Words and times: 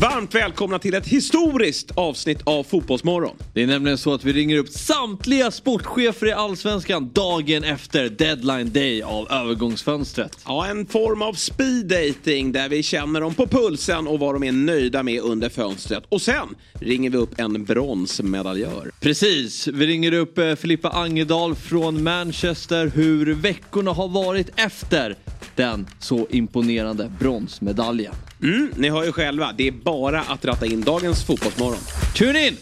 Varmt 0.00 0.34
välkomna 0.34 0.78
till 0.78 0.94
ett 0.94 1.06
historiskt 1.06 1.90
avsnitt 1.94 2.40
av 2.44 2.64
Fotbollsmorgon. 2.64 3.36
Det 3.54 3.62
är 3.62 3.66
nämligen 3.66 3.98
så 3.98 4.14
att 4.14 4.24
vi 4.24 4.32
ringer 4.32 4.58
upp 4.58 4.68
samtliga 4.68 5.50
sportchefer 5.50 6.26
i 6.26 6.32
Allsvenskan 6.32 7.10
dagen 7.12 7.64
efter 7.64 8.08
deadline 8.08 8.72
day 8.72 9.02
av 9.02 9.32
övergångsfönstret. 9.32 10.38
Ja, 10.46 10.66
en 10.66 10.86
form 10.86 11.22
av 11.22 11.32
speed 11.32 11.86
dating 11.86 12.52
där 12.52 12.68
vi 12.68 12.82
känner 12.82 13.20
dem 13.20 13.34
på 13.34 13.46
pulsen 13.46 14.06
och 14.06 14.18
vad 14.18 14.34
de 14.34 14.42
är 14.42 14.52
nöjda 14.52 15.02
med 15.02 15.20
under 15.20 15.48
fönstret. 15.48 16.04
Och 16.08 16.22
sen 16.22 16.48
ringer 16.72 17.10
vi 17.10 17.16
upp 17.16 17.40
en 17.40 17.64
bronsmedaljör. 17.64 18.90
Precis, 19.00 19.68
vi 19.68 19.86
ringer 19.86 20.12
upp 20.12 20.38
eh, 20.38 20.54
Filippa 20.54 20.88
Angedal 20.88 21.54
från 21.54 22.02
Manchester 22.02 22.92
hur 22.94 23.34
veckorna 23.34 23.92
har 23.92 24.08
varit 24.08 24.50
efter 24.56 25.16
den 25.56 25.86
så 25.98 26.26
imponerande 26.30 27.12
bronsmedaljen. 27.20 28.14
Mm, 28.44 28.72
ni 28.76 28.90
hör 28.90 29.04
ju 29.04 29.12
själva, 29.12 29.52
det 29.52 29.68
är 29.68 29.72
bara 29.72 30.20
att 30.20 30.44
ratta 30.44 30.66
in 30.66 30.80
dagens 30.80 31.24
Fotbollsmorgon. 31.24 31.80
Tune 32.16 32.48
in! 32.48 32.56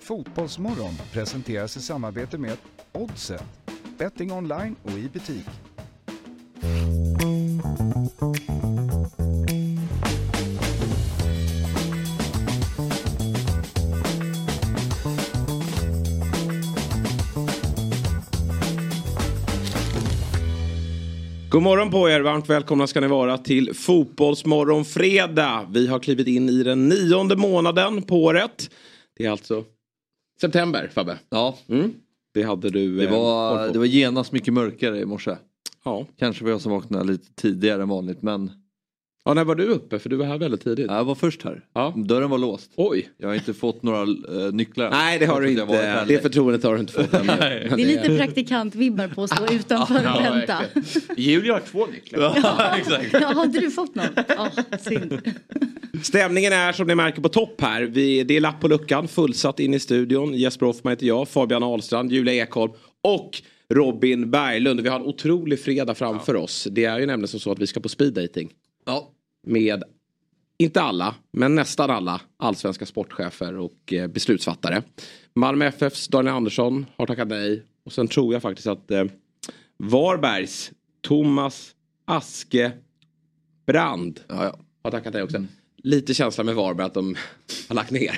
Fotbollsmorgon 0.00 0.94
presenteras 1.12 1.76
i 1.76 1.80
samarbete 1.80 2.38
med 2.38 2.56
Oddset, 2.92 3.42
betting 3.98 4.32
online 4.32 4.76
och 4.82 4.90
i 4.90 5.08
butik. 5.08 5.46
God 21.56 21.62
morgon 21.62 21.90
på 21.90 22.08
er, 22.10 22.20
varmt 22.20 22.48
välkomna 22.48 22.86
ska 22.86 23.00
ni 23.00 23.06
vara 23.06 23.38
till 23.38 23.74
Fotbollsmorgon 23.74 24.84
fredag. 24.84 25.66
Vi 25.70 25.86
har 25.86 25.98
klivit 25.98 26.26
in 26.26 26.48
i 26.48 26.62
den 26.62 26.88
nionde 26.88 27.36
månaden 27.36 28.02
på 28.02 28.24
året. 28.24 28.70
Det 29.16 29.24
är 29.24 29.30
alltså 29.30 29.64
september, 30.40 30.90
Fabbe. 30.94 31.18
Ja, 31.28 31.58
Mm. 31.68 31.92
Det 32.34 32.42
hade 32.42 32.70
du 32.70 32.96
det 32.96 33.04
eh, 33.04 33.10
var, 33.10 33.66
på. 33.66 33.72
det 33.72 33.78
var 33.78 33.86
genast 33.86 34.32
mycket 34.32 34.54
mörkare 34.54 34.98
i 34.98 35.04
morse. 35.04 35.36
Ja. 35.84 36.06
Kanske 36.18 36.44
var 36.44 36.50
jag 36.50 36.60
som 36.60 36.72
vaknade 36.72 37.04
lite 37.04 37.34
tidigare 37.34 37.82
än 37.82 37.88
vanligt 37.88 38.22
men 38.22 38.50
ja, 39.26 39.34
när 39.34 39.44
var 39.44 39.54
du 39.54 39.64
uppe? 39.64 39.98
För 39.98 40.08
du 40.08 40.16
var 40.16 40.26
här 40.26 40.38
väldigt 40.38 40.64
tidigt. 40.64 40.86
jag 40.90 41.04
var 41.04 41.14
först 41.14 41.42
här. 41.42 41.64
Ja. 41.74 41.94
Dörren 41.96 42.30
var 42.30 42.38
låst. 42.38 42.70
Oj. 42.76 43.08
Jag 43.18 43.28
har 43.28 43.34
inte 43.34 43.54
fått 43.54 43.82
några 43.82 44.00
eh, 44.00 44.52
nycklar. 44.52 44.90
Nej, 44.90 45.18
det 45.18 45.26
har 45.26 45.40
du 45.40 45.50
inte. 45.50 46.04
Det 46.08 46.22
förtroendet 46.22 46.62
har 46.62 46.74
du 46.74 46.80
inte 46.80 46.92
fått. 46.92 47.10
Det 47.10 47.18
är 47.18 47.76
lite 47.76 48.16
praktikantvibbar 48.16 49.08
på 49.08 49.22
att 49.22 49.30
stå 49.30 49.54
utanför 49.54 49.94
och 49.94 50.24
vänta. 50.24 50.62
Julia 51.16 51.52
har 51.52 51.60
två 51.60 51.86
nycklar. 51.86 52.20
Ja, 52.42 52.74
exakt. 52.78 53.12
Ja, 53.12 53.26
har 53.26 53.44
inte 53.44 53.60
du 53.60 53.70
fått 53.70 53.94
någon? 53.94 54.06
Ja, 54.28 54.50
synd. 54.80 55.20
Stämningen 56.02 56.52
är 56.52 56.72
som 56.72 56.86
ni 56.86 56.94
märker 56.94 57.22
på 57.22 57.28
topp 57.28 57.60
här. 57.60 57.82
Vi, 57.82 58.24
det 58.24 58.36
är 58.36 58.40
lapp 58.40 58.60
på 58.60 58.68
luckan, 58.68 59.08
fullsatt 59.08 59.60
in 59.60 59.74
i 59.74 59.78
studion. 59.78 60.34
Jesper 60.34 60.66
Hoffman 60.66 60.90
heter 60.90 61.06
jag, 61.06 61.28
Fabian 61.28 61.62
Ahlstrand, 61.62 62.12
Julia 62.12 62.34
Ekholm 62.34 62.72
och 63.02 63.42
Robin 63.74 64.30
Berglund. 64.30 64.80
Vi 64.80 64.88
har 64.88 65.00
en 65.00 65.06
otrolig 65.06 65.60
fredag 65.60 65.94
framför 65.94 66.36
oss. 66.36 66.68
Det 66.70 66.84
är 66.84 66.98
ju 66.98 67.06
nämligen 67.06 67.28
som 67.28 67.40
så 67.40 67.52
att 67.52 67.58
vi 67.58 67.66
ska 67.66 67.80
på 67.80 67.88
speed 67.88 68.12
dating 68.12 68.50
Ja. 68.86 69.12
Med, 69.46 69.82
inte 70.58 70.82
alla, 70.82 71.14
men 71.32 71.54
nästan 71.54 71.90
alla 71.90 72.20
allsvenska 72.36 72.86
sportchefer 72.86 73.58
och 73.58 73.92
eh, 73.92 74.06
beslutsfattare. 74.06 74.82
Malmö 75.34 75.66
FFs 75.66 76.08
Daniel 76.08 76.34
Andersson 76.34 76.86
har 76.96 77.06
tackat 77.06 77.28
nej. 77.28 77.62
Och 77.84 77.92
sen 77.92 78.08
tror 78.08 78.32
jag 78.32 78.42
faktiskt 78.42 78.66
att 78.66 78.90
eh, 78.90 79.04
Varbergs 79.76 80.72
Thomas 81.00 81.74
Aske 82.04 82.72
Brand 83.66 84.20
Ja, 84.28 84.44
ja. 84.44 84.58
har 84.82 84.90
tackat 84.90 85.14
nej 85.14 85.22
också. 85.22 85.44
Lite 85.86 86.14
känsla 86.14 86.44
med 86.44 86.54
Varberg 86.54 86.86
att 86.86 86.94
de 86.94 87.16
har 87.68 87.74
lagt 87.74 87.90
ner. 87.90 88.10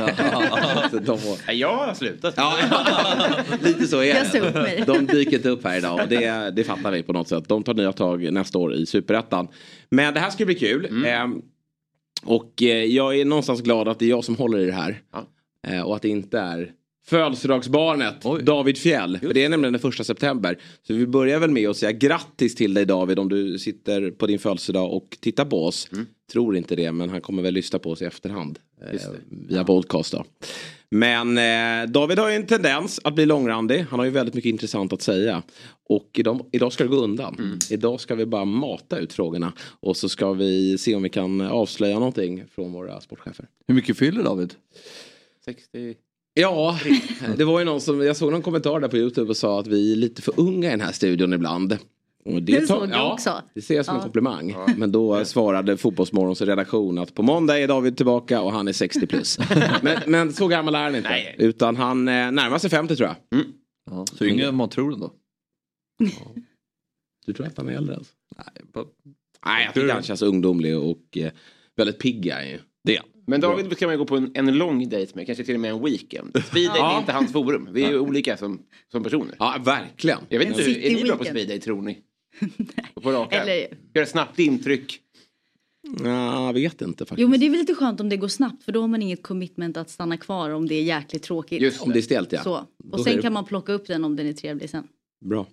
De 1.06 1.18
får... 1.18 1.46
Nej, 1.46 1.56
Jag 1.58 1.76
har 1.76 1.94
slutat. 1.94 2.34
Ja, 2.36 2.56
lite 3.62 3.86
så 3.86 4.00
är 4.00 4.14
Jag 4.14 4.26
ser 4.26 4.46
upp 4.46 4.54
det. 4.54 4.62
mig. 4.62 4.84
De 4.86 5.06
dyker 5.06 5.36
inte 5.36 5.48
upp 5.48 5.64
här 5.64 5.78
idag 5.78 6.00
och 6.02 6.08
det, 6.08 6.52
det 6.56 6.64
fattar 6.64 6.92
vi 6.92 7.02
på 7.02 7.12
något 7.12 7.28
sätt. 7.28 7.48
De 7.48 7.62
tar 7.62 7.74
nya 7.74 7.92
tag 7.92 8.32
nästa 8.32 8.58
år 8.58 8.74
i 8.74 8.86
superettan. 8.86 9.48
Men 9.90 10.14
det 10.14 10.20
här 10.20 10.30
ska 10.30 10.44
bli 10.44 10.54
kul. 10.54 11.04
Ehm, 11.06 11.42
och 12.24 12.62
eh, 12.62 12.84
jag 12.84 13.16
är 13.20 13.24
någonstans 13.24 13.60
glad 13.62 13.88
att 13.88 13.98
det 13.98 14.04
är 14.04 14.10
jag 14.10 14.24
som 14.24 14.36
håller 14.36 14.58
i 14.58 14.66
det 14.66 14.72
här. 14.72 15.00
Ja. 15.12 15.26
Eh, 15.68 15.82
och 15.82 15.96
att 15.96 16.02
det 16.02 16.08
inte 16.08 16.38
är 16.38 16.72
födelsedagsbarnet 17.06 18.14
Oj. 18.24 18.42
David 18.42 18.78
Fjell. 18.78 19.18
För 19.18 19.34
det 19.34 19.44
är 19.44 19.48
nämligen 19.48 19.72
den 19.72 19.82
första 19.82 20.04
september. 20.04 20.58
Så 20.86 20.94
vi 20.94 21.06
börjar 21.06 21.38
väl 21.38 21.50
med 21.50 21.68
att 21.68 21.76
säga 21.76 21.92
grattis 21.92 22.54
till 22.54 22.74
dig 22.74 22.84
David 22.84 23.18
om 23.18 23.28
du 23.28 23.58
sitter 23.58 24.10
på 24.10 24.26
din 24.26 24.38
födelsedag 24.38 24.92
och 24.92 25.18
tittar 25.20 25.44
på 25.44 25.64
oss. 25.64 25.88
Tror 26.32 26.56
inte 26.56 26.76
det 26.76 26.92
men 26.92 27.10
han 27.10 27.20
kommer 27.20 27.42
väl 27.42 27.54
lyssna 27.54 27.78
på 27.78 27.90
oss 27.90 28.02
i 28.02 28.04
efterhand. 28.04 28.58
Eh, 28.92 29.00
via 29.48 29.64
podcast 29.64 30.12
då. 30.12 30.24
Men 30.90 31.38
eh, 31.38 31.90
David 31.90 32.18
har 32.18 32.28
ju 32.30 32.36
en 32.36 32.46
tendens 32.46 33.00
att 33.04 33.14
bli 33.14 33.26
långrandig. 33.26 33.86
Han 33.90 33.98
har 33.98 34.06
ju 34.06 34.12
väldigt 34.12 34.34
mycket 34.34 34.48
intressant 34.50 34.92
att 34.92 35.02
säga. 35.02 35.42
Och 35.88 36.10
idag, 36.14 36.46
idag 36.52 36.72
ska 36.72 36.84
det 36.84 36.90
gå 36.90 36.96
undan. 36.96 37.58
Idag 37.70 38.00
ska 38.00 38.14
vi 38.14 38.26
bara 38.26 38.44
mata 38.44 38.98
ut 38.98 39.12
frågorna. 39.12 39.52
Och 39.80 39.96
så 39.96 40.08
ska 40.08 40.32
vi 40.32 40.78
se 40.78 40.94
om 40.94 41.02
vi 41.02 41.08
kan 41.08 41.40
avslöja 41.40 41.94
någonting 41.94 42.44
från 42.54 42.72
våra 42.72 43.00
sportchefer. 43.00 43.46
Hur 43.66 43.74
mycket 43.74 43.98
fyller 43.98 44.22
David? 44.22 44.54
60. 45.44 45.94
Ja, 46.34 46.78
det 47.36 47.44
var 47.44 47.58
ju 47.58 47.64
någon 47.64 47.80
som, 47.80 48.00
jag 48.00 48.16
såg 48.16 48.32
någon 48.32 48.42
kommentar 48.42 48.80
där 48.80 48.88
på 48.88 48.96
Youtube 48.96 49.30
och 49.30 49.36
sa 49.36 49.60
att 49.60 49.66
vi 49.66 49.92
är 49.92 49.96
lite 49.96 50.22
för 50.22 50.34
unga 50.40 50.68
i 50.68 50.70
den 50.70 50.80
här 50.80 50.92
studion 50.92 51.32
ibland. 51.32 51.78
Och 52.34 52.42
Det 52.42 52.66
såg 52.68 52.90
jag 52.90 53.12
också. 53.12 53.42
Det 53.54 53.62
ser 53.62 53.74
jag 53.76 53.84
som 53.84 53.94
en 53.94 53.98
Ja. 53.98 54.02
komplimang. 54.02 54.54
Men 54.76 54.92
då 54.92 55.24
svarade 55.24 55.76
Fotbollsmorgons 55.76 56.40
redaktion 56.40 56.98
att 56.98 57.14
på 57.14 57.22
måndag 57.22 57.58
är 57.58 57.68
David 57.68 57.96
tillbaka 57.96 58.40
och 58.42 58.52
han 58.52 58.68
är 58.68 58.72
60 58.72 59.06
plus. 59.06 59.38
men, 59.82 59.98
men 60.06 60.32
så 60.32 60.48
gammal 60.48 60.74
är 60.74 60.82
han 60.82 60.94
inte. 60.96 61.08
Nej. 61.08 61.34
Utan 61.38 61.76
han 61.76 62.08
eh, 62.08 62.30
närmar 62.32 62.58
sig 62.58 62.70
50 62.70 62.96
tror 62.96 63.08
jag. 63.08 63.44
Ja, 63.90 64.06
så 64.14 64.24
yngre 64.24 64.46
än 64.48 64.54
man 64.54 64.68
tror 64.68 64.92
ändå. 64.94 65.12
Du 67.26 67.32
tror 67.34 67.46
att 67.46 67.56
han 67.56 67.68
är 67.68 67.72
äldre 67.72 67.96
alltså? 67.96 68.12
Nej, 68.36 68.64
bara- 68.72 68.84
Nej, 69.46 69.64
jag 69.64 69.74
tycker 69.74 69.92
han 69.92 70.02
känns 70.02 70.22
ungdomlig 70.22 70.78
och 70.78 71.18
eh, 71.18 71.30
väldigt 71.76 71.98
pigg 71.98 72.26
är 72.26 72.42
ju. 72.42 72.58
Det. 72.84 73.00
Men 73.26 73.40
David 73.40 73.78
kan 73.78 73.86
man 73.86 73.94
ju 73.94 73.98
gå 73.98 74.04
på 74.04 74.16
en, 74.16 74.30
en 74.34 74.58
lång 74.58 74.88
dejt 74.88 75.12
med, 75.14 75.26
kanske 75.26 75.44
till 75.44 75.54
och 75.54 75.60
med 75.60 75.70
en 75.70 75.84
weekend. 75.84 76.42
Speed 76.46 76.66
date 76.68 76.78
Ja. 76.78 76.94
är 76.94 76.98
inte 77.00 77.12
hans 77.12 77.32
forum. 77.32 77.68
Vi 77.72 77.84
är 77.84 77.88
ju 77.90 77.98
olika 77.98 78.36
som, 78.36 78.62
som 78.92 79.02
personer. 79.02 79.34
Ja, 79.38 79.56
verkligen. 79.64 80.18
Jag 80.28 80.38
vet 80.38 80.48
inte, 80.48 80.62
är 80.62 80.94
ni 80.94 81.02
bra 81.02 81.12
på 81.16 81.18
weekend. 81.18 81.26
speed 81.38 81.48
date 81.48 81.60
tror 81.60 81.82
ni? 81.82 81.98
På 83.02 83.12
rak 83.12 83.32
arm? 83.32 83.42
Eller, 83.42 83.66
Gör 83.94 84.02
ett 84.02 84.08
snabbt 84.08 84.38
intryck. 84.38 85.00
Ja, 86.04 86.46
jag 86.46 86.52
vet 86.52 86.82
inte 86.82 87.04
faktiskt. 87.04 87.20
jo 87.22 87.28
men 87.28 87.40
det 87.40 87.46
är 87.46 87.50
väl 87.50 87.58
lite 87.60 87.74
skönt 87.74 88.00
om 88.00 88.08
det 88.08 88.16
går 88.16 88.28
snabbt 88.28 88.62
för 88.64 88.72
då 88.72 88.80
har 88.80 88.88
man 88.88 89.02
inget 89.02 89.22
commitment 89.22 89.76
att 89.76 89.90
stanna 89.90 90.16
kvar 90.16 90.50
om 90.50 90.68
det 90.68 90.74
är 90.74 90.82
jäkligt 90.82 91.22
tråkigt. 91.22 91.62
Just 91.62 91.82
Om 91.82 91.92
det 91.92 91.98
är 91.98 92.02
stelt 92.02 92.32
ja. 92.32 92.42
Så. 92.42 92.66
Då 92.84 92.92
Och 92.92 92.98
är 93.00 93.04
sen 93.04 93.16
det- 93.16 93.22
kan 93.22 93.32
man 93.32 93.44
plocka 93.44 93.72
upp 93.72 93.86
den 93.86 94.04
om 94.04 94.16
den 94.16 94.26
är 94.26 94.32
trevlig 94.32 94.70
sen. 94.70 94.88
Bra. 95.24 95.46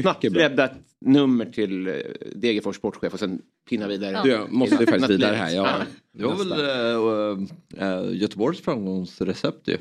Snabbt 0.00 0.22
Mycket 0.22 0.32
bra. 0.32 0.42
rädda 0.42 0.64
ett 0.64 0.72
nummer 1.00 1.44
till 1.44 1.86
eh, 1.86 1.94
Degerfors 2.36 2.76
sportchef 2.76 3.12
och 3.12 3.18
sen 3.18 3.42
pinna 3.68 3.88
vidare. 3.88 4.12
Ja. 4.12 4.22
Du, 4.22 4.30
jag 4.30 4.52
måste 4.52 4.76
ju 4.80 4.86
faktiskt 4.86 5.10
vidare 5.10 5.36
här. 5.36 5.54
Ja, 5.54 5.78
Ja. 5.78 5.84
Det 6.18 6.24
var 6.24 6.36
väl 6.36 7.48
äh, 7.78 7.88
äh, 7.88 8.16
Göteborgs 8.20 8.60
framgångsrecept 8.60 9.68
ju. 9.68 9.76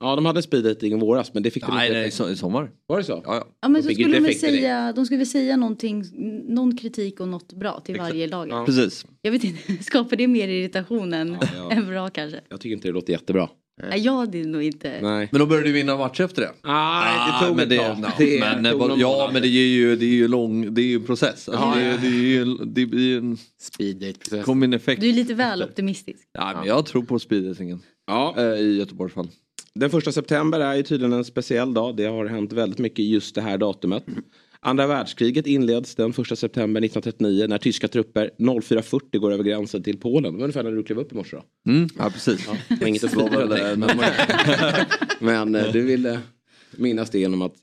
Ja, 0.00 0.16
de 0.16 0.26
hade 0.26 0.42
speed 0.42 0.64
dating 0.64 0.92
i 0.92 1.00
våras 1.00 1.34
men 1.34 1.42
det 1.42 1.50
fick 1.50 1.66
de 1.66 1.74
Nej, 1.74 1.86
inte 2.06 2.22
nej, 2.24 2.32
i 2.32 2.36
sommar. 2.36 2.70
Var 2.86 2.98
det 2.98 3.04
så? 3.04 3.22
Ja, 3.24 3.34
ja. 3.34 3.46
Ja 3.60 3.68
men 3.68 3.82
De 3.82 3.88
så 3.88 3.94
skulle 3.94 4.18
de 4.18 4.26
det. 4.26 4.34
säga, 4.34 4.92
de 4.92 5.04
skulle 5.06 5.18
väl 5.18 5.26
säga 5.26 5.56
någonting, 5.56 6.04
någon 6.48 6.76
kritik 6.76 7.20
och 7.20 7.28
något 7.28 7.52
bra 7.52 7.80
till 7.80 7.96
varje 7.98 8.28
lag. 8.28 8.48
Ja. 8.50 8.64
Precis. 8.66 9.06
Jag 9.22 9.32
vet 9.32 9.44
inte, 9.44 9.72
skapar 9.84 10.16
det 10.16 10.26
mer 10.28 10.48
irritation 10.48 11.14
än, 11.14 11.36
Ja, 11.40 11.48
ja. 11.56 11.70
än 11.70 11.86
bra 11.86 12.08
kanske? 12.08 12.40
Jag 12.48 12.60
tycker 12.60 12.74
inte 12.74 12.88
det 12.88 12.92
låter 12.92 13.12
jättebra. 13.12 13.48
Nej, 13.88 14.00
jag 14.00 14.12
hade 14.12 14.38
nog 14.44 14.62
inte. 14.62 14.98
Nej. 15.02 15.28
Men 15.32 15.38
då 15.40 15.46
började 15.46 15.68
du 15.68 15.72
vinna 15.72 15.96
match 15.96 16.20
efter 16.20 16.42
det. 16.42 16.50
Nej, 16.64 17.18
det 17.40 17.46
tog 17.46 17.56
men 17.56 17.68
det, 17.68 17.74
ja, 17.74 17.96
Det 18.18 18.40
men, 18.40 18.64
tog 18.78 18.98
ja 19.00 19.30
men 19.32 19.42
det 19.42 19.48
är 19.48 19.68
ju, 19.68 19.96
det 19.96 20.04
är 20.04 20.08
ju 20.14 20.28
lång, 20.28 20.74
det 20.74 20.80
är 20.82 20.86
ju 20.86 20.94
en 20.96 21.04
process. 21.04 21.48
Alltså, 21.48 21.52
Ja, 21.52 21.74
det, 21.74 21.84
ja. 21.84 21.96
det, 22.02 22.06
är 22.06 22.10
ju, 22.12 22.44
det 22.44 22.86
blir 22.86 23.18
en 23.18 23.38
Speed 23.60 23.96
date 23.96 24.18
process. 24.18 24.44
kom 24.44 24.62
en 24.62 24.72
effekt. 24.72 25.00
Du 25.00 25.08
är 25.08 25.12
lite 25.12 25.34
väl 25.34 25.62
optimistisk. 25.62 26.18
Ja, 26.32 26.52
men 26.56 26.66
jag 26.68 26.86
tror 26.86 27.02
på 27.02 27.18
speeddatingen. 27.18 27.80
Ja, 28.06 28.34
Äh, 28.38 28.42
I 28.44 28.78
Göteborgs 28.78 29.14
fall. 29.14 29.28
Den 29.78 29.90
första 29.90 30.12
september 30.12 30.60
är 30.60 30.74
ju 30.74 30.82
tydligen 30.82 31.12
en 31.12 31.24
speciell 31.24 31.74
dag. 31.74 31.96
Det 31.96 32.04
har 32.04 32.26
hänt 32.26 32.52
väldigt 32.52 32.78
mycket 32.78 33.04
just 33.04 33.34
det 33.34 33.40
här 33.40 33.58
datumet. 33.58 34.04
Andra 34.60 34.86
världskriget 34.86 35.46
inleds 35.46 35.94
den 35.94 36.10
1 36.10 36.16
september 36.16 36.80
1939 36.80 37.46
när 37.48 37.58
tyska 37.58 37.88
trupper 37.88 38.30
04.40 38.38 39.18
går 39.18 39.32
över 39.32 39.44
gränsen 39.44 39.82
till 39.82 39.98
Polen. 39.98 40.32
Det 40.32 40.38
var 40.38 40.44
ungefär 40.44 40.62
när 40.62 40.70
du 40.70 40.82
klev 40.82 40.98
upp 40.98 41.12
i 41.12 41.14
morse 41.14 41.36
då. 41.36 41.70
Mm, 41.72 41.88
ja 41.98 42.10
precis. 42.10 42.48
Det 42.68 42.80
var 42.80 42.86
inget 42.86 43.04
att 43.04 43.12
väl, 43.50 43.78
men, 43.78 43.90
men 45.20 45.54
eh, 45.54 45.72
du 45.72 45.82
ville 45.82 46.20
minnas 46.76 47.10
det 47.10 47.18
genom 47.18 47.42
att 47.42 47.54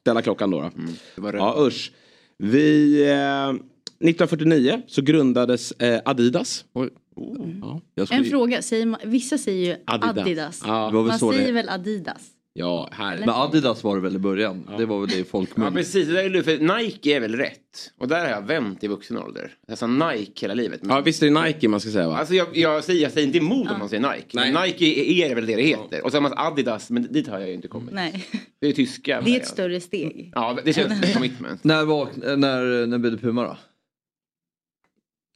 ställa 0.00 0.22
klockan 0.22 0.50
då. 0.50 0.60
då. 0.60 1.22
Var 1.22 1.32
Ja 1.34 1.66
usch. 1.66 1.92
Vi, 2.38 3.02
eh, 3.02 3.48
1949 3.48 4.82
så 4.86 5.02
grundades 5.02 5.72
eh, 5.72 6.00
Adidas. 6.04 6.64
Oj. 6.72 6.90
Ja. 7.16 7.80
Jag 7.94 8.06
skulle, 8.08 8.20
En 8.20 8.30
fråga, 8.30 8.62
säger 8.62 8.86
man, 8.86 9.00
vissa 9.04 9.38
säger 9.38 9.66
ju 9.76 9.82
Adidas. 9.86 10.18
Adidas. 10.18 10.62
Ja. 10.66 10.86
Det 10.86 10.94
var 10.96 11.02
väl 11.02 11.08
Man 11.08 11.18
så 11.18 11.30
det- 11.30 11.36
säger 11.38 11.52
väl 11.52 11.68
Adidas? 11.68 12.28
Ja, 12.54 12.88
här. 12.92 13.18
Men 13.18 13.28
Adidas 13.28 13.84
var 13.84 13.96
det 13.96 14.02
väl 14.02 14.16
i 14.16 14.18
början? 14.18 14.70
Det 14.78 14.86
var 14.86 15.00
väl 15.00 15.08
det 15.08 15.14
i 15.16 15.18
Ja 15.18 15.24
folkmun. 15.24 15.74
precis, 15.74 16.06
det 16.08 16.12
där 16.12 16.36
är 16.36 16.42
för 16.42 16.78
Nike 16.82 17.16
är 17.16 17.20
väl 17.20 17.34
rätt. 17.36 17.92
Och 17.98 18.08
där 18.08 18.20
har 18.20 18.28
jag 18.30 18.42
vänt 18.46 18.84
i 18.84 18.88
vuxen 18.88 19.18
ålder. 19.18 19.54
Alltså 19.68 19.86
Nike 19.86 20.40
hela 20.44 20.54
livet. 20.54 20.82
Men, 20.82 20.96
Ja, 20.96 21.02
visst 21.02 21.22
är 21.22 21.30
det 21.30 21.42
Nike 21.42 21.68
man 21.68 21.80
ska 21.80 21.90
säga 21.90 22.08
va? 22.08 22.16
Alltså 22.16 22.34
jag, 22.34 22.56
jag, 22.56 22.84
säger, 22.84 23.02
jag 23.02 23.12
säger 23.12 23.26
inte 23.26 23.38
emot 23.38 23.70
om 23.70 23.78
man 23.78 23.88
säger 23.88 24.12
Nike. 24.12 24.26
Nej. 24.32 24.52
Men 24.52 24.62
Nike 24.62 24.84
är, 24.84 25.30
är 25.30 25.34
väl 25.34 25.46
det 25.46 25.56
det 25.56 25.62
heter. 25.62 26.04
Och 26.04 26.10
så 26.10 26.16
har 26.16 26.22
man 26.22 26.32
Adidas, 26.36 26.90
men 26.90 27.12
dit 27.12 27.28
har 27.28 27.38
jag 27.38 27.48
ju 27.48 27.54
inte 27.54 27.68
kommit. 27.68 27.94
Nej, 27.94 28.24
Det 28.60 28.66
är 28.66 28.72
tyska. 28.72 29.20
det 29.20 29.30
är 29.30 29.40
ett 29.40 29.46
större 29.46 29.80
steg. 29.80 30.32
Ja, 30.34 30.58
det 30.64 30.72
känns 30.72 31.00
som 31.04 31.12
commitment. 31.12 31.64
När, 31.64 31.84
vak- 31.84 32.36
när, 32.36 32.86
när 32.86 32.98
blev 32.98 33.12
det 33.12 33.18
Puma 33.18 33.42
då? 33.44 33.56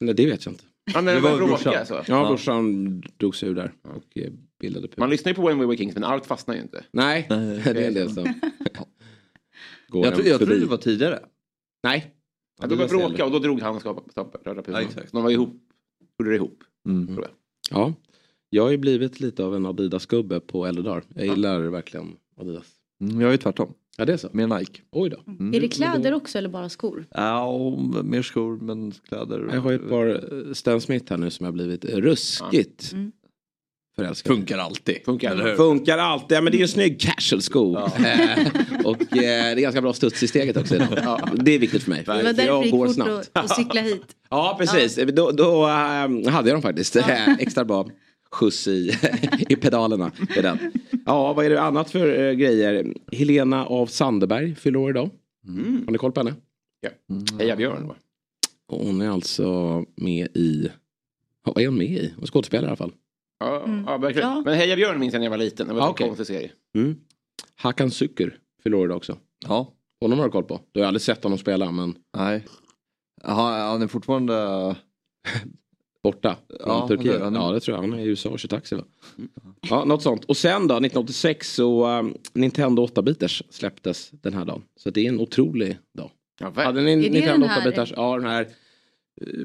Nej, 0.01 0.15
det 0.15 0.27
vet 0.27 0.45
jag 0.45 0.53
inte. 0.55 0.65
Ja, 0.95 1.01
när 1.01 1.15
Det 1.15 1.21
var 1.21 1.37
bråka 1.37 1.79
alltså. 1.79 1.95
Ja, 1.95 2.03
Ja. 2.09 2.29
brorsan 2.29 3.01
drog 3.17 3.37
sig 3.37 3.49
ur 3.49 3.55
där 3.55 3.73
och 3.83 4.19
eh, 4.19 4.33
bildade 4.61 4.89
Puma. 4.89 5.03
Man 5.03 5.11
lyssnar 5.11 5.31
ju 5.31 5.37
på 5.37 5.47
When 5.47 5.59
We 5.59 5.67
Were 5.67 5.77
Kings 5.77 5.95
men 5.95 6.05
allt 6.05 6.27
fastnar 6.27 6.55
ju 6.55 6.61
inte. 6.61 6.85
Nej, 6.91 7.27
Nej. 7.31 7.61
det 7.65 7.85
är 7.85 7.89
en 7.89 7.95
del 7.95 8.11
som 8.11 8.25
går 9.89 10.05
Jag, 10.05 10.15
tror, 10.15 10.27
jag 10.27 10.41
tror 10.41 10.55
det 10.55 10.67
var 10.67 10.77
tidigare. 10.77 11.21
Nej. 11.83 12.15
Ja, 12.61 12.67
då 12.67 12.77
började 12.77 12.99
bråka 12.99 13.25
och 13.25 13.31
då 13.31 13.39
drog 13.39 13.61
han 13.61 13.81
Röda 14.45 14.63
Puma. 14.63 14.83
Ja. 14.83 14.89
De 15.13 15.23
var 15.23 15.31
ihop. 15.31 15.63
Gjorde 16.19 16.31
det 16.31 16.37
ihop. 16.37 16.59
Mm. 16.89 17.07
Tror 17.07 17.23
jag. 17.23 17.33
Ja, 17.71 17.95
jag 18.51 18.63
har 18.63 18.71
ju 18.71 18.77
blivit 18.77 19.21
lite 19.21 19.45
av 19.45 19.55
en 19.57 19.67
Adidas-gubbe 19.67 20.41
på 20.41 20.67
äldre 20.67 20.83
dagar. 20.85 21.05
Jag 21.15 21.27
gillar 21.27 21.61
verkligen 21.61 22.17
Adidas. 22.37 22.67
Mm, 23.01 23.21
jag 23.21 23.33
är 23.33 23.37
tvärtom. 23.37 23.75
Ja, 23.99 24.05
det 24.05 24.13
är 24.13 24.17
så? 24.17 24.29
Med 24.33 24.49
Nike. 24.49 24.81
Oj 24.93 25.11
då. 25.11 25.17
Är 25.57 25.61
det 25.61 25.69
kläder 25.69 26.13
också 26.15 26.39
eller 26.39 26.49
bara 26.49 26.69
skor? 26.69 27.07
Ja, 27.15 27.45
och 27.45 28.05
mer 28.05 28.23
skor 28.23 28.57
men 28.61 28.93
kläder. 29.09 29.49
Jag 29.53 29.61
har 29.61 29.71
ju 29.71 29.77
ett 29.77 29.89
par 29.89 30.07
eh, 30.09 30.53
Stan 30.53 30.81
Smith 30.81 31.07
här 31.11 31.17
nu 31.17 31.31
som 31.31 31.45
jag 31.45 31.49
har 31.53 31.55
blivit 31.55 31.85
ruskigt 31.85 32.93
Mm. 32.93 33.13
förälskad. 33.97 34.33
Funkar 34.37 34.59
alltid. 34.59 34.97
Funkar. 35.05 35.31
Eller 35.31 35.45
hur? 35.45 35.57
Funkar 35.57 35.99
alltid, 35.99 36.37
ja, 36.37 36.41
men 36.41 36.51
det 36.51 36.57
är 36.57 36.59
ju 36.59 36.63
en 36.63 36.69
snygg 36.69 37.01
casual 37.01 37.43
sko. 37.43 37.77
Eh, 37.77 37.83
och 38.85 39.01
eh, 39.03 39.07
det 39.17 39.25
är 39.27 39.61
ganska 39.61 39.83
bra 39.83 39.93
studs 39.93 40.23
i 40.23 40.29
steget 40.29 40.57
också. 40.57 40.75
Ja, 40.97 41.29
det 41.35 41.51
är 41.55 41.59
viktigt 41.59 41.83
för 41.83 41.91
mig. 41.91 42.03
Det 42.07 42.09
var 42.13 42.17
För 42.19 42.25
därför 42.25 42.43
jag 42.43 42.71
går 42.71 42.89
snabbt. 42.89 43.11
att, 43.33 43.45
att 43.45 43.57
cykla 43.57 43.81
hit. 43.81 44.03
Ja, 44.31 44.57
precis. 44.59 44.99
Då, 45.15 45.31
då 45.31 45.63
eh, 45.67 45.71
hade 46.33 46.49
jag 46.49 46.55
dem 46.55 46.63
faktiskt. 46.63 46.97
Extra 47.39 47.65
bra 47.65 47.89
skjuts 48.31 48.69
i, 48.69 48.93
i 49.49 49.57
pedalerna. 49.57 50.13
Med 50.35 50.45
den. 50.45 50.59
Ja, 51.07 51.33
vad 51.33 51.45
är 51.47 51.51
det 51.51 51.63
annat 51.63 51.91
för 51.91 52.19
eh, 52.29 52.33
grejer? 52.33 52.95
Helena 53.13 53.67
av 53.67 53.87
Sandeberg 53.87 54.55
fyller 54.55 54.79
år 54.79 54.91
idag. 54.91 55.11
Har 55.87 55.93
ni 55.93 55.99
koll 55.99 56.13
på 56.13 56.21
henne? 56.21 56.35
Ja. 56.81 56.91
Heja 57.39 57.57
Björn 57.57 57.93
Hon 58.69 59.01
är 59.01 59.09
alltså 59.11 59.85
med 59.97 60.29
i... 60.37 60.69
Vad 61.45 61.59
är 61.63 61.67
hon 61.67 61.79
med 61.79 61.87
i? 61.87 62.13
Hon 62.15 62.23
är 62.23 62.27
skådespelare 62.27 62.67
i 62.67 62.69
alla 62.69 62.77
fall. 62.77 62.93
Ja, 63.41 63.63
Mm. 63.65 63.85
ja, 63.87 63.99
verkligen. 63.99 64.29
Ja. 64.29 64.43
Men 64.45 64.55
Heja 64.55 64.77
Björn 64.77 65.01
minns 65.01 65.13
jag 65.13 65.21
när 65.21 65.27
jag 65.27 65.31
var 65.31 65.39
liten. 65.39 65.69
Det 65.69 65.75
var 65.75 65.81
Ah, 65.81 65.85
en 65.85 65.91
okej. 65.91 66.07
konstig 66.07 66.27
serie. 66.27 66.51
Mm. 66.79 66.97
Hakan 67.57 67.91
Sykur 67.91 68.39
fyller 68.63 68.77
år 68.77 68.85
idag 68.87 68.97
också. 68.97 69.19
Ja, 69.49 69.73
Honom 70.01 70.19
har 70.19 70.27
du 70.27 70.33
koll 70.33 70.45
på. 70.45 70.61
Du 70.73 70.81
har 70.81 70.87
aldrig 70.87 71.03
sett 71.03 71.23
honom 71.23 71.39
spela 71.39 71.73
men 71.73 71.95
nej. 72.17 72.45
Jaha, 73.25 73.71
han 73.71 73.83
är 73.83 73.87
fortfarande... 73.87 74.35
borta 76.11 76.37
från 76.49 76.59
Ja, 76.69 76.89
Turkiet. 76.89 77.15
är- 77.21 77.31
Ja 77.35 77.51
det 77.53 77.61
tror 77.61 77.77
jag. 77.77 77.83
Han 77.83 77.93
är 77.93 77.99
i 77.99 78.05
USA 78.07 78.29
och 78.31 78.39
kör 78.39 78.49
taxi 78.49 78.75
va? 78.75 78.83
Ja 79.71 79.85
något 79.85 80.03
sånt. 80.03 80.25
Och 80.25 80.37
sen 80.37 80.61
då 80.69 80.75
1986 80.75 81.55
så 81.55 81.87
um, 81.99 82.15
Nintendo 82.33 82.87
8-bitars 82.87 83.43
släpptes 83.51 84.11
den 84.11 84.35
här 84.35 84.45
dagen. 84.45 84.63
Så 84.77 84.91
det 84.91 85.01
är 85.05 85.09
en 85.09 85.21
otrolig 85.21 85.79
dag. 85.99 86.11
Ja, 86.41 86.53
Hade 86.55 86.81
ni 86.83 86.97
det 86.97 87.11
Nintendo 87.11 87.41
den 87.47 87.49
här- 87.49 87.61
8-bitars? 87.71 87.93
Ja 87.97 88.17
den 88.17 88.27
här 88.27 88.43
eh, 88.43 88.49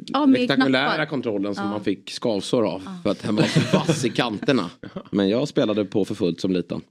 Ja, 0.07 0.27
rektangulära 0.37 1.05
kontrollen 1.05 1.55
som 1.55 1.63
Ja. 1.63 1.69
man 1.71 1.83
fick 1.83 2.11
skavsår 2.11 2.63
av. 2.67 2.81
För 3.03 3.09
att 3.11 3.19
den 3.23 3.35
var 3.35 3.43
så 3.43 3.77
vass 3.77 4.05
i 4.05 4.09
kanterna. 4.09 4.69
Men 5.11 5.29
jag 5.29 5.47
spelade 5.47 5.85
på 5.85 6.05
för 6.05 6.15
fullt 6.15 6.41
som 6.41 6.51
liten. 6.53 6.81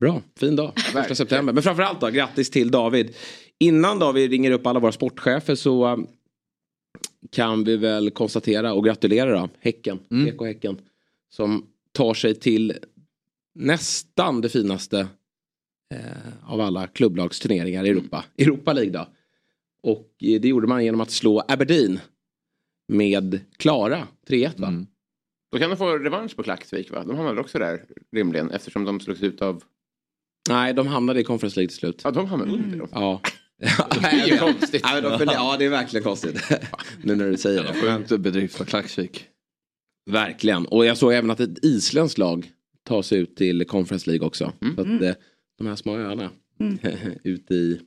Bra, 0.00 0.22
fin 0.40 0.56
dag. 0.56 0.72
Första 0.76 1.14
september. 1.14 1.52
Men 1.52 1.62
framförallt 1.62 2.00
då, 2.00 2.08
grattis 2.08 2.50
till 2.50 2.70
David. 2.70 3.14
Innan 3.58 3.98
då 3.98 4.12
vi 4.12 4.28
ringer 4.28 4.50
upp 4.50 4.66
alla 4.66 4.80
våra 4.80 4.92
sportchefer 4.92 5.54
så 5.54 5.86
um, 5.86 6.06
kan 7.30 7.64
vi 7.64 7.76
väl 7.76 8.10
konstatera 8.10 8.72
och 8.74 8.84
gratulera 8.84 9.40
då, 9.40 9.48
Häcken, 9.60 9.98
Mm. 10.10 10.24
BK 10.36 10.42
Häcken. 10.42 10.78
Som 11.28 11.66
tar 11.92 12.14
sig 12.14 12.34
till 12.34 12.74
nästan 13.54 14.40
det 14.40 14.48
finaste 14.48 15.06
eh, 15.94 16.52
av 16.52 16.60
alla 16.60 16.86
klubblagsturneringar 16.86 17.84
i 17.84 17.88
Europa. 17.88 18.24
Europa 18.38 18.72
League 18.72 18.92
då. 18.92 19.08
Och 19.82 20.08
eh, 20.20 20.40
det 20.40 20.48
gjorde 20.48 20.66
man 20.66 20.84
genom 20.84 21.00
att 21.00 21.10
slå 21.10 21.42
Aberdeen 21.48 22.00
med 22.88 23.40
klara 23.56 24.08
3-1 24.28 24.60
va? 24.60 24.68
Mm. 24.68 24.86
Då 25.52 25.58
kan 25.58 25.70
de 25.70 25.76
få 25.76 25.98
revansch 25.98 26.36
på 26.36 26.42
Klaxvik 26.42 26.90
va? 26.90 27.04
De 27.04 27.16
hamnar 27.16 27.32
väl 27.32 27.40
också 27.40 27.58
där 27.58 27.84
rimligen 28.12 28.50
eftersom 28.50 28.84
de 28.84 29.00
slogs 29.00 29.22
ut 29.22 29.42
av... 29.42 29.62
Nej, 30.48 30.74
de 30.74 30.86
hamnade 30.86 31.20
i 31.20 31.24
Conference 31.24 31.60
League 31.60 31.68
till 31.68 31.78
slut. 31.78 32.00
Ja, 32.04 32.10
de 32.10 32.26
hamnar 32.26 32.46
under 32.46 32.78
dem. 32.78 32.88
Ja. 32.92 33.20
Det 34.00 34.06
är 34.06 34.26
ju 34.26 34.38
konstigt. 34.38 34.84
Nej, 34.84 35.02
de 35.02 35.10
ja, 35.26 35.56
det 35.58 35.64
är 35.64 35.68
verkligen 35.70 36.04
konstigt. 36.04 36.40
nu 37.02 37.14
när 37.16 37.30
du 37.30 37.36
säger 37.36 37.62
det. 37.62 37.72
Skönt 37.74 38.08
bedrift 38.20 38.56
för 38.56 38.64
Klaxvik. 38.64 39.26
verkligen. 40.10 40.66
Och 40.66 40.86
jag 40.86 40.96
såg 40.96 41.12
även 41.12 41.30
att 41.30 41.40
ett 41.40 41.64
isländskt 41.64 42.18
lag 42.18 42.50
tar 42.84 43.02
sig 43.02 43.18
ut 43.18 43.36
till 43.36 43.64
Conference 43.66 44.10
League 44.10 44.26
också. 44.26 44.52
Så 44.76 44.80
att, 44.80 45.02
eh, 45.02 45.14
de 45.58 45.66
här 45.66 45.76
små 45.76 45.96
öarna 45.96 46.30
ute 47.24 47.54
i... 47.54 47.80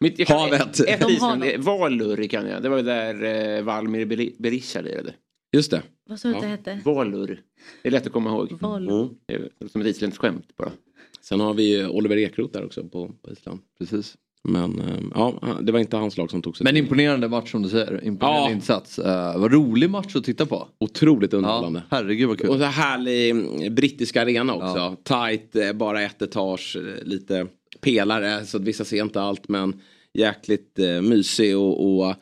Mitt, 0.00 0.18
jag 0.18 0.28
kan, 0.28 0.38
Havet. 0.38 0.80
Ett 0.80 1.10
Island, 1.10 1.40
det- 1.42 1.56
Valur 1.58 2.28
kan 2.28 2.46
jag. 2.48 2.62
Det 2.62 2.68
var 2.68 2.76
ju 2.76 2.82
där 2.82 3.24
eh, 3.58 3.62
Valmir 3.62 4.06
Beri- 4.06 4.34
Berisha 4.38 4.80
lirade. 4.80 5.14
Just 5.52 5.70
det. 5.70 5.82
Vad 6.08 6.20
sa 6.20 6.28
du 6.28 6.34
Ja. 6.34 6.40
det 6.40 6.46
hette? 6.46 6.80
Valur. 6.84 7.40
Det 7.82 7.88
är 7.88 7.92
lätt 7.92 8.06
att 8.06 8.12
komma 8.12 8.30
ihåg. 8.30 8.52
Val. 8.60 8.88
Mm. 8.88 9.08
Som 9.72 9.80
ett 9.80 9.86
isländskt 9.86 10.20
skämt 10.20 10.56
bara. 10.56 10.72
Sen 11.20 11.40
har 11.40 11.54
vi 11.54 11.76
ju 11.76 11.88
Oliver 11.88 12.16
Ekroth 12.16 12.52
där 12.52 12.64
också 12.64 12.84
på, 12.88 13.08
på 13.22 13.32
Island. 13.32 13.60
Precis. 13.78 14.16
Men 14.48 14.78
eh, 14.80 14.86
ja, 15.14 15.58
det 15.62 15.72
var 15.72 15.80
inte 15.80 15.96
hans 15.96 16.16
lag 16.16 16.30
som 16.30 16.42
tog 16.42 16.56
sig 16.56 16.64
Men 16.64 16.76
imponerande 16.76 17.28
match 17.28 17.50
som 17.50 17.62
du 17.62 17.68
säger. 17.68 18.04
Imponerande 18.04 18.50
Ja. 18.50 18.54
insats. 18.56 18.98
Uh, 18.98 19.04
vad 19.38 19.52
rolig 19.52 19.90
match 19.90 20.16
att 20.16 20.24
titta 20.24 20.46
på. 20.46 20.68
Otroligt 20.80 21.32
Ja, 21.32 21.36
underhållande. 21.38 21.82
herregud 21.90 22.28
vad 22.28 22.38
kul. 22.38 22.48
Och 22.50 22.56
så 22.58 22.64
härlig 22.64 23.30
mm, 23.30 23.74
brittisk 23.74 24.16
arena 24.16 24.54
också. 24.54 24.96
Tight, 25.04 25.56
eh, 25.56 25.72
bara 25.72 26.02
ett 26.02 26.22
etage, 26.22 26.76
eh, 26.76 27.04
lite 27.04 27.46
pelare 27.80 28.46
så 28.46 28.56
att 28.56 28.62
vissa 28.64 28.84
ser 28.84 29.02
inte 29.02 29.20
allt 29.22 29.48
men 29.48 29.80
jäkligt 30.14 30.78
eh, 30.78 31.00
mysig 31.02 31.56
och, 31.58 31.98
och 32.06 32.14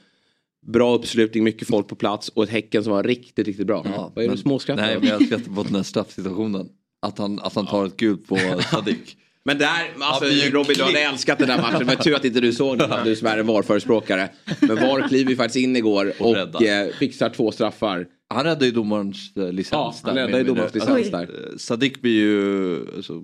bra 0.67 0.95
uppslutning, 0.95 1.45
mycket 1.45 1.69
folk 1.69 1.89
på 1.89 1.95
plats 1.95 2.29
och 2.29 2.45
ett 2.45 2.51
Häcken 2.51 2.85
som 2.85 2.93
var 2.93 3.03
riktigt, 3.03 3.47
riktigt 3.47 3.67
bra. 3.67 3.83
Ja, 3.85 4.13
Vad 4.15 4.25
är 4.25 4.29
men- 4.29 4.37
du 4.37 4.43
småskrattar 4.43 4.83
Nej 4.87 4.97
men 5.01 5.09
jag 5.09 5.27
skrattar 5.27 5.55
på 5.55 5.63
den 5.63 5.75
här 5.75 5.83
straffsituationen. 5.83 6.69
Att 7.03 7.19
han, 7.19 7.39
att 7.39 7.55
han 7.55 7.67
tar 7.67 7.87
ett 7.87 7.97
gult 7.97 8.27
på 8.29 8.37
Sadik. 8.71 9.17
Men 9.45 9.59
där, 9.59 9.69
alltså 10.01 10.27
Ja, 10.27 10.51
Robin 10.51 10.75
du 10.77 10.83
hade 10.85 11.01
älskat 11.01 11.39
den 11.39 11.49
där 11.49 11.63
matchen. 11.63 11.87
Var 11.87 11.95
tur 11.95 12.15
att 12.15 12.25
inte 12.25 12.41
du 12.41 12.53
såg 12.53 12.79
den, 12.79 12.91
du 13.05 13.17
som 13.17 13.27
är 13.27 13.39
en 13.39 13.47
VAR-förespråkare. 13.47 14.29
Men 14.61 14.77
VAR 14.77 15.09
kliver 15.09 15.31
ju 15.31 15.37
faktiskt 15.37 15.57
in 15.65 15.77
igår 15.77 16.13
Och 16.19 16.31
och, 16.55 16.63
eh, 16.63 16.93
fixar 16.93 17.31
två 17.31 17.53
straffar. 17.53 18.07
Han 18.35 18.45
räddade 18.45 18.67
ju 18.67 18.71
domarens 18.73 19.37
eh, 19.37 19.53
licens. 19.53 19.69
Ja, 19.73 19.95
han 20.03 20.15
där, 20.15 20.23
räddade 20.23 20.39
ju 20.39 20.45
domarens 20.49 20.75
mindre. 20.75 20.95
licens 20.99 21.15
Alltså, 21.15 21.33
där. 21.35 21.51
eh, 21.53 21.57
Sadik 21.57 22.03
blir 22.03 22.13
ju 22.13 22.77
alltså, 22.97 23.23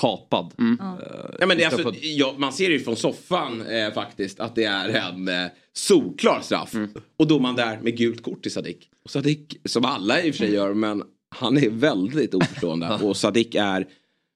kapad. 0.00 0.54
Mm. 0.58 0.76
Ja. 0.80 0.98
Ja, 1.40 1.46
men 1.46 1.56
det 1.56 1.64
är 1.64 1.70
alltså, 1.70 1.92
ja, 2.02 2.34
man 2.38 2.52
ser 2.52 2.70
ju 2.70 2.80
från 2.80 2.96
soffan 2.96 3.66
eh, 3.66 3.92
faktiskt 3.92 4.40
att 4.40 4.54
det 4.54 4.64
är 4.64 4.88
en 4.88 5.28
eh, 5.28 5.34
solklar 5.72 6.40
straff. 6.42 6.74
Och 7.18 7.26
då 7.26 7.36
är 7.36 7.40
man 7.40 7.56
där 7.56 7.78
med 7.82 7.96
gult 7.96 8.22
kort 8.22 8.42
till 8.42 8.52
Sadik. 8.52 8.88
Och 9.04 9.10
Sadik, 9.10 9.60
som 9.64 9.84
alla 9.84 10.22
i 10.22 10.30
och 10.30 10.34
för 10.34 10.44
sig 10.44 10.54
gör, 10.54 10.74
men 10.74 11.02
han 11.34 11.58
är 11.58 11.70
väldigt 11.70 12.34
oförstående. 12.34 12.88
och 13.02 13.16
Sadik 13.16 13.54
är, 13.54 13.86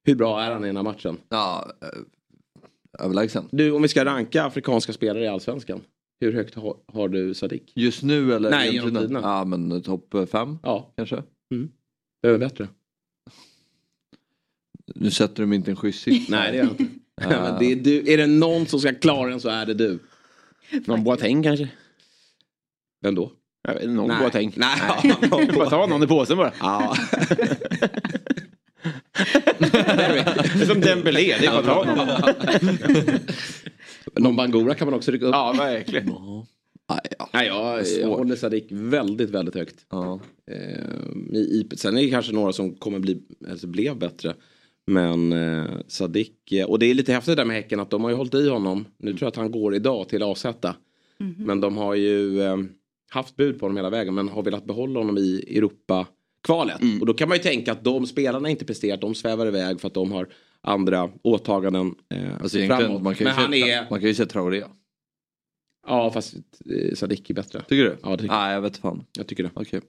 hur 0.07 0.15
bra 0.15 0.43
är 0.43 0.51
han 0.51 0.65
i 0.65 0.67
den 0.67 0.77
här 0.77 0.83
matchen? 0.83 1.19
Ja, 1.29 1.73
eh, 1.83 1.89
överlägsen. 3.05 3.49
Du, 3.53 3.71
om 3.71 3.83
vi 3.83 3.89
ska 3.89 4.05
ranka 4.05 4.45
afrikanska 4.45 4.93
spelare 4.93 5.25
i 5.25 5.29
allsvenskan. 5.29 5.81
Hur 6.21 6.33
högt 6.33 6.55
har, 6.55 6.77
har 6.93 7.09
du 7.09 7.35
Sadik? 7.35 7.73
Just 7.75 8.03
nu 8.03 8.35
eller? 8.35 8.51
Nej, 8.51 8.75
genom 8.75 8.95
tiderna. 8.95 9.21
Ja 9.23 9.45
men 9.45 9.83
topp 9.83 10.15
fem 10.33 10.59
Ja, 10.63 10.93
kanske. 10.97 11.23
behöver 12.23 12.39
bättre. 12.39 12.69
Nu 14.95 15.11
sätter 15.11 15.43
du 15.43 15.47
mig 15.47 15.57
inte 15.57 15.71
en 15.71 15.77
schysst. 15.77 16.07
Nej, 16.29 16.53
det 16.53 16.57
gör 16.59 16.65
jag 16.65 16.71
inte. 16.71 16.85
Men 17.29 17.59
det 17.59 17.73
är, 17.73 17.77
du, 17.77 18.13
är 18.13 18.17
det 18.17 18.27
någon 18.27 18.67
som 18.67 18.81
ska 18.81 18.95
klara 18.95 19.31
den 19.31 19.41
så 19.41 19.49
är 19.49 19.67
det 19.67 19.75
du. 19.75 19.99
Någon 20.87 21.05
Boateng 21.05 21.43
kanske? 21.43 21.69
Vem 23.03 23.15
då? 23.15 23.33
Jag 23.69 23.75
vet 23.75 23.91
Någon 23.91 24.09
Nej. 24.09 24.19
Boateng. 24.21 24.53
Nej. 24.57 24.81
Du 25.47 25.53
får 25.53 25.71
ta 25.71 25.87
någon 25.87 26.03
i 26.03 26.07
påsen 26.07 26.37
bara. 26.37 26.53
Ja. 26.61 26.97
Det 29.59 30.63
är 30.63 30.67
som 30.67 30.81
Dembélé, 30.81 31.35
det 31.41 31.47
är 31.47 31.63
bara 31.63 31.95
någon. 34.21 34.37
Bangura 34.37 34.75
kan 34.75 34.87
man 34.87 34.95
också 34.95 35.11
rycka 35.11 35.27
upp. 35.27 35.35
Ja, 35.35 35.55
verkligen. 35.59 36.07
Nej, 36.89 37.01
ja. 37.19 37.31
Nej, 37.33 37.47
jag, 37.47 37.85
jag 38.01 38.09
håller 38.09 38.37
Sadik 38.37 38.67
väldigt, 38.71 39.31
väldigt 39.31 39.55
högt. 39.55 39.87
Ja. 39.91 40.21
Eh, 40.51 41.37
i, 41.37 41.39
i, 41.39 41.77
sen 41.77 41.97
är 41.97 42.03
det 42.03 42.11
kanske 42.11 42.33
några 42.33 42.53
som 42.53 42.75
kommer 42.75 42.99
bli, 42.99 43.23
alltså 43.51 43.67
blev 43.67 43.99
bättre. 43.99 44.35
Men 44.87 45.33
eh, 45.33 45.65
Sadik, 45.87 46.53
eh, 46.53 46.67
och 46.67 46.79
det 46.79 46.87
är 46.87 46.95
lite 46.95 47.13
häftigt 47.13 47.37
där 47.37 47.45
med 47.45 47.57
Häcken 47.57 47.81
att 47.81 47.91
de 47.91 48.05
har 48.05 48.11
ju 48.11 48.17
hållit 48.17 48.35
i 48.35 48.49
honom. 48.49 48.85
Nu 48.99 49.11
tror 49.11 49.23
jag 49.23 49.29
att 49.29 49.37
han 49.37 49.51
går 49.51 49.75
idag 49.75 50.09
till 50.09 50.23
AZ. 50.23 50.47
Men 51.19 51.61
de 51.61 51.77
har 51.77 51.95
ju 51.95 52.43
eh, 52.43 52.57
haft 53.11 53.37
bud 53.37 53.59
på 53.59 53.65
honom 53.65 53.77
hela 53.77 53.91
vägen 53.91 54.15
men 54.15 54.29
har 54.29 54.43
velat 54.43 54.65
behålla 54.65 55.01
honom 55.01 55.19
i 55.19 55.57
Europa 55.57 56.07
kvalet. 56.47 56.81
Och 57.01 57.07
då 57.07 57.15
kan 57.15 57.29
man 57.29 57.37
ju 57.37 57.43
tänka 57.43 57.73
att 57.73 57.85
de 57.85 58.07
spelarna 58.07 58.49
inte 58.51 58.65
presterat, 58.65 59.01
de 59.01 59.15
svävar 59.15 59.47
iväg 59.47 59.81
för 59.81 59.89
att 59.89 59.95
de 59.95 60.13
har 60.13 60.29
andra 60.63 61.11
åtaganden 61.23 61.95
eh, 62.15 62.35
Alltså 62.43 62.59
framåt. 62.67 63.03
man 63.03 63.15
kan 63.15 63.25
Men 63.25 63.35
han 63.35 63.53
se, 63.53 63.71
är, 63.71 63.87
man 63.91 64.01
kan 64.01 64.09
ju 64.09 64.15
se 64.15 64.27
Traoré. 64.27 64.63
ja 65.87 66.11
fast 66.11 66.35
eh, 66.35 66.95
Sadik 66.95 67.31
är 67.31 67.35
bättre. 67.35 67.61
Tycker 67.69 67.85
du? 67.85 67.97
Ja, 68.03 68.17
tycker 68.17 68.35
Nej, 68.35 68.55
jag 68.55 68.61
vet 68.61 68.77
fan. 68.77 69.05
Jag 69.19 69.27
tycker 69.27 69.43
det. 69.43 69.51
Okej. 69.55 69.81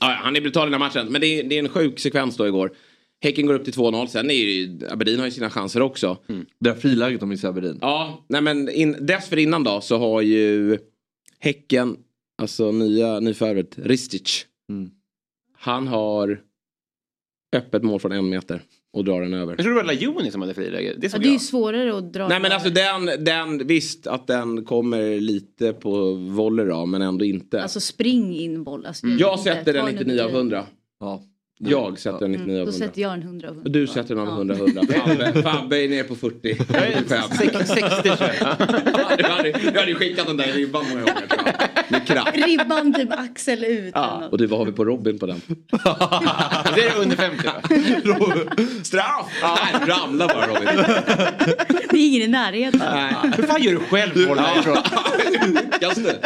Ja, 0.00 0.16
han 0.22 0.36
är 0.36 0.40
brutal 0.40 0.68
i 0.68 0.70
den 0.70 0.80
här 0.82 0.88
matchen. 0.88 1.12
Men 1.12 1.20
det 1.20 1.26
är, 1.26 1.42
det 1.44 1.54
är 1.54 1.58
en 1.58 1.68
sjuk 1.68 1.98
sekvens 1.98 2.36
då 2.36 2.46
igår. 2.46 2.72
Häcken 3.20 3.46
går 3.46 3.54
upp 3.54 3.64
till 3.64 3.72
2-0. 3.72 4.06
Sen 4.06 4.30
är 4.30 4.34
ju 4.34 4.78
Aberdeen 4.90 5.18
har 5.18 5.26
ju 5.26 5.32
sina 5.32 5.50
chanser 5.50 5.82
också. 5.82 6.16
Det 6.60 6.70
här 6.70 6.76
friläget 6.76 7.20
de 7.20 7.28
missade 7.28 7.50
Aberdeen. 7.50 7.78
Ja, 7.80 8.24
nej 8.28 8.40
men 8.42 8.68
in, 8.70 8.96
dessförinnan 9.06 9.64
då 9.64 9.80
så 9.80 9.98
har 9.98 10.22
ju 10.22 10.78
Häcken, 11.38 11.96
alltså 12.42 12.72
nya 12.72 13.20
nyförvärvet, 13.20 13.78
Ristic. 13.78 14.46
Mm. 14.70 14.90
Han 15.58 15.88
har 15.88 16.40
öppet 17.56 17.82
mål 17.82 18.00
från 18.00 18.12
en 18.12 18.28
meter 18.28 18.62
och 18.92 19.04
drar 19.04 19.20
den 19.20 19.34
över. 19.34 19.52
Jag 19.52 19.64
tror 19.64 19.74
det 19.74 19.80
var 19.80 19.84
Lajoni 19.84 20.30
som 20.30 20.40
hade 20.40 20.54
friläge. 20.54 20.94
Det 20.98 21.12
Ja, 21.12 21.18
det 21.18 21.28
är 21.28 21.32
ju 21.32 21.38
svårare 21.38 21.98
att 21.98 22.12
dra. 22.12 22.28
Nej 22.28 22.40
men 22.40 22.52
alltså 22.52 22.70
den, 22.70 23.24
den, 23.24 23.66
visst 23.66 24.06
att 24.06 24.26
den 24.26 24.64
kommer 24.64 25.20
lite 25.20 25.72
på 25.72 26.14
volley 26.14 26.66
då, 26.66 26.86
men 26.86 27.02
ändå 27.02 27.24
inte. 27.24 27.62
Alltså 27.62 27.80
spring 27.80 28.36
in 28.36 28.64
boll. 28.64 28.86
Alltså, 28.86 29.06
jag 29.06 29.40
sätter 29.40 29.72
den 29.72 29.86
99 29.86 30.22
av 30.22 30.30
100. 30.30 30.66
Ja. 31.00 31.22
Jag 31.60 31.98
sätter 31.98 32.18
den 32.18 32.30
99 32.32 32.50
Mm, 32.54 32.60
av 32.60 32.66
då 32.66 32.72
100. 32.72 32.86
sätter 32.86 33.02
jag 33.02 33.12
en 33.14 33.22
100 33.22 33.48
av 33.48 33.54
100. 33.54 33.68
Och 33.68 33.72
du 33.72 33.86
sätter 33.86 34.14
den 34.14 34.28
av 34.28 34.34
100 34.34 34.54
av 34.54 34.60
100. 34.60 34.82
Fabbe, 35.04 35.42
Fabbe 35.42 35.84
är 35.84 35.88
ner 35.88 36.02
på 36.04 36.14
40. 36.16 36.54
45. 36.54 37.22
60 37.66 38.02
tror 38.02 38.30
jag. 38.40 38.56
Du 39.18 39.24
hade, 39.24 39.52
du 39.52 39.78
hade 39.78 39.88
ju 39.90 39.94
skickat 39.94 40.26
den 40.26 40.36
där 40.36 40.46
ribban 40.52 40.84
många 40.88 41.00
gånger 41.00 41.26
tror 41.28 41.40
jag. 41.44 41.54
Med 41.88 42.06
kraft. 42.06 42.30
Ribban 42.46 42.94
typ 42.94 43.12
axel 43.12 43.64
ut. 43.64 43.94
något. 43.94 44.32
Och 44.32 44.38
du, 44.38 44.46
vad 44.46 44.58
har 44.58 44.66
vi 44.66 44.72
på 44.72 44.84
Robin 44.84 45.18
på 45.18 45.26
den? 45.26 45.40
Det 46.74 46.84
är 46.86 47.00
under 47.02 47.16
50 47.16 47.46
va? 47.46 47.52
Straff! 48.82 49.26
Nej, 49.42 49.88
ramlar 49.88 50.28
bara 50.28 50.46
Robin. 50.46 50.68
Det 51.90 51.96
är 51.96 52.06
ingen 52.08 52.22
i 52.22 52.28
närheten. 52.28 52.80
Nej. 52.92 53.14
Hur 53.36 53.42
fan 53.42 53.62
gör 53.62 53.72
du 53.72 53.78
själv 53.78 54.28
bollen 54.28 54.44
därifrån? 54.54 54.76
Just 55.82 56.04
det. 56.04 56.18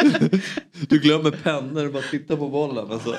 Du 0.89 0.99
glömmer 0.99 1.31
pennor 1.31 1.85
och 1.85 1.91
bara 1.93 2.03
tittar 2.03 2.35
på 2.35 2.49
bollen. 2.49 2.91
Alltså. 2.91 3.15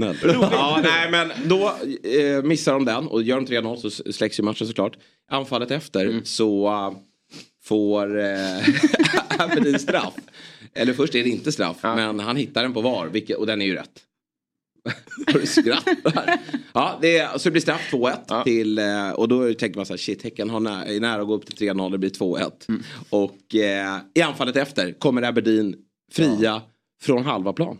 Tunnel. 0.00 0.16
Ja, 0.50 0.80
nej 0.82 1.10
men 1.10 1.48
då 1.48 1.66
eh, 2.10 2.42
missar 2.42 2.72
de 2.72 2.84
den 2.84 3.06
och 3.06 3.22
gör 3.22 3.40
de 3.40 3.46
3-0 3.46 3.76
så 3.76 4.12
släcks 4.12 4.38
ju 4.38 4.42
matchen 4.42 4.66
såklart. 4.66 4.96
Anfallet 5.30 5.70
efter 5.70 6.20
så 6.24 6.68
uh, 6.68 6.98
får 7.64 8.20
eh, 8.20 9.74
straff. 9.78 10.14
Eller 10.74 10.92
först 10.92 11.14
är 11.14 11.24
det 11.24 11.30
inte 11.30 11.52
straff 11.52 11.76
men 11.82 12.20
han 12.20 12.36
hittar 12.36 12.62
den 12.62 12.72
på 12.72 12.80
VAR 12.80 13.06
vilket, 13.06 13.36
och 13.36 13.46
den 13.46 13.62
är 13.62 13.66
ju 13.66 13.74
rätt. 13.74 14.02
Du 15.32 15.46
skrattar. 15.46 16.38
Ja, 16.72 16.98
det 17.00 17.18
är, 17.18 17.38
så 17.38 17.48
det 17.48 17.50
blir 17.50 17.62
straff 17.62 17.92
2-1 17.92 18.44
till 18.44 18.78
eh, 18.78 19.10
och 19.10 19.28
då 19.28 19.54
tänker 19.54 19.76
man 19.76 19.86
så 19.86 19.92
här 19.92 19.98
shit 19.98 20.22
Häcken 20.22 20.50
har 20.50 20.60
nä, 20.60 20.96
är 20.96 21.00
nära 21.00 21.20
att 21.20 21.26
gå 21.26 21.34
upp 21.34 21.46
till 21.46 21.68
3-0 21.68 21.92
det 21.92 21.98
blir 21.98 22.10
2-1. 22.10 22.50
Och 23.10 23.54
eh, 23.54 23.98
i 24.14 24.22
anfallet 24.22 24.56
efter 24.56 24.92
kommer 24.92 25.22
Aberdeen 25.22 25.74
fria 26.12 26.62
från 27.02 27.24
halva 27.24 27.52
plan. 27.52 27.78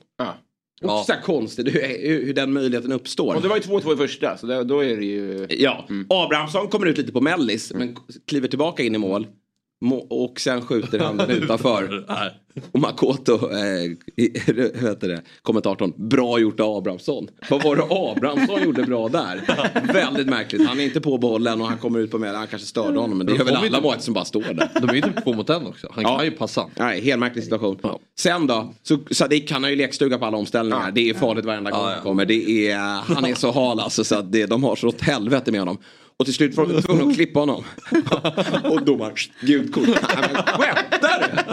Ja. 0.80 1.00
Och 1.00 1.06
så 1.06 1.12
här 1.12 1.20
konstigt 1.20 1.74
hur, 1.74 2.24
hur, 2.24 2.34
den 2.34 2.52
möjligheten 2.52 2.92
uppstår. 2.92 3.34
Och 3.34 3.42
det 3.42 3.48
var 3.48 3.56
ju 3.56 3.62
2-2 3.62 3.94
i 3.94 3.96
första 3.96 4.36
så 4.36 4.46
då, 4.46 4.62
då 4.62 4.84
är 4.84 4.96
det 4.96 5.04
ju... 5.04 5.46
Ja, 5.50 5.88
Abrahamsson 6.08 6.68
kommer 6.68 6.86
ut 6.86 6.98
lite 6.98 7.12
på 7.12 7.20
mellis 7.20 7.72
men 7.74 7.96
kliver 8.26 8.48
tillbaka 8.48 8.82
in 8.82 8.94
i 8.94 8.98
mål. 8.98 9.26
Och 10.10 10.40
sen 10.40 10.62
skjuter 10.62 10.98
han 10.98 11.16
den 11.16 11.30
utanför. 11.30 12.04
Och 12.72 12.80
Makoto, 12.80 13.32
eh, 13.34 13.90
heter 14.80 15.08
det, 15.08 15.22
kommentatorn, 15.42 16.08
bra 16.08 16.38
gjort 16.38 16.60
av 16.60 16.76
Abrahamsson. 16.76 17.28
Vad 17.50 17.62
var 17.62 17.76
det 17.76 17.82
Abrahamsson 17.90 18.62
gjorde 18.64 18.82
bra 18.82 19.08
där? 19.08 19.42
Väldigt 19.92 20.26
märkligt, 20.26 20.66
han 20.68 20.80
är 20.80 20.84
inte 20.84 21.00
på 21.00 21.18
bollen 21.18 21.60
och 21.60 21.66
han 21.66 21.78
kommer 21.78 21.98
ut 21.98 22.10
på 22.10 22.18
med, 22.18 22.34
han 22.34 22.46
kanske 22.46 22.68
störde 22.68 22.98
honom 22.98 23.18
men 23.18 23.26
det 23.26 23.32
gör 23.32 23.44
väl 23.44 23.56
alla 23.56 23.70
målvakter 23.80 24.04
som 24.04 24.14
bara 24.14 24.24
står 24.24 24.42
där. 24.42 24.70
De 24.80 24.88
är 24.90 24.94
ju 24.94 25.00
typ 25.00 25.24
två 25.24 25.32
mot 25.32 25.50
en 25.50 25.66
också. 25.66 25.88
Han 25.90 26.02
Ja. 26.04 26.16
kan 26.16 26.24
ju 26.26 26.30
passa. 26.30 26.66
Nej, 26.74 27.00
helt 27.00 27.20
märklig 27.20 27.44
situation. 27.44 27.78
Sen 28.18 28.46
då, 28.46 28.74
så 28.82 28.98
Sadik 29.10 29.50
han 29.52 29.62
har 29.62 29.70
ju 29.70 29.76
lekstuga 29.76 30.18
på 30.18 30.24
alla 30.24 30.36
omställningar. 30.36 30.90
Det 30.90 31.10
är 31.10 31.14
farligt 31.14 31.44
varenda 31.44 31.70
gång 31.70 31.80
han 31.84 32.02
kommer. 32.02 32.24
Det 32.24 32.70
är, 32.70 32.78
han 33.14 33.24
är 33.24 33.34
så 33.34 33.50
hal 33.52 33.80
alltså 33.80 34.04
så 34.04 34.14
att 34.14 34.32
det, 34.32 34.46
de 34.46 34.64
har 34.64 34.76
så 34.76 34.88
åt 34.88 35.00
helvete 35.00 35.50
med 35.52 35.60
honom. 35.60 35.78
Och 36.18 36.24
till 36.24 36.34
slut 36.34 36.54
får 36.54 36.66
de 36.66 36.82
tvungna 36.82 37.04
att 37.04 37.14
klippa 37.14 37.40
honom. 37.40 37.64
och 38.64 38.82
domaren, 38.84 39.14
gult 39.40 39.72
kort. 39.72 39.86
Nej 39.86 39.96
men 40.32 40.42
skämtar 40.42 41.20
du? 41.20 41.52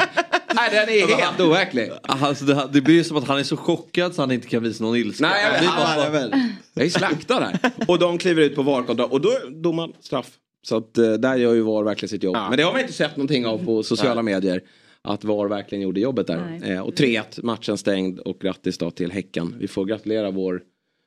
Nej 0.55 0.69
den 0.71 0.89
är 0.89 1.17
helt 1.21 1.39
overklig. 1.39 1.91
Alltså, 2.03 2.45
det, 2.45 2.69
det 2.73 2.81
blir 2.81 2.95
ju 2.95 3.03
som 3.03 3.17
att 3.17 3.27
han 3.27 3.39
är 3.39 3.43
så 3.43 3.57
chockad 3.57 4.15
så 4.15 4.21
han 4.21 4.31
inte 4.31 4.47
kan 4.47 4.63
visa 4.63 4.83
någon 4.83 4.95
ilska. 4.95 5.27
Nej, 5.27 5.43
jag, 5.43 5.53
Det 5.53 5.57
är 5.57 6.11
bara- 6.11 6.19
han, 6.19 6.53
jag, 6.73 6.85
är 6.85 6.89
slaktad 6.89 7.39
här. 7.39 7.59
Och 7.87 7.99
de 7.99 8.17
kliver 8.17 8.41
ut 8.41 8.55
på 8.55 8.61
VAR 8.63 9.11
och 9.13 9.21
då 9.21 9.29
är 9.29 9.61
domaren 9.61 9.93
straff. 9.99 10.29
Så 10.61 10.77
att 10.77 10.97
eh, 10.97 11.13
där 11.13 11.35
gör 11.35 11.53
ju 11.53 11.61
VAR 11.61 11.83
verkligen 11.83 12.09
sitt 12.09 12.23
jobb. 12.23 12.35
Ja. 12.35 12.49
Men 12.49 12.57
det 12.57 12.63
har 12.63 12.71
man 12.71 12.81
inte 12.81 12.93
sett 12.93 13.17
någonting 13.17 13.45
av 13.45 13.65
på 13.65 13.83
sociala 13.83 14.21
medier. 14.21 14.61
Att 15.01 15.23
VAR 15.23 15.47
verkligen 15.47 15.81
gjorde 15.81 15.99
jobbet 15.99 16.27
där. 16.27 16.57
Nej. 16.61 16.71
Eh, 16.71 16.81
och 16.81 16.93
3-1, 16.93 17.23
matchen 17.43 17.77
stängd 17.77 18.19
och 18.19 18.39
grattis 18.39 18.77
då 18.77 18.91
till 18.91 19.11
Häcken. 19.11 19.55
Vi 19.59 19.67
får 19.67 19.85
gratulera 19.85 20.31
vår 20.31 20.61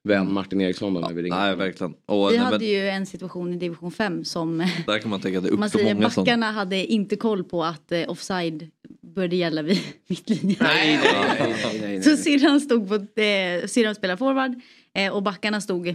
vän 0.07 0.33
Martin 0.33 0.61
Eriksson 0.61 0.95
då 0.95 1.01
när 1.01 1.13
vi 1.13 1.23
ringer. 1.23 1.37
Nej, 1.37 1.57
verkligen. 1.57 1.95
Och, 2.07 2.31
Vi 2.31 2.37
nej, 2.37 2.45
hade 2.45 2.59
men, 2.59 2.69
ju 2.69 2.89
en 2.89 3.07
situation 3.07 3.53
i 3.53 3.57
division 3.57 3.93
5 3.93 4.25
som 4.25 4.59
där 4.87 4.99
kan 4.99 5.11
man 5.11 5.21
tänka 5.21 5.39
att 5.39 5.45
det 5.45 5.51
man 5.57 5.67
upp 5.67 5.73
till 5.73 5.81
säger 5.81 5.95
många 5.95 6.11
som... 6.11 6.25
backarna 6.25 6.51
hade 6.51 6.87
inte 6.87 7.17
koll 7.17 7.45
på 7.45 7.65
att 7.65 7.93
eh, 7.93 8.11
offside 8.11 8.71
började 9.15 9.37
gälla 9.37 9.63
vid 9.63 9.79
mittlinjen. 10.07 10.59
Nej, 10.61 11.01
nej, 11.03 11.37
nej, 11.39 11.57
nej, 11.65 11.81
nej, 11.81 12.03
Så 12.03 12.17
syrran 12.17 12.61
stod 12.61 12.89
på, 12.89 13.21
eh, 13.21 13.67
syrran 13.67 13.95
spelar 13.95 14.17
forward 14.17 14.61
eh, 14.95 15.13
och 15.13 15.23
backarna 15.23 15.61
stod 15.61 15.95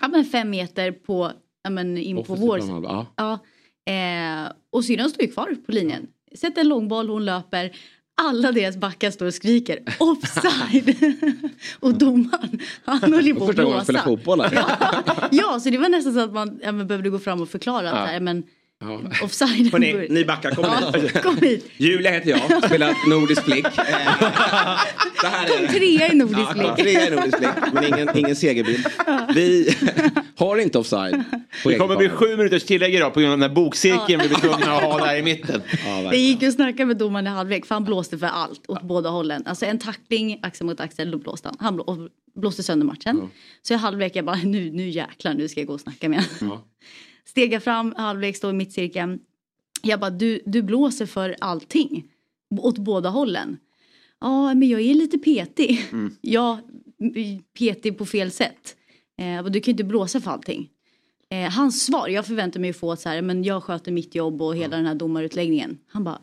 ja, 0.00 0.08
men 0.08 0.24
fem 0.24 0.50
meter 0.50 0.92
på, 0.92 1.32
ja, 1.62 1.70
men 1.70 1.98
in 1.98 2.16
på 2.16 2.22
Offensiv 2.22 2.46
vår. 2.46 2.84
Ja. 2.84 3.06
Ja, 3.16 3.38
eh, 3.92 4.52
och 4.70 4.84
syrran 4.84 5.10
står 5.10 5.24
ju 5.24 5.32
kvar 5.32 5.56
på 5.66 5.72
linjen. 5.72 6.06
Sätter 6.34 6.60
en 6.60 6.68
långboll, 6.68 7.08
hon 7.08 7.24
löper. 7.24 7.76
Alla 8.20 8.52
deras 8.52 8.76
backar 8.76 9.10
står 9.10 9.26
och 9.26 9.34
skriker 9.34 9.78
offside. 9.98 10.96
och 11.80 11.94
domaren, 11.94 12.60
han 12.84 13.12
höll 13.12 13.26
ju 13.26 13.34
på 13.34 13.40
att 13.40 13.46
Första 13.46 13.64
gången 13.64 13.84
blåsa. 13.86 14.04
fotboll. 14.04 14.44
Ja, 14.52 14.70
ja, 15.30 15.60
så 15.60 15.70
det 15.70 15.78
var 15.78 15.88
nästan 15.88 16.14
så 16.14 16.20
att 16.20 16.32
man 16.32 16.60
ja, 16.62 16.72
behövde 16.72 17.10
gå 17.10 17.18
fram 17.18 17.40
och 17.40 17.48
förklara 17.48 17.90
att 17.90 18.08
här, 18.08 18.20
men 18.20 18.42
Ja. 18.80 19.00
offside. 19.22 19.72
Hörrni, 19.72 20.06
ni 20.10 20.24
backar, 20.24 20.50
kom 20.50 20.64
Ja, 20.64 20.92
hit. 21.00 21.22
kom 21.22 21.36
hit. 21.36 21.70
Julia 21.76 22.10
heter 22.10 22.30
jag, 22.30 22.64
spelar 22.64 23.08
Nordisk 23.10 23.42
Flick. 23.44 23.66
Så 25.20 25.26
här 25.26 25.44
är 25.46 25.58
Kom 25.58 25.66
trea 25.66 26.12
i 26.12 26.14
Nordisk 26.16 26.38
Ja, 26.40 26.52
kom 26.54 26.76
Flick. 26.76 26.86
trea 26.86 27.06
i 27.06 27.10
Nordisk 27.16 27.38
Flick, 27.38 27.72
men 27.72 27.84
ingen, 27.84 28.18
ingen 28.18 28.36
segerbild. 28.36 28.86
Vi 29.34 29.74
har 30.36 30.56
inte 30.58 30.78
offside 30.78 31.24
Det 31.64 31.74
kommer 31.78 31.96
bli 31.96 32.08
sju 32.08 32.36
minuters 32.36 32.64
tillägg 32.64 32.94
idag 32.94 33.14
på 33.14 33.20
grund 33.20 33.32
av 33.32 33.38
den 33.38 33.50
här 33.50 33.54
bokcirkeln 33.56 34.22
vi 34.22 34.28
blir 34.28 34.38
tvungna 34.38 34.76
att 34.76 34.82
ha 34.82 35.06
där 35.06 35.16
i 35.16 35.22
mitten. 35.22 35.62
Ja, 35.86 36.10
Det 36.10 36.16
gick 36.16 36.42
ju 36.42 36.48
att 36.48 36.54
snacka 36.54 36.86
med 36.86 36.96
domaren 36.96 37.26
i 37.26 37.30
halvlek 37.30 37.66
för 37.66 37.74
han 37.74 37.84
blåste 37.84 38.18
för 38.18 38.26
allt 38.26 38.62
åt 38.68 38.82
båda 38.82 39.10
hållen. 39.10 39.42
Alltså 39.46 39.66
en 39.66 39.78
tackling 39.78 40.38
axel 40.42 40.66
mot 40.66 40.80
axel, 40.80 41.10
då 41.10 41.18
blåste 41.18 41.48
han. 41.48 41.56
Han 41.60 41.74
blå, 41.74 42.08
blåste 42.40 42.62
sönder 42.62 42.86
matchen. 42.86 43.30
Så 43.62 43.74
i 43.74 43.76
halvlek 43.76 44.16
jag 44.16 44.24
bara 44.24 44.36
nu, 44.36 44.70
nu 44.72 44.88
jäklar 44.88 45.34
nu 45.34 45.48
ska 45.48 45.60
jag 45.60 45.66
gå 45.66 45.72
och 45.74 45.80
snacka 45.80 46.08
med 46.08 46.24
honom. 46.40 46.58
Ja. 47.28 47.30
Stegar 47.30 47.60
fram, 47.60 47.94
halvlek, 47.96 48.36
står 48.36 48.50
i 48.50 48.52
mittcirkeln. 48.54 49.18
Jag 49.82 50.00
bara 50.00 50.10
du, 50.10 50.40
du 50.46 50.62
blåser 50.62 51.06
för 51.06 51.36
allting. 51.40 52.04
Åt 52.60 52.78
båda 52.78 53.08
hållen. 53.08 53.56
Ja 54.20 54.54
men 54.54 54.68
jag 54.68 54.80
är 54.80 54.94
lite 54.94 55.18
petig. 55.18 55.84
Ja, 56.20 56.60
m- 57.00 57.42
petig 57.58 57.98
på 57.98 58.06
fel 58.06 58.30
sätt. 58.30 58.76
Eh, 59.18 59.44
du 59.44 59.60
kan 59.60 59.70
ju 59.70 59.72
inte 59.72 59.84
blåsa 59.84 60.20
för 60.20 60.30
allting. 60.30 60.68
Eh, 61.30 61.50
hans 61.52 61.82
svar, 61.86 62.08
jag 62.08 62.26
förväntar 62.26 62.60
mig 62.60 62.70
att 62.70 62.76
få 62.76 62.96
så 62.96 63.08
här, 63.08 63.22
men 63.22 63.44
jag 63.44 63.62
sköter 63.62 63.92
mitt 63.92 64.14
jobb 64.14 64.42
och 64.42 64.56
hela 64.56 64.76
den 64.76 64.86
här 64.86 64.94
domarutläggningen. 64.94 65.78
Han 65.86 66.04
bara, 66.04 66.20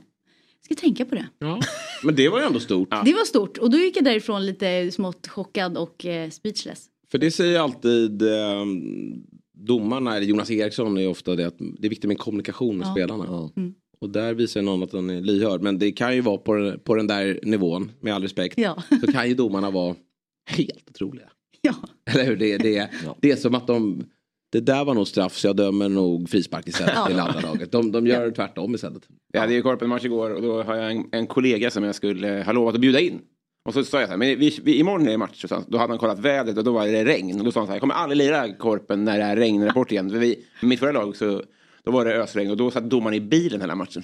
jag 0.67 0.77
ska 0.77 0.81
tänka 0.85 1.05
på 1.05 1.15
det. 1.15 1.27
Ja. 1.39 1.59
Men 2.03 2.15
det 2.15 2.29
var 2.29 2.39
ju 2.39 2.45
ändå 2.45 2.59
stort. 2.59 2.89
Det 3.05 3.13
var 3.13 3.25
stort 3.25 3.57
och 3.57 3.69
då 3.69 3.77
gick 3.77 3.97
jag 3.97 4.03
därifrån 4.03 4.45
lite 4.45 4.91
smått 4.91 5.27
chockad 5.27 5.77
och 5.77 6.05
eh, 6.05 6.29
speechless. 6.29 6.85
För 7.11 7.17
det 7.17 7.31
säger 7.31 7.59
alltid 7.59 8.21
eh, 8.21 8.65
domarna, 9.55 10.15
eller 10.17 10.27
Jonas 10.27 10.51
Eriksson 10.51 10.97
är 10.97 11.07
ofta 11.07 11.35
det 11.35 11.47
att 11.47 11.55
det 11.57 11.87
är 11.87 11.89
viktigt 11.89 12.07
med 12.07 12.17
kommunikation 12.17 12.77
med 12.77 12.87
Ja. 12.87 12.91
spelarna. 12.91 13.25
Ja. 13.27 13.51
Och 14.01 14.09
där 14.09 14.33
visar 14.33 14.61
någon 14.61 14.83
att 14.83 14.91
den 14.91 15.09
är 15.09 15.21
lyhörd. 15.21 15.61
Men 15.61 15.79
det 15.79 15.91
kan 15.91 16.15
ju 16.15 16.21
vara 16.21 16.37
på, 16.37 16.53
den- 16.53 16.79
på 16.79 16.95
den 16.95 17.07
där 17.07 17.39
nivån, 17.43 17.91
med 17.99 18.13
all 18.15 18.21
respekt. 18.21 18.57
Ja. 18.57 18.83
Så 19.05 19.11
kan 19.11 19.27
ju 19.29 19.35
domarna 19.35 19.71
vara 19.71 19.95
helt 20.49 20.89
otroliga. 20.89 21.29
Ja. 21.61 21.73
Eller 22.11 22.25
hur? 22.25 22.35
Det, 22.37 22.57
det, 22.57 22.89
det 23.21 23.31
är 23.31 23.35
som 23.35 23.55
att 23.55 23.67
de... 23.67 24.03
Det 24.51 24.59
där 24.59 24.85
var 24.85 24.93
nog 24.93 25.07
straff 25.07 25.35
så 25.37 25.47
jag 25.47 25.55
dömer 25.55 25.89
nog 25.89 26.29
frispark 26.29 26.67
istället 26.67 26.93
Ja. 26.95 27.07
till 27.07 27.19
andra 27.19 27.39
laget. 27.41 27.71
De, 27.71 27.91
de 27.91 28.07
gör 28.07 28.31
tvärtom 28.31 28.75
istället. 28.75 29.07
Jag 29.33 29.41
hade 29.41 29.53
ju 29.53 29.61
korpen-match 29.61 30.05
igår 30.05 30.29
och 30.29 30.41
då 30.41 30.63
har 30.63 30.75
jag 30.75 30.91
en, 30.91 31.03
en 31.11 31.27
kollega 31.27 31.71
som 31.71 31.83
jag 31.83 31.95
skulle 31.95 32.43
ha 32.45 32.51
lovat 32.53 32.75
att 32.75 32.81
bjuda 32.81 32.99
in. 32.99 33.19
Och 33.65 33.73
så 33.73 33.83
sa 33.83 33.99
jag 33.99 34.07
så 34.07 34.11
här, 34.11 34.17
men 34.17 34.39
vi, 34.39 34.59
vi, 34.63 34.79
imorgon 34.79 35.07
är 35.07 35.11
det 35.11 35.17
match. 35.17 35.43
Och 35.43 35.49
så, 35.49 35.63
då 35.67 35.77
hade 35.77 35.91
han 35.91 35.99
kollat 35.99 36.19
vädret 36.19 36.57
och 36.57 36.63
då 36.63 36.71
var 36.71 36.87
det 36.87 37.05
regn. 37.05 37.39
Och 37.39 37.45
då 37.45 37.51
sa 37.51 37.59
han 37.59 37.67
så 37.67 37.71
här, 37.71 37.75
jag 37.75 37.81
kommer 37.81 37.95
aldrig 37.95 38.17
lira 38.17 38.53
korpen 38.53 39.05
när 39.05 39.17
det 39.17 39.23
är 39.23 39.35
regnrapport 39.35 39.91
igen. 39.91 40.09
För 40.09 40.17
vi, 40.17 40.45
mitt 40.61 40.79
förra 40.79 40.91
lag 40.91 41.15
så 41.15 41.43
då 41.83 41.91
var 41.91 42.05
det 42.05 42.13
ösregn 42.13 42.51
och 42.51 42.57
då 42.57 42.71
satt 42.71 42.83
domaren 42.83 43.13
i 43.13 43.19
bilen 43.19 43.61
hela 43.61 43.75
matchen. 43.75 44.03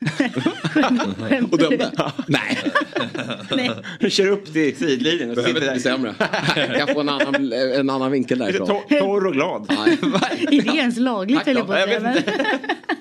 Och 1.50 1.58
dömde? 1.58 1.92
Nej, 2.26 2.58
Nej. 3.56 3.70
Du 4.00 4.10
kör 4.10 4.30
upp 4.30 4.52
till 4.52 4.76
sidlinjen 4.76 5.30
och 5.30 5.36
behöver 5.36 5.42
sitter 5.42 5.48
inte 5.48 5.60
bli 5.60 5.68
där. 5.68 5.78
sämre. 5.78 6.78
Jag 6.78 6.88
får 6.92 7.00
en 7.00 7.08
annan, 7.08 7.52
en 7.52 7.90
annan 7.90 8.12
vinkel 8.12 8.38
därifrån. 8.38 8.66
Tor- 8.66 8.98
Torr 9.00 9.26
och 9.26 9.32
glad. 9.32 9.66
Nej. 9.68 9.98
Är 10.58 10.62
det 10.72 10.76
ens 10.78 10.96
lagligt 10.98 11.46
höll 11.46 11.54
då. 11.54 11.60
jag 11.60 11.66
på 11.66 11.72
att 11.72 11.88
säga. 11.88 12.22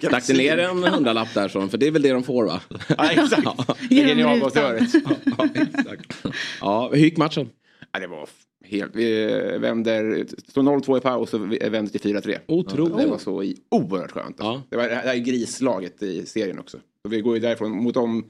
Stack 0.08 0.28
det 0.28 0.34
ner 0.34 0.58
en 0.58 0.84
hundralapp 0.84 1.34
där 1.34 1.48
för 1.70 1.78
det 1.78 1.88
är 1.88 1.92
väl 1.92 2.02
det 2.02 2.12
de 2.12 2.24
får 2.24 2.46
va? 2.46 2.62
Ja, 2.98 3.10
exakt. 3.12 3.48
Genom 3.90 4.10
Ingen 4.12 4.20
i 4.20 4.24
avgasröret. 4.24 4.90
ja, 5.38 5.48
exakt. 5.54 6.26
Ja, 6.62 6.90
hur 6.94 7.00
gick 7.00 7.18
matchen? 7.18 7.50
Ja, 7.94 8.00
det 8.00 8.08
var 8.08 8.28
helt... 8.66 8.96
Vi 8.96 9.26
vänder... 9.60 10.26
Står 10.48 10.64
0-2 10.64 10.98
i 10.98 11.02
paus 11.02 11.34
och 11.34 11.42
vänder 11.52 11.88
till 12.00 12.16
4-3. 12.16 12.38
Otroligt. 12.48 12.98
Det 12.98 13.06
var 13.06 13.18
så 13.18 13.44
i, 13.44 13.58
oerhört 13.72 14.12
skönt. 14.12 14.36
Ja. 14.40 14.62
Det, 14.70 14.78
var, 14.78 14.84
det 14.84 14.96
här 14.96 15.14
är 15.14 15.18
grislaget 15.18 16.04
i 16.04 16.26
serien 16.26 16.60
också. 16.60 16.78
Och 17.04 17.14
vi 17.14 17.22
går 17.22 17.36
ju 17.36 17.42
därifrån 17.42 17.72
mot 17.72 17.94
dem 17.94 18.26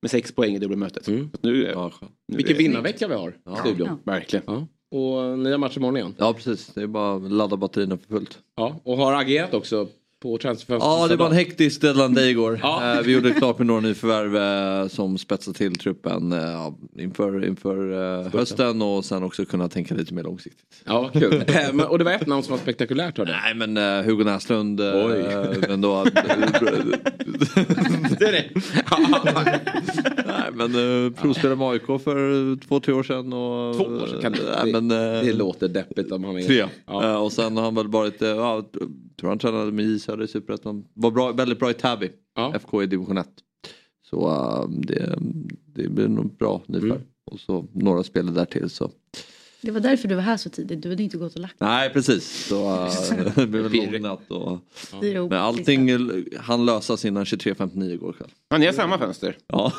med 0.00 0.10
sex 0.10 0.32
poäng 0.32 0.54
i 0.54 0.58
dubbelmötet. 0.58 1.08
Mm. 1.08 1.30
Så 1.32 1.38
Nu, 1.48 1.70
Ja, 1.72 1.92
nu 2.28 2.36
Vilken 2.36 2.56
vinnarvecka 2.56 3.08
vi 3.08 3.14
har 3.14 3.30
i 3.30 3.56
studion. 3.60 3.88
Ja. 3.88 4.12
Verkligen. 4.12 4.44
Ja. 4.46 4.66
Och 4.90 5.38
nya 5.38 5.58
matcher 5.58 5.78
imorgon 5.78 5.96
igen. 5.96 6.14
ja 6.18 6.32
precis, 6.32 6.66
det 6.66 6.82
är 6.82 6.86
bara 6.86 7.16
att 7.16 7.32
ladda 7.32 7.56
batterierna 7.56 7.96
för 7.96 8.06
fullt. 8.06 8.38
Ja, 8.56 8.80
och 8.84 8.96
har 8.96 9.20
agerat 9.20 9.54
också 9.54 9.88
på 10.24 10.38
transferfönstret. 10.38 10.90
Ja, 11.00 11.08
det 11.08 11.16
var 11.16 11.26
en 11.26 11.32
hektisk 11.32 11.80
deadline 11.80 12.14
day 12.14 12.30
igår. 12.30 12.60
Ja. 12.62 12.94
Eh, 12.96 13.02
Vi 13.02 13.12
gjorde 13.12 13.30
klart 13.32 13.58
med 13.58 13.66
några 13.66 13.80
nyförvärv 13.80 14.36
eh, 14.82 14.88
som 14.88 15.18
spetsade 15.18 15.58
till 15.58 15.74
truppen 15.74 16.32
eh, 16.32 16.38
ja, 16.38 16.74
inför, 16.98 17.44
inför 17.44 18.38
hösten 18.38 18.82
och 18.82 19.04
sen 19.04 19.22
också 19.22 19.44
kunna 19.44 19.68
tänka 19.68 19.94
lite 19.94 20.14
mer 20.14 20.22
långsiktigt. 20.22 20.66
Ja, 20.84 21.10
kul. 21.12 21.44
Och 21.88 21.98
det 21.98 22.04
var 22.04 22.12
ett 22.12 22.26
namn 22.26 22.42
som 22.42 22.50
var 22.52 22.58
spektakulärt 22.58 23.18
hörde. 23.18 23.36
Nej 23.44 23.54
men 23.66 24.04
Hugo 24.04 24.24
Näslund, 24.24 24.80
Oj. 24.80 25.24
men 25.68 25.80
då... 25.80 26.06
Det 28.24 28.28
är 28.28 28.32
det. 28.32 30.22
Nej 30.26 30.50
men 30.52 30.74
uh, 30.74 31.12
provspelade 31.12 31.56
med 31.56 31.68
AIK 31.68 31.86
för 31.86 32.56
två, 32.56 32.80
tre 32.80 32.94
år 32.94 33.02
sedan. 33.02 33.32
Och, 33.32 33.76
Två 33.76 33.84
år 33.84 34.06
sedan? 34.06 34.20
Kan 34.20 34.32
det, 34.32 34.38
Nej, 34.62 34.72
men, 34.72 34.88
det, 34.88 35.18
eh, 35.18 35.24
det 35.24 35.32
låter 35.32 35.68
deppigt 35.68 36.12
om 36.12 36.24
han 36.24 36.36
är... 36.36 36.42
Tre. 36.42 36.64
Ja. 36.86 37.04
Eh, 37.04 37.22
och 37.22 37.32
sen 37.32 37.56
har 37.56 37.64
han 37.64 37.74
väl 37.74 37.88
varit, 37.88 38.22
uh, 38.22 38.28
ja, 38.28 38.70
tror 39.20 39.28
han 39.28 39.38
tränade 39.38 39.72
med 39.72 39.84
J 39.84 39.98
Söder 39.98 40.24
i 40.24 40.28
Superettan. 40.28 40.84
Var 40.94 41.10
bra, 41.10 41.32
väldigt 41.32 41.58
bra 41.58 41.70
i 41.70 41.74
Täby. 41.74 42.10
Ja. 42.36 42.54
FK 42.54 42.82
i 42.82 42.86
division 42.86 43.18
1. 43.18 43.28
Så 44.10 44.28
eh, 44.28 44.68
det, 44.68 45.18
det 45.74 45.88
blir 45.88 46.08
nog 46.08 46.36
bra 46.36 46.62
nyförvärv. 46.66 46.96
Mm. 46.96 47.08
Och 47.24 47.40
så 47.40 47.66
några 47.72 48.02
spel 48.02 48.34
där 48.34 48.44
till 48.44 48.70
så. 48.70 48.90
Det 49.64 49.70
var 49.70 49.80
därför 49.80 50.08
du 50.08 50.14
var 50.14 50.22
här 50.22 50.36
så 50.36 50.50
tidigt. 50.50 50.82
Du 50.82 50.88
hade 50.90 51.02
inte 51.02 51.16
gått 51.16 51.34
och 51.34 51.40
lagt 51.40 51.54
Nej 51.60 51.90
precis. 51.90 52.46
Så 52.48 52.88
det 53.36 53.46
väl 53.46 53.70
Pirrigt. 53.70 53.92
lång 53.92 54.02
natt. 54.02 54.30
Och, 54.30 54.58
ro. 55.02 55.28
men 55.28 55.38
allting 55.38 55.88
han 56.40 56.66
lösas 56.66 57.04
innan 57.04 57.24
23.59 57.24 57.92
igår 57.92 58.12
kväll. 58.12 58.30
Ja, 58.48 58.58
ni 58.58 58.66
har 58.66 58.72
samma 58.72 58.98
fönster. 58.98 59.36
Ja. 59.46 59.72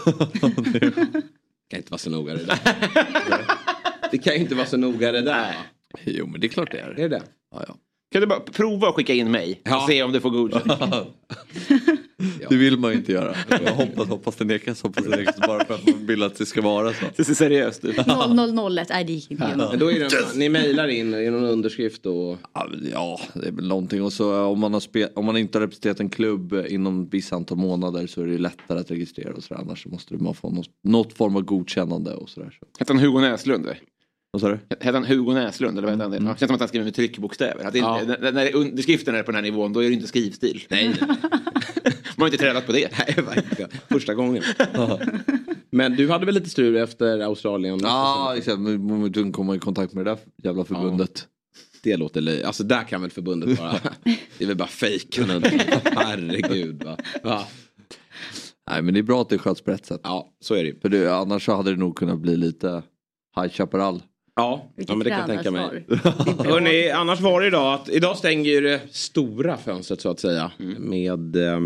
det, 0.74 0.92
kan 1.70 1.77
inte 1.77 1.92
vara 1.92 1.98
så 1.98 2.10
noga 2.10 2.34
det 2.36 2.46
där. 2.46 2.60
det 4.12 4.18
kan 4.18 4.34
ju 4.34 4.39
inte 4.39 4.56
vara 4.56 4.68
så 4.68 4.77
noga 4.77 5.12
det 5.12 5.22
där. 5.22 5.56
jo 6.06 6.27
men 6.27 6.42
det 6.42 6.48
är 6.48 6.50
klart 6.50 6.72
det 6.72 6.80
Är 6.80 6.89
är. 6.89 6.96
det 6.96 7.08
det? 7.08 7.22
Ja, 7.51 7.63
ja. 7.68 7.75
Kan 8.12 8.22
du 8.22 8.27
bara 8.27 8.39
prova 8.39 8.88
att 8.88 8.96
skicka 8.96 9.13
in 9.13 9.32
mig 9.32 9.62
Ja. 9.63 9.82
och 9.84 9.89
se 9.89 10.04
om 10.04 10.12
du 10.12 10.20
får 10.22 10.30
godkänt? 10.30 10.72
Det 12.50 12.56
vill 12.56 12.78
man 12.80 12.92
ju 12.92 12.98
inte 12.98 13.12
göra. 13.12 13.36
Jag 13.66 13.74
hoppas, 13.74 14.08
hoppas 14.08 14.36
det 14.36 14.46
nekas, 14.46 14.82
hoppas 14.84 15.04
det 15.06 15.18
nekas 15.18 15.36
bara 15.48 15.66
för 15.66 15.74
att 15.74 15.88
man 15.88 16.06
vill 16.06 16.24
att 16.24 16.36
det 16.38 16.46
ska 16.46 16.62
vara 16.62 16.94
så. 16.94 17.06
Det 17.16 17.24
ser 17.24 17.34
seriöst 17.34 17.86
ut. 17.86 17.96
0001, 18.68 18.88
nej 18.90 19.04
det 19.06 19.14
gick 19.14 19.32
inte. 19.32 19.54
Men 19.58 19.80
då 19.80 19.92
är 19.92 20.00
det, 20.00 20.10
ni 20.36 20.50
mejlar 20.50 20.88
in 20.88 21.14
i 21.14 21.30
någon 21.30 21.44
underskrift 21.44 22.06
och... 22.06 22.38
Ja, 22.54 22.68
Ja, 22.92 23.20
det 23.34 23.48
är 23.48 23.52
väl 23.52 23.68
någonting. 23.68 24.04
Och 24.04 24.14
så 24.14 24.46
om 24.46 24.60
man, 24.60 24.74
har 24.74 24.80
spe- 24.80 25.10
om 25.16 25.26
man 25.26 25.38
inte 25.38 25.58
har 25.58 25.62
representerat 25.62 26.00
en 26.00 26.10
klubb 26.10 26.56
inom 26.68 27.10
vissa 27.10 27.36
antal 27.36 27.58
månader 27.58 28.08
så 28.08 28.22
är 28.22 28.26
det 28.28 28.38
lättare 28.38 28.80
att 28.80 28.92
registrera 28.92 29.34
och 29.34 29.44
sådär. 29.44 29.62
Annars 29.62 29.84
så 29.84 29.90
måste 29.90 30.14
man 30.18 30.36
få 30.36 30.50
något, 30.50 30.70
något 30.84 31.14
form 31.14 31.36
av 31.36 31.42
godkännande 31.42 32.14
och 32.14 32.30
sådär. 32.30 32.58
Så. 32.60 32.66
Hette 32.80 32.94
han 32.94 33.00
Hugo 33.02 33.20
Näslund? 33.20 33.66
eller? 33.66 33.80
Vad 34.32 34.42
sa 34.42 34.48
du? 34.50 34.60
Hette 34.70 34.92
han 34.92 35.06
Hugo 35.06 35.34
Näslund 35.34 35.78
eller 35.78 35.88
vad 35.88 35.98
hette 35.98 36.04
han? 36.26 36.34
Det 36.34 36.40
känns 36.40 36.48
som 36.50 36.54
att 36.56 36.60
han 36.60 36.68
skriver 36.70 36.84
med 36.86 36.96
tryckbokstäver. 36.96 37.66
Att 37.66 37.74
det 37.74 37.80
Ja. 37.80 38.02
när, 38.22 38.32
när 38.32 38.56
underskriften 38.56 39.16
är 39.16 39.24
på 39.24 39.32
den 39.32 39.36
här 39.36 39.52
nivån 39.52 39.74
då 39.74 39.84
är 39.84 39.88
det 39.88 39.94
inte 39.94 40.08
skrivstil. 40.08 40.64
Nej, 40.70 40.92
har 42.25 42.27
inte 42.27 42.38
tränat 42.38 42.65
på 42.65 42.72
det. 42.72 42.91
nej, 42.98 43.25
verkligen. 43.25 43.72
Första 43.89 44.13
gången. 44.13 44.44
Men 45.70 45.96
du 45.96 46.10
hade 46.10 46.25
väl 46.25 46.36
lite 46.36 46.50
strul 46.50 46.77
efter 46.77 47.20
Australien? 47.20 47.79
Ja, 47.83 48.33
exakt. 48.38 48.59
Men 48.59 49.31
komma 49.31 49.55
i 49.55 49.59
kontakt 49.59 49.94
med 49.94 50.05
det 50.05 50.11
där 50.11 50.20
jävla 50.44 50.64
förbundet. 50.66 51.27
Det 51.83 51.98
låter 51.98 52.22
löjligt. 52.22 52.46
Alltså 52.46 52.64
där 52.64 52.83
kan 52.83 53.01
väl 53.01 53.11
förbundet 53.11 53.59
vara... 53.59 53.72
det 54.38 54.44
är 54.44 54.48
väl 54.48 54.57
bara 54.57 54.68
fejk. 54.68 55.20
Herregud 55.83 56.83
va. 56.83 56.98
va. 57.24 57.46
Nej, 58.70 58.81
men 58.81 58.94
det 58.94 59.00
är 59.00 59.03
bra 59.03 59.22
att 59.22 59.29
det 59.29 59.38
sköts 59.38 59.61
på 59.61 59.72
rätt 59.72 59.85
sätt. 59.85 60.01
Ja, 60.03 60.33
så 60.42 60.55
är 60.55 60.64
det 60.64 60.70
ju. 60.70 60.79
För 60.79 60.90
det, 60.90 61.16
annars 61.16 61.46
så 61.46 61.55
hade 61.55 61.72
det 61.72 61.77
nog 61.77 61.98
kunnat 61.98 62.20
bli 62.20 62.38
lite 62.38 62.83
High 63.35 63.53
Chaparral. 63.53 64.01
Ja, 64.35 64.72
ja 64.75 64.96
men 64.96 65.00
det 65.00 65.09
kan 65.09 65.20
jag 65.20 65.27
tänka 65.27 65.51
mig. 65.51 65.85
Hörrni, 66.38 66.90
annars 66.90 67.22
var 67.22 67.42
det 67.42 67.48
idag 67.48 67.74
att 67.74 67.90
idag 67.90 68.18
stänger 68.18 68.51
ju 68.51 68.61
det 68.61 68.81
stora 68.92 69.57
fönstret 69.57 70.01
så 70.01 70.09
att 70.09 70.20
säga. 70.20 70.51
Med 70.77 71.35
eh, 71.35 71.59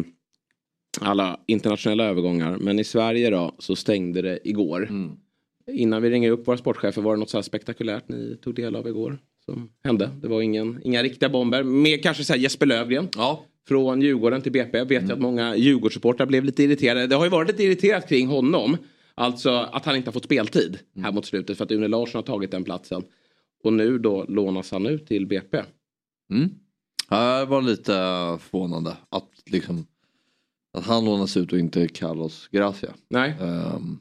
alla 0.99 1.39
internationella 1.45 2.03
övergångar. 2.05 2.57
Men 2.57 2.79
i 2.79 2.83
Sverige 2.83 3.29
då 3.29 3.55
så 3.59 3.75
stängde 3.75 4.21
det 4.21 4.39
igår. 4.43 4.89
Innan 5.71 6.01
vi 6.01 6.09
ringer 6.09 6.31
upp 6.31 6.47
våra 6.47 6.57
sportchefer 6.57 7.01
var 7.01 7.13
det 7.13 7.19
något 7.19 7.29
så 7.29 7.37
här 7.37 7.41
spektakulärt 7.41 8.09
ni 8.09 8.37
tog 8.41 8.55
del 8.55 8.75
av 8.75 8.87
igår? 8.87 9.17
Som 9.45 9.69
hände. 9.83 10.09
Det 10.21 10.27
var 10.27 10.41
ingen, 10.41 10.81
inga 10.83 11.03
riktiga 11.03 11.29
bomber. 11.29 11.63
Mer 11.63 11.97
kanske 11.97 12.23
så 12.23 12.35
Jesper 12.35 12.65
Lövgren. 12.65 13.07
Ja. 13.15 13.45
Från 13.67 14.01
Djurgården 14.01 14.41
till 14.41 14.51
BP. 14.51 14.83
Vet 14.83 15.03
jag 15.03 15.11
att 15.11 15.19
många 15.19 15.55
Djurgårdssupportrar 15.55 16.25
blev 16.27 16.43
lite 16.43 16.63
irriterade. 16.63 17.07
Det 17.07 17.15
har 17.15 17.23
ju 17.23 17.29
varit 17.29 17.47
lite 17.47 17.63
irriterat 17.63 18.09
kring 18.09 18.27
honom. 18.27 18.77
Alltså 19.15 19.49
att 19.49 19.85
han 19.85 19.95
inte 19.95 20.07
har 20.07 20.13
fått 20.13 20.23
speltid 20.23 20.79
här 21.01 21.11
mot 21.11 21.25
slutet. 21.25 21.57
För 21.57 21.65
att 21.65 21.71
Une 21.71 21.87
Larsson 21.87 22.19
har 22.19 22.23
tagit 22.23 22.51
den 22.51 22.63
platsen. 22.63 23.03
Och 23.63 23.73
nu 23.73 23.97
då 23.97 24.25
lånas 24.27 24.71
han 24.71 24.85
ut 24.85 25.07
till 25.07 25.27
BP. 25.27 25.57
Mm. 26.31 26.49
Ja, 27.09 27.39
Det 27.39 27.45
var 27.45 27.61
lite 27.61 27.93
förvånande 28.39 28.97
att, 29.09 29.29
liksom, 29.45 29.85
att 30.77 30.85
han 30.85 31.05
lånas 31.05 31.37
ut 31.37 31.53
och 31.53 31.59
inte 31.59 31.87
Carlos 31.87 32.47
Gracia. 32.51 32.93
Nej. 33.09 33.35
Um, 33.39 33.99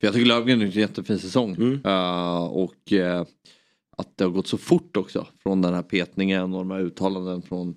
för 0.00 0.06
jag 0.06 0.14
tycker 0.14 0.26
Löfgren 0.26 0.60
är 0.60 0.64
en 0.64 0.70
jättefin 0.70 1.18
säsong. 1.18 1.54
Mm. 1.54 1.80
Eh, 1.84 2.44
och 2.44 2.92
eh, 2.92 3.24
att 3.96 4.16
det 4.16 4.24
har 4.24 4.30
gått 4.30 4.46
så 4.48 4.58
fort 4.58 4.96
också 4.96 5.26
från 5.42 5.62
den 5.62 5.74
här 5.74 5.82
petningen 5.82 6.42
och 6.54 6.58
de 6.58 6.70
här 6.70 6.80
uttalanden 6.80 7.42
från 7.42 7.76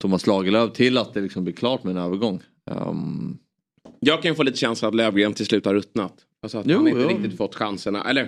Thomas 0.00 0.26
Lagerlöf 0.26 0.72
till 0.72 0.98
att 0.98 1.14
det 1.14 1.20
liksom 1.20 1.44
blir 1.44 1.54
klart 1.54 1.84
med 1.84 1.90
en 1.96 2.02
övergång. 2.02 2.42
Um, 2.70 3.38
Jag 4.00 4.22
kan 4.22 4.30
ju 4.30 4.34
få 4.34 4.42
lite 4.42 4.58
känsla 4.58 4.88
att 4.88 4.94
Lövgren 4.94 5.34
till 5.34 5.46
slut 5.46 5.64
har 5.64 5.74
ruttnat. 5.74 6.14
Alltså 6.42 6.58
att 6.58 6.66
Jo, 6.66 6.76
han 6.76 6.88
inte 6.88 7.00
jo. 7.00 7.08
riktigt 7.08 7.36
fått 7.36 7.54
chanserna. 7.54 8.04
Eller 8.10 8.22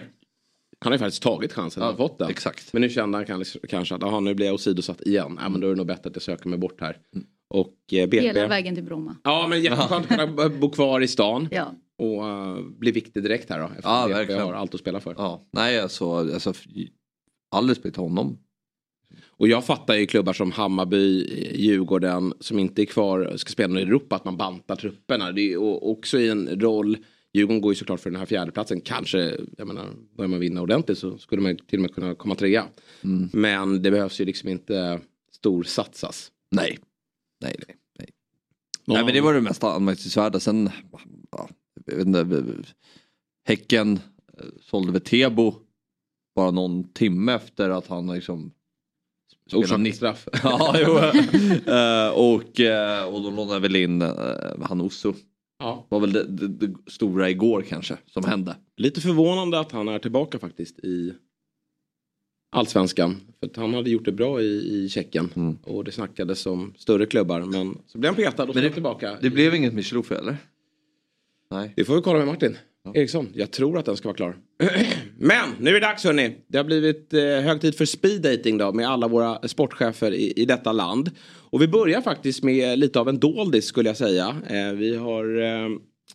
han 0.81 0.93
har 0.93 0.93
ju 0.93 0.99
faktiskt 0.99 1.23
tagit 1.23 1.53
chansen 1.53 1.83
och 1.83 1.97
fått 1.97 2.19
den. 2.19 2.31
Exakt. 2.31 2.73
Men 2.73 2.83
nu 2.83 2.89
kände 2.89 3.19
han 3.19 3.45
kanske, 3.69 3.95
att 3.95 4.03
aha, 4.03 4.21
nu 4.21 4.35
blir 4.35 4.47
jag 4.47 4.55
åsidosatt 4.55 5.01
igen. 5.01 5.39
Ja, 5.43 5.49
men 5.49 5.61
då 5.61 5.67
är 5.67 5.71
det 5.71 5.77
nog 5.77 5.87
bättre 5.87 6.09
att 6.09 6.17
jag 6.17 6.23
söker 6.23 6.49
mig 6.49 6.59
bort 6.59 6.81
här. 6.81 6.97
Och 7.51 7.75
eh, 7.93 8.09
BP. 8.09 8.21
Hela 8.21 8.49
vägen 8.49 8.75
till 8.75 8.85
Bromma. 8.85 9.17
Ja 9.25 9.47
men 9.49 9.63
jätteskönt 9.63 10.11
att 10.11 10.19
kunna 10.19 10.49
bo 10.49 10.71
kvar 10.71 11.01
i 11.01 11.09
stan. 11.09 11.49
Ja. 11.51 11.75
Och 11.99 12.25
uh, 12.25 12.61
bli 12.79 12.91
viktig 12.91 13.23
direkt 13.23 13.51
här 13.51 13.59
då. 13.59 13.65
Eftersom 13.67 13.91
Ja, 13.91 14.03
BP 14.07 14.15
verkligen. 14.19 14.43
har 14.43 14.55
allt 14.55 14.75
att 14.75 14.81
spela 14.81 15.01
för. 15.01 15.15
Ja, 15.19 15.49
nej 15.53 15.81
alltså, 15.81 16.13
alltså 16.13 16.53
all 17.51 17.69
respekt 17.69 17.95
till 17.95 18.03
honom. 18.03 18.39
Och 19.27 19.49
jag 19.49 19.65
fattar 19.65 19.95
ju 19.95 20.07
klubbar 20.07 20.33
som 20.33 20.53
Hammarby, 20.53 21.27
Djurgården 21.55 22.33
som 22.41 22.59
inte 22.59 22.83
är 22.83 22.87
kvar, 22.87 23.33
ska 23.37 23.51
spela 23.51 23.81
i 23.81 23.83
Europa, 23.83 24.17
att 24.17 24.25
man 24.25 24.37
bantar 24.37 24.77
trupperna. 24.77 25.33
Det 25.33 25.41
är 25.41 25.49
ju 25.49 25.57
också 25.57 26.19
i 26.19 26.29
en 26.29 26.61
roll, 26.61 26.97
Djurgården 27.33 27.61
går 27.61 27.73
ju 27.73 27.77
såklart 27.77 28.01
för 28.01 28.11
den 28.11 28.19
här 28.19 28.27
fjärdeplatsen. 28.27 28.81
Kanske, 28.81 29.37
jag 29.57 29.67
menar, 29.67 29.87
börjar 30.17 30.29
man 30.29 30.41
vinna 30.41 30.63
ordentligt 30.63 30.99
så 30.99 31.19
skulle 31.19 31.43
man 31.43 31.57
till 31.57 31.79
och 31.79 31.83
med 31.83 31.95
kunna 31.95 32.15
komma 32.15 32.35
trea. 32.35 32.65
Men 33.33 33.83
det 33.83 33.91
behövs 33.91 34.21
ju 34.21 34.25
liksom 34.25 34.49
inte 34.49 35.01
storsatsas. 35.33 36.31
Nej. 36.51 36.79
Nej, 37.41 37.55
nej. 37.69 37.77
nej. 37.99 38.09
Nej 38.87 39.05
men 39.05 39.15
det 39.15 39.21
var 39.21 39.35
det 39.35 39.41
mest 39.41 39.65
anmärkningsvärda. 39.65 40.41
Sen, 40.41 40.71
ja, 41.31 41.49
jag 41.85 41.97
vet 41.97 42.07
inte, 42.07 42.55
Häcken 43.49 44.01
eh, 44.39 44.47
sålde 44.61 44.93
väl 44.93 45.01
Tebo 45.01 45.55
bara 46.35 46.51
någon 46.51 46.93
timme 46.93 47.33
efter 47.33 47.71
att 47.71 47.87
han 47.87 48.15
liksom 48.15 48.53
spelat 49.49 49.65
Orsak 49.65 49.77
till 49.77 49.83
90 49.83 49.97
straff. 49.97 50.29
ja, 50.43 50.77
jo. 50.79 50.99
Eh, 51.73 52.09
och, 52.09 52.61
eh, 52.61 53.05
och 53.05 53.23
då 53.23 53.31
lånade 53.31 53.61
väl 53.61 53.77
in 53.77 54.03
uh, 54.03 54.63
han 54.63 54.81
Osso. 54.81 55.15
Ja. 55.59 55.87
var 55.89 56.01
väl 56.01 56.13
det, 56.13 56.25
det, 56.25 56.49
det 56.49 56.75
stora 56.87 57.31
igår 57.31 57.63
kanske 57.63 57.97
som 58.07 58.25
hände. 58.25 58.57
Lite 58.77 59.01
förvånande 59.01 59.61
att 59.61 59.73
han 59.73 59.89
är 59.89 59.99
tillbaka 59.99 60.39
faktiskt 60.39 60.79
i 60.79 61.13
Allsvenskan. 62.51 63.21
För 63.41 63.61
han 63.61 63.75
hade 63.75 63.91
gjort 63.91 64.05
det 64.05 64.13
bra 64.13 64.41
i, 64.43 64.85
i 64.85 64.89
Tjeckien. 64.89 65.31
Mm. 65.37 65.59
Och 65.63 65.85
det 65.85 65.93
snackades 65.93 66.47
om 66.47 66.75
större 66.79 67.07
klubbar. 67.07 67.41
Men 67.41 67.79
så 67.87 67.99
blev 67.99 68.15
han 68.15 68.17
petad 68.17 68.45
och 68.45 68.55
han 68.55 68.73
tillbaka. 68.73 69.17
Det 69.23 69.31
blev 69.31 69.55
inget 69.55 69.75
Micheloffe 69.75 70.15
eller? 70.15 70.37
Nej. 71.51 71.73
Det 71.77 71.85
får 71.85 71.97
vi 71.97 72.03
kolla 72.03 72.19
med 72.19 72.29
Martin. 72.29 72.57
Eriksson, 72.95 73.29
jag 73.35 73.51
tror 73.51 73.79
att 73.79 73.85
den 73.85 73.97
ska 73.97 74.09
vara 74.09 74.17
klar. 74.17 74.37
Men 75.19 75.49
nu 75.59 75.71
är 75.71 75.75
det 75.75 75.81
dags 75.81 76.05
hörni. 76.05 76.37
Det 76.47 76.59
har 76.59 76.65
blivit 76.65 77.15
eh, 77.15 77.21
hög 77.21 77.61
tid 77.61 77.75
för 77.75 77.85
speed 77.85 78.23
dating 78.23 78.59
då 78.59 78.73
med 78.73 78.89
alla 78.89 79.09
våra 79.09 79.49
sportchefer 79.49 80.13
i, 80.13 80.33
i 80.37 80.45
detta 80.45 80.73
land. 80.73 81.11
Och 81.51 81.63
vi 81.63 81.69
börjar 81.69 82.01
faktiskt 82.01 82.43
med 82.43 82.79
lite 82.79 83.01
av 83.01 83.09
en 83.09 83.19
doldis 83.19 83.65
skulle 83.65 83.89
jag 83.89 83.97
säga. 83.97 84.37
Eh, 84.49 84.73
vi 84.73 84.97
har 84.97 85.41
eh, 85.43 85.69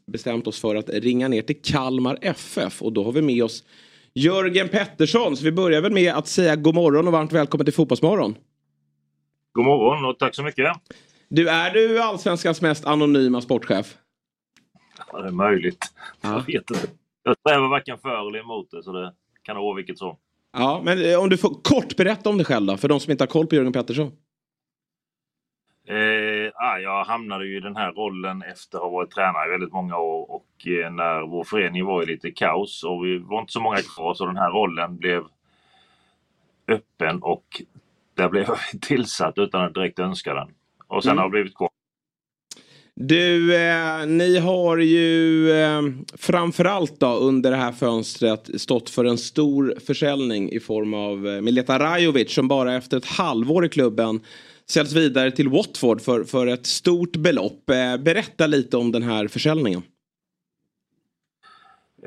bestämt 0.06 0.48
oss 0.48 0.60
för 0.60 0.76
att 0.76 0.90
ringa 0.90 1.28
ner 1.28 1.42
till 1.42 1.62
Kalmar 1.62 2.18
FF 2.22 2.82
och 2.82 2.94
då 2.94 3.04
har 3.04 3.12
vi 3.12 3.22
med 3.22 3.44
oss 3.44 3.64
Jörgen 4.16 4.70
Pettersson. 4.70 5.38
Så 5.38 5.44
vi 5.44 5.52
börjar 5.52 5.82
väl 5.82 5.92
med 5.92 6.14
att 6.14 6.28
säga 6.28 6.56
god 6.56 6.76
morgon 6.76 7.08
och 7.08 7.14
varmt 7.14 7.34
välkommen 7.34 7.66
till 7.66 7.74
Fotbollsmorgon. 7.74 8.36
God 9.52 9.66
morgon 9.66 10.06
och 10.06 10.20
tack 10.20 10.36
så 10.36 10.44
mycket. 10.44 10.74
Du, 11.30 11.50
är 11.50 11.74
du 11.74 12.02
allsvenskans 12.02 12.62
mest 12.62 12.86
anonyma 12.86 13.42
sportchef? 13.42 13.98
Ja, 15.12 15.22
det 15.22 15.28
är 15.28 15.32
möjligt. 15.32 15.86
Ja. 16.22 16.30
Jag 16.30 16.46
vet 16.46 16.72
inte. 16.72 16.88
Jag 17.24 17.38
strävar 17.38 17.68
varken 17.68 17.98
för 17.98 18.28
eller 18.30 18.40
emot 18.40 18.72
det 18.72 18.84
så 18.84 18.92
det 18.92 19.14
kan 19.42 19.56
vara 19.56 19.76
vilket 19.76 19.98
som. 19.98 20.18
Ja, 20.54 20.82
men 20.84 21.12
eh, 21.12 21.20
om 21.20 21.30
du 21.30 21.38
får 21.38 21.62
kort 21.64 21.96
berätta 21.96 22.30
om 22.30 22.38
dig 22.38 22.46
själv 22.46 22.66
då, 22.66 22.78
för 22.78 22.88
de 22.88 23.00
som 23.00 23.12
inte 23.12 23.22
har 23.22 23.28
koll 23.28 23.48
på 23.48 23.56
Jörgen 23.56 23.74
Pettersson. 23.74 24.12
Eh, 25.88 26.82
jag 26.84 27.04
hamnade 27.04 27.46
ju 27.46 27.58
i 27.58 27.60
den 27.60 27.76
här 27.76 27.92
rollen 27.92 28.42
efter 28.42 28.78
att 28.78 28.84
ha 28.84 28.90
varit 28.90 29.12
tränare 29.12 29.48
i 29.48 29.52
väldigt 29.52 29.74
många 29.74 29.98
år 29.98 30.32
och 30.32 30.68
eh, 30.68 30.92
när 30.92 31.28
vår 31.28 31.44
förening 31.44 31.86
var 31.86 32.04
i 32.04 32.06
lite 32.06 32.32
kaos 32.32 32.84
och 32.84 33.06
vi 33.06 33.18
var 33.18 33.40
inte 33.40 33.54
så 33.54 33.60
många 33.60 33.78
kvar 33.78 34.14
så 34.14 34.26
den 34.26 34.38
här 34.38 34.52
rollen 34.52 34.98
blev 34.98 35.24
öppen 36.68 37.20
och 37.22 37.62
där 38.16 38.30
blev 38.30 38.44
jag 38.48 38.58
tillsatt 38.82 39.38
utan 39.38 39.66
att 39.66 39.74
direkt 39.74 40.00
önska 40.00 40.34
den. 40.34 40.48
Och 40.88 41.04
sen 41.04 41.12
mm. 41.12 41.18
har 41.18 41.26
jag 41.26 41.32
blivit 41.32 41.56
kvar. 41.56 41.70
Du, 42.96 43.56
eh, 43.56 44.06
ni 44.06 44.40
har 44.40 44.78
ju 44.78 45.52
eh, 45.52 45.82
framförallt 46.18 47.00
då 47.00 47.16
under 47.16 47.52
det 47.52 47.58
här 47.58 47.72
fönstret 47.72 48.62
stått 48.62 48.90
för 48.90 49.06
en 49.06 49.18
stor 49.18 49.74
försäljning 49.88 50.52
i 50.52 50.60
form 50.60 50.94
av 50.94 51.28
eh, 51.28 51.42
Mileta 51.42 51.80
Rajovic 51.80 52.34
som 52.34 52.48
bara 52.48 52.76
efter 52.76 52.98
ett 52.98 53.06
halvår 53.06 53.66
i 53.66 53.70
klubben 53.70 54.20
säljs 54.74 54.94
vidare 54.94 55.32
till 55.32 55.50
Watford 55.50 56.02
för, 56.02 56.24
för 56.24 56.48
ett 56.48 56.66
stort 56.66 57.16
belopp. 57.16 57.70
Eh, 57.70 57.98
berätta 57.98 58.48
lite 58.48 58.78
om 58.78 58.92
den 58.92 59.04
här 59.04 59.28
försäljningen. 59.28 59.82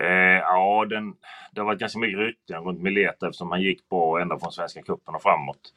Eh, 0.00 0.40
ja, 0.40 0.86
den, 0.90 1.14
det 1.52 1.60
har 1.60 1.66
varit 1.66 1.80
ganska 1.80 1.98
mycket 1.98 2.18
rykten 2.18 2.64
runt 2.64 2.82
Mileta 2.82 3.26
eftersom 3.26 3.50
han 3.50 3.62
gick 3.62 3.88
på 3.88 4.18
ända 4.18 4.38
från 4.38 4.52
Svenska 4.52 4.82
cupen 4.82 5.14
och 5.14 5.22
framåt. 5.22 5.74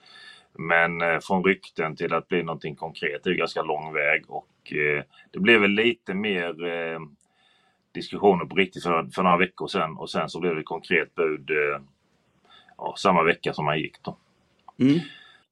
Men 0.57 1.01
eh, 1.01 1.19
från 1.19 1.43
rykten 1.43 1.95
till 1.95 2.13
att 2.13 2.27
bli 2.27 2.43
någonting 2.43 2.75
konkret 2.75 3.25
är 3.25 3.29
det 3.29 3.35
ganska 3.35 3.61
lång 3.61 3.93
väg 3.93 4.23
och 4.27 4.73
eh, 4.73 5.03
det 5.31 5.39
blev 5.39 5.61
väl 5.61 5.71
lite 5.71 6.13
mer 6.13 6.65
eh, 6.65 6.99
diskussioner 7.91 8.45
på 8.45 8.55
riktigt 8.55 8.83
för, 8.83 9.09
för 9.13 9.23
några 9.23 9.37
veckor 9.37 9.67
sedan 9.67 9.97
och 9.97 10.09
sen 10.09 10.29
så 10.29 10.39
blev 10.39 10.55
det 10.55 10.63
konkret 10.63 11.15
bud 11.15 11.49
eh, 11.49 11.81
ja, 12.77 12.95
samma 12.97 13.23
vecka 13.23 13.53
som 13.53 13.67
han 13.67 13.79
gick 13.79 14.03
då. 14.03 14.17
Mm. 14.79 14.99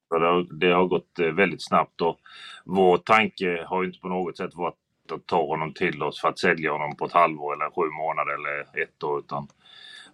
Det, 0.09 0.25
har, 0.25 0.59
det 0.59 0.71
har 0.73 0.85
gått 0.85 1.19
eh, 1.19 1.27
väldigt 1.27 1.67
snabbt 1.67 2.01
och 2.01 2.19
vår 2.65 2.97
tanke 2.97 3.65
har 3.67 3.83
inte 3.83 3.99
på 3.99 4.07
något 4.07 4.37
sätt 4.37 4.55
varit 4.55 4.75
att 5.11 5.25
ta 5.25 5.47
honom 5.47 5.73
till 5.73 6.03
oss 6.03 6.21
för 6.21 6.27
att 6.27 6.39
sälja 6.39 6.71
honom 6.71 6.95
på 6.95 7.05
ett 7.05 7.11
halvår 7.11 7.53
eller 7.53 7.65
sju 7.65 7.89
månader 7.89 8.33
eller 8.33 8.83
ett 8.83 9.03
år 9.03 9.19
utan 9.19 9.47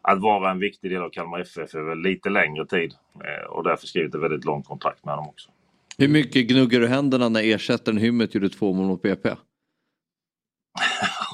att 0.01 0.21
vara 0.21 0.51
en 0.51 0.59
viktig 0.59 0.91
del 0.91 1.01
av 1.01 1.09
Kalmar 1.09 1.39
FF 1.39 1.75
över 1.75 1.95
lite 1.95 2.29
längre 2.29 2.65
tid. 2.65 2.93
Eh, 3.15 3.49
och 3.49 3.63
därför 3.63 3.87
skrivit 3.87 4.15
ett 4.15 4.21
väldigt 4.21 4.45
långt 4.45 4.67
kontrakt 4.67 5.05
med 5.05 5.17
dem 5.17 5.27
också. 5.27 5.49
Hur 5.97 6.07
mycket 6.07 6.47
gnuggar 6.47 6.79
du 6.79 6.87
händerna 6.87 7.29
när 7.29 7.43
ersättaren 7.43 7.97
Hymmet 7.97 8.35
gjorde 8.35 8.49
två 8.49 8.73
mål 8.73 8.85
mot 8.85 9.01
BP? 9.01 9.29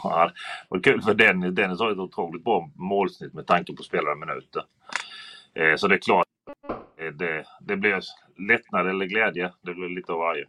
ja, 0.04 0.26
det 0.26 0.34
var 0.70 0.80
kul 0.80 1.02
för 1.02 1.14
Dennis, 1.14 1.56
Dennis 1.56 1.80
har 1.80 1.92
ett 1.92 1.98
otroligt 1.98 2.44
bra 2.44 2.72
målsnitt 2.76 3.34
med 3.34 3.48
tanke 3.48 3.74
på 3.74 3.84
spelade 3.84 4.16
minuter. 4.16 4.64
Eh, 5.56 5.76
så 5.76 5.88
det 5.88 5.96
är 5.96 6.00
klart, 6.00 6.26
det, 7.18 7.46
det 7.62 7.78
blir 7.78 8.02
lättnad 8.48 8.90
eller 8.90 9.06
glädje. 9.06 9.52
Det 9.62 9.74
blir 9.74 9.96
lite 9.96 10.12
av 10.12 10.20
varje. 10.20 10.46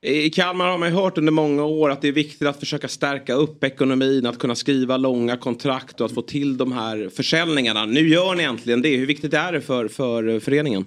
I 0.00 0.30
Kalmar 0.30 0.68
har 0.68 0.78
man 0.78 0.92
hört 0.92 1.18
under 1.18 1.32
många 1.32 1.64
år 1.64 1.90
att 1.90 2.02
det 2.02 2.08
är 2.08 2.12
viktigt 2.12 2.48
att 2.48 2.60
försöka 2.60 2.88
stärka 2.88 3.34
upp 3.34 3.64
ekonomin, 3.64 4.26
att 4.26 4.38
kunna 4.38 4.54
skriva 4.54 4.96
långa 4.96 5.36
kontrakt 5.36 6.00
och 6.00 6.06
att 6.06 6.14
få 6.14 6.22
till 6.22 6.56
de 6.56 6.72
här 6.72 7.08
försäljningarna. 7.08 7.86
Nu 7.86 8.08
gör 8.08 8.34
ni 8.34 8.42
äntligen 8.42 8.82
det. 8.82 8.96
Hur 8.96 9.06
viktigt 9.06 9.34
är 9.34 9.52
det 9.52 9.60
för, 9.60 9.88
för 9.88 10.40
föreningen? 10.40 10.84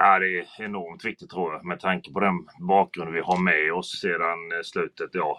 Ja, 0.00 0.18
det 0.18 0.38
är 0.38 0.46
enormt 0.58 1.04
viktigt 1.04 1.30
tror 1.30 1.52
jag 1.52 1.64
med 1.64 1.80
tanke 1.80 2.12
på 2.12 2.20
den 2.20 2.34
bakgrund 2.68 3.14
vi 3.14 3.20
har 3.20 3.38
med 3.38 3.72
oss 3.72 4.00
sedan 4.00 4.52
eh, 4.52 4.62
slutet, 4.64 5.10
ja, 5.12 5.38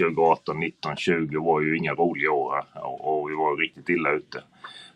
2018, 0.00 0.60
19, 0.60 0.96
20 0.96 1.38
var 1.38 1.60
ju 1.60 1.76
inga 1.76 1.94
roliga 1.94 2.30
år 2.30 2.64
och 3.00 3.30
vi 3.30 3.34
var 3.34 3.56
riktigt 3.56 3.88
illa 3.88 4.12
ute. 4.12 4.42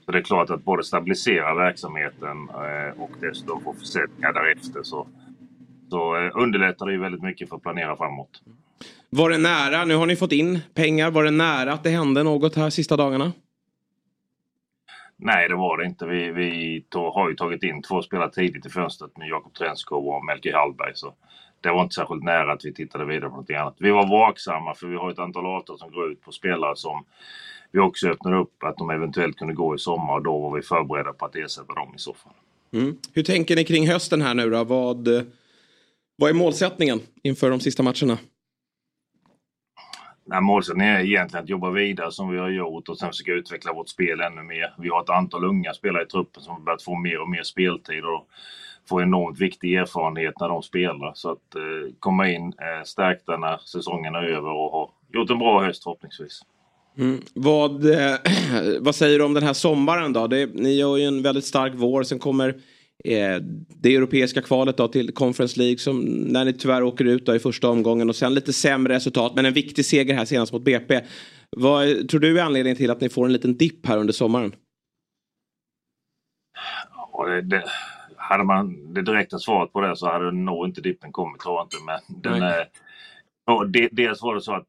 Så 0.05 0.12
det 0.12 0.19
är 0.19 0.23
klart 0.23 0.51
att 0.51 0.64
både 0.64 0.85
stabilisera 0.85 1.55
verksamheten 1.55 2.49
eh, 2.49 3.03
och 3.03 3.11
dessutom 3.21 3.62
få 3.62 3.75
försäljningar 3.75 4.33
därefter 4.33 4.83
så 4.83 5.07
så 5.95 6.17
eh, 6.17 6.31
underlättar 6.35 6.87
det 6.87 6.93
ju 6.93 6.99
väldigt 6.99 7.23
mycket 7.23 7.49
för 7.49 7.57
att 7.57 7.62
planera 7.62 7.97
framåt. 7.97 8.43
Var 9.11 9.31
det 9.31 9.38
nära, 9.38 9.85
nu 9.85 9.95
har 9.95 10.07
ni 10.07 10.17
fått 10.17 10.33
in 10.33 10.61
pengar, 10.75 11.11
var 11.11 11.25
det 11.25 11.31
nära 11.31 11.73
att 11.73 11.83
det 11.83 11.90
hände 11.90 12.23
något 12.23 12.57
här 12.57 12.71
sista 12.71 12.97
dagarna? 12.97 13.33
Nej, 15.17 15.49
det 15.49 15.55
var 15.55 15.79
det 15.79 15.85
inte. 15.85 16.07
Vi, 16.07 16.33
vi 16.33 16.81
tog, 16.88 17.12
har 17.12 17.29
ju 17.29 17.37
tagit 17.37 17.62
in 17.62 17.83
två 17.83 18.03
spelare 18.03 18.31
tidigt 18.31 18.67
i 18.67 18.71
fönstret 18.71 19.17
med 19.17 19.29
Jakob 19.29 19.55
Trenskov 19.55 20.09
och 20.09 20.25
Melker 20.25 20.53
Hallberg. 20.53 20.93
Så 20.95 21.14
det 21.61 21.71
var 21.71 21.83
inte 21.83 21.95
särskilt 21.95 22.23
nära 22.23 22.53
att 22.53 22.64
vi 22.64 22.75
tittade 22.75 23.05
vidare 23.05 23.31
på 23.31 23.37
något 23.37 23.51
annat. 23.51 23.77
Vi 23.79 23.90
var 23.90 24.07
vaksamma 24.07 24.75
för 24.75 24.87
vi 24.87 24.97
har 24.97 25.11
ett 25.11 25.19
antal 25.19 25.47
avtal 25.47 25.79
som 25.79 25.90
går 25.90 26.12
ut 26.12 26.23
på 26.23 26.33
spelare 26.33 26.77
som 26.77 27.05
vi 27.75 27.81
också 27.81 28.09
öppnade 28.09 28.37
upp 28.37 28.63
att 28.63 28.77
de 28.77 28.91
eventuellt 28.91 29.37
kunde 29.37 29.55
gå 29.55 29.75
i 29.75 29.79
sommar 29.79 30.15
och 30.15 30.23
då 30.23 30.39
var 30.39 30.57
vi 30.57 30.63
förberedda 30.63 31.13
på 31.13 31.25
att 31.25 31.37
ersätta 31.37 31.75
dem 31.75 31.93
i 31.97 31.99
så 31.99 32.15
fall. 32.15 32.33
Mm. 32.73 32.97
Hur 33.13 33.23
tänker 33.23 33.57
ni 33.57 33.65
kring 33.65 33.89
hösten 33.89 34.23
här 34.23 34.35
nu 34.35 34.51
då? 34.51 34.65
Vad, 34.65 35.09
vad 36.17 36.31
är 36.31 36.35
målsättningen 36.35 37.01
inför 37.23 37.51
de 37.51 37.61
sista 37.61 37.83
matcherna? 37.83 38.19
Nej, 40.25 40.41
målsättningen 40.41 40.95
är 40.95 41.01
egentligen 41.01 41.45
att 41.45 41.49
jobba 41.49 41.71
vidare 41.71 42.13
som 42.13 42.33
vi 42.33 42.39
har 42.39 42.49
gjort 42.49 42.89
och 42.89 42.99
sen 42.99 43.09
försöka 43.09 43.33
utveckla 43.33 43.73
vårt 43.73 43.89
spel 43.89 44.21
ännu 44.21 44.43
mer. 44.43 44.75
Vi 44.79 44.89
har 44.89 45.03
ett 45.03 45.11
antal 45.11 45.45
unga 45.45 45.75
spelare 45.75 46.03
i 46.03 46.07
truppen 46.07 46.43
som 46.43 46.55
har 46.55 46.61
börjat 46.61 46.83
få 46.83 46.95
mer 46.95 47.21
och 47.21 47.31
mer 47.31 47.43
speltid 47.43 48.05
och 48.05 48.29
får 48.89 49.03
enormt 49.03 49.41
viktig 49.41 49.75
erfarenhet 49.75 50.35
när 50.41 50.49
de 50.49 50.63
spelar. 50.63 51.13
Så 51.15 51.31
att 51.31 51.55
eh, 51.55 51.95
komma 51.99 52.29
in 52.31 52.47
eh, 52.47 52.85
stärkta 52.85 53.37
när 53.37 53.59
säsongen 53.59 54.15
är 54.15 54.23
över 54.23 54.51
och 54.51 54.71
ha 54.71 54.93
gjort 55.13 55.31
en 55.31 55.39
bra 55.39 55.65
höst 55.65 55.83
förhoppningsvis. 55.83 56.43
Mm. 56.98 57.20
Vad, 57.35 57.90
eh, 57.90 58.16
vad 58.80 58.94
säger 58.94 59.18
du 59.18 59.24
om 59.24 59.35
den 59.35 59.42
här 59.42 59.52
sommaren 59.52 60.12
då? 60.12 60.26
Det, 60.26 60.46
ni 60.54 60.74
gör 60.74 60.96
ju 60.96 61.04
en 61.04 61.22
väldigt 61.22 61.44
stark 61.44 61.72
vår, 61.76 62.02
sen 62.02 62.18
kommer 62.18 62.54
Eh, 63.04 63.40
det 63.68 63.94
europeiska 63.94 64.42
kvalet 64.42 64.76
då 64.76 64.88
till 64.88 65.14
Conference 65.14 65.59
League 65.59 65.78
som 65.78 66.00
när 66.04 66.44
ni 66.44 66.52
tyvärr 66.52 66.83
åker 66.83 67.04
ut 67.04 67.26
då 67.26 67.35
i 67.35 67.38
första 67.38 67.68
omgången 67.68 68.09
och 68.09 68.16
sen 68.16 68.35
lite 68.35 68.52
sämre 68.52 68.94
resultat 68.94 69.33
men 69.35 69.46
en 69.46 69.52
viktig 69.52 69.85
seger 69.85 70.14
här 70.14 70.24
senast 70.24 70.52
mot 70.52 70.64
BP. 70.64 71.00
Vad 71.57 72.09
tror 72.09 72.20
du 72.20 72.38
är 72.38 72.42
anledningen 72.42 72.76
till 72.76 72.90
att 72.90 73.00
ni 73.00 73.09
får 73.09 73.26
en 73.26 73.33
liten 73.33 73.57
dipp 73.57 73.87
här 73.87 73.98
under 73.98 74.12
sommaren? 74.12 74.54
Ja, 77.12 77.26
det, 77.26 77.42
det, 77.42 77.64
hade 78.16 78.44
man 78.44 78.94
det 78.94 79.02
direkta 79.02 79.38
svaret 79.38 79.72
på 79.72 79.80
det 79.80 79.96
så 79.96 80.07
hade 80.07 80.33
nog 80.33 80.66
inte 80.66 80.80
dippen 80.80 81.12
kommit 81.12 81.40
tror 81.40 81.54
jag 81.54 81.64
inte. 81.64 81.76
Men 81.87 82.22
den, 82.22 82.42
är, 82.42 82.68
och 83.46 83.70
det, 83.70 83.88
dels 83.92 84.22
var 84.22 84.35
det 84.35 84.40
så 84.40 84.52
att 84.52 84.68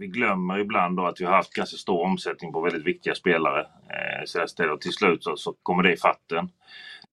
vi 0.00 0.06
glömmer 0.06 0.58
ibland 0.58 0.96
då 0.96 1.06
att 1.06 1.20
vi 1.20 1.24
har 1.24 1.32
haft 1.32 1.54
ganska 1.54 1.76
stor 1.76 2.04
omsättning 2.04 2.52
på 2.52 2.60
väldigt 2.60 2.86
viktiga 2.86 3.14
spelare. 3.14 3.60
Eh, 3.60 4.72
och 4.72 4.80
till 4.80 4.92
slut 4.92 5.24
så, 5.24 5.36
så 5.36 5.54
kommer 5.62 5.82
det 5.82 5.92
i 5.92 5.96
fatten. 5.96 6.48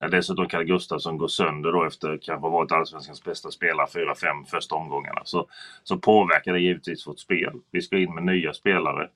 När 0.00 0.08
dessutom 0.08 0.48
Kalle 0.48 0.64
Gustafsson 0.64 1.18
går 1.18 1.28
sönder 1.28 1.72
då 1.72 1.84
efter 1.84 2.08
kanske 2.08 2.46
ha 2.46 2.48
varit 2.48 2.72
allsvenskans 2.72 3.24
bästa 3.24 3.50
spelare 3.50 3.86
4-5 3.86 4.44
första 4.44 4.74
omgångarna 4.74 5.20
så, 5.24 5.46
så 5.84 5.98
påverkar 5.98 6.52
det 6.52 6.60
givetvis 6.60 7.06
vårt 7.06 7.18
spel. 7.18 7.52
Vi 7.70 7.82
ska 7.82 7.98
in 7.98 8.14
med 8.14 8.24
nya 8.24 8.52
spelare. 8.52 9.08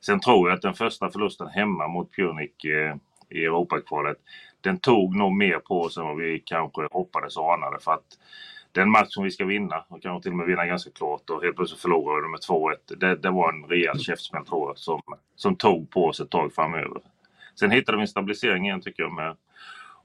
Sen 0.00 0.20
tror 0.20 0.48
jag 0.48 0.56
att 0.56 0.62
den 0.62 0.74
första 0.74 1.10
förlusten 1.10 1.48
hemma 1.48 1.88
mot 1.88 2.16
Punic 2.16 2.64
eh, 2.64 2.96
i 3.30 3.44
Europakvalet 3.44 4.16
den 4.60 4.78
tog 4.78 5.16
nog 5.16 5.32
mer 5.32 5.58
på 5.58 5.80
oss 5.80 5.96
än 5.96 6.04
vad 6.04 6.16
vi 6.16 6.42
kanske 6.46 6.88
hoppades 6.90 7.36
och 7.36 7.54
anade. 7.54 7.78
För 7.80 7.92
att 7.92 8.18
den 8.74 8.90
match 8.90 9.08
som 9.08 9.24
vi 9.24 9.30
ska 9.30 9.44
vinna, 9.44 9.84
och 9.88 10.02
kanske 10.02 10.22
till 10.22 10.32
och 10.32 10.36
med 10.36 10.46
vinna 10.46 10.66
ganska 10.66 10.90
klart 10.90 11.30
och 11.30 11.42
helt 11.42 11.56
plötsligt 11.56 11.80
förlorar 11.80 12.22
vi 12.22 12.28
med 12.28 12.40
2-1. 12.40 12.96
Det, 12.96 13.16
det, 13.16 13.30
var 13.30 13.52
en 13.52 13.64
rejäl 13.64 14.00
käftsmäll 14.00 14.46
tror 14.46 14.68
jag 14.70 14.78
som, 14.78 15.02
som 15.36 15.56
tog 15.56 15.90
på 15.90 16.04
oss 16.04 16.20
ett 16.20 16.30
tag 16.30 16.54
framöver. 16.54 17.00
Sen 17.60 17.70
hittade 17.70 17.98
vi 17.98 18.02
en 18.02 18.08
stabilisering 18.08 18.66
igen 18.66 18.80
tycker 18.80 19.02
jag 19.02 19.12
med 19.12 19.36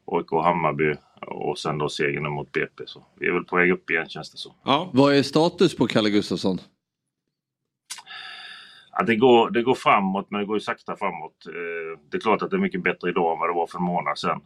AIK 0.05 0.31
Hammarby 0.31 0.95
och 1.21 1.57
sen 1.57 1.77
då 1.77 1.89
segern 1.89 2.31
mot 2.31 2.51
BP. 2.51 2.83
Så 2.85 3.03
vi 3.19 3.27
är 3.27 3.31
väl 3.31 3.43
på 3.43 3.55
väg 3.55 3.71
upp 3.71 3.89
igen 3.89 4.09
känns 4.09 4.31
det 4.31 4.37
så. 4.37 4.55
Ja. 4.63 4.89
Vad 4.93 5.15
är 5.15 5.23
status 5.23 5.75
på 5.75 5.87
Kalle 5.87 6.09
Gustafsson? 6.09 6.57
Ja, 8.91 9.03
det, 9.03 9.15
går, 9.15 9.49
det 9.49 9.63
går 9.63 9.75
framåt 9.75 10.27
men 10.29 10.39
det 10.39 10.45
går 10.45 10.55
ju 10.55 10.61
sakta 10.61 10.95
framåt. 10.95 11.45
Eh, 11.45 11.99
det 12.09 12.17
är 12.17 12.21
klart 12.21 12.41
att 12.41 12.49
det 12.49 12.55
är 12.55 12.61
mycket 12.61 12.83
bättre 12.83 13.09
idag 13.09 13.33
än 13.33 13.39
vad 13.39 13.49
det 13.49 13.53
var 13.53 13.67
för 13.67 13.77
en 13.77 13.83
månad 13.83 14.17
sedan. 14.17 14.41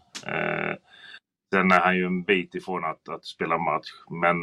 Sen 1.53 1.71
är 1.71 1.79
han 1.79 1.97
ju 1.97 2.05
en 2.05 2.23
bit 2.23 2.55
ifrån 2.55 2.85
att, 2.85 3.09
att 3.09 3.25
spela 3.25 3.57
match. 3.57 3.87
Men 4.09 4.35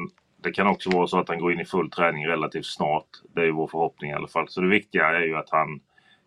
det 0.42 0.52
kan 0.52 0.66
också 0.66 0.90
vara 0.90 1.06
så 1.06 1.18
att 1.18 1.28
han 1.28 1.38
går 1.38 1.52
in 1.52 1.60
i 1.60 1.64
full 1.64 1.90
träning 1.90 2.26
relativt 2.26 2.66
snart. 2.66 3.08
Det 3.34 3.40
är 3.40 3.44
ju 3.44 3.52
vår 3.52 3.68
förhoppning 3.68 4.10
i 4.10 4.14
alla 4.14 4.28
fall. 4.28 4.48
Så 4.48 4.60
det 4.60 4.68
viktiga 4.68 5.06
är 5.06 5.22
ju 5.22 5.36
att 5.36 5.50
han 5.50 5.80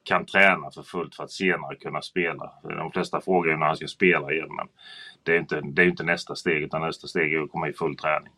kan 0.03 0.25
träna 0.25 0.71
för 0.71 0.83
fullt 0.83 1.15
för 1.15 1.23
att 1.23 1.31
senare 1.31 1.75
kunna 1.75 2.01
spela. 2.01 2.51
De 2.63 2.91
flesta 2.91 3.21
frågar 3.21 3.51
ju 3.51 3.57
när 3.57 3.65
han 3.65 3.75
ska 3.77 3.87
spela 3.87 4.31
igen 4.31 4.55
men 4.55 4.67
det 5.23 5.31
är 5.31 5.35
ju 5.35 5.41
inte, 5.41 5.61
det 5.61 5.81
är 5.81 5.85
inte 5.85 6.03
nästa 6.03 6.35
steg 6.35 6.63
utan 6.63 6.81
nästa 6.81 7.07
steg 7.07 7.33
är 7.33 7.41
att 7.41 7.51
komma 7.51 7.69
i 7.69 7.73
full 7.73 7.97
träning. 7.97 8.33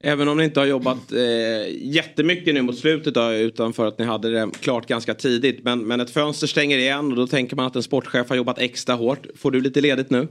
Även 0.00 0.28
om 0.28 0.36
ni 0.36 0.44
inte 0.44 0.60
har 0.60 0.66
jobbat 0.66 1.12
eh, 1.12 1.94
jättemycket 1.94 2.54
nu 2.54 2.62
mot 2.62 2.78
slutet 2.78 3.14
då, 3.14 3.32
utan 3.32 3.72
för 3.72 3.86
att 3.86 3.98
ni 3.98 4.04
hade 4.04 4.30
det 4.30 4.50
klart 4.60 4.86
ganska 4.86 5.14
tidigt. 5.14 5.64
Men, 5.64 5.86
men 5.86 6.00
ett 6.00 6.10
fönster 6.10 6.46
stänger 6.46 6.78
igen 6.78 7.10
och 7.10 7.16
då 7.16 7.26
tänker 7.26 7.56
man 7.56 7.66
att 7.66 7.76
en 7.76 7.82
sportchef 7.82 8.28
har 8.28 8.36
jobbat 8.36 8.58
extra 8.58 8.94
hårt. 8.94 9.26
Får 9.36 9.50
du 9.50 9.60
lite 9.60 9.80
ledigt 9.80 10.10
nu? 10.10 10.28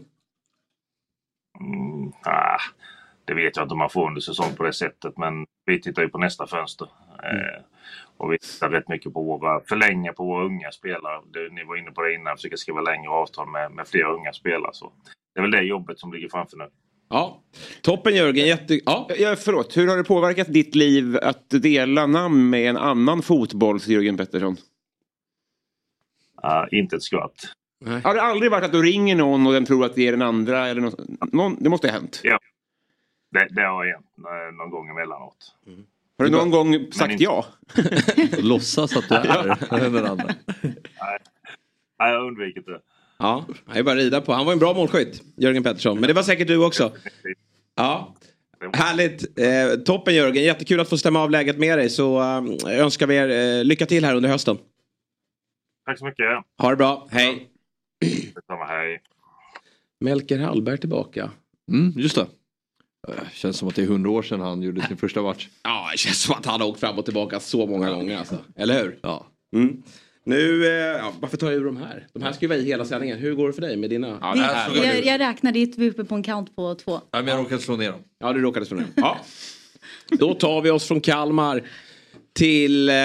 Mm, 1.59 2.11
ah, 2.23 2.59
det 3.25 3.33
vet 3.33 3.55
jag 3.55 3.65
inte 3.65 3.73
om 3.73 3.79
man 3.79 3.89
får 3.89 4.07
under 4.07 4.21
säsong 4.21 4.55
på 4.57 4.63
det 4.63 4.73
sättet 4.73 5.17
men 5.17 5.45
vi 5.65 5.81
tittar 5.81 6.01
ju 6.01 6.09
på 6.09 6.17
nästa 6.17 6.47
fönster. 6.47 6.87
Mm. 7.23 7.37
Eh, 7.37 7.61
och 8.17 8.33
vi 8.33 8.37
tittar 8.37 8.69
rätt 8.69 8.87
mycket 8.87 9.13
på 9.13 9.23
våra, 9.23 9.61
förlänga 9.69 10.13
på 10.13 10.23
våra 10.25 10.45
unga 10.45 10.71
spelare. 10.71 11.21
Det, 11.33 11.53
ni 11.53 11.63
var 11.63 11.75
inne 11.75 11.91
på 11.91 12.01
det 12.01 12.13
innan, 12.13 12.37
försöka 12.37 12.57
skriva 12.57 12.81
längre 12.81 13.09
avtal 13.09 13.49
med, 13.49 13.71
med 13.71 13.87
fler 13.87 14.03
unga 14.03 14.33
spelare. 14.33 14.73
Så 14.73 14.91
det 15.33 15.39
är 15.39 15.41
väl 15.41 15.51
det 15.51 15.61
jobbet 15.61 15.99
som 15.99 16.13
ligger 16.13 16.29
framför 16.29 16.57
nu. 16.57 16.69
Ja, 17.09 17.43
toppen 17.81 18.15
Jörgen. 18.15 18.47
Jätte... 18.47 18.79
Ja. 18.85 19.09
Ja, 19.17 19.35
förlåt, 19.35 19.77
hur 19.77 19.87
har 19.87 19.97
det 19.97 20.03
påverkat 20.03 20.53
ditt 20.53 20.75
liv 20.75 21.17
att 21.21 21.49
dela 21.49 22.07
namn 22.07 22.49
med 22.49 22.69
en 22.69 22.77
annan 22.77 23.21
fotbolls-Jörgen 23.21 24.17
Pettersson? 24.17 24.57
Uh, 26.45 26.79
inte 26.79 26.95
ett 26.95 27.03
skvatt. 27.03 27.35
Nej. 27.79 28.01
Har 28.03 28.15
det 28.15 28.21
aldrig 28.21 28.51
varit 28.51 28.65
att 28.65 28.71
du 28.71 28.81
ringer 28.81 29.15
någon 29.15 29.47
och 29.47 29.53
den 29.53 29.65
tror 29.65 29.85
att 29.85 29.95
det 29.95 30.07
är 30.07 30.11
den 30.11 30.21
andra? 30.21 30.67
Eller 30.67 30.81
något? 30.81 30.99
Någon, 31.33 31.63
det 31.63 31.69
måste 31.69 31.87
ha 31.87 31.93
hänt? 31.93 32.21
Ja, 32.23 32.39
det, 33.31 33.47
det 33.49 33.61
har 33.61 33.85
hänt 33.85 34.57
någon 34.57 34.69
gång 34.69 34.89
emellanåt. 34.89 35.55
Mm. 35.67 35.83
Har 36.17 36.25
du 36.25 36.31
någon 36.31 36.51
gång 36.51 36.91
sagt 36.91 37.11
inte... 37.11 37.23
ja? 37.23 37.45
Låtsas 38.37 38.97
att 38.97 39.09
du 39.09 39.15
är 39.15 39.89
den 39.89 40.05
andra? 40.05 40.35
Nej, 41.99 42.09
jag 42.11 42.19
har 42.19 42.27
undvikit 42.27 42.65
det. 42.65 42.81
Ja, 43.19 43.45
det 43.73 43.79
är 43.79 43.83
bara 43.83 43.91
att 43.91 43.97
rida 43.97 44.21
på. 44.21 44.33
Han 44.33 44.45
var 44.45 44.53
en 44.53 44.59
bra 44.59 44.73
målskytt, 44.73 45.23
Jörgen 45.37 45.63
Pettersson. 45.63 45.99
Men 45.99 46.07
det 46.07 46.13
var 46.13 46.23
säkert 46.23 46.47
du 46.47 46.65
också. 46.65 46.91
Ja, 47.75 48.15
Härligt! 48.73 49.39
Eh, 49.39 49.83
toppen 49.83 50.15
Jörgen, 50.15 50.43
jättekul 50.43 50.79
att 50.79 50.89
få 50.89 50.97
stämma 50.97 51.19
av 51.23 51.31
läget 51.31 51.57
med 51.57 51.77
dig. 51.77 51.89
Så 51.89 52.19
eh, 52.19 52.79
önskar 52.79 53.07
vi 53.07 53.15
er 53.15 53.29
eh, 53.29 53.63
lycka 53.63 53.85
till 53.85 54.05
här 54.05 54.15
under 54.15 54.29
hösten. 54.29 54.57
Tack 55.85 55.99
så 55.99 56.05
mycket. 56.05 56.25
Ha 56.57 56.69
det 56.69 56.75
bra, 56.75 57.07
hej! 57.11 57.49
Detsamma, 58.35 58.65
hej. 58.65 59.01
Melker 59.99 60.39
Hallberg 60.39 60.77
tillbaka. 60.77 61.31
Mm, 61.71 61.93
just 61.95 62.15
det. 62.15 62.27
Känns 63.33 63.57
som 63.57 63.67
att 63.67 63.75
det 63.75 63.81
är 63.81 63.87
hundra 63.87 64.09
år 64.09 64.21
sedan 64.21 64.41
han 64.41 64.61
gjorde 64.61 64.81
sin 64.81 64.97
första 64.97 65.21
match. 65.21 65.47
Ja, 65.63 65.89
det 65.91 65.97
känns 65.97 66.21
som 66.21 66.35
att 66.35 66.45
han 66.45 66.61
har 66.61 66.67
åkt 66.67 66.79
fram 66.79 66.97
och 66.99 67.05
tillbaka 67.05 67.39
så 67.39 67.65
många 67.65 67.91
gånger 67.91 68.17
alltså. 68.17 68.37
Eller 68.55 68.83
hur? 68.83 68.99
Ja. 69.01 69.27
Mm. 69.55 69.83
Nu, 70.23 70.65
eh, 70.65 70.71
ja, 70.71 71.13
varför 71.19 71.37
tar 71.37 71.47
jag 71.47 71.55
ur 71.55 71.65
de 71.65 71.77
här? 71.77 72.07
De 72.13 72.23
här 72.23 72.31
ska 72.31 72.45
ju 72.45 72.49
vara 72.49 72.59
i 72.59 72.65
hela 72.65 72.85
sändningen. 72.85 73.17
Hur 73.17 73.35
går 73.35 73.47
det 73.47 73.53
för 73.53 73.61
dig 73.61 73.77
med 73.77 73.89
dina? 73.89 74.17
Ja, 74.21 74.35
det, 74.73 74.85
jag, 74.85 75.05
jag 75.05 75.19
räknar 75.19 75.51
ditt, 75.51 75.77
vi 75.77 75.85
är 75.85 75.91
uppe 75.91 76.03
på 76.03 76.15
en 76.15 76.23
count 76.23 76.55
på 76.55 76.75
två. 76.75 76.91
Ja, 77.11 77.21
men 77.21 77.27
jag 77.27 77.39
råkade 77.39 77.61
slå 77.61 77.75
ner 77.75 77.91
dem. 77.91 78.01
Ja, 78.19 78.33
du 78.33 78.41
råkade 78.41 78.65
slå 78.65 78.77
ner 78.77 78.83
dem. 78.83 78.93
Ja. 78.95 79.17
Då 80.09 80.33
tar 80.33 80.61
vi 80.61 80.69
oss 80.69 80.87
från 80.87 81.01
Kalmar 81.01 81.63
till 82.33 82.89
eh, 82.89 82.95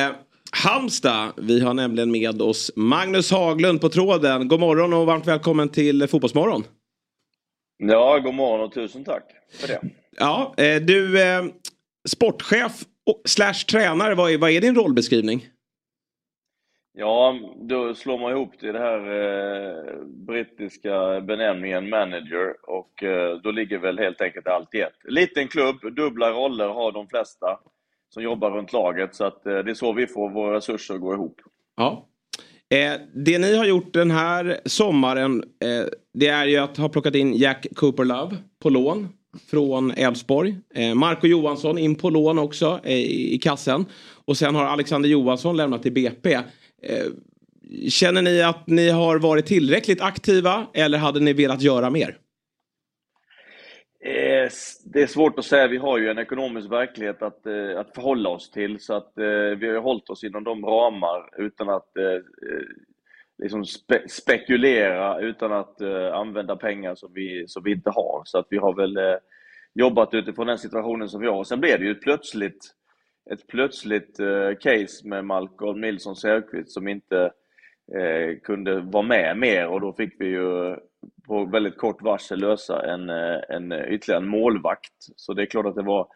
Halmstad. 0.57 1.33
Vi 1.37 1.61
har 1.61 1.75
nämligen 1.75 2.11
med 2.11 2.43
oss 2.43 2.73
Magnus 2.77 3.31
Haglund 3.31 3.81
på 3.81 3.89
tråden. 3.89 4.49
God 4.49 4.61
morgon 4.61 4.93
och 4.93 5.07
varmt 5.07 5.27
välkommen 5.27 5.69
till 5.69 6.09
Fotbollsmorgon. 6.09 6.65
Ja, 7.79 8.19
god 8.19 8.35
morgon 8.35 8.61
och 8.61 8.75
tusen 8.75 9.05
tack 9.05 9.25
för 9.61 9.69
det. 9.69 9.81
Ja, 10.19 10.55
eh, 10.57 10.83
du 10.83 11.23
eh, 11.23 11.45
sportchef 12.09 12.73
slash 13.29 13.67
tränare, 13.71 14.15
vad 14.15 14.33
är, 14.33 14.39
vad 14.39 14.51
är 14.51 14.61
din 14.61 14.75
rollbeskrivning? 14.75 15.47
Ja, 16.95 17.39
då 17.69 17.95
slår 17.95 18.19
man 18.19 18.31
ihop 18.33 18.53
det 18.61 18.69
i 18.69 18.73
det 18.73 18.79
här 18.79 18.99
eh, 18.99 20.05
brittiska 20.05 21.21
benämningen 21.21 21.91
manager 21.91 22.55
och 22.63 23.03
eh, 23.03 23.37
då 23.37 23.51
ligger 23.51 23.79
väl 23.79 23.99
helt 23.99 24.21
enkelt 24.21 24.47
allt 24.47 24.75
i 24.75 24.81
ett. 24.81 24.99
Liten 25.05 25.49
klubb, 25.49 25.95
dubbla 25.97 26.31
roller 26.31 26.69
har 26.69 26.93
de 26.93 27.09
flesta 27.09 27.59
som 28.15 28.23
jobbar 28.23 28.51
runt 28.51 28.73
laget 28.73 29.15
så 29.15 29.25
att 29.25 29.47
eh, 29.47 29.59
det 29.59 29.71
är 29.71 29.75
så 29.75 29.93
vi 29.93 30.07
får 30.07 30.31
våra 30.31 30.57
resurser 30.57 30.95
att 30.95 31.01
gå 31.01 31.15
ihop. 31.15 31.41
Ja. 31.77 32.09
Eh, 32.71 33.01
det 33.15 33.39
ni 33.39 33.57
har 33.57 33.65
gjort 33.65 33.93
den 33.93 34.11
här 34.11 34.61
sommaren 34.65 35.45
eh, 35.65 35.87
det 36.15 36.29
är 36.29 36.47
ju 36.47 36.57
att 36.57 36.77
ha 36.77 36.89
plockat 36.89 37.15
in 37.15 37.35
Jack 37.35 37.67
Cooper 37.77 38.05
Love 38.05 38.37
på 38.63 38.71
lån 38.71 39.09
från 39.51 39.91
Elfsborg. 39.91 40.57
Eh, 40.75 40.95
Marco 40.95 41.27
Johansson 41.27 41.79
in 41.79 41.95
på 41.95 42.11
lån 42.11 42.39
också 42.39 42.81
eh, 42.85 42.99
i 42.99 43.39
kassen. 43.43 43.85
Och 44.25 44.37
sen 44.37 44.55
har 44.55 44.65
Alexander 44.65 45.09
Johansson 45.09 45.57
lämnat 45.57 45.83
till 45.83 45.93
BP. 45.93 46.35
Eh, 46.35 46.43
känner 47.89 48.23
ni 48.23 48.43
att 48.43 48.67
ni 48.67 48.89
har 48.89 49.19
varit 49.19 49.47
tillräckligt 49.47 50.01
aktiva 50.01 50.67
eller 50.75 50.99
hade 50.99 51.21
ni 51.21 51.33
velat 51.33 51.63
göra 51.63 51.91
mer? 51.91 52.17
Är, 54.43 54.53
det 54.93 55.03
är 55.03 55.07
svårt 55.07 55.39
att 55.39 55.45
säga. 55.45 55.69
Vi 55.69 55.77
har 55.77 55.99
ju 55.99 56.09
en 56.09 56.19
ekonomisk 56.19 56.71
verklighet 56.71 57.23
att, 57.23 57.47
eh, 57.47 57.81
att 57.81 57.95
förhålla 57.95 58.29
oss 58.29 58.51
till. 58.51 58.81
Så 58.81 58.95
att 58.95 59.19
eh, 59.19 59.59
vi 59.59 59.69
har 59.69 59.81
hållit 59.81 60.11
oss 60.11 60.25
inom 60.25 60.45
de 60.45 60.65
ramar 60.65 61.31
utan 61.39 61.69
att 61.69 61.97
eh, 61.97 62.05
eh, 62.05 62.63
liksom 63.43 63.65
spe 63.65 64.09
spekulera, 64.09 65.21
utan 65.21 65.53
att 65.53 65.83
använda 66.13 66.57
pengar 66.57 66.95
som 66.95 67.13
vi, 67.15 67.45
som 67.49 67.63
vi 67.63 67.73
inte 67.73 67.91
har. 67.91 68.23
Så 68.25 68.39
att 68.39 68.47
vi 68.51 68.57
har 68.57 68.75
väl 68.75 68.99
jobbat 69.75 70.15
utifrån 70.15 70.47
den 70.47 70.59
situationen 70.59 71.09
som 71.09 71.21
vi 71.21 71.27
har. 71.27 71.37
Och 71.37 71.47
sen 71.47 71.61
blev 71.61 71.79
det 71.79 71.85
ju 71.85 71.91
ett 71.91 72.03
plötsligt 72.03 72.75
ett 73.31 73.47
plötsligt 73.47 74.21
eh, 74.21 74.55
case 74.61 75.09
med 75.09 75.25
Malcolm 75.25 75.81
Nilsson 75.81 76.17
Säfqvist 76.17 76.71
som 76.71 76.89
inte 76.89 77.33
eh, 77.95 78.39
kunde 78.43 78.81
vara 78.81 79.03
med 79.03 79.39
mer 79.39 79.67
och 79.67 79.81
då 79.81 79.93
fick 79.93 80.21
vi 80.21 80.27
ju 80.27 80.77
på 81.27 81.45
väldigt 81.45 81.79
kort 81.79 82.03
varsel 82.03 82.41
lösa 82.41 82.93
en, 82.93 83.11
eh, 83.11 83.41
en 83.49 83.73
ytterligare 83.73 84.23
en 84.23 84.29
målvakt. 84.29 84.93
Så 85.17 85.35
det 85.35 85.43
är 85.43 85.47
klart 85.47 85.67
att 85.67 85.75
det 85.75 85.83
var, 85.83 86.07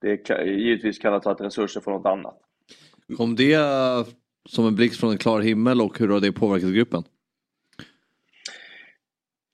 det 0.00 0.30
givetvis 0.44 0.98
kan 0.98 1.12
ha 1.12 1.20
tagit 1.20 1.40
resurser 1.40 1.80
från 1.80 1.94
något 1.94 2.06
annat. 2.06 2.38
Kom 3.16 3.36
det 3.36 3.58
som 4.48 4.66
en 4.66 4.74
blixt 4.74 5.00
från 5.00 5.10
en 5.10 5.18
klar 5.18 5.40
himmel 5.40 5.80
och 5.80 5.98
hur 5.98 6.08
har 6.08 6.20
det 6.20 6.32
påverkat 6.32 6.70
gruppen? 6.70 7.04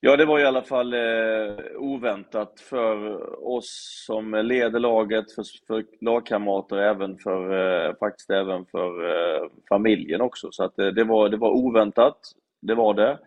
Ja, 0.04 0.16
det 0.16 0.24
var 0.24 0.40
i 0.40 0.44
alla 0.44 0.62
fall 0.62 0.94
eh, 0.94 1.54
oväntat 1.76 2.60
för 2.60 3.18
oss 3.48 4.02
som 4.06 4.34
leder 4.34 4.80
laget, 4.80 5.32
för, 5.32 5.44
för 5.66 5.84
lagkamrater, 6.00 6.76
även 6.76 7.18
för, 7.18 7.52
eh, 7.52 7.94
faktiskt 8.00 8.30
även 8.30 8.64
för 8.66 9.04
eh, 9.04 9.48
familjen 9.68 10.20
också. 10.20 10.48
Så 10.50 10.64
att, 10.64 10.78
eh, 10.78 10.86
det, 10.86 11.04
var, 11.04 11.28
det 11.28 11.36
var 11.36 11.50
oväntat, 11.50 12.18
det 12.62 12.74
var 12.74 12.94
det. 12.94 13.18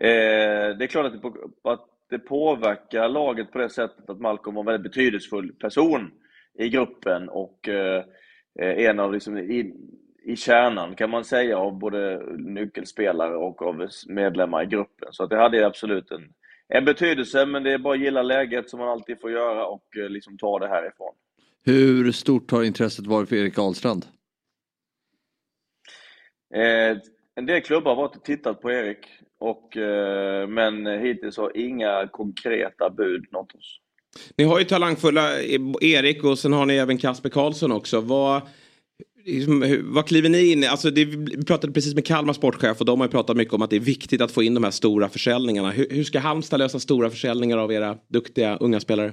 Eh, 0.00 0.76
det 0.76 0.84
är 0.84 0.86
klart 0.86 1.06
att 1.06 1.22
det, 1.22 1.32
att 1.70 1.86
det 2.10 2.18
påverkar 2.18 3.08
laget 3.08 3.52
på 3.52 3.58
det 3.58 3.70
sättet 3.70 4.10
att 4.10 4.20
Malcolm 4.20 4.54
var 4.54 4.62
en 4.62 4.66
väldigt 4.66 4.92
betydelsefull 4.92 5.52
person 5.52 6.10
i 6.58 6.68
gruppen 6.68 7.28
och 7.28 7.68
eh, 7.68 8.04
en 8.58 9.00
av 9.00 9.12
liksom, 9.12 9.38
i 10.24 10.36
kärnan 10.36 10.94
kan 10.94 11.10
man 11.10 11.24
säga 11.24 11.58
av 11.58 11.78
både 11.78 12.22
nyckelspelare 12.36 13.36
och 13.36 13.62
av 13.62 13.88
medlemmar 14.08 14.62
i 14.62 14.66
gruppen. 14.66 15.08
Så 15.10 15.24
att 15.24 15.30
det 15.30 15.36
hade 15.36 15.66
absolut 15.66 16.10
en, 16.10 16.32
en 16.68 16.84
betydelse, 16.84 17.46
men 17.46 17.62
det 17.62 17.72
är 17.72 17.78
bara 17.78 17.94
att 17.94 18.00
gilla 18.00 18.22
läget 18.22 18.70
som 18.70 18.78
man 18.78 18.88
alltid 18.88 19.20
får 19.20 19.30
göra 19.30 19.66
och 19.66 19.96
eh, 19.96 20.08
liksom 20.08 20.38
ta 20.38 20.58
det 20.58 20.68
härifrån. 20.68 21.14
Hur 21.64 22.12
stort 22.12 22.50
har 22.50 22.62
intresset 22.62 23.06
varit 23.06 23.28
för 23.28 23.36
Erik 23.36 23.58
Ahlstrand? 23.58 24.06
Eh, 26.54 26.98
en 27.34 27.46
del 27.46 27.60
klubbar 27.60 27.94
har 27.94 28.02
varit 28.02 28.16
och 28.16 28.24
tittat 28.24 28.60
på 28.60 28.70
Erik, 28.70 29.08
och, 29.42 29.76
eh, 29.76 30.48
men 30.48 30.86
hittills 30.86 31.36
har 31.36 31.56
inga 31.56 32.08
konkreta 32.12 32.90
bud 32.90 33.24
nått 33.32 33.54
oss. 33.54 33.78
Ni 34.36 34.44
har 34.44 34.58
ju 34.58 34.64
talangfulla 34.64 35.40
Erik 35.80 36.24
och 36.24 36.38
sen 36.38 36.52
har 36.52 36.66
ni 36.66 36.76
även 36.76 36.98
Kasper 36.98 37.28
Karlsson 37.28 37.72
också. 37.72 38.00
Vad, 38.00 38.42
Liksom, 39.24 39.80
vad 39.84 40.08
kliver 40.08 40.28
ni 40.28 40.52
in 40.52 40.62
i? 40.62 40.66
Alltså 40.66 40.90
det, 40.90 41.04
vi 41.04 41.44
pratade 41.44 41.72
precis 41.72 41.94
med 41.94 42.06
Kalmar 42.06 42.32
sportchef 42.32 42.80
och 42.80 42.86
de 42.86 43.00
har 43.00 43.06
ju 43.06 43.10
pratat 43.10 43.36
mycket 43.36 43.54
om 43.54 43.62
att 43.62 43.70
det 43.70 43.76
är 43.76 43.80
viktigt 43.80 44.20
att 44.20 44.32
få 44.32 44.42
in 44.42 44.54
de 44.54 44.64
här 44.64 44.70
stora 44.70 45.08
försäljningarna. 45.08 45.70
Hur, 45.70 45.86
hur 45.90 46.04
ska 46.04 46.18
Halmstad 46.18 46.58
lösa 46.58 46.78
stora 46.78 47.10
försäljningar 47.10 47.58
av 47.58 47.72
era 47.72 47.96
duktiga 48.08 48.56
unga 48.56 48.80
spelare? 48.80 49.12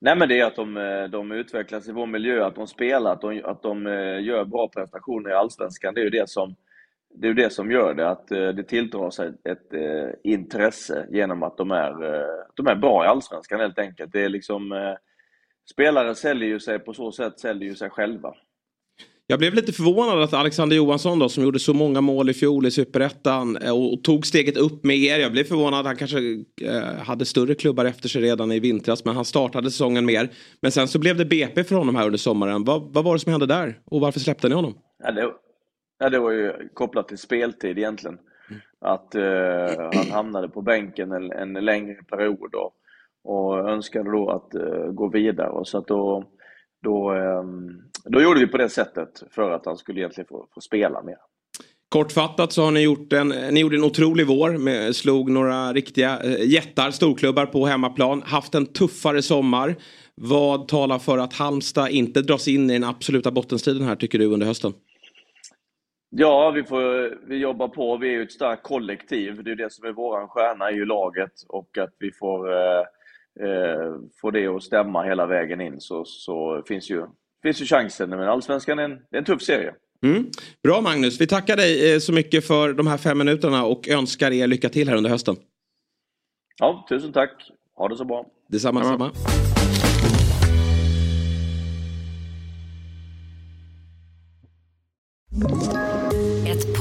Nej 0.00 0.16
men 0.16 0.28
det 0.28 0.40
är 0.40 0.44
att 0.44 0.56
de, 0.56 0.74
de 1.12 1.32
utvecklas 1.32 1.88
i 1.88 1.92
vår 1.92 2.06
miljö, 2.06 2.46
att 2.46 2.54
de 2.54 2.66
spelar, 2.66 3.12
att 3.12 3.20
de, 3.20 3.42
att 3.44 3.62
de 3.62 3.86
eh, 3.86 4.24
gör 4.24 4.44
bra 4.44 4.68
prestationer 4.68 5.30
i 5.30 5.32
Allsvenskan. 5.32 5.94
Det 5.94 6.00
är 6.00 6.04
ju 6.04 6.10
det 6.10 6.28
som, 6.28 6.54
det, 7.14 7.28
är 7.28 7.34
det 7.34 7.52
som 7.52 7.70
gör 7.70 7.94
det, 7.94 8.08
att 8.08 8.30
eh, 8.30 8.48
det 8.48 8.62
tilldrar 8.62 9.10
sig 9.10 9.32
ett, 9.44 9.72
eh, 9.72 10.32
intresse 10.32 11.06
genom 11.10 11.42
att 11.42 11.56
de 11.56 11.70
är, 11.70 12.26
de 12.54 12.66
är 12.66 12.76
bra 12.76 13.04
i 13.04 13.08
Allsvenskan 13.08 13.60
helt 13.60 13.78
enkelt. 13.78 14.12
Det 14.12 14.24
är 14.24 14.28
liksom, 14.28 14.94
spelare 15.70 16.14
säljer 16.14 16.48
ju 16.48 16.60
sig 16.60 16.78
på 16.78 16.94
så 16.94 17.12
sätt, 17.12 17.40
säljer 17.40 17.68
ju 17.68 17.74
sig 17.74 17.90
själva. 17.90 18.34
Jag 19.28 19.38
blev 19.38 19.54
lite 19.54 19.72
förvånad 19.72 20.22
att 20.22 20.34
Alexander 20.34 20.76
Johansson 20.76 21.18
då 21.18 21.28
som 21.28 21.44
gjorde 21.44 21.58
så 21.58 21.74
många 21.74 22.00
mål 22.00 22.30
i 22.30 22.34
fjol 22.34 22.66
i 22.66 22.70
superettan 22.70 23.56
eh, 23.56 23.72
och 23.72 24.04
tog 24.04 24.26
steget 24.26 24.56
upp 24.56 24.84
med 24.84 24.96
er. 24.96 25.18
Jag 25.18 25.32
blev 25.32 25.44
förvånad 25.44 25.80
att 25.80 25.86
han 25.86 25.96
kanske 25.96 26.18
eh, 26.62 26.82
hade 26.82 27.24
större 27.24 27.54
klubbar 27.54 27.84
efter 27.84 28.08
sig 28.08 28.22
redan 28.22 28.52
i 28.52 28.60
vintras 28.60 29.04
men 29.04 29.16
han 29.16 29.24
startade 29.24 29.70
säsongen 29.70 30.06
mer. 30.06 30.30
Men 30.60 30.72
sen 30.72 30.88
så 30.88 30.98
blev 30.98 31.16
det 31.16 31.24
BP 31.24 31.64
för 31.64 31.74
honom 31.74 31.96
här 31.96 32.06
under 32.06 32.18
sommaren. 32.18 32.64
Vad, 32.64 32.92
vad 32.94 33.04
var 33.04 33.12
det 33.12 33.18
som 33.18 33.32
hände 33.32 33.46
där 33.46 33.78
och 33.84 34.00
varför 34.00 34.20
släppte 34.20 34.48
ni 34.48 34.54
honom? 34.54 34.74
Ja, 35.04 35.12
det, 35.12 35.30
ja, 35.98 36.10
det 36.10 36.18
var 36.18 36.30
ju 36.30 36.68
kopplat 36.74 37.08
till 37.08 37.18
speltid 37.18 37.78
egentligen. 37.78 38.18
Att 38.80 39.14
eh, 39.14 39.90
han 39.94 40.10
hamnade 40.10 40.48
på 40.48 40.62
bänken 40.62 41.12
en, 41.12 41.32
en 41.32 41.52
längre 41.52 42.02
period 42.02 42.54
och, 42.54 42.74
och 43.24 43.70
önskade 43.70 44.10
då 44.10 44.30
att 44.30 44.54
eh, 44.54 44.92
gå 44.92 45.08
vidare. 45.08 45.48
Och 45.48 45.68
så 45.68 45.78
att 45.78 45.86
då, 45.86 46.24
då, 46.82 47.14
eh, 47.14 47.42
då 48.04 48.22
gjorde 48.22 48.40
vi 48.40 48.46
på 48.46 48.56
det 48.56 48.68
sättet 48.68 49.22
för 49.30 49.50
att 49.50 49.66
han 49.66 49.76
skulle 49.76 50.00
egentligen 50.00 50.28
få, 50.28 50.46
få 50.54 50.60
spela 50.60 51.02
mer. 51.02 51.16
Kortfattat 51.88 52.52
så 52.52 52.62
har 52.62 52.70
ni 52.70 52.80
gjort 52.80 53.12
en, 53.12 53.28
ni 53.28 53.60
gjorde 53.60 53.76
en 53.76 53.84
otrolig 53.84 54.26
vår. 54.26 54.58
Med, 54.58 54.96
slog 54.96 55.30
några 55.30 55.72
riktiga 55.72 56.20
eh, 56.22 56.48
jättar, 56.48 56.90
storklubbar 56.90 57.46
på 57.46 57.66
hemmaplan. 57.66 58.22
Haft 58.22 58.54
en 58.54 58.66
tuffare 58.66 59.22
sommar. 59.22 59.76
Vad 60.14 60.68
talar 60.68 60.98
för 60.98 61.18
att 61.18 61.32
Halmstad 61.32 61.90
inte 61.90 62.22
dras 62.22 62.48
in 62.48 62.70
i 62.70 62.72
den 62.72 62.84
absoluta 62.84 63.30
bottenstriden 63.30 63.82
här 63.82 63.96
tycker 63.96 64.18
du 64.18 64.26
under 64.26 64.46
hösten? 64.46 64.72
Ja, 66.10 66.50
vi, 66.50 66.64
får, 66.64 67.18
vi 67.28 67.36
jobbar 67.36 67.68
på. 67.68 67.96
Vi 67.96 68.08
är 68.08 68.12
ju 68.12 68.22
ett 68.22 68.32
starkt 68.32 68.62
kollektiv. 68.62 69.44
Det 69.44 69.50
är 69.50 69.56
det 69.56 69.72
som 69.72 69.88
är 69.88 69.92
våran 69.92 70.28
stjärna, 70.28 70.68
är 70.68 70.72
ju 70.72 70.84
laget. 70.84 71.32
Och 71.48 71.78
att 71.78 71.94
vi 71.98 72.12
får, 72.12 72.52
eh, 72.52 72.80
eh, 73.40 73.94
får 74.20 74.32
det 74.32 74.46
att 74.46 74.62
stämma 74.62 75.02
hela 75.02 75.26
vägen 75.26 75.60
in 75.60 75.80
så, 75.80 76.04
så 76.04 76.62
finns, 76.68 76.90
ju, 76.90 77.06
finns 77.42 77.62
ju 77.62 77.64
chansen. 77.64 78.10
Men 78.10 78.28
Allsvenskan 78.28 78.78
är 78.78 78.84
en, 78.84 78.92
är 78.92 79.18
en 79.18 79.24
tuff 79.24 79.42
serie. 79.42 79.74
Mm. 80.02 80.26
Bra 80.62 80.80
Magnus, 80.80 81.20
vi 81.20 81.26
tackar 81.26 81.56
dig 81.56 81.94
eh, 81.94 81.98
så 81.98 82.12
mycket 82.12 82.46
för 82.46 82.72
de 82.72 82.86
här 82.86 82.98
fem 82.98 83.18
minuterna 83.18 83.64
och 83.64 83.88
önskar 83.88 84.30
er 84.30 84.46
lycka 84.46 84.68
till 84.68 84.88
här 84.88 84.96
under 84.96 85.10
hösten. 85.10 85.36
Ja, 86.58 86.86
tusen 86.88 87.12
tack. 87.12 87.50
Ha 87.76 87.88
det 87.88 87.96
så 87.96 88.04
bra. 88.04 88.26
Detsamma, 88.48 88.80
ja. 88.80 88.90
detsamma. 88.90 89.55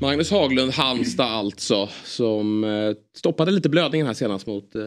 Magnus 0.00 0.30
Haglund, 0.30 0.72
Halmstad 0.72 1.26
alltså, 1.26 1.88
som 2.04 2.64
eh, 2.64 2.96
stoppade 3.16 3.50
lite 3.50 3.68
blödningen 3.68 4.06
här 4.06 4.14
senast 4.14 4.46
mot 4.46 4.74
eh, 4.74 4.82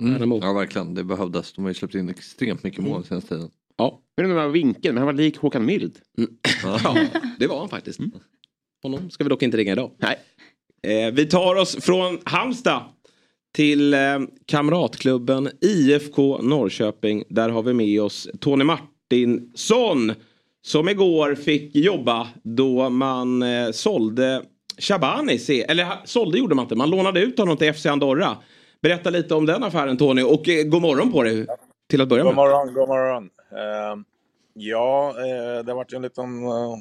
mm. 0.00 0.40
Ja 0.42 0.52
verkligen, 0.52 0.94
det 0.94 1.04
behövdes. 1.04 1.52
De 1.52 1.62
har 1.62 1.70
ju 1.70 1.74
släppt 1.74 1.94
in 1.94 2.08
extremt 2.08 2.62
mycket 2.62 2.80
mål 2.80 2.92
mm. 2.92 3.04
senaste 3.04 3.28
tiden. 3.28 3.50
Ja. 3.76 4.02
Jag 4.14 4.22
vet 4.22 4.28
inte 4.28 4.38
om 4.38 4.42
han 4.42 4.52
vinkeln, 4.52 4.94
men 4.94 5.02
han 5.02 5.06
var 5.06 5.22
lik 5.22 5.38
Håkan 5.38 5.64
Mild. 5.64 5.98
Mm. 6.18 6.30
ja, 6.62 6.96
det 7.38 7.46
var 7.46 7.58
han 7.58 7.68
faktiskt. 7.68 7.98
Mm. 7.98 8.10
Honom 8.82 9.10
ska 9.10 9.24
vi 9.24 9.30
dock 9.30 9.42
inte 9.42 9.56
ringa 9.56 9.72
idag. 9.72 9.90
Nej. 9.98 10.18
Eh, 10.82 11.14
vi 11.14 11.26
tar 11.26 11.54
oss 11.54 11.76
från 11.84 12.18
Halmstad 12.24 12.82
till 13.54 13.94
eh, 13.94 14.00
kamratklubben 14.46 15.48
IFK 15.60 16.38
Norrköping. 16.42 17.24
Där 17.28 17.48
har 17.48 17.62
vi 17.62 17.72
med 17.72 18.02
oss 18.02 18.28
Tony 18.40 18.64
Martinsson. 18.64 20.12
Som 20.64 20.88
igår 20.88 21.34
fick 21.34 21.76
jobba 21.76 22.28
då 22.42 22.90
man 22.90 23.42
eh, 23.42 23.70
sålde 23.70 24.42
Shabani. 24.78 25.38
Eller 25.68 25.86
sålde 26.04 26.38
gjorde 26.38 26.54
man 26.54 26.64
inte, 26.64 26.74
man 26.74 26.90
lånade 26.90 27.20
ut 27.20 27.38
honom 27.38 27.56
till 27.56 27.72
FC 27.72 27.86
Andorra. 27.86 28.36
Berätta 28.82 29.10
lite 29.10 29.34
om 29.34 29.46
den 29.46 29.62
affären 29.62 29.96
Tony 29.96 30.22
och 30.22 30.48
eh, 30.48 30.64
god 30.64 30.82
morgon 30.82 31.12
på 31.12 31.22
dig 31.22 31.46
till 31.90 32.00
att 32.00 32.08
börja 32.08 32.24
med. 32.24 32.34
God 32.34 32.44
morgon, 32.44 32.74
god 32.74 32.88
morgon. 32.88 33.24
Uh, 33.24 34.02
ja, 34.54 35.14
uh, 35.16 35.64
det 35.64 35.74
varit 35.74 35.92
en 35.92 36.02
liten 36.02 36.44
uh, 36.44 36.76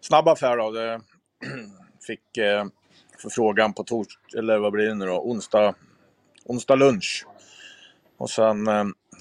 snabb 0.00 0.28
affär 0.28 0.56
då. 0.56 0.70
Det 0.70 1.00
fick 2.06 2.20
förfrågan 3.22 3.72
på 3.72 3.84
torsdag, 3.84 4.38
eller 4.38 4.58
vad 4.58 4.72
blir 4.72 4.86
det 4.86 4.94
nu 4.94 5.06
då, 5.06 5.20
onsdag, 5.20 5.74
onsdag 6.44 6.74
lunch. 6.74 7.26
Och 8.18 8.30
sen 8.30 8.68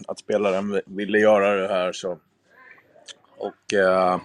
att 0.08 0.20
spelaren 0.20 0.82
ville 0.86 1.20
göra 1.20 1.56
det 1.56 1.68
här 1.68 1.92
så 1.92 2.18
och 3.46 3.74
eh, 3.74 4.22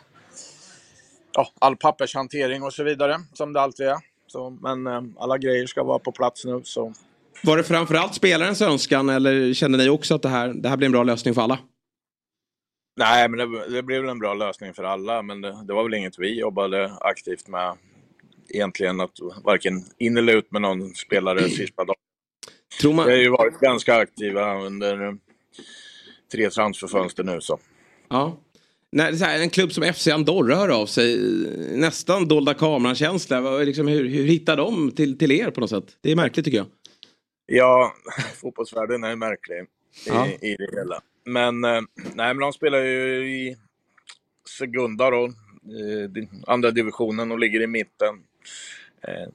ja, 1.33 1.53
all 1.59 1.77
pappershantering 1.77 2.63
och 2.63 2.73
så 2.73 2.85
vidare 2.85 3.17
som 3.33 3.53
det 3.53 3.61
alltid 3.61 3.87
är. 3.87 3.97
Så, 4.27 4.51
men 4.51 4.87
eh, 4.87 5.03
alla 5.19 5.39
grejer 5.39 5.67
ska 5.67 5.85
vara 5.85 5.99
på 5.99 6.13
plats 6.13 6.45
nu. 6.45 6.61
Så. 6.65 6.95
Var 7.43 7.57
det 7.57 7.65
framförallt 7.65 8.15
spelarens 8.15 8.63
önskan 8.63 9.09
eller 9.09 9.55
kände 9.55 9.79
ni 9.79 9.89
också 9.89 10.15
att 10.15 10.23
det 10.23 10.29
här, 10.29 10.49
det 10.49 10.69
här 10.69 10.77
blir 10.77 10.87
en 10.87 10.93
bra 10.93 11.03
lösning 11.03 11.35
för 11.35 11.43
alla? 11.43 11.59
Nej, 12.97 13.29
men 13.29 13.39
det, 13.39 13.69
det 13.69 13.83
blev 13.83 14.09
en 14.09 14.19
bra 14.19 14.35
lösning 14.35 14.75
för 14.75 14.85
alla. 14.85 15.23
Men 15.23 15.41
det, 15.41 15.65
det, 15.65 15.73
var 15.73 15.83
väl 15.85 15.95
inget 15.95 16.19
vi 16.19 16.41
jobbade 16.41 16.93
aktivt 17.01 17.49
med 17.49 17.77
egentligen. 18.49 19.01
Att 19.01 19.11
varken 19.45 19.85
in 19.99 20.17
eller 20.17 20.37
ut 20.37 20.53
med 20.53 20.63
någon 20.63 20.95
spelare 20.95 21.41
sista 21.49 21.85
dagen. 21.85 21.97
Tror 22.81 22.95
man... 22.95 23.07
Vi 23.07 23.13
har 23.13 23.19
ju 23.19 23.29
varit 23.29 23.61
ganska 23.61 23.97
aktiva 23.97 24.55
under 24.55 25.17
tre 26.33 26.51
transferfönster 26.51 27.25
nu. 27.25 27.41
Så. 27.41 27.59
Ja 28.09 28.37
när 28.93 29.13
så 29.13 29.25
här, 29.25 29.41
en 29.41 29.51
klubb 29.51 29.73
som 29.73 29.93
FC 29.93 30.09
Andorra 30.09 30.55
hör 30.55 30.69
av 30.69 30.87
sig, 30.87 31.19
nästan 31.75 32.29
dolda 32.29 32.55
kameran-känsla. 32.55 33.59
Liksom, 33.59 33.89
hur, 33.89 34.09
hur 34.09 34.25
hittar 34.25 34.57
de 34.57 34.91
till, 34.91 35.19
till 35.19 35.33
er 35.33 35.51
på 35.51 35.61
något 35.61 35.71
sätt? 35.71 35.97
Det 36.01 36.13
är 36.13 36.17
märkligt 36.17 36.45
tycker 36.45 36.59
jag. 36.59 36.67
Ja, 37.47 37.95
fotbollsvärlden 38.41 39.05
är 39.05 39.17
märklig 39.17 39.57
i, 39.57 39.67
ja. 40.07 40.27
i 40.27 40.57
det 40.57 40.79
hela. 40.79 41.01
Men, 41.25 41.65
eh, 41.65 41.81
nej, 41.95 42.35
men 42.35 42.39
de 42.39 42.53
spelar 42.53 42.79
ju 42.79 43.31
i 43.31 43.57
Segunda 44.59 45.11
då, 45.11 45.33
andra 46.47 46.71
divisionen 46.71 47.33
och 47.33 47.39
ligger 47.39 47.61
i 47.63 47.67
mitten. 47.67 48.15
Eh, 49.03 49.29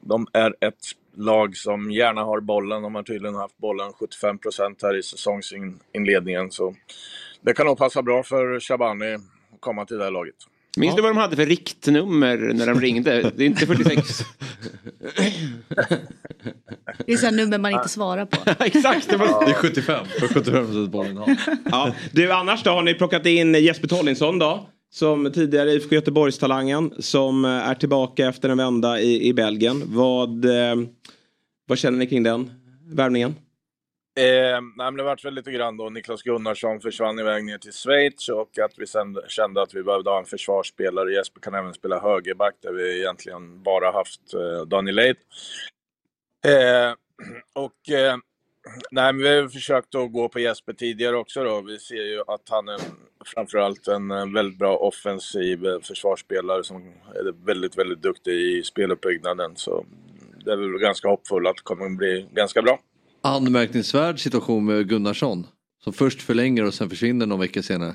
de 0.00 0.26
är 0.32 0.54
ett 0.60 0.84
lag 1.14 1.56
som 1.56 1.90
gärna 1.90 2.24
har 2.24 2.40
bollen. 2.40 2.82
De 2.82 2.94
har 2.94 3.02
tydligen 3.02 3.34
haft 3.34 3.58
bollen 3.58 3.92
75 3.92 4.38
procent 4.38 4.82
här 4.82 4.96
i 4.96 5.02
säsongsinledningen. 5.02 6.50
Så 6.50 6.74
det 7.46 7.54
kan 7.54 7.66
nog 7.66 7.78
passa 7.78 8.02
bra 8.02 8.22
för 8.22 8.60
Shabani 8.60 9.14
att 9.14 9.20
komma 9.60 9.84
till 9.84 9.96
det 9.96 10.04
här 10.04 10.10
laget. 10.10 10.34
Minns 10.76 10.92
ja. 10.92 10.96
du 10.96 11.02
vad 11.02 11.10
de 11.10 11.16
hade 11.16 11.36
för 11.36 11.46
riktnummer 11.46 12.36
när 12.36 12.66
de 12.66 12.80
ringde? 12.80 13.32
Det 13.36 13.44
är 13.44 13.46
inte 13.46 13.66
46. 13.66 14.24
det 17.06 17.12
är 17.12 17.16
sådana 17.16 17.36
nummer 17.36 17.58
man 17.58 17.72
inte 17.72 17.88
svarar 17.88 18.26
på. 18.26 18.50
Exakt. 18.64 19.10
Det, 19.10 19.16
var... 19.16 19.44
det 19.44 19.50
är 19.50 19.54
75. 19.54 20.06
För 20.20 20.28
75 20.28 20.90
bollen 20.90 21.36
ja. 21.70 21.94
Du, 22.12 22.32
annars 22.32 22.62
då 22.62 22.70
har 22.70 22.82
ni 22.82 22.94
plockat 22.94 23.26
in 23.26 23.54
Jesper 23.54 23.88
Tollinsson 23.88 24.38
då? 24.38 24.68
Som 24.90 25.32
tidigare 25.32 25.72
IFK 25.72 25.94
Göteborgstalangen. 25.94 26.92
Som 26.98 27.44
är 27.44 27.74
tillbaka 27.74 28.28
efter 28.28 28.48
en 28.48 28.58
vända 28.58 29.00
i, 29.00 29.28
i 29.28 29.32
Belgien. 29.34 29.82
Vad, 29.86 30.44
eh, 30.44 30.76
vad 31.66 31.78
känner 31.78 31.98
ni 31.98 32.06
kring 32.06 32.22
den 32.22 32.50
värvningen? 32.92 33.34
Eh, 34.18 34.60
nej, 34.76 34.92
det 34.92 35.02
vart 35.02 35.24
väl 35.24 35.34
lite 35.34 35.52
grann 35.52 35.76
då 35.76 35.90
Niklas 35.90 36.22
Gunnarsson 36.22 36.80
försvann 36.80 37.18
iväg 37.18 37.44
ner 37.44 37.58
till 37.58 37.72
Schweiz 37.72 38.28
och 38.28 38.58
att 38.58 38.78
vi 38.78 38.86
sen 38.86 39.18
kände 39.28 39.62
att 39.62 39.74
vi 39.74 39.82
behövde 39.82 40.10
ha 40.10 40.18
en 40.18 40.24
försvarsspelare. 40.24 41.12
Jesper 41.12 41.40
kan 41.40 41.54
även 41.54 41.74
spela 41.74 42.00
högerback 42.00 42.54
där 42.62 42.72
vi 42.72 43.00
egentligen 43.00 43.62
bara 43.62 43.92
haft 43.92 44.34
eh, 44.34 44.66
Daniel 44.66 44.98
Eid. 44.98 45.16
Eh, 46.46 46.94
och 47.64 47.90
eh, 47.90 48.16
nej, 48.90 49.12
men 49.12 49.18
vi 49.18 49.40
har 49.40 49.48
försökt 49.48 49.94
att 49.94 50.12
gå 50.12 50.28
på 50.28 50.40
Jesper 50.40 50.72
tidigare 50.72 51.16
också 51.16 51.44
då. 51.44 51.60
Vi 51.60 51.78
ser 51.78 52.04
ju 52.04 52.20
att 52.26 52.48
han 52.50 52.68
är 52.68 52.80
framförallt 53.24 53.88
en 53.88 54.10
eh, 54.10 54.32
väldigt 54.34 54.58
bra 54.58 54.76
offensiv 54.76 55.66
eh, 55.66 55.80
försvarsspelare 55.80 56.64
som 56.64 56.82
är 57.14 57.46
väldigt, 57.46 57.78
väldigt 57.78 58.02
duktig 58.02 58.32
i 58.32 58.62
speluppbyggnaden. 58.62 59.56
Så 59.56 59.86
det 60.44 60.52
är 60.52 60.56
väl 60.56 60.78
ganska 60.78 61.08
hoppfullt 61.08 61.48
att 61.48 61.56
det 61.56 61.62
kommer 61.62 61.88
bli 61.88 62.28
ganska 62.32 62.62
bra 62.62 62.78
anmärkningsvärd 63.26 64.20
situation 64.20 64.64
med 64.64 64.88
Gunnarsson. 64.88 65.46
Som 65.84 65.92
först 65.92 66.22
förlänger 66.22 66.64
och 66.64 66.74
sen 66.74 66.90
försvinner 66.90 67.26
någon 67.26 67.40
vecka 67.40 67.62
senare. 67.62 67.94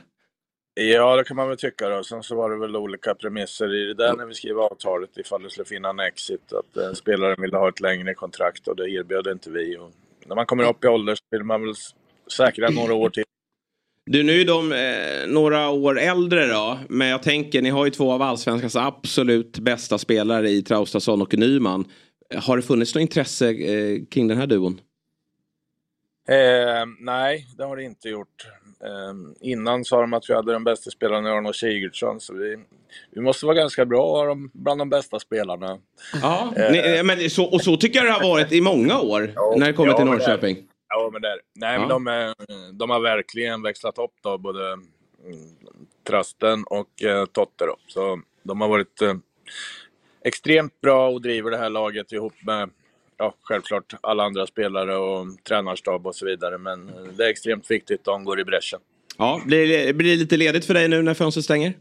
Ja, 0.74 1.16
det 1.16 1.24
kan 1.24 1.38
man 1.38 1.48
väl 1.48 1.58
tycka 1.58 1.90
då. 1.90 2.04
Sen 2.04 2.24
så 2.24 2.36
var 2.36 2.50
det 2.50 2.58
väl 2.58 2.76
olika 2.76 3.16
premisser 3.16 3.76
i 3.76 3.86
det 3.86 3.94
där 3.94 4.16
när 4.16 4.26
vi 4.26 4.34
skrev 4.34 4.60
avtalet 4.60 5.18
ifall 5.18 5.44
det 5.44 5.50
skulle 5.50 5.66
finna 5.66 5.90
en 5.90 6.00
exit. 6.00 6.54
Att 6.54 6.78
eh, 6.78 6.94
spelaren 6.94 7.42
ville 7.42 7.58
ha 7.58 7.70
ett 7.70 7.80
längre 7.80 8.14
kontrakt 8.14 8.68
och 8.68 8.76
det 8.76 8.90
erbjöd 8.90 9.28
inte 9.28 9.52
vi. 9.52 9.78
Och 9.78 9.92
när 10.26 10.36
man 10.36 10.46
kommer 10.46 10.70
upp 10.70 10.84
i 10.84 10.88
ålder 10.88 11.16
så 11.16 11.24
vill 11.32 11.44
man 11.44 11.62
väl 11.66 11.74
säkra 12.38 12.70
några 12.70 12.94
år 12.94 13.10
till. 13.10 13.24
Du, 14.06 14.24
nu 14.24 14.42
är 14.42 14.46
de 14.46 14.72
eh, 14.72 15.34
några 15.34 15.70
år 15.70 16.00
äldre 16.00 16.48
då. 16.48 16.80
Men 16.90 17.08
jag 17.08 17.24
tänker, 17.24 17.62
ni 17.62 17.70
har 17.70 17.86
ju 17.86 17.92
två 17.92 18.12
av 18.12 18.22
allsvenskans 18.22 18.76
absolut 18.76 19.60
bästa 19.60 19.98
spelare 19.98 20.50
i 20.50 20.62
Traustason 20.62 21.22
och 21.22 21.38
Nyman. 21.38 21.86
Har 22.36 22.58
det 22.58 22.64
funnits 22.64 22.96
något 22.96 23.02
intresse 23.02 23.50
eh, 23.50 24.06
kring 24.12 24.28
den 24.28 24.38
här 24.38 24.48
duon? 24.48 24.80
Eh, 26.32 26.86
nej, 27.00 27.48
det 27.58 27.64
har 27.64 27.76
det 27.76 27.84
inte 27.84 28.10
gjort. 28.10 28.48
Eh, 28.84 29.50
innan 29.50 29.86
sa 29.86 30.02
de 30.02 30.14
att 30.14 30.30
vi 30.30 30.34
hade 30.34 30.52
den 30.52 30.64
bästa 30.64 30.92
spelaren 30.92 31.26
i 31.26 31.30
Arnold 31.30 31.56
Sigurdsson, 31.56 32.20
så 32.20 32.34
vi, 32.34 32.58
vi 33.12 33.22
måste 33.22 33.46
vara 33.46 33.56
ganska 33.56 33.86
bra 33.86 34.38
bland 34.54 34.82
de 34.82 34.90
bästa 34.90 35.20
spelarna. 35.20 35.78
Ja, 36.22 36.54
eh, 36.58 36.72
ni, 36.72 37.04
men 37.04 37.30
så, 37.30 37.46
och 37.46 37.62
så 37.62 37.78
tycker 37.78 38.00
jag 38.00 38.06
det 38.06 38.12
har 38.12 38.30
varit 38.34 38.52
i 38.52 38.62
många 38.62 39.00
år 39.00 39.32
ja, 39.36 39.56
när 39.58 39.68
det 39.68 39.74
kommer 39.74 39.92
ja, 39.92 39.98
till 39.98 40.06
Norrköping. 40.06 40.56
Det, 40.56 40.64
ja, 40.90 41.10
men 41.14 41.22
nej, 41.56 41.80
ja. 41.90 42.00
men 42.00 42.36
de, 42.48 42.78
de 42.78 42.90
har 42.90 43.00
verkligen 43.00 43.62
växlat 43.62 43.98
upp 43.98 44.14
då, 44.22 44.38
både 44.38 44.72
mm, 44.72 44.82
Trasten 46.08 46.64
och 46.64 47.04
eh, 47.04 47.26
Totte. 47.26 47.66
Då. 47.66 47.76
Så 47.88 48.22
de 48.44 48.62
har 48.62 48.68
varit 48.68 49.02
eh, 49.02 49.14
extremt 50.26 50.82
bra 50.82 51.10
och 51.10 51.22
driver 51.22 51.52
det 51.52 51.58
här 51.58 51.70
laget 51.70 52.12
ihop 52.12 52.34
med 52.46 52.70
ja, 53.22 53.34
självklart 53.42 53.94
alla 54.02 54.24
andra 54.24 54.48
spelare 54.48 54.98
och 54.98 55.28
tränarstab 55.48 56.08
och 56.08 56.16
så 56.16 56.26
vidare. 56.26 56.58
Men 56.58 56.92
det 57.18 57.26
är 57.26 57.30
extremt 57.30 57.72
viktigt 57.72 58.00
att 58.00 58.06
de 58.06 58.24
går 58.24 58.40
i 58.40 58.44
bräschen. 58.44 58.80
Ja, 59.18 59.42
blir, 59.46 59.94
blir 59.94 60.12
det 60.12 60.16
lite 60.16 60.38
ledigt 60.38 60.66
för 60.66 60.74
dig 60.74 60.88
nu 60.88 61.02
när 61.02 61.14
fönstret 61.14 61.44
stänger? 61.44 61.74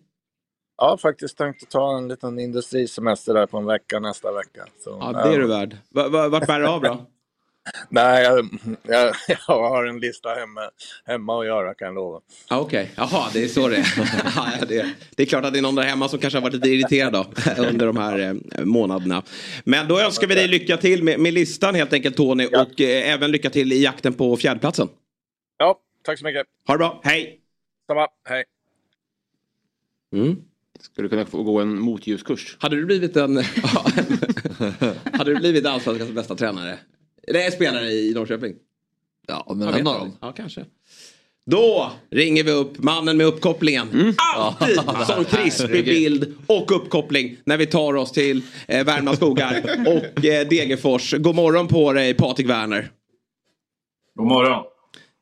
Ja, 0.76 0.96
faktiskt 0.96 1.38
tänkt 1.38 1.62
att 1.62 1.70
ta 1.70 1.98
en 1.98 2.08
liten 2.08 2.38
industrisemester 2.38 3.34
där 3.34 3.46
på 3.46 3.58
en 3.58 3.66
vecka 3.66 4.00
nästa 4.00 4.32
vecka. 4.32 4.66
Så, 4.78 4.98
ja, 5.00 5.12
det 5.12 5.34
är 5.34 5.38
du 5.38 5.46
värd. 5.46 5.76
Vart 5.90 6.46
bär 6.46 6.60
du 6.60 6.66
av 6.66 6.82
då? 6.82 7.06
Nej, 7.88 8.24
jag, 8.24 8.48
jag, 8.82 9.14
jag, 9.28 9.68
har 9.68 9.84
en 9.84 9.98
lista 9.98 10.28
hemma, 10.28 10.60
hemma 11.04 11.40
att 11.40 11.46
göra 11.46 11.74
kan 11.74 11.86
jag 11.86 11.94
lova. 11.94 12.20
Okej, 12.50 12.82
okay. 12.82 12.86
jaha 12.96 13.30
det 13.32 13.44
är 13.44 13.48
så 13.48 13.68
det 13.68 13.76
är. 13.76 13.86
ja, 14.60 14.66
det, 14.68 14.86
det, 15.16 15.22
är 15.22 15.26
klart 15.26 15.44
att 15.44 15.52
det 15.52 15.58
är 15.58 15.62
någon 15.62 15.74
där 15.74 15.82
hemma 15.82 16.08
som 16.08 16.18
kanske 16.18 16.36
har 16.36 16.42
varit 16.42 16.54
lite 16.54 16.68
irriterad 16.68 17.12
då, 17.12 17.26
under 17.58 17.86
de 17.86 17.96
här 17.96 18.18
eh, 18.18 18.64
månaderna. 18.64 19.22
Men 19.64 19.88
då 19.88 20.00
önskar 20.00 20.26
vi 20.26 20.34
dig 20.34 20.48
lycka 20.48 20.76
till 20.76 21.02
med, 21.02 21.20
med 21.20 21.34
listan 21.34 21.74
helt 21.74 21.92
enkelt 21.92 22.16
Tony 22.16 22.48
ja. 22.52 22.62
och 22.62 22.80
eh, 22.80 23.12
även 23.12 23.30
lycka 23.30 23.50
till 23.50 23.72
i 23.72 23.82
jakten 23.82 24.14
på 24.14 24.36
fjärdeplatsen. 24.36 24.88
Ja, 25.58 25.78
tack 26.04 26.18
så 26.18 26.24
mycket. 26.24 26.46
Ha 26.66 26.74
det 26.74 26.78
bra, 26.78 27.00
hej! 27.04 27.40
Samma, 27.86 28.08
hej. 28.28 28.44
Mm. 30.12 30.36
Skulle 30.80 31.08
kunna 31.08 31.26
få 31.26 31.42
gå 31.42 31.60
en 31.60 31.80
motljuskurs. 31.80 32.56
Hade 32.60 32.76
du 32.76 32.84
blivit 32.84 33.16
en... 33.16 33.36
hade 35.12 35.34
du 35.34 35.40
blivit 35.40 35.66
allsvenskans 35.66 36.10
bästa 36.10 36.34
tränare? 36.34 36.78
Eller 37.30 37.50
spelare 37.50 37.90
i 37.90 38.12
Norrköping? 38.14 38.54
Ja, 39.28 39.52
men 39.56 39.68
en 39.68 39.86
av 39.86 39.98
dem. 39.98 40.12
Ja, 40.20 40.32
kanske. 40.32 40.64
Då 41.46 41.92
ringer 42.10 42.44
vi 42.44 42.50
upp 42.50 42.78
mannen 42.78 43.16
med 43.16 43.26
uppkopplingen. 43.26 43.88
Mm. 43.92 44.14
Alltid 44.36 44.76
som 45.06 45.24
krispig 45.24 45.84
bild 45.84 46.34
och 46.46 46.76
uppkoppling 46.76 47.36
när 47.44 47.56
vi 47.56 47.66
tar 47.66 47.96
oss 47.96 48.12
till 48.12 48.42
eh, 48.68 48.84
Värmlands 48.84 49.18
skogar 49.18 49.62
och 49.86 50.24
eh, 50.24 50.48
Degerfors. 50.48 51.14
God 51.18 51.34
morgon 51.34 51.68
på 51.68 51.92
dig 51.92 52.14
Patrik 52.14 52.48
Werner. 52.48 52.90
God 54.14 54.26
morgon. 54.26 54.64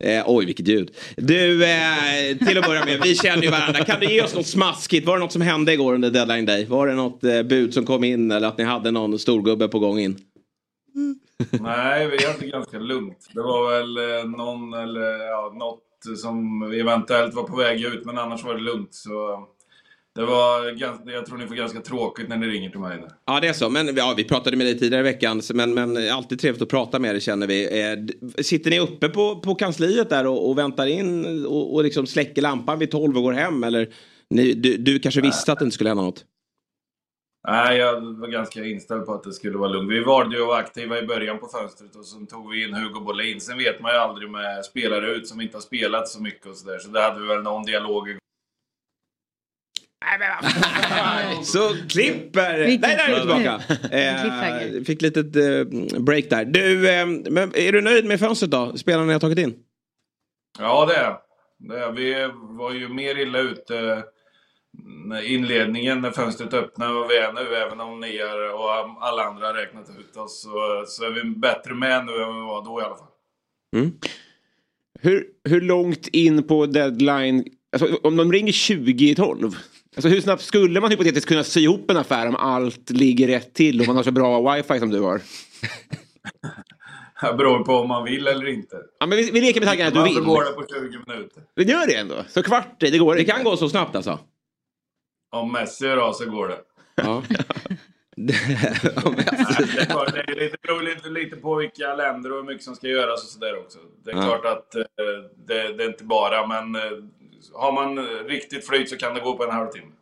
Eh, 0.05 0.25
oj, 0.27 0.47
vilket 0.47 0.69
ljud. 0.69 0.91
Du, 1.17 1.65
eh, 1.65 2.37
till 2.47 2.59
att 2.59 2.67
börja 2.67 2.85
med, 2.85 3.01
vi 3.03 3.15
känner 3.15 3.43
ju 3.43 3.51
varandra. 3.51 3.85
Kan 3.85 4.01
du 4.01 4.13
ge 4.13 4.23
oss 4.23 4.35
något 4.35 4.47
smaskigt? 4.47 5.07
Var 5.07 5.17
det 5.17 5.21
något 5.21 5.33
som 5.33 5.43
hände 5.43 5.73
igår 5.73 5.95
under 5.95 6.11
deadline 6.11 6.47
day? 6.47 6.65
Var 6.65 6.87
det 6.87 6.95
något 6.95 7.25
eh, 7.25 7.43
bud 7.43 7.75
som 7.75 7.87
kom 7.87 8.05
in 8.05 8.31
eller 8.31 8.49
att 8.49 8.59
ni 8.59 8.65
hade 8.65 8.91
någon 8.91 9.19
storgubbe 9.19 9.69
på 9.69 9.79
gång 9.79 9.99
in? 9.99 10.19
Nej, 11.61 12.07
vi 12.07 12.27
hade 12.27 12.47
ganska 12.47 12.79
lugnt. 12.79 13.29
Det 13.35 13.41
var 13.41 13.71
väl 13.71 13.97
eh, 13.97 14.31
någon 14.31 14.75
eller 14.75 15.19
ja, 15.19 15.53
något 15.59 16.19
som 16.19 16.63
eventuellt 16.63 17.35
var 17.35 17.43
på 17.43 17.57
väg 17.57 17.85
ut, 17.85 18.05
men 18.05 18.19
annars 18.19 18.45
var 18.45 18.55
det 18.55 18.61
lugnt. 18.61 18.95
Så 18.95 19.47
det 20.15 20.25
var, 20.25 20.65
jag 21.13 21.27
tror 21.27 21.39
ni 21.39 21.47
får 21.47 21.55
ganska 21.55 21.81
tråkigt 21.81 22.29
när 22.29 22.37
ni 22.37 22.47
ringer 22.47 22.71
till 22.71 22.81
mig 22.81 22.97
nu. 23.01 23.09
Ja, 23.27 23.41
det 23.41 23.49
är 23.49 23.53
så. 23.53 23.71
Men 23.71 23.97
ja, 23.97 24.15
vi 24.17 24.25
pratade 24.25 24.57
med 24.57 24.67
dig 24.67 24.79
tidigare 24.79 25.01
i 25.09 25.13
veckan. 25.13 25.43
Men, 25.55 25.75
men 25.75 26.11
alltid 26.13 26.41
trevligt 26.41 26.63
att 26.63 26.69
prata 26.69 26.99
med 26.99 27.15
dig 27.15 27.21
känner 27.21 27.47
vi. 27.47 27.81
Eh, 27.81 28.43
sitter 28.43 28.71
ni 28.71 28.81
uppe 28.81 29.09
på, 29.09 29.41
på 29.41 29.55
kansliet 29.55 30.11
där 30.11 30.27
och, 30.27 30.51
och 30.51 30.59
väntar 30.59 30.87
in 30.87 31.47
och, 31.47 31.75
och 31.75 31.85
liksom 31.85 32.07
släcker 32.07 32.43
lampan 32.43 32.79
vid 32.79 32.91
tolv 32.91 33.17
och 33.17 33.23
går 33.23 33.33
hem? 33.33 33.65
Eller 33.65 33.89
ni, 34.31 34.53
du, 34.53 34.77
du 34.77 34.99
kanske 34.99 35.21
visste 35.21 35.53
att 35.53 35.59
det 35.59 35.65
inte 35.65 35.75
skulle 35.75 35.91
hända 35.91 36.03
något? 36.03 36.25
Nej, 37.47 37.79
jag 37.79 38.01
var 38.01 38.29
ganska 38.29 38.65
inställd 38.65 39.07
på 39.07 39.15
att 39.15 39.23
det 39.23 39.33
skulle 39.33 39.59
vara 39.59 39.69
lugnt. 39.69 39.91
Vi 39.91 40.01
valde 40.01 40.37
ju 40.37 40.43
att 40.43 40.49
vara 40.49 40.59
aktiva 40.59 40.99
i 40.99 41.07
början 41.07 41.39
på 41.39 41.49
fönstret 41.49 41.97
och 41.97 42.07
så 42.07 42.27
tog 42.27 42.51
vi 42.51 42.65
in 42.65 42.75
Hugo 42.75 43.01
Bolin. 43.01 43.41
Sen 43.41 43.59
vet 43.59 43.81
man 43.81 43.93
ju 43.93 43.99
aldrig 43.99 44.31
med 44.31 44.65
spelare 44.65 45.11
ut 45.11 45.29
som 45.29 45.41
inte 45.41 45.57
har 45.57 45.63
spelat 45.63 46.09
så 46.09 46.23
mycket 46.23 46.47
och 46.47 46.57
sådär. 46.57 46.79
Så 46.79 46.89
det 46.89 47.03
hade 47.03 47.21
vi 47.21 47.27
väl 47.27 47.43
någon 47.43 47.65
dialog 47.65 48.19
så 51.45 51.75
klipper... 51.89 52.59
Nej, 52.59 52.79
där 52.79 52.89
är 52.89 53.15
du 53.15 53.21
tillbaka. 53.21 53.61
Eh, 53.97 54.85
fick 54.85 55.03
litet 55.03 55.37
eh, 55.37 56.01
break 56.01 56.31
där. 56.31 56.45
Du, 56.45 56.91
eh, 56.91 57.07
men 57.07 57.57
är 57.57 57.73
du 57.73 57.81
nöjd 57.81 58.05
med 58.05 58.21
fönstret 58.21 58.51
då? 58.51 58.77
Spelarna 58.77 59.07
ni 59.07 59.13
har 59.13 59.21
tagit 59.21 59.39
in? 59.39 59.55
Ja, 60.59 60.87
det 60.87 60.95
är 60.95 61.03
jag. 61.03 61.93
Vi 61.93 62.31
var 62.33 62.73
ju 62.73 62.89
mer 62.89 63.19
illa 63.19 63.39
ute 63.39 64.05
inledningen 65.25 66.01
när 66.01 66.11
fönstret 66.11 66.55
öppnade 66.55 66.93
vad 66.93 67.09
vi 67.09 67.17
är 67.17 67.33
nu, 67.33 67.55
även 67.55 67.81
om 67.81 68.01
ni 68.01 68.17
är 68.17 68.55
och 68.55 68.71
alla 69.01 69.23
andra 69.23 69.47
har 69.47 69.55
räknat 69.55 69.91
ut 69.99 70.17
oss, 70.17 70.43
så, 70.43 70.85
så 70.87 71.05
är 71.05 71.11
vi 71.11 71.31
bättre 71.31 71.75
med 71.75 72.07
nu 72.07 72.13
än 72.13 72.35
vi 72.35 72.41
var 72.41 72.65
då 72.65 72.81
i 72.81 72.85
alla 72.85 72.97
fall. 72.97 73.07
Mm. 73.77 73.93
Hur, 75.01 75.27
hur 75.45 75.61
långt 75.61 76.09
in 76.09 76.43
på 76.43 76.67
deadline, 76.67 77.45
alltså, 77.73 77.99
om 78.03 78.17
de 78.17 78.33
ringer 78.33 78.53
20 78.53 79.11
i 79.11 79.15
12, 79.15 79.57
alltså, 79.97 80.09
hur 80.09 80.21
snabbt 80.21 80.43
skulle 80.43 80.81
man 80.81 80.91
hypotetiskt 80.91 81.29
kunna 81.29 81.45
sy 81.45 81.61
ihop 81.61 81.91
en 81.91 81.97
affär 81.97 82.29
om 82.29 82.37
allt 82.37 82.91
ligger 82.91 83.27
rätt 83.27 83.55
till 83.55 83.81
och 83.81 83.87
man 83.87 83.97
har 83.97 84.03
så 84.03 84.13
bra 84.13 84.55
wifi 84.55 84.79
som 84.79 84.91
du 84.91 85.01
har? 85.01 85.21
Det 87.23 87.35
beror 87.35 87.65
på 87.65 87.73
om 87.73 87.89
man 87.89 88.05
vill 88.05 88.27
eller 88.27 88.49
inte. 88.49 88.77
Ja, 89.01 89.07
men 89.07 89.19
vi, 89.19 89.31
vi 89.31 89.41
leker 89.41 89.61
med 89.61 89.69
tanken 89.69 89.87
att 89.87 89.95
du 89.95 90.03
vill. 90.03 90.15
Varför 90.15 90.27
går 90.27 90.45
det 90.45 90.53
på 90.53 90.65
20 90.69 91.13
minuter? 91.13 91.43
Det 91.57 91.63
gör 91.63 91.87
det 91.87 91.95
ändå. 91.95 92.25
Så 92.29 92.43
kvart, 92.43 92.77
det 92.79 92.99
går 92.99 93.17
Det 93.17 93.25
kan 93.25 93.45
gå 93.45 93.57
så 93.57 93.69
snabbt 93.69 93.97
alltså? 93.97 94.19
Om 95.31 95.53
Messi 95.53 95.87
är 95.87 95.97
av 95.97 96.13
så 96.13 96.31
går 96.31 96.49
det. 96.49 96.59
Ja. 96.95 97.23
det, 98.17 98.33
är 98.33 100.41
lite, 100.41 100.57
beror 100.63 100.83
lite, 100.83 101.09
lite 101.09 101.37
på 101.37 101.55
vilka 101.55 101.95
länder 101.95 102.33
och 102.33 102.37
hur 102.37 102.45
mycket 102.45 102.65
som 102.65 102.75
ska 102.75 102.87
göras 102.87 103.25
och 103.25 103.29
sådär 103.29 103.59
också. 103.59 103.79
Det 104.05 104.11
är 104.11 104.17
ja. 104.17 104.23
klart 104.23 104.45
att 104.45 104.75
eh, 104.75 104.83
det, 105.47 105.73
det, 105.73 105.85
är 105.85 105.89
inte 105.89 106.05
bara, 106.05 106.47
men 106.47 106.75
eh, 106.75 106.83
har 107.55 107.73
man 107.73 108.07
riktigt 108.29 108.67
flyt 108.67 108.91
så 108.91 108.97
kan 108.97 109.15
det 109.15 109.21
gå 109.21 109.37
på 109.37 109.45
en 109.45 109.51
halvtimme. 109.51 109.93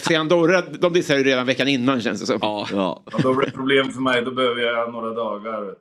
FC 0.00 0.10
Andorra, 0.10 0.62
de 0.62 0.92
dissade 0.92 1.18
ju 1.18 1.24
redan 1.24 1.46
veckan 1.46 1.68
innan 1.68 2.00
känns 2.00 2.20
det 2.20 2.26
som. 2.26 2.38
Ja. 2.42 2.68
ja. 2.72 3.02
då 3.22 3.34
blir 3.34 3.46
det 3.46 3.52
problem 3.52 3.92
för 3.92 4.00
mig, 4.00 4.22
då 4.22 4.30
behöver 4.30 4.62
jag 4.62 4.92
några 4.92 5.10
dagar. 5.10 5.74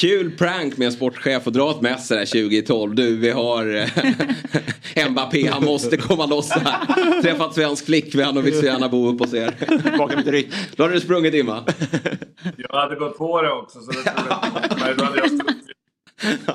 Kul 0.00 0.30
prank 0.30 0.76
med 0.76 0.86
en 0.86 0.92
sportchef 0.92 1.46
att 1.46 1.52
dra 1.52 1.70
ett 1.70 1.80
mess 1.80 2.08
där 2.08 2.26
2012. 2.26 2.94
Du, 2.94 3.16
vi 3.16 3.30
har 3.30 3.74
eh, 4.96 5.10
Mbappé, 5.10 5.46
han 5.46 5.64
måste 5.64 5.96
komma 5.96 6.26
loss 6.26 6.50
här. 6.50 7.22
Träffat 7.22 7.54
svensk 7.54 7.86
flickvän 7.86 8.36
och 8.36 8.46
vill 8.46 8.58
så 8.58 8.64
gärna 8.64 8.88
bo 8.88 9.08
upp 9.08 9.20
hos 9.20 9.34
er. 9.34 9.54
Då 10.76 10.82
hade 10.82 10.94
du 10.94 11.00
sprungit 11.00 11.34
in 11.34 11.46
va? 11.46 11.64
Jag 12.56 12.80
hade 12.80 12.96
gått 12.96 13.18
på 13.18 13.42
det 13.42 13.52
också. 13.52 13.80
Så 13.80 13.90
det 13.90 14.12
Nej, 14.80 14.94
då 14.98 15.04
hade 15.04 15.18
jag 15.18 15.30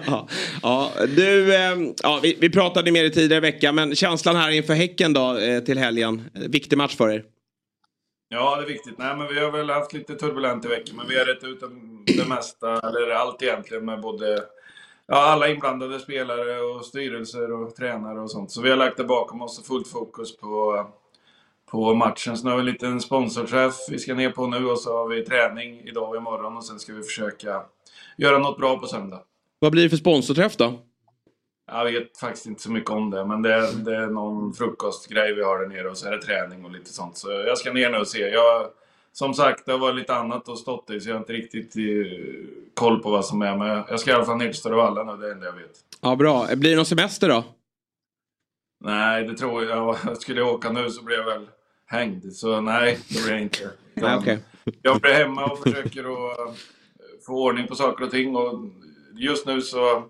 ja, 0.05 0.27
ja, 0.61 0.91
du, 1.15 1.55
eh, 1.55 1.77
ja, 2.03 2.19
vi, 2.23 2.37
vi 2.39 2.49
pratade 2.49 2.91
med 2.91 3.03
dig 3.03 3.11
tidigare 3.11 3.47
i 3.47 3.51
veckan 3.51 3.75
men 3.75 3.95
känslan 3.95 4.35
här 4.35 4.51
inför 4.51 4.73
Häcken 4.73 5.13
då 5.13 5.37
eh, 5.37 5.59
till 5.59 5.77
helgen. 5.77 6.29
Viktig 6.33 6.77
match 6.77 6.95
för 6.95 7.09
er. 7.09 7.23
Ja, 8.29 8.55
det 8.55 8.63
är 8.63 8.67
viktigt. 8.67 8.97
Nej, 8.97 9.15
men 9.15 9.27
vi 9.27 9.39
har 9.39 9.51
väl 9.51 9.69
haft 9.69 9.93
lite 9.93 10.15
turbulent 10.15 10.65
i 10.65 10.67
veckan, 10.67 10.95
men 10.95 11.07
vi 11.07 11.17
har 11.17 11.25
rätt 11.25 11.43
ut 11.43 11.63
det 12.17 12.29
mesta, 12.29 12.79
eller 12.79 13.09
allt 13.09 13.41
egentligen, 13.41 13.85
med 13.85 14.01
både 14.01 14.43
ja, 15.07 15.15
alla 15.15 15.47
inblandade 15.47 15.99
spelare 15.99 16.61
och 16.61 16.85
styrelser 16.85 17.51
och 17.51 17.75
tränare 17.75 18.19
och 18.19 18.31
sånt. 18.31 18.51
Så 18.51 18.61
vi 18.61 18.69
har 18.69 18.77
lagt 18.77 18.97
det 18.97 19.03
bakom 19.03 19.41
oss 19.41 19.59
och 19.59 19.65
fullt 19.65 19.87
fokus 19.87 20.37
på, 20.37 20.85
på 21.71 21.93
matchen. 21.93 22.37
Så 22.37 22.43
nu 22.43 22.49
har 22.49 22.57
vi 22.57 22.61
en 22.61 22.65
liten 22.65 23.01
sponsorträff 23.01 23.75
vi 23.89 23.99
ska 23.99 24.13
ner 24.13 24.29
på 24.29 24.47
nu 24.47 24.65
och 24.65 24.79
så 24.79 24.97
har 24.97 25.07
vi 25.07 25.25
träning 25.25 25.81
idag 25.81 26.09
och 26.09 26.15
imorgon 26.15 26.57
och 26.57 26.65
sen 26.65 26.79
ska 26.79 26.93
vi 26.93 27.03
försöka 27.03 27.63
göra 28.17 28.37
något 28.37 28.57
bra 28.57 28.79
på 28.79 28.87
söndag. 28.87 29.21
Vad 29.59 29.71
blir 29.71 29.83
det 29.83 29.89
för 29.89 29.97
sponsorträff 29.97 30.57
då? 30.57 30.79
Jag 31.71 31.85
vet 31.85 32.17
faktiskt 32.17 32.45
inte 32.45 32.61
så 32.61 32.71
mycket 32.71 32.89
om 32.89 33.09
det, 33.09 33.25
men 33.25 33.41
det 33.41 33.53
är, 33.53 33.85
det 33.85 33.95
är 33.95 34.07
någon 34.07 34.53
frukostgrej 34.53 35.33
vi 35.33 35.43
har 35.43 35.59
där 35.59 35.67
nere 35.67 35.89
och 35.89 35.97
så 35.97 36.07
är 36.07 36.11
det 36.11 36.21
träning 36.21 36.65
och 36.65 36.71
lite 36.71 36.93
sånt. 36.93 37.17
Så 37.17 37.31
jag 37.31 37.57
ska 37.57 37.73
ner 37.73 37.89
nu 37.89 37.97
och 37.97 38.07
se. 38.07 38.19
Jag, 38.19 38.67
som 39.13 39.33
sagt, 39.33 39.65
det 39.65 39.71
har 39.71 39.79
varit 39.79 39.95
lite 39.95 40.15
annat 40.15 40.47
och 40.49 40.59
stått 40.59 40.89
i 40.89 40.99
så 40.99 41.09
jag 41.09 41.15
har 41.15 41.19
inte 41.19 41.33
riktigt 41.33 41.75
eh, 41.75 41.83
koll 42.73 43.03
på 43.03 43.11
vad 43.11 43.25
som 43.25 43.41
är. 43.41 43.57
Men 43.57 43.67
jag 43.67 43.99
ska 43.99 44.11
i 44.11 44.13
alla 44.13 44.25
fall 44.25 44.37
ner 44.37 44.45
till 44.45 44.59
Störvalla 44.59 45.03
nu, 45.03 45.17
det 45.17 45.31
är 45.31 45.35
det 45.35 45.45
jag 45.45 45.53
vet. 45.53 45.71
Ja, 46.01 46.15
bra. 46.15 46.47
Blir 46.55 46.69
det 46.69 46.75
någon 46.75 46.85
semester 46.85 47.29
då? 47.29 47.43
Nej, 48.79 49.23
det 49.23 49.37
tror 49.37 49.65
jag. 49.65 49.97
Skulle 50.21 50.39
jag 50.39 50.49
åka 50.49 50.71
nu 50.71 50.89
så 50.89 51.03
blir 51.03 51.17
jag 51.17 51.25
väl 51.25 51.47
hängd. 51.85 52.33
Så 52.33 52.61
nej, 52.61 52.99
det 53.09 53.23
blir 53.23 53.31
jag 53.31 53.41
inte. 53.41 53.69
Nej, 53.93 54.17
okay. 54.17 54.37
Jag 54.81 55.01
blir 55.01 55.13
hemma 55.13 55.45
och 55.45 55.59
försöker 55.59 56.03
att 56.03 56.57
få 57.25 57.43
ordning 57.43 57.67
på 57.67 57.75
saker 57.75 58.05
och 58.05 58.11
ting. 58.11 58.35
Och 58.35 58.65
just 59.13 59.45
nu 59.45 59.61
så 59.61 60.03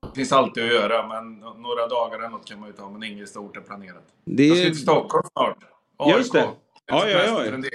Det 0.00 0.14
finns 0.14 0.32
alltid 0.32 0.64
att 0.64 0.72
göra, 0.72 1.06
men 1.08 1.38
några 1.38 1.86
dagar 1.86 2.18
eller 2.18 2.28
något 2.28 2.48
kan 2.48 2.60
man 2.60 2.68
ju 2.68 2.74
ta, 2.74 2.90
men 2.90 3.02
inget 3.02 3.28
stort 3.28 3.56
är 3.56 3.60
planerat. 3.60 4.04
Det... 4.24 4.46
Jag 4.46 4.56
ska 4.56 4.66
till 4.66 4.82
Stockholm 4.82 5.28
snart. 5.32 5.58
AIK. 5.96 6.16
Just 6.16 6.32
det. 6.32 6.48
Oj, 6.92 7.16
oj, 7.16 7.52
oj. 7.52 7.70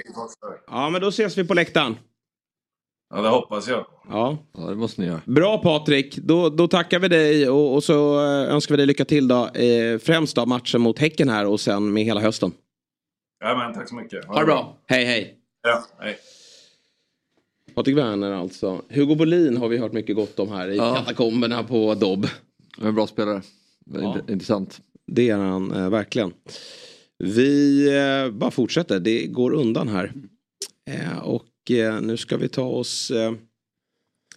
Ja, 0.66 0.90
men 0.90 1.00
då 1.00 1.08
ses 1.08 1.38
vi 1.38 1.44
på 1.44 1.54
läktaren. 1.54 1.96
Ja, 3.14 3.22
det 3.22 3.28
hoppas 3.28 3.68
jag. 3.68 3.86
Ja. 4.08 4.38
ja, 4.52 4.60
det 4.60 4.74
måste 4.74 5.00
ni 5.00 5.06
göra. 5.06 5.20
Bra 5.24 5.58
Patrik, 5.58 6.16
då, 6.16 6.48
då 6.48 6.68
tackar 6.68 6.98
vi 6.98 7.08
dig 7.08 7.48
och, 7.48 7.74
och 7.74 7.84
så 7.84 8.18
eh, 8.18 8.54
önskar 8.54 8.72
vi 8.72 8.76
dig 8.76 8.86
lycka 8.86 9.04
till 9.04 9.28
då. 9.28 9.46
Eh, 9.46 9.98
främst 9.98 10.36
då 10.36 10.46
matchen 10.46 10.80
mot 10.80 10.98
Häcken 10.98 11.28
här 11.28 11.46
och 11.46 11.60
sen 11.60 11.92
med 11.92 12.04
hela 12.04 12.20
hösten. 12.20 12.52
Ja, 13.40 13.56
men 13.58 13.74
tack 13.74 13.88
så 13.88 13.94
mycket. 13.94 14.24
Ha, 14.24 14.34
ha 14.34 14.40
det 14.40 14.46
bra. 14.46 14.54
bra. 14.54 14.76
Hej, 14.86 15.04
hej. 15.04 15.34
Ja, 15.62 15.84
hej. 15.98 16.18
Patrik 17.74 17.96
Werner 17.96 18.32
alltså. 18.32 18.82
Hugo 18.88 19.14
Bolin 19.14 19.56
har 19.56 19.68
vi 19.68 19.78
hört 19.78 19.92
mycket 19.92 20.16
gott 20.16 20.38
om 20.38 20.48
här 20.52 20.68
i 20.68 20.76
ja. 20.76 20.94
katakomberna 20.94 21.62
på 21.62 21.94
Dobb. 21.94 22.26
En 22.82 22.94
bra 22.94 23.06
spelare. 23.06 23.42
Ja. 23.94 24.16
Intressant. 24.28 24.80
Det 25.06 25.30
är 25.30 25.36
han 25.36 25.72
eh, 25.72 25.90
verkligen. 25.90 26.32
Vi 27.18 27.86
eh, 27.96 28.30
bara 28.30 28.50
fortsätter, 28.50 29.00
det 29.00 29.26
går 29.26 29.52
undan 29.52 29.88
här. 29.88 30.12
Eh, 30.90 31.18
och 31.18 31.70
eh, 31.70 32.00
nu 32.00 32.16
ska 32.16 32.36
vi 32.36 32.48
ta 32.48 32.62
oss 32.62 33.10
eh, 33.10 33.32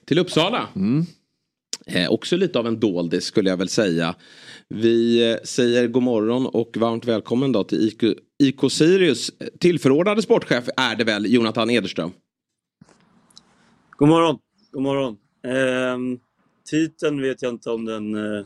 till 0.05 0.19
Uppsala. 0.19 0.67
Mm. 0.75 1.05
Eh, 1.85 2.11
också 2.11 2.37
lite 2.37 2.59
av 2.59 2.67
en 2.67 2.79
doldis 2.79 3.23
skulle 3.23 3.49
jag 3.49 3.57
väl 3.57 3.69
säga. 3.69 4.15
Vi 4.67 5.37
säger 5.43 5.87
god 5.87 6.03
morgon 6.03 6.45
och 6.45 6.77
varmt 6.77 7.05
välkommen 7.05 7.51
då 7.51 7.63
till 7.63 7.87
IK, 7.87 8.03
IK 8.43 8.71
Sirius. 8.71 9.31
Tillförordnade 9.59 10.21
sportchef 10.21 10.69
är 10.77 10.95
det 10.95 11.03
väl, 11.03 11.33
Jonathan 11.33 11.69
Ederström? 11.69 12.11
God 13.91 14.09
morgon. 14.09 14.39
God 14.71 14.83
morgon. 14.83 15.17
Eh, 15.45 16.19
titeln 16.69 17.21
vet 17.21 17.41
jag 17.41 17.53
inte 17.53 17.69
om 17.69 17.85
den 17.85 18.15
eh, 18.15 18.45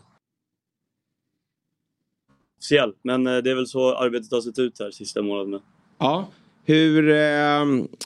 officiell, 2.58 2.94
men 3.02 3.28
eh, 3.28 3.38
det 3.38 3.52
är 3.52 3.56
väl 3.56 3.68
så 3.68 3.96
arbetet 3.96 4.32
har 4.32 4.42
sett 4.42 4.60
ut 4.60 4.80
här 4.80 4.92
sista 4.92 5.22
månaderna. 5.22 5.62
Ja. 5.98 6.28
Hur 6.64 7.10
eh, 7.10 7.16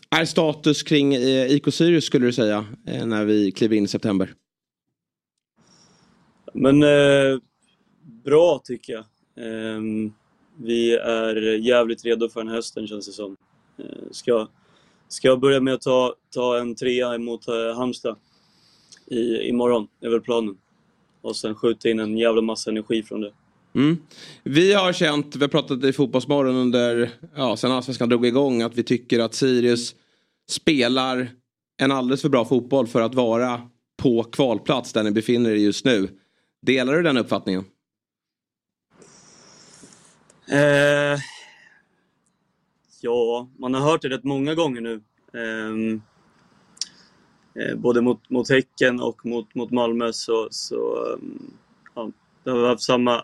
är 0.10 0.26
status 0.26 0.84
kring 0.84 1.14
eh, 1.14 1.52
IK 1.52 1.74
Sirius 1.74 2.06
skulle 2.06 2.26
du 2.26 2.34
säga 2.34 2.66
eh, 2.86 3.06
när 3.06 3.26
vi 3.26 3.52
kliver 3.52 3.76
in 3.76 3.84
i 3.84 3.88
september? 3.88 4.34
Men 6.54 6.84
eh, 6.84 7.39
bra 8.26 8.62
tycker 8.64 8.93
jag. 8.93 9.06
Ehm, 9.45 10.14
vi 10.58 10.95
är 10.95 11.36
jävligt 11.58 12.06
redo 12.06 12.30
för 12.30 12.39
den 12.39 12.54
hösten 12.54 12.88
känns 12.88 13.06
det 13.06 13.12
som. 13.12 13.38
ska 14.12 14.47
Ska 15.12 15.28
jag 15.28 15.39
börja 15.39 15.60
med 15.60 15.74
att 15.74 15.82
ta, 15.82 16.16
ta 16.34 16.60
en 16.60 16.76
trea 16.76 17.16
emot 17.16 17.47
eh, 17.47 17.76
Halmstad 17.76 18.16
i, 19.06 19.50
imorgon, 19.50 19.88
är 20.02 20.10
väl 20.10 20.22
planen. 20.22 20.58
Och 21.22 21.36
sen 21.36 21.56
skjuta 21.56 21.89
in 21.89 22.00
en 22.00 22.18
jävla 22.18 22.41
massa 22.41 22.70
energi 22.72 23.04
från 23.04 23.22
det. 23.22 23.32
Mm. 23.76 23.97
Vi 24.43 24.74
har 24.74 24.93
känt, 24.93 25.36
vi 25.36 25.41
har 25.41 25.47
pratat 25.47 25.84
i 25.84 25.93
Fotbollsmorgon 25.93 26.55
under, 26.55 27.09
ja 27.36 27.57
sen 27.57 27.72
Allsvenskan 27.72 28.09
drog 28.09 28.26
igång 28.26 28.61
att 28.61 28.76
vi 28.76 28.84
tycker 28.84 29.20
att 29.20 29.34
Sirius 29.34 29.95
spelar 30.49 31.30
en 31.82 31.91
alldeles 31.91 32.22
för 32.22 32.30
bra 32.30 32.45
fotboll 32.45 32.88
för 32.88 33.01
att 33.01 33.15
vara 33.15 33.61
på 34.01 34.24
kvalplats 34.24 34.93
där 34.93 35.03
ni 35.03 35.11
befinner 35.11 35.49
er 35.49 35.55
just 35.55 35.86
nu. 35.86 36.09
Delar 36.61 36.93
du 36.93 37.03
den 37.03 37.17
uppfattningen? 37.17 37.65
Eh, 40.51 41.20
Ja, 43.01 43.47
man 43.57 43.74
har 43.74 43.82
hört 43.82 44.01
det 44.01 44.09
rätt 44.09 44.24
många 44.24 44.55
gånger 44.55 44.82
nu. 44.82 45.01
Ehm, 45.34 46.01
eh, 47.55 47.76
både 47.76 48.01
mot, 48.01 48.30
mot 48.30 48.49
Häcken 48.49 49.01
och 49.01 49.26
mot, 49.26 49.55
mot 49.55 49.72
Malmö 49.72 50.13
så, 50.13 50.47
så 50.51 51.13
ehm, 51.13 51.53
ja, 51.95 52.11
det 52.43 52.51
har 52.51 52.67
haft 52.67 52.84
samma... 52.84 53.24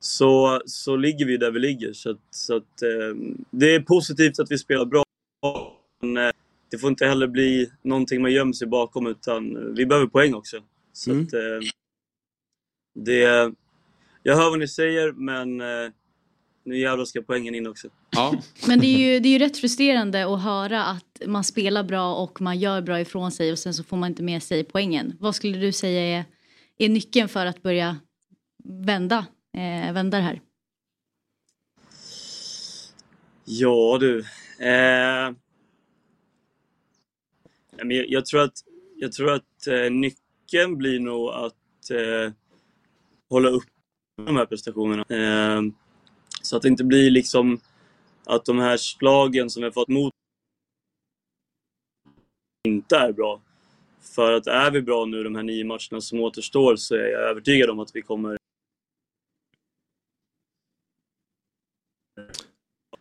Så, 0.00 0.62
så 0.66 0.96
ligger 0.96 1.26
vi 1.26 1.36
där 1.36 1.50
vi 1.50 1.58
ligger. 1.58 1.92
Så, 1.92 2.10
att, 2.10 2.20
så 2.30 2.56
att, 2.56 2.82
um, 3.10 3.44
det 3.50 3.74
är 3.74 3.80
positivt 3.80 4.38
att 4.38 4.50
vi 4.50 4.58
spelar 4.58 4.84
bra. 4.84 5.04
Men 6.00 6.16
uh, 6.16 6.30
det 6.70 6.78
får 6.78 6.90
inte 6.90 7.06
heller 7.06 7.26
bli 7.26 7.70
någonting 7.82 8.22
man 8.22 8.32
gömmer 8.32 8.52
sig 8.52 8.68
bakom 8.68 9.06
utan 9.06 9.74
vi 9.74 9.86
behöver 9.86 10.06
poäng 10.06 10.34
också. 10.34 10.56
Så 10.92 11.10
mm. 11.10 11.24
att, 11.24 11.34
uh, 11.34 11.40
det, 12.94 13.52
jag 14.22 14.36
hör 14.36 14.50
vad 14.50 14.58
ni 14.58 14.68
säger 14.68 15.12
men 15.12 15.60
uh, 15.60 15.90
nu 16.68 16.78
jävlar 16.78 17.04
ska 17.04 17.22
poängen 17.22 17.54
in 17.54 17.66
också. 17.66 17.88
Ja. 18.10 18.34
Men 18.66 18.80
det 18.80 18.86
är, 18.86 18.98
ju, 18.98 19.20
det 19.20 19.28
är 19.28 19.30
ju 19.30 19.38
rätt 19.38 19.58
frustrerande 19.58 20.34
att 20.34 20.42
höra 20.42 20.84
att 20.84 21.22
man 21.26 21.44
spelar 21.44 21.84
bra 21.84 22.14
och 22.14 22.40
man 22.40 22.58
gör 22.58 22.82
bra 22.82 23.00
ifrån 23.00 23.32
sig 23.32 23.52
och 23.52 23.58
sen 23.58 23.74
så 23.74 23.84
får 23.84 23.96
man 23.96 24.08
inte 24.10 24.22
med 24.22 24.42
sig 24.42 24.64
poängen. 24.64 25.16
Vad 25.20 25.34
skulle 25.34 25.58
du 25.58 25.72
säga 25.72 26.18
är, 26.18 26.24
är 26.78 26.88
nyckeln 26.88 27.28
för 27.28 27.46
att 27.46 27.62
börja 27.62 27.96
vända, 28.64 29.26
eh, 29.56 29.92
vända 29.92 30.16
det 30.16 30.22
här? 30.22 30.40
Ja 33.44 33.98
du. 34.00 34.24
Eh, 34.58 35.34
jag, 38.08 38.26
tror 38.26 38.40
att, 38.40 38.58
jag 38.96 39.12
tror 39.12 39.32
att 39.32 39.66
eh, 39.66 39.90
nyckeln 39.90 40.76
blir 40.76 41.00
nog 41.00 41.28
att 41.28 41.90
eh, 41.90 42.32
hålla 43.30 43.48
upp 43.48 43.64
de 44.26 44.36
här 44.36 44.46
prestationerna. 44.46 45.02
Eh, 45.08 45.62
så 46.42 46.56
att 46.56 46.62
det 46.62 46.68
inte 46.68 46.84
blir 46.84 47.10
liksom 47.10 47.60
att 48.24 48.44
de 48.44 48.58
här 48.58 48.76
slagen 48.76 49.50
som 49.50 49.60
vi 49.60 49.64
har 49.66 49.72
fått 49.72 49.88
mot 49.88 50.12
inte 52.68 52.96
är 52.96 53.12
bra. 53.12 53.40
För 54.14 54.32
att 54.32 54.46
är 54.46 54.70
vi 54.70 54.82
bra 54.82 55.04
nu 55.04 55.24
de 55.24 55.34
här 55.34 55.42
nio 55.42 55.64
matcherna 55.64 56.00
som 56.00 56.20
återstår 56.20 56.76
så 56.76 56.94
är 56.94 57.08
jag 57.08 57.22
övertygad 57.22 57.70
om 57.70 57.78
att 57.78 57.90
vi 57.94 58.02
kommer 58.02 58.37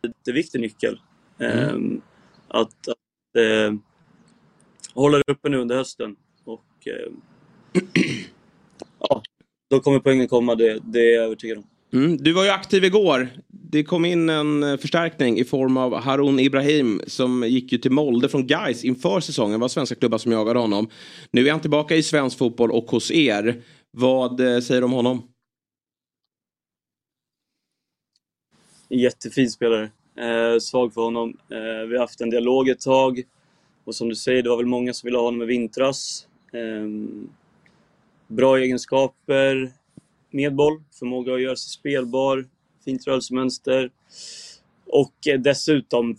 Det 0.02 0.32
är 0.32 0.36
viktig 0.36 0.62
nyckel. 0.62 1.00
Mm. 1.40 1.70
Ehm, 1.70 2.02
att, 2.48 2.88
att 2.88 3.38
eh, 3.38 3.74
hålla 4.94 5.18
det 5.18 5.32
uppe 5.32 5.50
nu 5.50 5.58
under 5.58 5.76
hösten. 5.76 6.16
Och 6.44 6.88
eh, 6.88 7.12
ja, 9.00 9.22
då 9.70 9.80
kommer 9.80 10.00
poängen 10.00 10.28
komma, 10.28 10.56
det, 10.56 10.80
det 10.84 11.00
är 11.00 11.16
jag 11.16 11.26
övertygad 11.26 11.58
om. 11.58 11.64
Mm, 11.94 12.18
du 12.18 12.34
var 12.34 12.44
ju 12.44 12.50
aktiv 12.50 12.84
igår. 12.84 13.30
Det 13.48 13.84
kom 13.84 14.06
in 14.06 14.30
en 14.30 14.64
eh, 14.64 14.78
förstärkning 14.78 15.40
i 15.40 15.44
form 15.44 15.78
av 15.78 15.96
Harun 15.96 16.40
Ibrahim 16.40 17.02
som 17.08 17.44
gick 17.44 17.72
ju 17.72 17.78
till 17.78 17.92
Molde 17.92 18.30
från 18.30 18.48
Gais 18.48 18.84
inför 18.84 19.20
säsongen. 19.20 19.52
Det 19.52 19.62
var 19.62 19.68
svenska 19.68 19.96
klubbar 19.96 20.18
som 20.18 20.32
jagade 20.32 20.60
honom. 20.60 20.90
Nu 21.32 21.48
är 21.48 21.52
han 21.52 21.60
tillbaka 21.60 21.96
i 21.96 22.04
svensk 22.04 22.38
fotboll 22.38 22.72
och 22.72 22.86
hos 22.86 23.12
er. 23.12 23.62
Vad 23.92 24.40
eh, 24.40 24.60
säger 24.60 24.82
du 24.82 24.86
om 24.86 24.92
honom? 24.92 25.24
Jättefin 28.90 29.50
spelare. 29.50 29.92
Eh, 30.16 30.60
svag 30.60 30.94
för 30.94 31.02
honom. 31.02 31.38
Eh, 31.52 31.88
vi 31.88 31.96
har 31.96 32.00
haft 32.00 32.22
en 32.22 32.30
dialog 32.30 32.70
ett 32.70 32.80
tag. 32.80 33.24
Och 33.84 33.96
som 33.96 34.10
du 34.10 34.16
säger, 34.16 34.44
det 34.44 34.50
var 34.50 34.58
väl 34.58 34.66
många 34.66 34.94
som 34.94 35.08
ville 35.08 35.18
ha 35.18 35.26
honom 35.26 35.42
i 35.42 35.46
vintras. 35.46 36.28
Eh, 36.54 36.88
bra 38.28 38.58
egenskaper 38.58 39.72
med 40.32 40.56
boll, 40.56 40.84
förmåga 41.00 41.34
att 41.34 41.42
göra 41.42 41.56
sig 41.56 41.70
spelbar, 41.70 42.46
fint 42.86 43.08
rörelsemönster 43.08 43.92
och 44.86 45.28
eh, 45.28 45.40
dessutom 45.40 46.18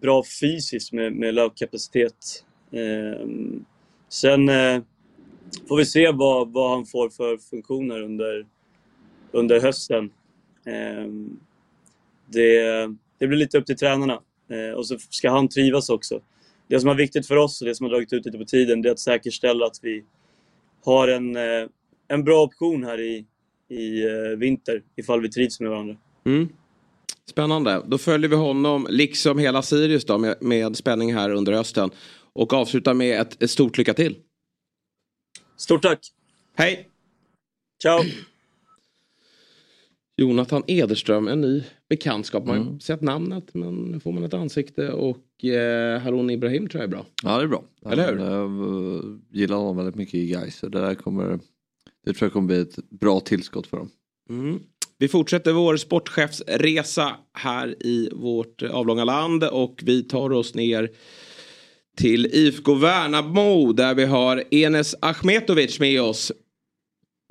bra 0.00 0.22
fysiskt 0.40 0.92
med, 0.92 1.12
med 1.12 1.34
löpkapacitet. 1.34 2.44
Eh, 2.70 3.26
sen 4.08 4.48
eh, 4.48 4.82
får 5.68 5.76
vi 5.76 5.86
se 5.86 6.10
vad, 6.12 6.52
vad 6.52 6.70
han 6.70 6.86
får 6.86 7.08
för 7.08 7.38
funktioner 7.38 8.02
under, 8.02 8.46
under 9.32 9.60
hösten. 9.60 10.10
Eh, 10.66 11.06
det, 12.28 12.62
det 13.18 13.26
blir 13.26 13.38
lite 13.38 13.58
upp 13.58 13.66
till 13.66 13.76
tränarna 13.76 14.20
eh, 14.50 14.76
och 14.76 14.86
så 14.86 14.98
ska 14.98 15.30
han 15.30 15.48
trivas 15.48 15.90
också. 15.90 16.20
Det 16.68 16.80
som 16.80 16.90
är 16.90 16.94
viktigt 16.94 17.26
för 17.26 17.36
oss 17.36 17.60
och 17.60 17.66
det 17.66 17.74
som 17.74 17.84
har 17.84 17.90
dragit 17.90 18.12
ut 18.12 18.26
lite 18.26 18.38
på 18.38 18.44
tiden 18.44 18.82
det 18.82 18.88
är 18.88 18.92
att 18.92 18.98
säkerställa 18.98 19.66
att 19.66 19.78
vi 19.82 20.04
har 20.84 21.08
en, 21.08 21.36
eh, 21.36 21.68
en 22.08 22.24
bra 22.24 22.42
option 22.42 22.84
här 22.84 23.00
i, 23.00 23.26
i 23.68 24.04
eh, 24.04 24.38
vinter 24.38 24.82
ifall 24.96 25.20
vi 25.20 25.30
trivs 25.30 25.60
med 25.60 25.70
varandra. 25.70 25.96
Mm. 26.26 26.48
Spännande. 27.30 27.82
Då 27.86 27.98
följer 27.98 28.30
vi 28.30 28.36
honom, 28.36 28.86
liksom 28.90 29.38
hela 29.38 29.62
Sirius 29.62 30.04
då, 30.04 30.18
med, 30.18 30.36
med 30.40 30.76
spänning 30.76 31.14
här 31.14 31.30
under 31.30 31.52
hösten. 31.52 31.90
Och 32.32 32.52
avslutar 32.52 32.94
med 32.94 33.20
ett, 33.20 33.42
ett 33.42 33.50
stort 33.50 33.78
lycka 33.78 33.94
till. 33.94 34.16
Stort 35.56 35.82
tack. 35.82 35.98
Hej. 36.56 36.88
Ciao. 37.82 38.04
Jonathan 40.16 40.62
Ederström, 40.66 41.28
en 41.28 41.40
ny 41.40 41.62
bekantskap. 41.88 42.46
Man 42.46 42.56
har 42.56 42.64
mm. 42.64 42.80
sett 42.80 43.00
namnet 43.00 43.54
men 43.54 44.00
får 44.00 44.12
man 44.12 44.24
ett 44.24 44.34
ansikte 44.34 44.92
och 44.92 45.44
eh, 45.44 46.00
Harun 46.00 46.30
Ibrahim 46.30 46.68
tror 46.68 46.82
jag 46.82 46.88
är 46.88 46.90
bra. 46.90 47.06
Ja 47.22 47.38
det 47.38 47.42
är 47.42 47.48
bra. 47.48 47.64
Eller 47.90 48.12
hur? 48.12 48.18
Jag 48.18 49.20
gillar 49.30 49.56
honom 49.56 49.76
väldigt 49.76 49.94
mycket 49.94 50.14
i 50.14 50.26
Gais. 50.26 50.56
Så 50.56 50.68
det 50.68 50.80
där 50.80 50.94
kommer 50.94 51.38
det 52.06 52.14
tror 52.14 52.26
jag 52.26 52.32
kommer 52.32 52.46
bli 52.46 52.60
ett 52.60 52.90
bra 52.90 53.20
tillskott 53.20 53.66
för 53.66 53.76
dem. 53.76 53.90
Mm. 54.30 54.60
Vi 54.98 55.08
fortsätter 55.08 55.52
vår 55.52 55.76
sportchefsresa 55.76 57.16
här 57.32 57.86
i 57.86 58.10
vårt 58.12 58.62
avlånga 58.62 59.04
land 59.04 59.44
och 59.44 59.80
vi 59.82 60.02
tar 60.02 60.32
oss 60.32 60.54
ner 60.54 60.90
till 61.96 62.26
IFK 62.26 62.74
Värnamo 62.74 63.72
där 63.72 63.94
vi 63.94 64.04
har 64.04 64.44
Enes 64.54 64.94
Achmetovic 65.00 65.80
med 65.80 66.02
oss. 66.02 66.32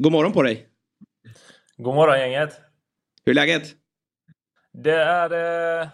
God 0.03 0.11
morgon 0.11 0.33
på 0.33 0.43
dig. 0.43 0.67
God 1.77 1.95
morgon 1.95 2.19
gänget. 2.19 2.53
Hur 3.25 3.31
är 3.31 3.35
läget? 3.35 3.75
Det 4.84 4.95
är, 4.95 5.32
eh, 5.82 5.88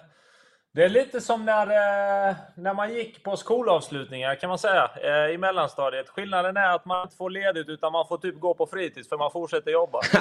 det 0.74 0.84
är 0.84 0.90
lite 0.90 1.22
som 1.22 1.46
när, 1.46 1.68
eh, 1.68 2.36
när 2.56 2.74
man 2.74 2.94
gick 2.94 3.24
på 3.24 3.38
skolavslutningar 3.38 4.36
kan 4.36 4.50
man 4.50 4.60
säga 4.60 4.90
eh, 5.04 5.34
i 5.34 5.38
mellanstadiet. 5.38 6.10
Skillnaden 6.10 6.58
är 6.58 6.76
att 6.76 6.86
man 6.86 7.04
inte 7.04 7.16
får 7.16 7.30
ledigt 7.30 7.70
utan 7.70 7.92
man 7.92 8.08
får 8.08 8.18
typ 8.18 8.40
gå 8.40 8.54
på 8.54 8.68
fritids 8.68 9.10
för 9.10 9.18
man 9.18 9.32
fortsätter 9.32 9.72
jobba. 9.72 10.00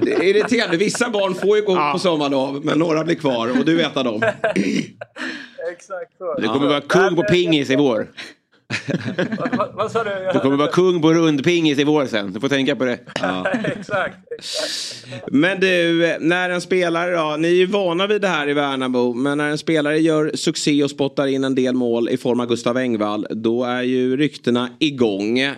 Det 0.00 0.12
är 0.12 0.22
irriterande. 0.22 0.76
Vissa 0.76 1.10
barn 1.10 1.34
får 1.34 1.56
ju 1.56 1.62
gå 1.62 1.92
på 1.92 1.98
sommarlov 1.98 2.64
men 2.64 2.78
några 2.78 3.04
blir 3.04 3.16
kvar 3.16 3.58
och 3.58 3.64
du 3.64 3.76
vet 3.76 3.96
av 3.96 4.04
dem. 4.04 4.22
Exakt 5.72 6.18
så. 6.18 6.34
Du 6.34 6.48
kommer 6.48 6.68
vara 6.68 6.80
kung 6.80 7.16
på 7.16 7.22
pingis 7.22 7.70
i 7.70 7.76
vår. 7.76 8.06
Vad, 9.56 9.74
vad 9.74 9.90
sa 9.90 10.04
du? 10.04 10.30
Du 10.32 10.40
kommer 10.40 10.56
vara 10.56 10.68
kung 10.68 11.02
på 11.02 11.12
rundpingis 11.12 11.78
i 11.78 11.84
vår 11.84 12.06
sen. 12.06 12.32
Du 12.32 12.40
får 12.40 12.48
tänka 12.48 12.76
på 12.76 12.84
det. 12.84 12.92
exakt, 13.64 14.18
exakt. 14.38 15.06
Men 15.26 15.60
du, 15.60 16.16
när 16.20 16.50
en 16.50 16.60
spelare 16.60 17.16
då, 17.16 17.36
ni 17.36 17.48
är 17.48 17.52
ju 17.52 17.66
vana 17.66 18.06
vid 18.06 18.20
det 18.20 18.28
här 18.28 18.48
i 18.48 18.52
Värnamo, 18.52 19.12
men 19.14 19.38
när 19.38 19.48
en 19.48 19.58
spelare 19.58 19.98
gör 19.98 20.30
succé 20.34 20.84
och 20.84 20.90
spottar 20.90 21.26
in 21.26 21.44
en 21.44 21.54
del 21.54 21.74
mål 21.74 22.08
i 22.08 22.16
form 22.16 22.40
av 22.40 22.46
Gustav 22.46 22.76
Engvall, 22.76 23.26
då 23.30 23.64
är 23.64 23.82
ju 23.82 24.16
ryktena 24.16 24.68
igång. 24.80 25.38
Eh, 25.38 25.54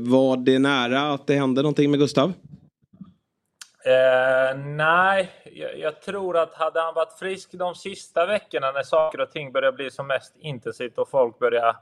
var 0.00 0.36
det 0.36 0.58
nära 0.58 1.12
att 1.12 1.26
det 1.26 1.34
hände 1.34 1.62
någonting 1.62 1.90
med 1.90 2.00
Gustav? 2.00 2.32
Eh, 3.88 4.58
nej, 4.58 5.30
jag, 5.44 5.78
jag 5.78 6.02
tror 6.02 6.36
att 6.36 6.54
hade 6.54 6.80
han 6.80 6.94
varit 6.94 7.18
frisk 7.18 7.52
de 7.52 7.74
sista 7.74 8.26
veckorna 8.26 8.72
när 8.72 8.82
saker 8.82 9.20
och 9.20 9.30
ting 9.30 9.52
började 9.52 9.76
bli 9.76 9.90
som 9.90 10.06
mest 10.06 10.36
intensivt 10.36 10.98
och 10.98 11.10
folk 11.10 11.38
började 11.38 11.76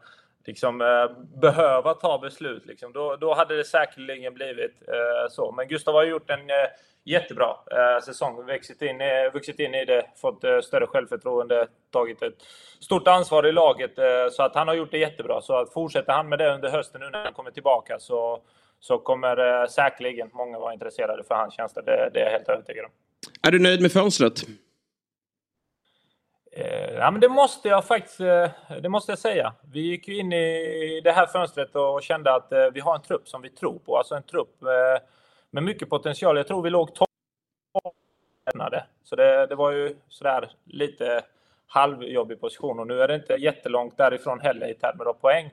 liksom, 0.46 0.80
eh, 0.80 1.38
behöva 1.40 1.94
ta 1.94 2.18
beslut, 2.18 2.66
liksom, 2.66 2.92
då, 2.92 3.16
då 3.16 3.34
hade 3.34 3.56
det 3.56 3.64
säkerligen 3.64 4.34
blivit 4.34 4.82
eh, 4.88 5.30
så. 5.30 5.52
Men 5.52 5.68
Gustav 5.68 5.94
har 5.94 6.04
gjort 6.04 6.30
en 6.30 6.50
eh, 6.50 6.66
jättebra 7.04 7.56
eh, 7.70 8.04
säsong, 8.04 8.46
vuxit 8.46 8.82
in, 8.82 9.00
eh, 9.00 9.32
vuxit 9.32 9.60
in 9.60 9.74
i 9.74 9.84
det, 9.84 10.06
fått 10.16 10.44
eh, 10.44 10.60
större 10.60 10.86
självförtroende, 10.86 11.68
tagit 11.92 12.22
ett 12.22 12.42
stort 12.80 13.08
ansvar 13.08 13.46
i 13.46 13.52
laget. 13.52 13.98
Eh, 13.98 14.04
så 14.32 14.42
att 14.42 14.54
han 14.54 14.68
har 14.68 14.74
gjort 14.74 14.90
det 14.90 14.98
jättebra. 14.98 15.40
Så 15.40 15.56
att 15.56 15.72
fortsätter 15.72 16.12
han 16.12 16.28
med 16.28 16.38
det 16.38 16.54
under 16.54 16.68
hösten 16.70 17.00
nu 17.00 17.10
när 17.10 17.24
han 17.24 17.32
kommer 17.32 17.50
tillbaka 17.50 17.98
så, 17.98 18.40
så 18.80 18.98
kommer 18.98 19.62
eh, 19.62 19.66
säkerligen 19.68 20.30
många 20.32 20.58
vara 20.58 20.72
intresserade 20.72 21.24
för 21.24 21.34
hans 21.34 21.54
tjänster. 21.54 21.82
Det, 21.82 22.10
det 22.12 22.20
är 22.20 22.24
jag 22.24 22.32
helt 22.32 22.48
övertygad 22.48 22.84
om. 22.84 22.90
Är 23.42 23.50
du 23.50 23.58
nöjd 23.58 23.82
med 23.82 23.92
fönstret? 23.92 24.42
Eh, 26.58 26.94
ja, 26.94 27.10
men 27.10 27.20
det 27.20 27.28
måste 27.28 27.68
jag 27.68 27.84
faktiskt 27.84 28.20
eh, 28.20 28.50
det 28.82 28.88
måste 28.88 29.12
jag 29.12 29.18
säga. 29.18 29.54
Vi 29.72 29.80
gick 29.80 30.08
ju 30.08 30.18
in 30.18 30.32
i 30.32 31.00
det 31.04 31.12
här 31.12 31.26
fönstret 31.26 31.76
och 31.76 32.02
kände 32.02 32.34
att 32.34 32.52
eh, 32.52 32.66
vi 32.74 32.80
har 32.80 32.94
en 32.94 33.02
trupp 33.02 33.28
som 33.28 33.42
vi 33.42 33.50
tror 33.50 33.78
på. 33.78 33.96
Alltså 33.96 34.14
en 34.14 34.22
trupp 34.22 34.62
eh, 34.62 35.02
med 35.50 35.62
mycket 35.62 35.90
potential. 35.90 36.36
Jag 36.36 36.46
tror 36.46 36.62
vi 36.62 36.70
låg 36.70 36.94
topp 36.94 37.08
Så 39.02 39.16
det, 39.16 39.46
det 39.46 39.54
var 39.54 39.70
ju 39.70 39.96
sådär 40.08 40.50
lite 40.64 41.22
halvjobbig 41.66 42.40
position 42.40 42.80
och 42.80 42.86
nu 42.86 43.02
är 43.02 43.08
det 43.08 43.14
inte 43.14 43.34
jättelångt 43.34 43.96
därifrån 43.96 44.40
heller 44.40 44.68
i 44.70 44.74
termer 44.74 45.04
av 45.04 45.12
poäng. 45.12 45.50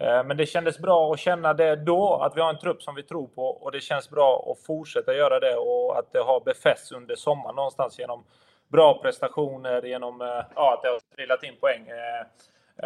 Eh, 0.00 0.24
men 0.24 0.36
det 0.36 0.46
kändes 0.46 0.78
bra 0.78 1.12
att 1.12 1.20
känna 1.20 1.54
det 1.54 1.76
då, 1.76 2.14
att 2.14 2.36
vi 2.36 2.40
har 2.40 2.50
en 2.50 2.58
trupp 2.58 2.82
som 2.82 2.94
vi 2.94 3.02
tror 3.02 3.26
på 3.26 3.46
och 3.46 3.72
det 3.72 3.80
känns 3.80 4.10
bra 4.10 4.52
att 4.52 4.66
fortsätta 4.66 5.14
göra 5.14 5.40
det 5.40 5.56
och 5.56 5.98
att 5.98 6.12
det 6.12 6.20
har 6.20 6.40
befästs 6.40 6.92
under 6.92 7.14
sommaren 7.14 7.56
någonstans 7.56 7.98
genom 7.98 8.24
bra 8.72 8.98
prestationer, 9.02 9.82
genom 9.82 10.20
eh, 10.20 10.26
ja, 10.54 10.74
att 10.74 10.82
det 10.82 10.88
har 10.88 11.00
trillat 11.16 11.42
in 11.42 11.56
poäng. 11.60 11.88
eh, 11.88 12.20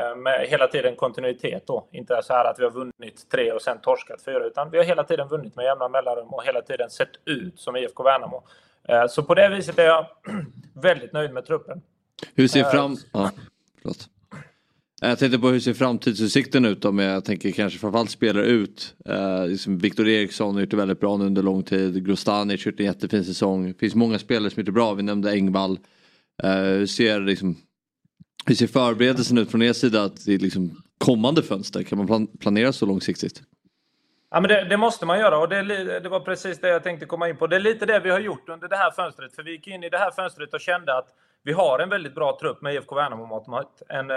eh, 0.02 0.16
Med 0.16 0.46
hela 0.48 0.66
tiden 0.66 0.96
kontinuitet 0.96 1.66
då. 1.66 1.88
Inte 1.92 2.22
så 2.22 2.32
här 2.32 2.44
att 2.50 2.58
vi 2.58 2.64
har 2.64 2.70
vunnit 2.70 3.30
tre 3.30 3.52
och 3.52 3.62
sen 3.62 3.78
torskat 3.80 4.22
fyra, 4.24 4.44
utan 4.44 4.70
vi 4.70 4.78
har 4.78 4.84
hela 4.84 5.04
tiden 5.04 5.28
vunnit 5.28 5.56
med 5.56 5.64
jämna 5.64 5.88
mellanrum 5.88 6.28
och 6.28 6.44
hela 6.44 6.62
tiden 6.62 6.90
sett 6.90 7.10
ut 7.24 7.60
som 7.60 7.76
IFK 7.76 8.02
Värnamo. 8.02 8.42
Så 9.08 9.22
på 9.22 9.34
det 9.34 9.48
viset 9.48 9.78
är 9.78 9.84
jag 9.86 10.06
väldigt 10.74 11.12
nöjd 11.12 11.32
med 11.32 11.46
truppen. 11.46 11.82
Hur 12.34 12.48
ser 12.48 12.64
fram... 12.64 12.96
Ja, 13.12 13.30
förlåt. 13.82 14.08
Eh, 15.02 15.08
jag 15.08 15.18
tänkte 15.18 15.38
på 15.38 15.48
hur 15.48 15.60
ser 15.60 15.74
framtidsutsikten 15.74 16.64
ut 16.64 16.82
då 16.82 17.02
jag 17.02 17.24
tänker 17.24 17.50
kanske 17.50 17.78
framförallt 17.78 18.10
spelare 18.10 18.46
ut. 18.46 18.94
Eh, 19.08 19.46
liksom 19.46 19.78
Viktor 19.78 20.08
Eriksson 20.08 20.54
har 20.54 20.60
gjort 20.60 20.70
det 20.70 20.76
väldigt 20.76 21.00
bra 21.00 21.16
nu 21.16 21.24
under 21.24 21.42
lång 21.42 21.62
tid. 21.62 22.06
Grostanic 22.06 22.64
har 22.64 22.72
gjort 22.72 22.80
en 22.80 22.86
jättefin 22.86 23.24
säsong. 23.24 23.66
Det 23.68 23.78
finns 23.78 23.94
många 23.94 24.18
spelare 24.18 24.50
som 24.50 24.60
gjort 24.60 24.66
det 24.66 24.72
bra. 24.72 24.94
Vi 24.94 25.02
nämnde 25.02 25.32
Engvall. 25.32 25.78
Eh, 26.42 26.52
hur, 26.52 26.86
ser, 26.86 27.20
liksom, 27.20 27.56
hur 28.46 28.54
ser 28.54 28.66
förberedelsen 28.66 29.38
ut 29.38 29.50
från 29.50 29.62
er 29.62 29.72
sida 29.72 30.02
att 30.04 30.24
det 30.24 30.34
är 30.34 30.38
liksom 30.38 30.82
kommande 30.98 31.42
fönster? 31.42 31.82
Kan 31.82 31.98
man 31.98 32.06
plan- 32.06 32.26
planera 32.40 32.72
så 32.72 32.86
långsiktigt? 32.86 33.42
Ja, 34.30 34.40
men 34.40 34.48
det, 34.48 34.64
det 34.64 34.76
måste 34.76 35.06
man 35.06 35.18
göra 35.18 35.38
och 35.38 35.48
det, 35.48 35.62
det 36.00 36.08
var 36.08 36.20
precis 36.20 36.60
det 36.60 36.68
jag 36.68 36.82
tänkte 36.82 37.06
komma 37.06 37.28
in 37.28 37.36
på. 37.36 37.46
Det 37.46 37.56
är 37.56 37.60
lite 37.60 37.86
det 37.86 38.00
vi 38.00 38.10
har 38.10 38.20
gjort 38.20 38.48
under 38.48 38.68
det 38.68 38.76
här 38.76 38.90
fönstret. 38.90 39.34
För 39.34 39.42
vi 39.42 39.50
gick 39.50 39.66
in 39.66 39.84
i 39.84 39.88
det 39.88 39.98
här 39.98 40.10
fönstret 40.10 40.54
och 40.54 40.60
kände 40.60 40.98
att 40.98 41.08
vi 41.42 41.52
har 41.52 41.78
en 41.78 41.88
väldigt 41.88 42.14
bra 42.14 42.38
trupp 42.40 42.62
med 42.62 42.74
IFK 42.74 42.94
Värnamo 42.94 43.26
mått. 43.46 43.82
En 43.88 44.10
eh, 44.10 44.16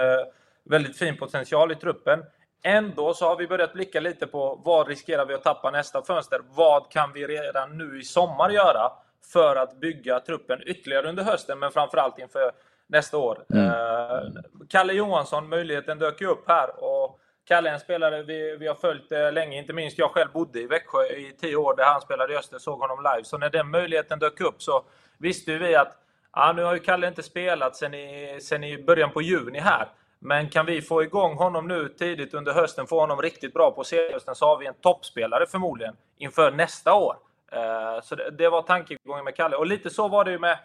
väldigt 0.64 0.98
fin 0.98 1.16
potential 1.16 1.72
i 1.72 1.74
truppen. 1.74 2.24
Ändå 2.62 3.14
så 3.14 3.28
har 3.28 3.36
vi 3.36 3.46
börjat 3.46 3.72
blicka 3.72 4.00
lite 4.00 4.26
på 4.26 4.62
vad 4.64 4.88
riskerar 4.88 5.26
vi 5.26 5.34
att 5.34 5.42
tappa 5.42 5.70
nästa 5.70 6.02
fönster? 6.02 6.40
Vad 6.48 6.90
kan 6.90 7.12
vi 7.12 7.26
redan 7.26 7.78
nu 7.78 8.00
i 8.00 8.02
sommar 8.02 8.50
göra 8.50 8.92
för 9.32 9.56
att 9.56 9.80
bygga 9.80 10.20
truppen 10.20 10.58
ytterligare 10.66 11.08
under 11.08 11.22
hösten, 11.22 11.58
men 11.58 11.72
framförallt 11.72 12.18
inför 12.18 12.52
nästa 12.86 13.18
år? 13.18 13.44
Eh, 13.54 14.42
Kalle 14.68 14.92
Johansson, 14.92 15.48
möjligheten 15.48 15.98
dök 15.98 16.20
ju 16.20 16.26
upp 16.26 16.48
här 16.48 16.84
och 16.84 17.20
Kalle 17.44 17.70
är 17.70 17.74
en 17.74 17.80
spelare 17.80 18.22
vi, 18.22 18.56
vi 18.56 18.66
har 18.66 18.74
följt 18.74 19.12
eh, 19.12 19.32
länge, 19.32 19.58
inte 19.58 19.72
minst 19.72 19.98
jag 19.98 20.10
själv 20.10 20.32
bodde 20.32 20.60
i 20.60 20.66
Växjö 20.66 21.02
i 21.04 21.36
tio 21.40 21.56
år 21.56 21.76
där 21.76 21.84
han 21.84 22.00
spelade 22.00 22.32
i 22.32 22.36
Öster, 22.36 22.58
såg 22.58 22.80
honom 22.80 22.98
live. 22.98 23.24
Så 23.24 23.38
när 23.38 23.50
den 23.50 23.70
möjligheten 23.70 24.18
dök 24.18 24.40
upp 24.40 24.62
så 24.62 24.84
visste 25.18 25.58
vi 25.58 25.74
att 25.74 25.96
ja, 26.32 26.52
nu 26.52 26.62
har 26.62 26.74
ju 26.74 26.80
Kalle 26.80 27.08
inte 27.08 27.22
spelat 27.22 27.76
sen 27.76 27.94
i, 27.94 28.38
sen 28.42 28.64
i 28.64 28.82
början 28.82 29.10
på 29.10 29.22
juni 29.22 29.58
här. 29.58 29.88
Men 30.22 30.48
kan 30.48 30.66
vi 30.66 30.82
få 30.82 31.02
igång 31.02 31.36
honom 31.36 31.68
nu 31.68 31.88
tidigt 31.88 32.34
under 32.34 32.52
hösten, 32.52 32.86
få 32.86 33.00
honom 33.00 33.22
riktigt 33.22 33.54
bra 33.54 33.70
på 33.70 33.84
serien, 33.84 34.20
så 34.34 34.46
har 34.46 34.58
vi 34.58 34.66
en 34.66 34.74
toppspelare 34.74 35.46
förmodligen 35.46 35.96
inför 36.18 36.50
nästa 36.50 36.94
år. 36.94 37.16
Eh, 37.52 38.00
så 38.02 38.14
det, 38.14 38.48
var 38.48 38.62
tankegången 38.62 39.24
med 39.24 39.36
Kalle. 39.36 39.56
Och 39.56 39.66
lite 39.66 39.90
så 39.90 40.08
var 40.08 40.24
det 40.24 40.30
ju 40.30 40.38
med 40.38 40.58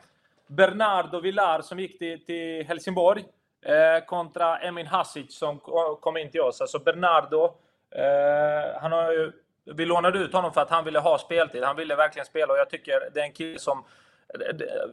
Bernardo 0.47 1.19
Villar 1.19 1.61
som 1.61 1.79
gick 1.79 1.99
till, 1.99 2.65
Helsingborg 2.67 3.23
eh, 3.65 4.05
kontra 4.05 4.57
Emin 4.57 4.87
Hasic 4.87 5.37
som 5.37 5.59
kom 5.99 6.17
in 6.17 6.31
till 6.31 6.41
oss. 6.41 6.61
Alltså 6.61 6.79
Bernardo, 6.79 7.43
eh, 7.91 8.81
han 8.81 8.91
har 8.91 9.11
ju, 9.11 9.31
vi 9.75 9.85
lånade 9.85 10.19
ut 10.19 10.33
honom 10.33 10.53
för 10.53 10.61
att 10.61 10.69
han 10.69 10.85
ville 10.85 10.99
ha 10.99 11.17
speltid. 11.17 11.63
Han 11.63 11.75
ville 11.75 11.95
verkligen 11.95 12.25
spela 12.25 12.53
och 12.53 12.59
jag 12.59 12.69
tycker 12.69 13.09
det 13.13 13.19
är 13.19 13.23
en 13.23 13.33
kille 13.33 13.59
som 13.59 13.83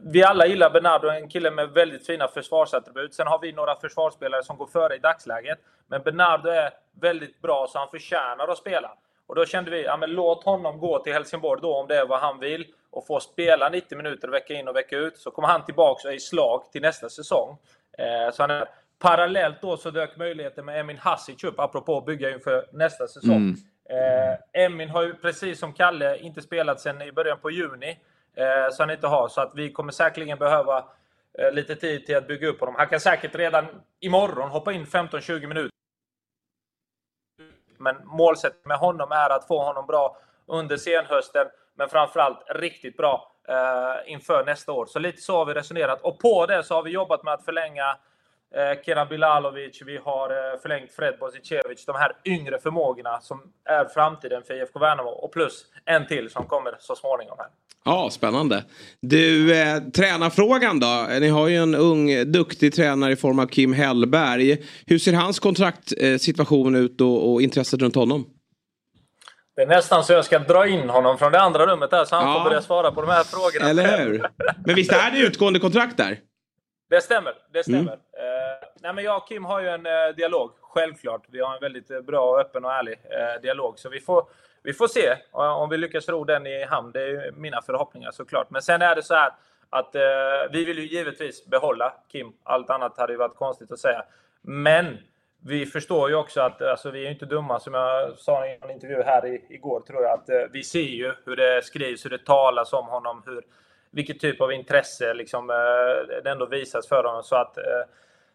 vi 0.01 0.23
alla 0.23 0.45
gillar 0.45 0.69
Bernardo, 0.69 1.09
en 1.09 1.29
kille 1.29 1.51
med 1.51 1.69
väldigt 1.69 2.05
fina 2.05 2.27
försvarsattribut. 2.27 3.13
Sen 3.13 3.27
har 3.27 3.39
vi 3.39 3.51
några 3.51 3.75
försvarsspelare 3.75 4.43
som 4.43 4.57
går 4.57 4.67
före 4.67 4.95
i 4.95 4.99
dagsläget. 4.99 5.59
Men 5.87 6.01
Bernardo 6.01 6.49
är 6.49 6.69
väldigt 7.01 7.41
bra 7.41 7.67
så 7.69 7.79
han 7.79 7.87
förtjänar 7.87 8.47
att 8.47 8.57
spela. 8.57 8.97
Och 9.27 9.35
då 9.35 9.45
kände 9.45 9.71
vi, 9.71 9.83
ja 9.83 9.97
men 9.97 10.11
låt 10.11 10.43
honom 10.43 10.79
gå 10.79 10.99
till 10.99 11.13
Helsingborg 11.13 11.61
då 11.61 11.75
om 11.75 11.87
det 11.87 11.97
är 11.97 12.05
vad 12.05 12.19
han 12.19 12.39
vill 12.39 12.65
och 12.91 13.07
få 13.07 13.19
spela 13.19 13.69
90 13.69 13.97
minuter 13.97 14.27
vecka 14.27 14.53
in 14.53 14.67
och 14.67 14.75
vecka 14.75 14.97
ut. 14.97 15.17
Så 15.17 15.31
kommer 15.31 15.47
han 15.47 15.65
tillbaka 15.65 16.07
och 16.07 16.11
är 16.11 16.15
i 16.15 16.19
slag 16.19 16.71
till 16.71 16.81
nästa 16.81 17.09
säsong. 17.09 17.57
Eh, 17.97 18.33
så 18.33 18.43
han 18.43 18.51
är, 18.51 18.67
parallellt 18.99 19.61
då 19.61 19.77
så 19.77 19.91
dök 19.91 20.17
möjligheten 20.17 20.65
med 20.65 20.79
Emin 20.79 20.97
Hasic 20.97 21.43
upp, 21.43 21.59
apropå 21.59 21.97
att 21.97 22.05
bygga 22.05 22.29
inför 22.29 22.65
nästa 22.71 23.07
säsong. 23.07 23.35
Mm. 23.35 23.55
Eh, 23.89 24.63
Emin 24.63 24.89
har 24.89 25.03
ju 25.03 25.13
precis 25.13 25.59
som 25.59 25.73
Kalle 25.73 26.17
inte 26.17 26.41
spelat 26.41 26.79
sedan 26.79 27.01
i 27.01 27.11
början 27.11 27.39
på 27.39 27.51
juni. 27.51 27.99
Eh, 28.35 28.71
så 28.71 28.83
han 28.83 28.89
inte 28.89 29.07
har. 29.07 29.27
Så 29.27 29.41
att 29.41 29.51
vi 29.55 29.71
kommer 29.71 29.91
säkerligen 29.91 30.37
behöva 30.37 30.85
eh, 31.39 31.51
lite 31.51 31.75
tid 31.75 32.05
till 32.05 32.17
att 32.17 32.27
bygga 32.27 32.47
upp 32.47 32.59
honom. 32.59 32.75
Han 32.77 32.87
kan 32.87 32.99
säkert 32.99 33.35
redan 33.35 33.65
imorgon 33.99 34.49
hoppa 34.49 34.73
in 34.73 34.85
15-20 34.85 35.47
minuter. 35.47 35.69
Men 37.77 37.95
målsättningen 38.03 38.67
med 38.67 38.77
honom 38.77 39.11
är 39.11 39.29
att 39.29 39.47
få 39.47 39.63
honom 39.63 39.85
bra 39.87 40.17
under 40.45 40.77
senhösten. 40.77 41.47
Men 41.75 41.89
framförallt 41.89 42.43
riktigt 42.49 42.97
bra 42.97 43.31
eh, 43.47 44.11
inför 44.11 44.45
nästa 44.45 44.71
år. 44.71 44.85
Så 44.85 44.99
lite 44.99 45.21
så 45.21 45.37
har 45.37 45.45
vi 45.45 45.53
resonerat. 45.53 46.01
Och 46.01 46.19
på 46.19 46.45
det 46.45 46.63
så 46.63 46.75
har 46.75 46.83
vi 46.83 46.91
jobbat 46.91 47.23
med 47.23 47.33
att 47.33 47.45
förlänga 47.45 47.89
eh, 47.89 47.95
Kenan 48.85 49.07
Bilalovic, 49.07 49.81
vi 49.85 49.97
har 49.97 50.29
eh, 50.29 50.59
förlängt 50.61 50.91
Fred 50.91 51.13
Bosicevic. 51.19 51.85
De 51.85 51.95
här 51.95 52.11
yngre 52.25 52.59
förmågorna 52.59 53.19
som 53.21 53.41
är 53.69 53.85
framtiden 53.85 54.43
för 54.47 54.53
IFK 54.61 54.79
Värnamo. 54.79 55.09
Och 55.09 55.31
plus 55.33 55.65
en 55.85 56.07
till 56.07 56.29
som 56.29 56.45
kommer 56.45 56.75
så 56.79 56.95
småningom 56.95 57.35
här. 57.37 57.47
Ja, 57.85 58.09
spännande. 58.11 58.63
Du, 59.01 59.55
eh, 59.61 59.79
tränarfrågan 59.79 60.79
då. 60.79 61.07
Ni 61.19 61.27
har 61.29 61.47
ju 61.47 61.57
en 61.57 61.75
ung, 61.75 62.31
duktig 62.31 62.73
tränare 62.73 63.11
i 63.11 63.15
form 63.15 63.39
av 63.39 63.45
Kim 63.47 63.73
Hellberg. 63.73 64.57
Hur 64.87 64.99
ser 64.99 65.13
hans 65.13 65.39
kontraktsituation 65.39 66.75
ut 66.75 67.01
och, 67.01 67.33
och 67.33 67.41
intresset 67.41 67.81
runt 67.81 67.95
honom? 67.95 68.25
Det 69.55 69.61
är 69.61 69.67
nästan 69.67 70.03
så 70.03 70.13
jag 70.13 70.25
ska 70.25 70.39
dra 70.39 70.67
in 70.67 70.89
honom 70.89 71.17
från 71.17 71.31
det 71.31 71.39
andra 71.41 71.65
rummet 71.65 71.89
där 71.91 72.05
så 72.05 72.15
han 72.15 72.27
Ja. 72.29 72.33
får 72.43 72.49
börja 72.49 72.61
svara 72.61 72.91
på 72.91 73.01
de 73.01 73.09
här 73.09 73.23
frågorna. 73.23 73.69
Eller 73.69 73.97
hur? 73.97 74.25
Men 74.65 74.75
visst 74.75 74.91
är 74.91 75.11
det 75.11 75.17
utgående 75.19 75.59
kontrakt 75.59 75.97
där? 75.97 76.19
Det 76.89 77.01
stämmer. 77.01 77.33
Det 77.53 77.63
stämmer. 77.63 77.79
Mm. 77.79 77.99
Nej 78.83 78.93
men 78.93 79.03
jag 79.03 79.17
och 79.17 79.27
Kim 79.27 79.45
har 79.45 79.61
ju 79.61 79.67
en 79.67 79.85
eh, 79.85 80.15
dialog, 80.15 80.51
självklart. 80.61 81.21
Vi 81.27 81.39
har 81.39 81.53
en 81.53 81.61
väldigt 81.61 81.91
eh, 81.91 82.01
bra, 82.01 82.39
öppen 82.39 82.65
och 82.65 82.73
ärlig 82.73 82.99
eh, 83.03 83.41
dialog. 83.41 83.79
Så 83.79 83.89
vi 83.89 83.99
får, 83.99 84.25
vi 84.63 84.73
får 84.73 84.87
se 84.87 85.07
eh, 85.33 85.61
om 85.61 85.69
vi 85.69 85.77
lyckas 85.77 86.09
ro 86.09 86.23
den 86.23 86.47
i 86.47 86.63
hamn. 86.65 86.91
Det 86.91 87.01
är 87.01 87.07
ju 87.07 87.31
mina 87.31 87.61
förhoppningar 87.61 88.11
såklart. 88.11 88.49
Men 88.49 88.61
sen 88.61 88.81
är 88.81 88.95
det 88.95 89.03
så 89.03 89.13
här 89.13 89.31
att 89.69 89.95
eh, 89.95 90.01
vi 90.51 90.65
vill 90.65 90.79
ju 90.79 90.85
givetvis 90.85 91.45
behålla 91.45 91.93
Kim. 92.11 92.33
Allt 92.43 92.69
annat 92.69 92.97
hade 92.97 93.13
ju 93.13 93.19
varit 93.19 93.35
konstigt 93.35 93.71
att 93.71 93.79
säga. 93.79 94.03
Men 94.41 94.97
vi 95.45 95.65
förstår 95.65 96.09
ju 96.09 96.15
också 96.15 96.41
att 96.41 96.61
alltså, 96.61 96.91
vi 96.91 97.05
är 97.07 97.11
inte 97.11 97.25
dumma, 97.25 97.59
som 97.59 97.73
jag 97.73 98.17
sa 98.17 98.45
i 98.45 98.57
en 98.61 98.69
intervju 98.69 99.03
här 99.03 99.25
i, 99.25 99.45
igår, 99.49 99.79
tror 99.79 100.03
jag. 100.03 100.13
att 100.13 100.29
eh, 100.29 100.41
Vi 100.51 100.63
ser 100.63 100.79
ju 100.79 101.13
hur 101.25 101.35
det 101.35 101.65
skrivs, 101.65 102.05
hur 102.05 102.09
det 102.09 102.25
talas 102.25 102.73
om 102.73 102.85
honom, 102.85 103.23
hur, 103.25 103.43
vilket 103.91 104.19
typ 104.19 104.41
av 104.41 104.53
intresse 104.53 105.13
liksom, 105.13 105.49
eh, 105.49 106.21
det 106.23 106.29
ändå 106.29 106.45
visas 106.45 106.87
för 106.87 107.03
honom. 107.03 107.23
Så 107.23 107.35
att, 107.35 107.57
eh, 107.57 107.63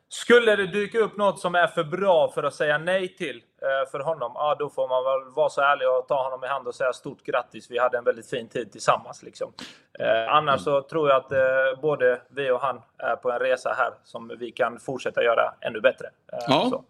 skulle 0.09 0.57
det 0.57 0.67
dyka 0.67 0.99
upp 0.99 1.17
något 1.17 1.41
som 1.41 1.55
är 1.55 1.67
för 1.67 1.85
bra 1.85 2.31
för 2.35 2.43
att 2.43 2.55
säga 2.55 2.79
nej 2.79 3.09
till 3.17 3.37
eh, 3.37 3.91
för 3.91 3.99
honom, 4.01 4.33
ja, 4.35 4.57
då 4.59 4.71
får 4.71 4.89
man 4.89 5.05
väl 5.05 5.35
vara 5.35 5.49
så 5.49 5.61
ärlig 5.61 5.89
och 5.89 6.09
ta 6.09 6.23
honom 6.25 6.45
i 6.45 6.47
hand 6.47 6.67
och 6.67 6.75
säga 6.75 6.93
stort 6.93 7.23
grattis. 7.25 7.71
Vi 7.71 7.79
hade 7.79 7.99
en 7.99 8.05
väldigt 8.05 8.31
fin 8.31 8.49
tid 8.49 8.73
tillsammans. 8.73 9.23
Liksom. 9.23 9.53
Eh, 9.99 10.35
annars 10.35 10.61
så 10.61 10.83
tror 10.83 11.09
jag 11.09 11.17
att 11.17 11.33
eh, 11.33 11.81
både 11.83 12.21
vi 12.31 12.51
och 12.51 12.61
han 12.61 12.81
är 12.99 13.17
på 13.17 13.31
en 13.33 13.39
resa 13.39 13.75
här 13.79 13.93
som 14.05 14.33
vi 14.39 14.51
kan 14.51 14.81
fortsätta 14.81 15.23
göra 15.23 15.55
ännu 15.61 15.81
bättre. 15.81 16.07
Eh, 16.33 16.39
Ja. 16.49 16.67
så. 16.71 16.85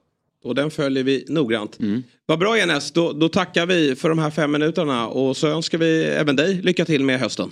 Och 0.45 0.55
den 0.55 0.71
följer 0.71 1.05
vi 1.05 1.25
noggrant. 1.29 1.79
Vad 2.27 2.39
bra 2.39 2.59
Enes, 2.59 2.93
då, 2.93 3.13
då 3.13 3.29
tackar 3.29 3.67
vi 3.67 3.97
för 3.97 4.09
de 4.09 4.19
här 4.19 4.31
fem 4.31 4.53
minuterna 4.53 5.09
och 5.09 5.37
så 5.37 5.49
önskar 5.49 5.79
vi 5.79 6.05
även 6.05 6.37
dig 6.37 6.55
lycka 6.55 6.85
till 6.85 7.05
med 7.05 7.21
hösten. 7.21 7.51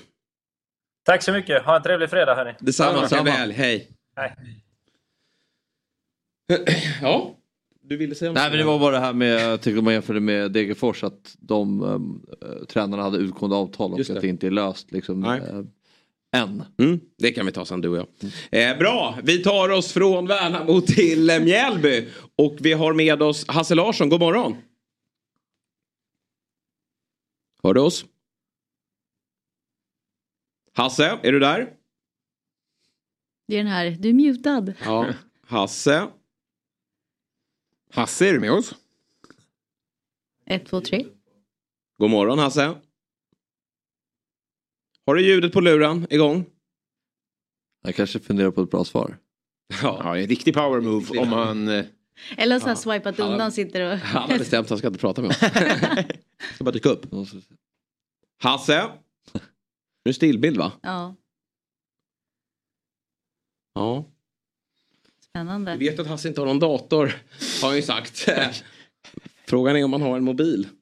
Tack 1.04 1.22
så 1.22 1.32
mycket. 1.32 1.62
Ha 1.64 1.76
en 1.76 1.82
trevlig 1.82 2.10
fredag 2.10 2.34
hörni. 2.34 2.54
Detsamma, 2.58 3.06
helg. 3.30 3.52
Hej. 3.52 3.90
Hej. 4.16 4.34
Ja, 7.02 7.36
du 7.82 7.96
ville 7.96 8.14
säga 8.14 8.30
något? 8.30 8.36
Nej 8.36 8.50
men 8.50 8.58
det 8.58 8.64
var 8.64 8.78
bara 8.78 8.92
det 8.92 9.00
här 9.00 9.12
med, 9.12 9.40
jag 9.52 9.60
tycker 9.60 9.82
man 9.82 9.92
jämförde 9.92 10.20
med 10.20 10.52
Degerfors 10.52 11.04
att 11.04 11.36
de 11.38 11.82
äh, 12.42 12.64
tränarna 12.66 13.02
hade 13.02 13.18
utgående 13.18 13.56
avtal 13.56 13.92
och 13.92 13.98
Just 13.98 14.10
att 14.10 14.20
det. 14.20 14.28
inte 14.28 14.46
är 14.46 14.50
löst 14.50 14.92
liksom 14.92 15.20
Nej. 15.20 15.40
äh, 15.40 15.62
än. 16.42 16.64
Mm, 16.78 17.00
det 17.18 17.32
kan 17.32 17.46
vi 17.46 17.52
ta 17.52 17.64
sen 17.64 17.80
du 17.80 17.88
och 17.88 17.96
jag. 17.96 18.06
Eh, 18.72 18.78
bra, 18.78 19.18
vi 19.22 19.42
tar 19.42 19.68
oss 19.68 19.92
från 19.92 20.26
Värnamo 20.26 20.80
till 20.80 21.30
eh, 21.30 21.40
Mjällby. 21.40 22.08
Och 22.36 22.56
vi 22.60 22.72
har 22.72 22.92
med 22.94 23.22
oss 23.22 23.48
Hasse 23.48 23.74
Larsson, 23.74 24.08
god 24.08 24.20
morgon. 24.20 24.56
Hör 27.62 27.74
du 27.74 27.80
oss? 27.80 28.04
Hasse, 30.74 31.18
är 31.22 31.32
du 31.32 31.38
där? 31.38 31.72
Det 33.48 33.54
är 33.54 33.58
den 33.58 33.72
här, 33.72 33.90
du 33.90 34.08
är 34.08 34.12
mutad. 34.12 34.72
Ja. 34.84 35.06
Hasse? 35.46 36.06
Hasse, 37.92 38.28
är 38.28 38.32
du 38.32 38.40
med 38.40 38.52
oss? 38.52 38.74
Ett, 40.46 40.66
två, 40.66 40.80
tre. 40.80 41.06
God 41.98 42.10
morgon 42.10 42.38
Hasse. 42.38 42.80
Har 45.06 45.14
du 45.14 45.26
ljudet 45.26 45.52
på 45.52 45.60
luren 45.60 46.06
igång? 46.10 46.44
Jag 47.82 47.94
kanske 47.94 48.18
funderar 48.20 48.50
på 48.50 48.62
ett 48.62 48.70
bra 48.70 48.84
svar. 48.84 49.18
Ja, 49.82 50.16
en 50.16 50.26
riktig 50.26 50.54
power 50.54 50.80
move 50.80 51.18
om 51.18 51.30
man... 51.30 51.68
eh, 51.68 51.84
Eller 52.36 52.60
så 52.60 52.68
har 52.68 52.74
swipat 52.74 53.18
Han- 53.18 53.32
undan, 53.32 53.52
sitter 53.52 53.92
och... 53.92 53.98
Han 53.98 54.30
har 54.30 54.38
bestämt 54.38 54.64
att 54.64 54.70
han 54.70 54.78
ska 54.78 54.86
inte 54.86 55.00
prata 55.00 55.22
med 55.22 55.30
oss. 55.30 55.38
ska 56.54 56.64
bara 56.64 56.70
dyka 56.70 56.88
upp. 56.88 57.06
Hasse? 58.42 58.82
Nu 60.04 60.10
är 60.10 60.12
det 60.12 60.14
stillbild 60.14 60.56
va? 60.58 60.72
Ja, 60.82 61.14
Ja. 63.74 64.04
Spännande. 65.36 65.76
Vi 65.76 65.88
vet 65.88 65.98
att 66.00 66.06
Hasse 66.06 66.28
inte 66.28 66.40
har 66.40 66.46
någon 66.46 66.58
dator, 66.58 67.14
har 67.62 67.68
han 67.68 67.76
ju 67.76 67.82
sagt. 67.82 68.28
Frågan 69.48 69.76
är 69.76 69.84
om 69.84 69.92
han 69.92 70.02
har 70.02 70.16
en 70.16 70.24
mobil. 70.24 70.68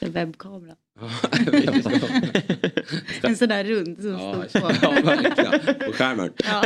En 0.00 0.12
webbkamera. 0.12 0.76
en 3.22 3.36
sån 3.36 3.48
där 3.48 3.64
rund 3.64 3.98
som 4.02 4.10
Ja, 4.10 4.44
står 4.48 4.60
på. 4.60 4.74
ja, 4.82 4.90
verkligen. 4.90 5.74
På 5.86 5.92
skärmen. 5.92 6.32
Ja. 6.44 6.64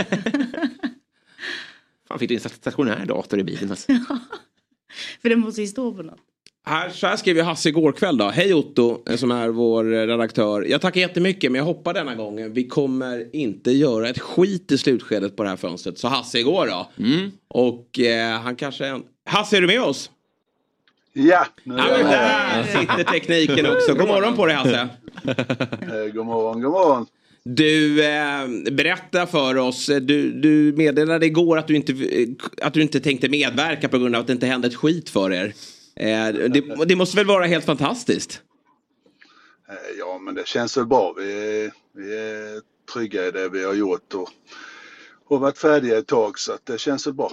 Fan, 2.08 2.18
fick 2.18 2.28
du 2.28 2.34
en 2.34 2.40
stationär 2.40 3.06
dator 3.06 3.40
i 3.40 3.44
bilen? 3.44 3.70
Alltså. 3.70 3.92
För 5.22 5.28
den 5.28 5.40
måste 5.40 5.60
ju 5.60 5.66
stå 5.66 5.94
på 5.94 6.02
något. 6.02 6.20
Här, 6.64 6.88
så 6.88 7.06
här 7.06 7.16
skrev 7.16 7.36
ju 7.36 7.42
Hasse 7.42 7.68
igår 7.68 7.92
kväll 7.92 8.16
då. 8.16 8.28
Hej 8.28 8.54
Otto, 8.54 9.02
eh, 9.10 9.16
som 9.16 9.30
är 9.30 9.48
vår 9.48 9.94
eh, 9.94 10.06
redaktör. 10.06 10.62
Jag 10.62 10.80
tackar 10.80 11.00
jättemycket 11.00 11.52
men 11.52 11.58
jag 11.58 11.64
hoppar 11.64 11.94
denna 11.94 12.14
gången. 12.14 12.52
Vi 12.52 12.68
kommer 12.68 13.36
inte 13.36 13.70
göra 13.70 14.08
ett 14.08 14.18
skit 14.18 14.72
i 14.72 14.78
slutskedet 14.78 15.36
på 15.36 15.42
det 15.42 15.48
här 15.48 15.56
fönstret. 15.56 15.98
Så 15.98 16.08
Hasse 16.08 16.38
igår 16.38 16.66
då. 16.66 16.90
Och 17.48 18.00
eh, 18.00 18.40
han 18.40 18.56
kanske... 18.56 18.86
En... 18.86 19.02
Hasse, 19.26 19.56
är 19.56 19.60
du 19.60 19.66
med 19.66 19.82
oss? 19.82 20.10
Ja, 21.12 21.46
nu 21.64 21.74
är 21.74 21.98
jag 21.98 22.06
där 22.06 22.62
sitter 22.62 23.04
tekniken 23.12 23.66
också. 23.66 23.94
God 23.94 24.08
morgon 24.08 24.36
på 24.36 24.46
dig 24.46 24.56
Hasse. 24.56 24.88
Eh, 25.82 26.12
God 26.14 26.26
morgon, 26.26 26.62
god 26.62 26.72
morgon. 26.72 27.06
Du, 27.44 28.04
eh, 28.04 28.72
berätta 28.72 29.26
för 29.26 29.56
oss. 29.56 29.86
Du, 29.86 30.32
du 30.32 30.74
meddelade 30.76 31.26
igår 31.26 31.58
att 31.58 31.68
du, 31.68 31.76
inte, 31.76 31.94
att 32.62 32.74
du 32.74 32.82
inte 32.82 33.00
tänkte 33.00 33.28
medverka 33.28 33.88
på 33.88 33.98
grund 33.98 34.14
av 34.14 34.20
att 34.20 34.26
det 34.26 34.32
inte 34.32 34.46
hände 34.46 34.68
ett 34.68 34.74
skit 34.74 35.10
för 35.10 35.32
er. 35.32 35.52
Eh, 35.96 36.28
det, 36.50 36.84
det 36.86 36.96
måste 36.96 37.16
väl 37.16 37.26
vara 37.26 37.44
helt 37.46 37.64
fantastiskt? 37.64 38.42
Eh, 39.68 39.74
Ja, 39.98 40.18
men 40.18 40.34
det 40.34 40.46
känns 40.46 40.76
väl 40.76 40.86
bra. 40.86 41.14
Vi 41.16 41.32
är, 41.64 41.72
vi 41.92 42.16
är 42.18 42.60
trygga 42.94 43.26
i 43.26 43.30
det 43.30 43.48
vi 43.48 43.64
har 43.64 43.74
gjort 43.74 44.14
och, 44.14 44.28
och 45.26 45.40
varit 45.40 45.58
färdiga 45.58 45.98
ett 45.98 46.06
tag 46.06 46.38
så 46.38 46.52
att 46.52 46.66
det 46.66 46.78
känns 46.78 47.06
väl 47.06 47.14
bra. 47.14 47.32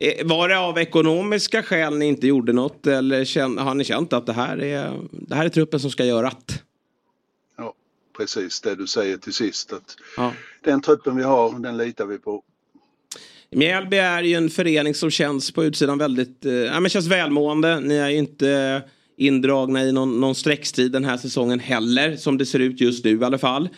Eh, 0.00 0.26
Var 0.26 0.48
det 0.48 0.58
av 0.58 0.78
ekonomiska 0.78 1.62
skäl 1.62 1.98
ni 1.98 2.06
inte 2.06 2.26
gjorde 2.26 2.52
något 2.52 2.86
eller 2.86 3.58
har 3.64 3.74
ni 3.74 3.84
känt 3.84 4.12
att 4.12 4.26
det 4.26 4.32
här, 4.32 4.62
är, 4.62 5.00
det 5.12 5.34
här 5.34 5.44
är 5.44 5.48
truppen 5.48 5.80
som 5.80 5.90
ska 5.90 6.04
göra 6.04 6.28
att? 6.28 6.62
Ja, 7.56 7.74
precis 8.18 8.60
det 8.60 8.74
du 8.74 8.86
säger 8.86 9.16
till 9.16 9.34
sist. 9.34 9.72
Att 9.72 9.96
Ja. 10.16 10.32
Den 10.64 10.80
truppen 10.80 11.16
vi 11.16 11.22
har, 11.22 11.58
den 11.58 11.76
litar 11.76 12.06
vi 12.06 12.18
på. 12.18 12.42
Mjällby 13.50 13.96
är 13.96 14.22
ju 14.22 14.34
en 14.34 14.50
förening 14.50 14.94
som 14.94 15.10
känns 15.10 15.50
på 15.52 15.64
utsidan 15.64 15.98
väldigt, 15.98 16.44
eh, 16.44 16.52
ja, 16.52 16.80
men 16.80 16.90
känns 16.90 17.06
välmående. 17.06 17.80
Ni 17.80 17.94
är 17.94 18.08
ju 18.08 18.16
inte 18.16 18.82
indragna 19.16 19.84
i 19.84 19.92
någon, 19.92 20.20
någon 20.20 20.34
streckstrid 20.34 20.92
den 20.92 21.04
här 21.04 21.16
säsongen 21.16 21.58
heller, 21.58 22.16
som 22.16 22.38
det 22.38 22.46
ser 22.46 22.58
ut 22.58 22.80
just 22.80 23.04
nu 23.04 23.20
i 23.20 23.24
alla 23.24 23.38
fall. 23.38 23.68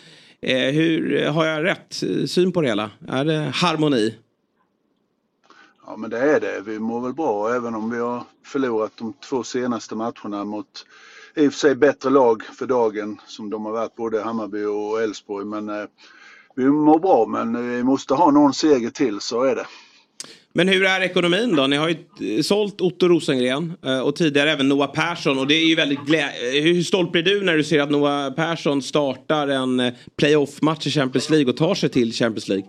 Eh, 0.41 0.73
hur, 0.73 1.23
eh, 1.23 1.33
har 1.33 1.45
jag 1.45 1.63
rätt 1.63 2.03
eh, 2.03 2.25
syn 2.25 2.51
på 2.51 2.61
det 2.61 2.67
hela? 2.67 2.89
Är 3.07 3.25
det 3.25 3.51
harmoni? 3.53 4.15
Ja, 5.85 5.97
men 5.97 6.09
det 6.09 6.17
är 6.17 6.39
det. 6.39 6.61
Vi 6.65 6.79
mår 6.79 7.01
väl 7.01 7.13
bra 7.13 7.55
även 7.55 7.75
om 7.75 7.89
vi 7.89 7.97
har 7.97 8.23
förlorat 8.45 8.91
de 8.97 9.13
två 9.29 9.43
senaste 9.43 9.95
matcherna 9.95 10.45
mot 10.45 10.85
i 11.35 11.47
och 11.47 11.53
för 11.53 11.59
sig 11.59 11.75
bättre 11.75 12.09
lag 12.09 12.43
för 12.43 12.65
dagen 12.65 13.21
som 13.27 13.49
de 13.49 13.65
har 13.65 13.71
varit 13.71 13.95
både 13.95 14.21
Hammarby 14.21 14.63
och 14.63 15.01
Elfsborg. 15.01 15.45
Men 15.45 15.69
eh, 15.69 15.85
vi 16.55 16.65
mår 16.65 16.99
bra 16.99 17.25
men 17.25 17.77
vi 17.77 17.83
måste 17.83 18.13
ha 18.13 18.31
någon 18.31 18.53
seger 18.53 18.89
till, 18.89 19.19
så 19.19 19.43
är 19.43 19.55
det. 19.55 19.65
Men 20.53 20.67
hur 20.67 20.85
är 20.85 21.01
ekonomin 21.01 21.55
då? 21.55 21.67
Ni 21.67 21.75
har 21.75 21.89
ju 21.89 22.37
eh, 22.37 22.41
sålt 22.41 22.81
Otto 22.81 23.07
Rosengren 23.07 23.73
eh, 23.85 23.99
och 23.99 24.15
tidigare 24.15 24.51
även 24.51 24.69
Noah 24.69 24.91
Persson. 24.91 25.39
Och 25.39 25.47
det 25.47 25.53
är 25.53 25.65
ju 25.65 25.75
väldigt 25.75 25.99
glä- 25.99 26.57
eh, 26.57 26.63
Hur 26.63 26.83
stolt 26.83 27.11
blir 27.11 27.23
du 27.23 27.41
när 27.41 27.57
du 27.57 27.63
ser 27.63 27.79
att 27.79 27.91
Noah 27.91 28.33
Persson 28.33 28.81
startar 28.81 29.47
en 29.47 29.91
playoff-match 30.15 30.87
i 30.87 30.91
Champions 30.91 31.29
League 31.29 31.49
och 31.51 31.57
tar 31.57 31.75
sig 31.75 31.89
till 31.89 32.13
Champions 32.13 32.47
League? 32.47 32.65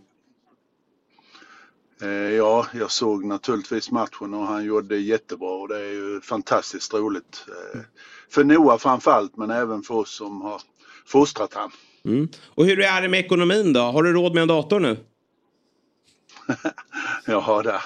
Ja, 2.36 2.66
jag 2.78 2.90
såg 2.90 3.24
naturligtvis 3.24 3.90
matchen 3.90 4.34
och 4.34 4.46
han 4.46 4.64
gjorde 4.64 4.88
det 4.88 5.00
jättebra 5.00 5.50
och 5.50 5.68
det 5.68 5.76
är 5.76 5.92
ju 5.92 6.20
fantastiskt 6.20 6.94
roligt. 6.94 7.46
För 8.30 8.44
Noah 8.44 8.78
framförallt 8.78 9.36
men 9.36 9.50
även 9.50 9.82
för 9.82 9.94
oss 9.94 10.14
som 10.14 10.42
har 10.42 10.60
fostrat 11.06 11.54
han. 11.54 11.70
Mm. 12.04 12.28
Och 12.46 12.66
hur 12.66 12.80
är 12.80 13.02
det 13.02 13.08
med 13.08 13.20
ekonomin 13.20 13.72
då? 13.72 13.80
Har 13.80 14.02
du 14.02 14.12
råd 14.12 14.34
med 14.34 14.42
en 14.42 14.48
dator 14.48 14.80
nu? 14.80 14.96
Ja, 17.26 17.62
det, 17.62 17.80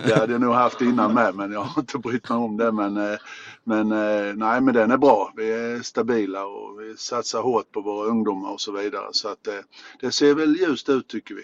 det 0.08 0.14
hade 0.14 0.32
jag 0.32 0.40
nog 0.40 0.54
haft 0.54 0.80
innan 0.80 1.14
med 1.14 1.34
men 1.34 1.52
jag 1.52 1.60
har 1.60 1.82
inte 1.82 1.98
brytt 1.98 2.28
mig 2.28 2.38
om 2.38 2.56
det. 2.56 2.72
Men, 2.72 2.96
eh, 2.96 3.18
men 3.64 3.92
eh, 3.92 4.34
nej, 4.34 4.60
men 4.60 4.74
den 4.74 4.90
är 4.90 4.96
bra. 4.96 5.32
Vi 5.36 5.50
är 5.52 5.82
stabila 5.82 6.44
och 6.44 6.80
vi 6.80 6.96
satsar 6.96 7.42
hårt 7.42 7.72
på 7.72 7.80
våra 7.80 8.08
ungdomar 8.08 8.52
och 8.52 8.60
så 8.60 8.72
vidare. 8.72 9.08
Så 9.12 9.28
att 9.28 9.46
eh, 9.46 9.54
det 10.00 10.12
ser 10.12 10.34
väl 10.34 10.56
ljust 10.56 10.88
ut 10.88 11.08
tycker 11.08 11.34
vi. 11.34 11.42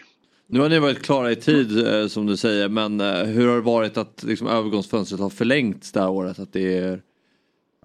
Nu 0.48 0.60
har 0.60 0.68
ni 0.68 0.78
varit 0.78 1.02
klara 1.02 1.32
i 1.32 1.36
tid 1.36 1.86
som 2.10 2.26
du 2.26 2.36
säger 2.36 2.68
men 2.68 3.00
hur 3.26 3.48
har 3.48 3.54
det 3.54 3.60
varit 3.60 3.96
att 3.96 4.22
liksom, 4.22 4.46
övergångsfönstret 4.46 5.20
har 5.20 5.30
förlängts 5.30 5.92
det 5.92 6.00
här 6.00 6.10
året? 6.10 6.38
Att 6.38 6.52
det, 6.52 6.78
är, 6.78 7.02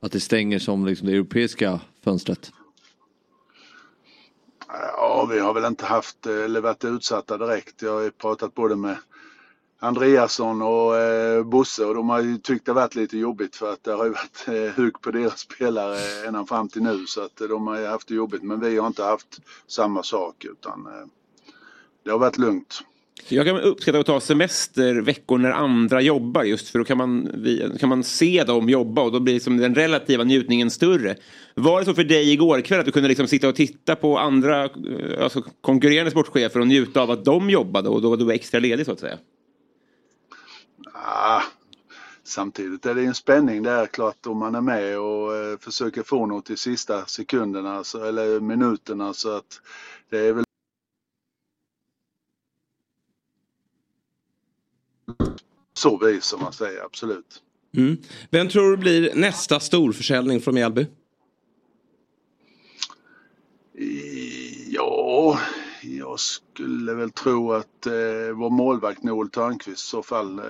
att 0.02 0.12
det 0.12 0.20
stänger 0.20 0.60
som 0.60 0.86
liksom, 0.86 1.08
det 1.08 1.14
europeiska 1.14 1.80
fönstret? 2.04 2.52
Ja, 4.74 5.28
vi 5.32 5.40
har 5.40 5.54
väl 5.54 5.66
inte 5.66 5.86
haft 5.86 6.26
eller 6.26 6.62
varit 6.62 6.86
utsatta 6.86 7.38
direkt. 7.38 7.82
Jag 7.82 7.94
har 7.94 8.02
ju 8.02 8.12
pratat 8.12 8.54
både 8.54 8.76
med 8.76 8.98
Andreasson 9.80 10.62
och 10.62 10.98
eh, 10.98 11.44
Bosse 11.44 11.86
och 11.86 11.96
de 11.96 12.10
har 12.10 12.22
ju 12.22 12.38
tyckt 12.38 12.66
det 12.66 12.74
varit 12.74 12.96
lite 12.96 13.18
jobbigt 13.18 13.56
för 13.56 13.74
att 13.74 13.84
det 13.84 13.92
har 13.92 14.06
ju 14.06 14.12
varit 14.12 14.48
eh, 14.48 14.76
hugg 14.84 15.02
på 15.02 15.12
deras 15.12 15.40
spelare 15.40 16.28
ända 16.28 16.46
fram 16.46 16.70
till 16.70 16.84
nu 16.84 17.06
så 17.08 17.22
att 17.26 17.42
eh, 17.42 17.48
de 17.48 17.68
har 17.68 17.80
ju 17.80 17.86
haft 17.86 18.08
det 18.08 18.16
jobbigt. 18.16 18.44
Men 18.44 18.60
vi 18.60 18.78
har 18.78 18.88
inte 18.88 19.04
haft 19.04 19.40
samma 19.68 20.04
sak 20.04 20.46
utan 20.46 20.86
eh, 20.86 21.08
det 22.04 22.12
har 22.12 22.20
varit 22.20 22.38
lugnt. 22.38 22.82
Jag 23.28 23.46
kan 23.46 23.60
uppskatta 23.60 24.00
att 24.00 24.06
ta 24.06 24.20
semesterveckor 24.20 25.38
när 25.38 25.52
andra 25.52 26.02
jobbar 26.02 26.44
just 26.44 26.70
för 26.70 26.80
då 26.80 26.86
kan 26.86 26.98
man, 26.98 27.30
kan 27.80 27.90
man 27.90 28.04
se 28.04 28.44
dem 28.44 28.70
jobba 28.70 29.02
och 29.02 29.12
då 29.12 29.20
blir 29.20 29.34
liksom 29.34 29.58
den 29.58 29.76
relativa 29.76 30.24
njutningen 30.24 30.72
större. 30.72 31.16
Var 31.56 31.80
det 31.80 31.86
så 31.86 31.94
för 31.94 32.04
dig 32.04 32.32
igår 32.34 32.62
kväll 32.62 32.80
att 32.80 32.86
du 32.86 32.92
kunde 32.92 33.10
liksom 33.10 33.28
sitta 33.28 33.50
och 33.50 33.56
titta 33.56 33.96
på 33.96 34.20
andra 34.20 34.64
eh, 34.64 35.24
alltså 35.24 35.44
konkurrerande 35.62 36.12
sportchefer 36.12 36.60
och 36.60 36.68
njuta 36.68 37.02
av 37.02 37.12
att 37.12 37.26
de 37.26 37.50
jobbade 37.50 37.90
och 37.90 38.02
då 38.02 38.10
var 38.10 38.18
du 38.18 38.32
extra 38.32 38.60
ledig 38.60 38.86
så 38.86 38.92
att 38.92 39.00
säga? 39.00 39.18
Ah, 40.94 41.42
samtidigt 42.24 42.86
är 42.86 42.96
det 42.96 43.04
en 43.04 43.14
spänning 43.14 43.64
där 43.64 43.86
klart 43.86 44.26
om 44.26 44.38
man 44.38 44.56
är 44.56 44.62
med 44.62 45.00
och 45.00 45.36
eh, 45.36 45.58
försöker 45.60 46.04
få 46.04 46.26
något 46.26 46.50
i 46.50 46.58
sista 46.58 47.06
sekunderna 47.06 47.84
så, 47.84 48.04
eller 48.04 48.40
minuterna 48.40 49.14
så 49.14 49.36
att 49.38 49.62
det 50.10 50.20
är 50.20 50.34
väl 50.34 50.44
så 55.82 55.98
vis 55.98 56.24
som 56.24 56.42
man 56.42 56.54
säger, 56.54 56.82
absolut. 56.86 57.42
Mm. 57.78 57.98
Vem 58.30 58.50
tror 58.50 58.72
du 58.72 58.78
blir 58.78 59.16
nästa 59.16 59.60
storförsäljning 59.60 60.42
från 60.42 60.56
Mjällby? 60.56 60.88
Ja, 64.68 65.40
jag 65.82 66.20
skulle 66.20 66.94
väl 66.94 67.12
tro 67.12 67.52
att 67.52 67.86
eh, 67.86 67.92
vår 68.36 68.50
målvakt 68.50 69.04
Noel 69.04 69.30
Törnqvist 69.30 69.84
i 69.84 69.88
så 69.88 70.04
fall 70.04 70.40
eh, 70.40 70.46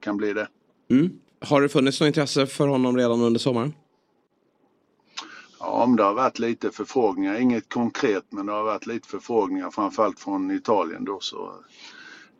kan 0.00 0.16
bli 0.16 0.32
det. 0.32 0.48
Mm. 0.90 1.12
Har 1.40 1.62
det 1.62 1.68
funnits 1.68 2.00
något 2.00 2.06
intresse 2.06 2.46
för 2.46 2.68
honom 2.68 2.96
redan 2.96 3.20
under 3.20 3.40
sommaren? 3.40 3.74
Ja, 5.60 5.66
om 5.66 5.96
det 5.96 6.02
har 6.02 6.14
varit 6.14 6.38
lite 6.38 6.70
förfrågningar, 6.70 7.40
inget 7.40 7.68
konkret 7.68 8.24
men 8.30 8.46
det 8.46 8.52
har 8.52 8.64
varit 8.64 8.86
lite 8.86 9.08
förfrågningar 9.08 9.70
framförallt 9.70 10.20
från 10.20 10.50
Italien 10.50 11.04
då 11.04 11.20
så 11.20 11.52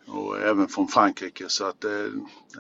och 0.07 0.41
även 0.41 0.69
från 0.69 0.89
Frankrike 0.89 1.45
så 1.49 1.65
att 1.65 1.81
det, 1.81 2.11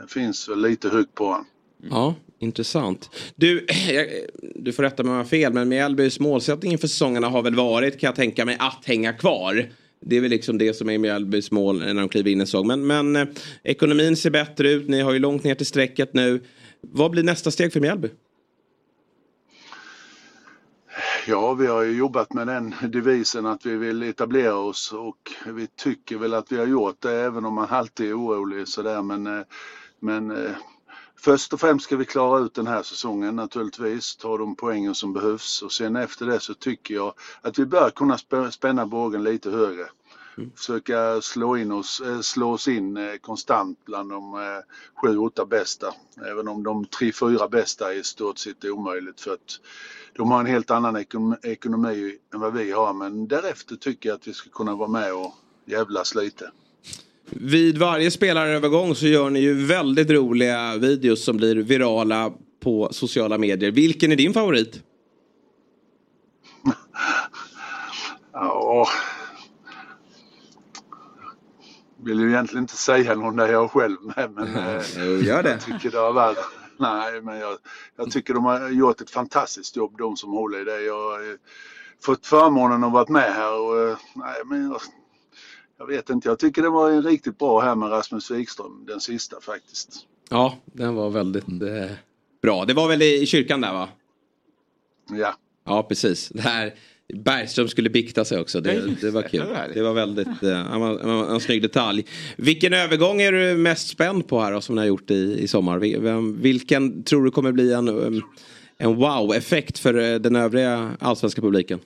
det 0.01 0.09
finns 0.09 0.49
väl 0.49 0.61
lite 0.61 0.88
hugg 0.88 1.14
på 1.14 1.24
honom. 1.24 1.47
Ja, 1.90 2.14
intressant. 2.38 3.11
Du, 3.34 3.66
du 4.55 4.72
får 4.72 4.82
rätta 4.82 5.03
mig 5.03 5.11
om 5.11 5.16
jag 5.16 5.24
har 5.24 5.28
fel, 5.28 5.53
men 5.53 5.68
Mjällbys 5.68 6.20
målsättning 6.20 6.72
inför 6.72 6.88
säsongerna 6.88 7.28
har 7.28 7.42
väl 7.42 7.55
varit, 7.55 8.01
kan 8.01 8.09
jag 8.09 8.16
tänka 8.16 8.45
mig, 8.45 8.57
att 8.61 8.84
hänga 8.84 9.12
kvar. 9.12 9.70
Det 10.01 10.16
är 10.16 10.20
väl 10.20 10.30
liksom 10.30 10.59
det 10.59 10.74
som 10.74 10.90
är 10.90 10.99
Mjällbys 10.99 11.51
mål 11.51 11.78
när 11.78 11.95
de 11.95 12.09
kliver 12.09 12.30
in 12.30 12.40
i 12.40 12.47
säsong. 12.47 12.66
Men, 12.66 12.86
men 12.86 13.16
eh, 13.16 13.26
ekonomin 13.62 14.16
ser 14.16 14.30
bättre 14.30 14.70
ut, 14.70 14.88
ni 14.88 15.01
har 15.01 15.12
ju 15.12 15.18
långt 15.18 15.45
ner 15.45 15.55
till 15.55 15.66
strecket 15.66 16.14
nu. 16.14 16.40
Vad 16.80 17.11
blir 17.11 17.22
nästa 17.22 17.51
steg 17.51 17.72
för 17.72 17.80
Mjällby? 17.80 18.09
Ja, 21.27 21.55
vi 21.55 21.66
har 21.66 21.83
ju 21.83 21.97
jobbat 21.97 22.33
med 22.33 22.47
den 22.47 22.75
devisen 22.89 23.47
att 23.47 23.66
vi 23.66 23.77
vill 23.77 24.03
etablera 24.03 24.57
oss 24.57 24.93
och 24.93 25.33
vi 25.47 25.66
tycker 25.66 26.16
väl 26.18 26.35
att 26.35 26.53
vi 26.53 26.59
har 26.59 26.66
gjort 26.66 27.01
det 27.01 27.12
även 27.12 27.45
om 27.45 27.55
man 27.55 27.68
alltid 27.70 28.11
är 28.11 28.18
orolig 28.18 28.68
sådär 28.68 29.03
men, 29.03 29.27
eh, 29.27 29.45
men 30.01 30.31
eh, 30.31 30.57
Först 31.16 31.53
och 31.53 31.61
främst 31.61 31.85
ska 31.85 31.97
vi 31.97 32.05
klara 32.05 32.39
ut 32.41 32.55
den 32.55 32.66
här 32.66 32.83
säsongen 32.83 33.37
naturligtvis, 33.37 34.16
ta 34.16 34.39
de 34.39 34.57
poängen 34.57 34.95
som 34.95 35.12
behövs 35.12 35.62
och 35.62 35.72
sen 35.72 35.97
efter 35.97 36.27
det 36.27 36.41
så 36.41 36.55
tycker 36.55 36.95
jag 36.95 37.12
att 37.43 37.59
vi 37.59 37.66
bör 37.66 37.91
kunna 37.91 38.18
spänna 38.51 38.87
bågen 38.87 39.22
lite 39.22 39.51
högre. 39.51 39.87
Försöka 40.57 41.20
slå, 41.20 41.57
in 41.57 41.72
oss, 41.72 42.01
eh, 42.01 42.20
slå 42.20 42.53
oss 42.53 42.68
in 42.68 43.18
konstant 43.20 43.78
bland 43.85 44.11
de 44.11 44.35
sju, 44.95 45.18
åtta 45.18 45.47
bästa. 45.47 45.95
Även 46.30 46.49
om 46.49 46.62
de 46.62 46.87
tre, 46.87 47.12
fyra 47.12 47.49
bästa 47.49 47.93
är 47.95 47.99
i 47.99 48.05
stort 48.05 48.39
sett 48.39 48.64
omöjligt 48.64 49.20
för 49.20 49.32
att 49.32 49.61
de 50.16 50.30
har 50.30 50.41
en 50.41 50.47
helt 50.47 50.70
annan 50.70 51.05
ekonomi 51.43 52.18
än 52.35 52.41
vad 52.41 52.55
vi 52.55 52.72
har 52.72 52.95
men 52.95 53.28
därefter 53.28 53.76
tycker 53.76 54.09
jag 54.09 54.16
att 54.16 54.28
vi 54.28 54.32
ska 54.32 54.51
kunna 54.51 54.74
vara 54.74 54.89
med 54.89 55.14
och 55.14 55.35
jävlas 55.66 56.14
lite. 56.14 56.51
Vid 57.30 57.78
varje 57.78 58.11
spelarövergång 58.11 58.95
så 58.95 59.07
gör 59.07 59.30
ni 59.30 59.41
ju 59.41 59.66
väldigt 59.66 60.11
roliga 60.11 60.76
videos 60.76 61.24
som 61.24 61.37
blir 61.37 61.57
virala 61.57 62.32
på 62.61 62.89
sociala 62.93 63.39
medier. 63.39 63.70
Vilken 63.70 64.12
är 64.12 64.16
din 64.16 64.32
favorit? 64.32 64.82
ja... 68.32 68.89
Vill 72.05 72.21
ju 72.21 72.31
egentligen 72.31 72.65
inte 72.65 72.77
säga 72.77 73.15
någon 73.15 73.37
där 73.37 73.49
jag 73.49 73.71
själv 73.71 73.97
med 74.03 74.31
men... 74.31 74.47
Gör 75.25 75.43
det. 75.43 75.51
Jag 75.51 75.61
tycker 75.61 75.91
det 75.91 75.99
har 75.99 76.13
varit 76.13 76.39
Nej, 76.77 77.23
men 77.23 77.39
jag, 77.39 77.59
jag 77.97 78.11
tycker 78.11 78.35
de 78.35 78.45
har 78.45 78.69
gjort 78.71 79.01
ett 79.01 79.11
fantastiskt 79.11 79.77
jobb 79.77 79.99
de 79.99 80.17
som 80.17 80.31
håller 80.31 80.61
i 80.61 80.65
det. 80.65 80.81
Jag 80.81 80.95
har 80.95 81.39
fått 82.05 82.27
förmånen 82.27 82.85
att 82.85 82.93
vara 82.93 83.07
med 83.09 83.35
här 83.35 83.61
och 83.61 83.89
eh, 83.89 83.97
nej, 84.15 84.43
men 84.47 84.71
jag, 84.71 84.81
jag 85.79 85.87
vet 85.87 86.11
inte. 86.11 86.29
Jag 86.29 86.39
tycker 86.39 86.63
det 86.63 86.69
var 86.69 86.91
en 86.91 87.03
riktigt 87.03 87.39
bra 87.39 87.61
här 87.61 87.75
med 87.75 87.91
Rasmus 87.91 88.31
Wikström, 88.31 88.85
den 88.87 89.01
sista 89.01 89.41
faktiskt. 89.41 90.07
Ja, 90.29 90.59
den 90.65 90.95
var 90.95 91.11
väldigt 91.11 91.49
eh, 91.49 91.97
bra. 92.43 92.65
Det 92.65 92.75
var 92.75 92.89
väl 92.89 93.03
i 93.03 93.27
kyrkan 93.27 93.61
där 93.61 93.73
va? 93.73 93.89
Ja. 95.11 95.35
Ja, 95.65 95.83
precis. 95.83 96.29
Det 96.29 96.43
här 96.43 96.75
Bergström 97.13 97.69
skulle 97.69 97.91
bikta 97.91 98.25
sig 98.25 98.41
också. 98.41 98.61
Det, 98.61 99.01
det 99.01 99.11
var 99.11 99.23
kul. 99.23 99.47
Det 99.75 99.83
var 99.83 99.93
väldigt, 99.93 100.43
eh, 100.43 100.75
en, 100.75 100.83
en, 100.83 101.09
en 101.09 101.41
snygg 101.41 101.63
detalj. 101.63 102.07
Vilken 102.37 102.73
övergång 102.73 103.21
är 103.21 103.33
du 103.33 103.57
mest 103.57 103.89
spänd 103.89 104.29
på 104.29 104.41
här 104.41 104.53
då, 104.53 104.61
som 104.61 104.75
ni 104.75 104.81
har 104.81 104.87
gjort 104.87 105.11
i, 105.11 105.39
i 105.41 105.49
sommar? 105.49 105.79
Vilken 106.41 107.03
tror 107.03 107.25
du 107.25 107.31
kommer 107.31 107.53
bli 107.53 107.73
en, 107.73 107.89
en 108.79 108.97
wow-effekt 108.97 109.79
för 109.79 109.95
eh, 109.95 110.19
den 110.19 110.37
övriga 110.37 110.97
allsvenska 111.01 111.43
publiken? 111.43 111.81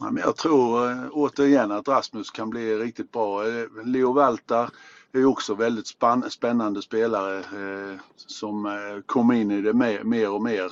Ja, 0.00 0.10
men 0.10 0.22
jag 0.22 0.36
tror 0.36 0.90
eh, 0.90 0.96
återigen 1.10 1.70
att 1.70 1.88
Rasmus 1.88 2.30
kan 2.30 2.50
bli 2.50 2.76
riktigt 2.76 3.12
bra. 3.12 3.42
Leo 3.84 4.12
Valtar 4.12 4.70
är 5.12 5.24
också 5.24 5.54
väldigt 5.54 5.86
spännande 6.30 6.82
spelare 6.82 7.38
eh, 7.38 7.98
som 8.16 8.66
eh, 8.66 8.72
kommer 9.06 9.34
in 9.34 9.50
i 9.50 9.62
det 9.62 9.72
mer 10.04 10.30
och 10.30 10.42
mer. 10.42 10.70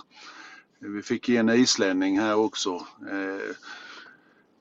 Vi 0.81 1.03
fick 1.03 1.29
en 1.29 1.49
islänning 1.49 2.19
här 2.19 2.35
också. 2.35 2.71
Eh, 3.11 3.57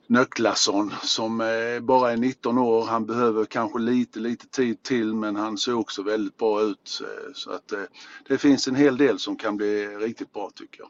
Nöcklasson 0.09 0.93
som 1.03 1.41
eh, 1.41 1.79
bara 1.81 2.11
är 2.11 2.17
19 2.17 2.57
år. 2.57 2.85
Han 2.85 3.05
behöver 3.05 3.45
kanske 3.45 3.79
lite, 3.79 4.19
lite 4.19 4.47
tid 4.47 4.83
till 4.83 5.13
men 5.13 5.35
han 5.35 5.57
ser 5.57 5.73
också 5.73 6.03
väldigt 6.03 6.37
bra 6.37 6.61
ut. 6.61 7.01
Eh, 7.01 7.33
så 7.33 7.51
att 7.51 7.71
eh, 7.71 7.79
det 8.27 8.37
finns 8.37 8.67
en 8.67 8.75
hel 8.75 8.97
del 8.97 9.19
som 9.19 9.35
kan 9.35 9.57
bli 9.57 9.87
riktigt 9.87 10.33
bra 10.33 10.51
tycker 10.55 10.79
jag. 10.79 10.89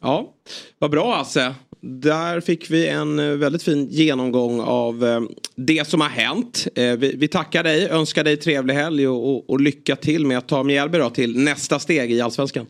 Ja, 0.00 0.34
vad 0.78 0.90
bra 0.90 1.16
Asse. 1.16 1.54
Där 1.80 2.40
fick 2.40 2.70
vi 2.70 2.88
en 2.88 3.38
väldigt 3.38 3.62
fin 3.62 3.88
genomgång 3.90 4.60
av 4.60 5.26
det 5.54 5.88
som 5.88 6.00
har 6.00 6.08
hänt. 6.08 6.66
Vi, 6.98 7.28
tackar 7.28 7.62
dig, 7.62 7.88
önskar 7.88 8.24
dig 8.24 8.36
trevlig 8.36 8.74
helg 8.74 9.08
och 9.08 9.60
lycka 9.60 9.96
till 9.96 10.26
med 10.26 10.38
att 10.38 10.48
ta 10.48 10.62
Mjällby 10.62 11.10
till 11.14 11.38
nästa 11.38 11.78
steg 11.78 12.12
i 12.12 12.20
Allsvenskan. 12.20 12.66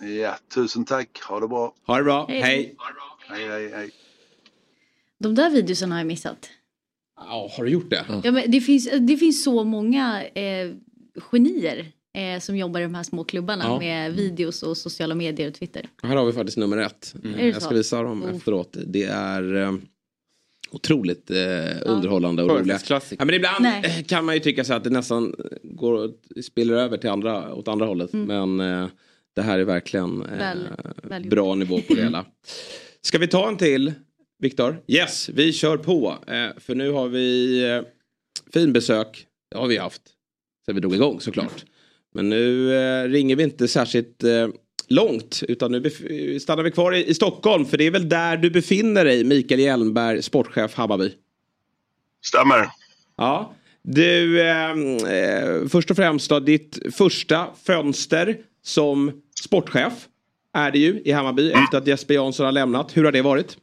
Ja, 0.00 0.36
tusen 0.54 0.84
tack. 0.84 1.20
Ha 1.28 1.40
det 1.40 1.48
bra. 1.48 1.74
Ha 1.86 1.96
det 1.98 2.04
bra. 2.04 2.26
Hej. 2.28 2.42
Hej, 2.42 2.74
hej, 3.28 3.48
hej. 3.48 3.70
hej. 3.74 3.90
De 5.18 5.34
där 5.34 5.50
videorna 5.50 5.94
har 5.94 6.00
jag 6.00 6.06
missat. 6.06 6.50
Ja, 7.16 7.50
har 7.56 7.64
du 7.64 7.70
gjort 7.70 7.90
det? 7.90 8.04
Ja, 8.24 8.30
men 8.30 8.50
det, 8.50 8.60
finns, 8.60 8.88
det 9.00 9.16
finns 9.16 9.44
så 9.44 9.64
många 9.64 10.24
eh, 10.24 10.70
genier 11.30 11.92
eh, 12.14 12.40
som 12.40 12.56
jobbar 12.56 12.80
i 12.80 12.82
de 12.82 12.94
här 12.94 13.02
små 13.02 13.24
klubbarna 13.24 13.64
Ja. 13.64 13.78
med 13.78 14.14
videos 14.14 14.62
och 14.62 14.76
sociala 14.76 15.14
medier 15.14 15.48
och 15.48 15.54
Twitter. 15.54 15.88
Här 16.02 16.16
har 16.16 16.24
vi 16.26 16.32
faktiskt 16.32 16.58
nummer 16.58 16.76
ett. 16.76 17.14
Det 17.22 17.46
Jag 17.48 17.62
ska 17.62 17.74
visa 17.74 18.02
dem 18.02 18.22
Oh. 18.24 18.36
efteråt. 18.36 18.76
Det 18.86 19.04
är 19.04 19.56
eh, 19.56 19.72
otroligt 20.70 21.30
eh, 21.30 21.36
underhållande 21.82 22.42
och 22.42 22.50
roliga. 22.50 22.78
Ja, 22.88 23.00
men 23.18 23.34
ibland 23.34 23.62
Nej. 23.62 23.84
eh, 23.84 24.04
kan 24.04 24.24
man 24.24 24.34
ju 24.34 24.40
tycka 24.40 24.64
så 24.64 24.74
att 24.74 24.84
det 24.84 24.90
nästan 24.90 25.34
går 25.62 26.10
spiller 26.42 26.74
över 26.74 26.96
till 26.96 27.10
andra, 27.10 27.54
åt 27.54 27.68
andra 27.68 27.86
hållet. 27.86 28.12
Mm. 28.12 28.56
Men 28.56 28.82
eh, 28.82 28.88
det 29.34 29.42
här 29.42 29.58
är 29.58 29.64
verkligen 29.64 30.22
eh, 30.22 30.38
Väl- 30.38 30.68
väl 31.02 31.22
gjort. 31.24 31.30
bra 31.30 31.54
nivå 31.54 31.80
på 31.80 31.94
det 31.94 32.02
hela. 32.02 32.24
Ska 33.02 33.18
vi 33.18 33.26
ta 33.28 33.48
en 33.48 33.56
till, 33.56 33.92
Viktor? 34.38 34.82
Yes, 34.86 35.28
vi 35.28 35.52
kör 35.52 35.76
på. 35.76 36.18
Eh, 36.26 36.60
för 36.60 36.74
nu 36.74 36.90
har 36.90 37.08
vi 37.08 37.60
eh, 37.70 37.82
fin 38.52 38.72
besök. 38.72 39.26
Det 39.50 39.56
har 39.58 39.66
vi 39.66 39.76
haft 39.78 40.02
sen 40.66 40.74
vi 40.74 40.80
drog 40.80 40.94
igång 40.94 41.20
såklart. 41.20 41.64
Men 42.14 42.28
nu 42.28 42.74
eh, 42.76 43.08
ringer 43.08 43.36
vi 43.36 43.42
inte 43.42 43.68
särskilt 43.68 44.24
eh, 44.24 44.48
långt 44.88 45.42
utan 45.48 45.72
nu 45.72 45.90
stannar 46.40 46.62
vi 46.62 46.70
kvar 46.70 46.92
i, 46.94 47.06
i 47.06 47.14
Stockholm 47.14 47.64
för 47.66 47.76
det 47.78 47.84
är 47.84 47.90
väl 47.90 48.08
där 48.08 48.36
du 48.36 48.50
befinner 48.50 49.04
dig 49.04 49.24
Mikael 49.24 49.60
Hjelmberg, 49.60 50.22
sportchef 50.22 50.74
Hammarby. 50.74 51.12
Stämmer. 52.26 52.68
Ja, 53.16 53.54
du 53.82 54.40
eh, 54.40 54.74
först 55.68 55.90
och 55.90 55.96
främst 55.96 56.30
då 56.30 56.40
ditt 56.40 56.78
första 56.94 57.46
fönster 57.64 58.36
som 58.62 59.22
sportchef 59.44 59.92
är 60.54 60.70
det 60.70 60.78
ju 60.78 61.02
i 61.04 61.12
Hammarby 61.12 61.52
efter 61.52 61.78
att 61.78 61.86
Jesper 61.86 62.14
Jansson 62.14 62.46
har 62.46 62.52
lämnat. 62.52 62.96
Hur 62.96 63.04
har 63.04 63.12
det 63.12 63.22
varit? 63.22 63.56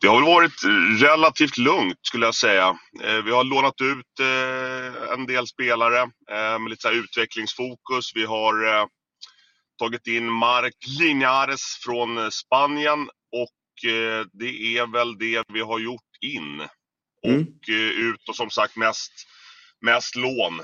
Det 0.00 0.06
har 0.06 0.14
väl 0.14 0.24
varit 0.24 0.62
relativt 1.02 1.58
lugnt 1.58 1.98
skulle 2.02 2.26
jag 2.26 2.34
säga. 2.34 2.78
Eh, 3.02 3.24
Vi 3.24 3.30
har 3.30 3.44
lånat 3.44 3.80
ut 3.80 4.20
eh, 4.20 5.12
en 5.12 5.26
del 5.26 5.46
spelare 5.46 6.00
eh, 6.30 6.58
med 6.58 6.70
lite 6.70 6.88
utvecklingsfokus. 6.88 8.12
Vi 8.14 8.24
har 8.24 8.88
tagit 9.78 10.06
in 10.06 10.32
Marc 10.32 10.74
Linares 11.00 11.62
från 11.84 12.30
Spanien 12.30 13.08
och 13.32 13.54
det 14.32 14.78
är 14.78 14.92
väl 14.92 15.18
det 15.18 15.42
vi 15.52 15.60
har 15.60 15.78
gjort 15.78 16.16
in. 16.20 16.62
Mm. 17.26 17.40
Och 17.40 17.68
ut 17.98 18.28
och 18.28 18.36
som 18.36 18.50
sagt 18.50 18.76
mest, 18.76 19.12
mest 19.80 20.16
lån 20.16 20.60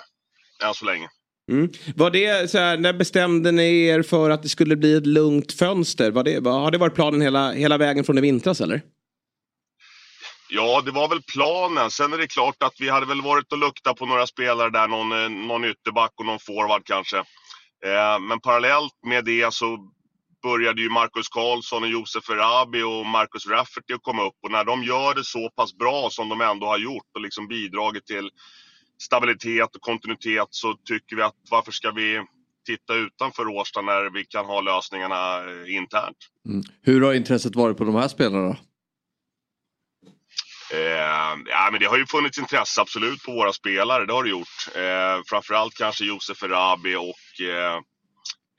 än 0.65 0.75
så 0.75 0.85
länge. 0.85 1.09
Mm. 1.53 1.71
Var 1.97 2.11
det 2.11 2.51
så 2.51 2.59
här, 2.59 2.77
när 2.77 2.93
bestämde 2.93 3.53
ni 3.53 3.87
er 3.87 4.03
för 4.03 4.31
att 4.31 4.43
det 4.43 4.49
skulle 4.49 4.77
bli 4.77 4.97
ett 4.97 5.07
lugnt 5.07 5.53
fönster? 5.53 6.11
Var 6.11 6.25
det, 6.25 6.41
var, 6.41 6.61
har 6.61 6.71
det 6.71 6.79
varit 6.79 6.95
planen 6.95 7.21
hela, 7.21 7.53
hela 7.53 7.79
vägen 7.79 8.05
från 8.05 8.19
i 8.19 8.21
vintras 8.21 8.61
eller? 8.61 8.83
Ja, 10.51 10.83
det 10.85 10.91
var 10.91 11.09
väl 11.09 11.23
planen. 11.23 11.91
Sen 11.91 12.13
är 12.13 12.19
det 12.19 12.27
klart 12.27 12.63
att 12.63 12.75
vi 12.79 12.89
hade 12.89 13.07
väl 13.07 13.23
varit 13.23 13.53
och 13.53 13.59
luktat 13.59 13.97
på 13.97 14.07
några 14.07 14.27
spelare 14.27 14.71
där, 14.71 14.89
någon, 14.89 15.13
eh, 15.13 15.29
någon 15.29 15.65
ytterback 15.65 16.13
och 16.17 16.27
någon 16.27 16.39
forward 16.39 16.83
kanske. 16.85 17.19
Eh, 17.87 18.19
men 18.21 18.41
parallellt 18.41 18.95
med 19.07 19.25
det 19.25 19.55
så 19.55 19.79
började 20.43 20.83
ju 20.83 20.91
Marcus 20.91 21.29
Karlsson 21.29 21.83
och 21.83 21.89
Josef 21.89 22.31
Erabi 22.31 22.83
och 22.83 23.07
Marcus 23.07 23.47
Rafferty 23.47 23.95
att 23.95 24.03
komma 24.03 24.23
upp. 24.27 24.39
Och 24.43 24.51
när 24.51 24.65
de 24.65 24.85
gör 24.85 25.15
det 25.15 25.25
så 25.25 25.51
pass 25.57 25.77
bra 25.77 26.09
som 26.11 26.29
de 26.29 26.41
ändå 26.41 26.67
har 26.67 26.79
gjort 26.79 27.11
och 27.15 27.21
liksom 27.21 27.49
bidragit 27.49 28.07
till 28.07 28.31
stabilitet 29.03 29.77
och 29.77 29.83
kontinuitet 29.83 30.49
så 30.51 30.75
tycker 30.75 31.17
vi 31.17 31.23
att 31.23 31.35
varför 31.51 31.73
ska 31.73 31.91
vi 31.91 32.25
titta 32.67 32.95
utanför 32.95 33.49
Årsta 33.49 33.81
när 33.81 34.11
vi 34.11 34.25
kan 34.25 34.47
ha 34.47 34.61
lösningarna 34.61 35.39
eh, 35.39 35.77
internt. 35.77 36.17
Mm. 36.49 36.63
Hur 36.83 37.01
har 37.01 37.15
intresset 37.15 37.57
varit 37.57 37.77
på 37.77 37.85
de 37.85 37.95
här 37.95 38.09
spelarna? 38.09 38.57
Eh, 40.73 41.35
ja, 41.47 41.69
men 41.73 41.81
det 41.81 41.87
har 41.87 41.99
ju 41.99 42.07
funnits 42.07 42.39
intresse 42.39 42.81
absolut 42.81 43.23
på 43.23 43.33
våra 43.33 43.53
spelare, 43.53 44.07
det 44.07 44.13
har 44.13 44.25
det 44.25 44.31
gjort. 44.31 44.69
Eh, 44.75 45.23
framförallt 45.27 45.75
kanske 45.75 46.05
Josef 46.05 46.43
Erabi 46.43 46.97
och 46.97 47.47
eh, 47.47 47.77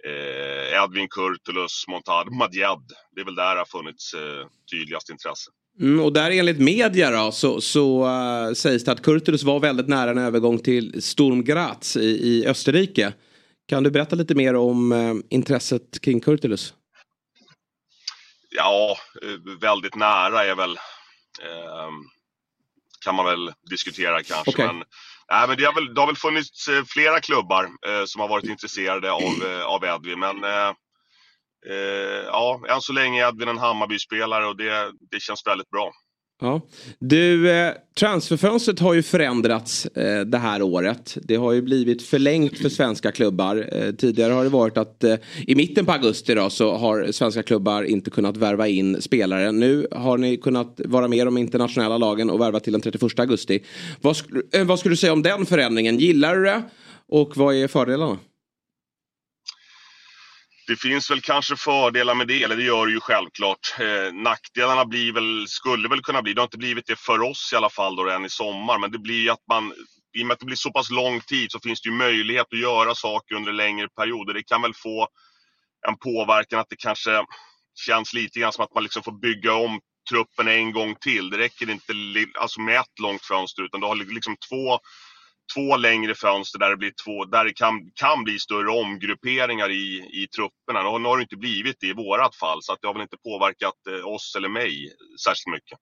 eh, 0.05 0.83
Edvin 0.83 1.07
Kurtulus, 1.09 1.85
Montad 1.87 2.31
Madjed. 2.31 2.91
Det 3.11 3.21
är 3.21 3.25
väl 3.25 3.35
där 3.35 3.55
det 3.55 3.61
har 3.61 3.65
funnits 3.65 4.13
eh, 4.13 4.47
tydligast 4.71 5.09
intresse. 5.09 5.51
Mm, 5.79 6.05
och 6.05 6.13
där 6.13 6.31
enligt 6.31 6.59
media 6.59 7.11
då, 7.11 7.31
så, 7.31 7.61
så 7.61 8.05
uh, 8.05 8.53
sägs 8.53 8.83
det 8.83 8.91
att 8.91 9.01
Kurtulus 9.01 9.43
var 9.43 9.59
väldigt 9.59 9.87
nära 9.87 10.11
en 10.11 10.17
övergång 10.17 10.59
till 10.59 11.03
Sturm 11.03 11.43
Graz 11.43 11.97
i, 11.97 11.99
i 12.01 12.47
Österrike. 12.47 13.13
Kan 13.67 13.83
du 13.83 13.91
berätta 13.91 14.15
lite 14.15 14.35
mer 14.35 14.55
om 14.55 14.91
uh, 14.91 15.15
intresset 15.29 16.01
kring 16.01 16.19
Kurtulus? 16.19 16.73
Ja, 18.49 18.97
eh, 19.21 19.57
väldigt 19.61 19.95
nära 19.95 20.45
är 20.45 20.55
väl 20.55 20.77
kan 23.05 23.15
man 23.15 23.25
väl 23.25 23.53
diskutera 23.69 24.23
kanske. 24.23 24.51
Okay. 24.51 24.67
Men, 24.67 24.83
nej, 25.31 25.47
men 25.47 25.57
det, 25.57 25.65
har 25.65 25.73
väl, 25.73 25.93
det 25.93 26.01
har 26.01 26.07
väl 26.07 26.15
funnits 26.15 26.69
flera 26.87 27.19
klubbar 27.19 27.69
som 28.05 28.21
har 28.21 28.27
varit 28.27 28.45
intresserade 28.45 29.11
av, 29.11 29.21
av 29.65 29.83
Edvin. 29.83 30.19
Men 30.19 30.35
eh, 31.69 32.25
ja, 32.27 32.61
än 32.69 32.81
så 32.81 32.93
länge 32.93 33.23
är 33.23 33.29
Edvin 33.29 33.47
en 33.47 33.57
Hammarby-spelare 33.57 34.45
och 34.45 34.57
det, 34.57 34.91
det 35.11 35.19
känns 35.19 35.47
väldigt 35.47 35.69
bra. 35.69 35.91
Ja. 36.41 36.61
Du, 36.99 37.51
eh, 37.51 37.73
transferfönstret 37.99 38.79
har 38.79 38.93
ju 38.93 39.03
förändrats 39.03 39.85
eh, 39.85 40.21
det 40.21 40.37
här 40.37 40.61
året. 40.61 41.17
Det 41.21 41.35
har 41.35 41.51
ju 41.51 41.61
blivit 41.61 42.01
förlängt 42.01 42.57
för 42.57 42.69
svenska 42.69 43.11
klubbar. 43.11 43.69
Eh, 43.71 43.91
tidigare 43.91 44.33
har 44.33 44.43
det 44.43 44.49
varit 44.49 44.77
att 44.77 45.03
eh, 45.03 45.15
i 45.47 45.55
mitten 45.55 45.85
på 45.85 45.91
augusti 45.91 46.35
då, 46.35 46.49
så 46.49 46.77
har 46.77 47.11
svenska 47.11 47.43
klubbar 47.43 47.83
inte 47.83 48.09
kunnat 48.09 48.37
värva 48.37 48.67
in 48.67 49.01
spelare. 49.01 49.51
Nu 49.51 49.87
har 49.91 50.17
ni 50.17 50.37
kunnat 50.37 50.81
vara 50.85 51.07
med 51.07 51.27
de 51.27 51.37
internationella 51.37 51.97
lagen 51.97 52.29
och 52.29 52.41
värva 52.41 52.59
till 52.59 52.73
den 52.73 52.81
31 52.81 53.19
augusti. 53.19 53.63
Vad, 54.01 54.17
sk 54.17 54.25
eh, 54.53 54.65
vad 54.65 54.79
skulle 54.79 54.93
du 54.93 54.97
säga 54.97 55.13
om 55.13 55.23
den 55.23 55.45
förändringen? 55.45 55.97
Gillar 55.97 56.35
du 56.35 56.43
det? 56.43 56.63
Och 57.07 57.37
vad 57.37 57.55
är 57.55 57.67
fördelarna? 57.67 58.17
Det 60.67 60.75
finns 60.75 61.11
väl 61.11 61.21
kanske 61.21 61.55
fördelar 61.55 62.15
med 62.15 62.27
det, 62.27 62.43
eller 62.43 62.55
det 62.55 62.63
gör 62.63 62.85
det 62.85 62.91
ju 62.91 62.99
självklart. 62.99 63.75
Eh, 63.79 64.13
nackdelarna 64.13 64.85
blir 64.85 65.13
väl, 65.13 65.47
skulle 65.47 65.87
väl 65.89 66.01
kunna 66.01 66.21
bli, 66.21 66.33
det 66.33 66.41
har 66.41 66.47
inte 66.47 66.57
blivit 66.57 66.87
det 66.87 66.99
för 66.99 67.21
oss 67.21 67.49
i 67.53 67.55
alla 67.55 67.69
fall 67.69 67.95
då 67.95 68.09
än 68.09 68.25
i 68.25 68.29
sommar, 68.29 68.79
men 68.79 68.91
det 68.91 68.99
blir 68.99 69.31
att 69.31 69.47
man, 69.49 69.73
i 70.17 70.23
och 70.23 70.27
med 70.27 70.33
att 70.33 70.39
det 70.39 70.45
blir 70.45 70.55
så 70.55 70.71
pass 70.71 70.89
lång 70.89 71.21
tid 71.21 71.51
så 71.51 71.59
finns 71.59 71.81
det 71.81 71.89
ju 71.89 71.95
möjlighet 71.95 72.47
att 72.53 72.59
göra 72.59 72.95
saker 72.95 73.35
under 73.35 73.53
längre 73.53 73.87
perioder. 73.87 74.33
Det 74.33 74.43
kan 74.43 74.61
väl 74.61 74.73
få 74.73 75.07
en 75.87 75.97
påverkan 75.97 76.59
att 76.59 76.69
det 76.69 76.79
kanske 76.79 77.23
känns 77.85 78.13
lite 78.13 78.39
grann 78.39 78.53
som 78.53 78.63
att 78.63 78.73
man 78.73 78.83
liksom 78.83 79.03
får 79.03 79.19
bygga 79.19 79.53
om 79.53 79.79
truppen 80.09 80.47
en 80.47 80.71
gång 80.71 80.95
till. 80.95 81.29
Det 81.29 81.37
räcker 81.37 81.69
inte 81.69 81.93
alltså 82.39 82.61
med 82.61 82.79
ett 82.79 82.99
långt 83.01 83.25
fönster 83.25 83.63
utan 83.63 83.81
du 83.81 83.87
har 83.87 83.95
liksom 83.95 84.35
två 84.49 84.79
två 85.53 85.77
längre 85.77 86.15
fönster 86.15 86.59
där 86.59 86.69
det, 86.69 86.77
blir 86.77 86.93
två, 87.05 87.25
där 87.25 87.45
det 87.45 87.53
kan, 87.53 87.91
kan 87.93 88.23
bli 88.23 88.39
större 88.39 88.71
omgrupperingar 88.71 89.69
i, 89.71 89.85
i 90.21 90.27
trupperna. 90.35 90.97
Nu 90.97 91.07
har 91.07 91.17
det 91.17 91.21
inte 91.21 91.37
blivit 91.37 91.75
det 91.79 91.87
i 91.87 91.93
vårat 91.93 92.35
fall 92.35 92.59
så 92.61 92.73
att 92.73 92.79
det 92.81 92.87
har 92.87 92.93
väl 92.93 93.01
inte 93.01 93.17
påverkat 93.17 93.79
eh, 93.89 94.07
oss 94.07 94.35
eller 94.37 94.49
mig 94.49 94.89
särskilt 95.25 95.53
mycket. 95.55 95.79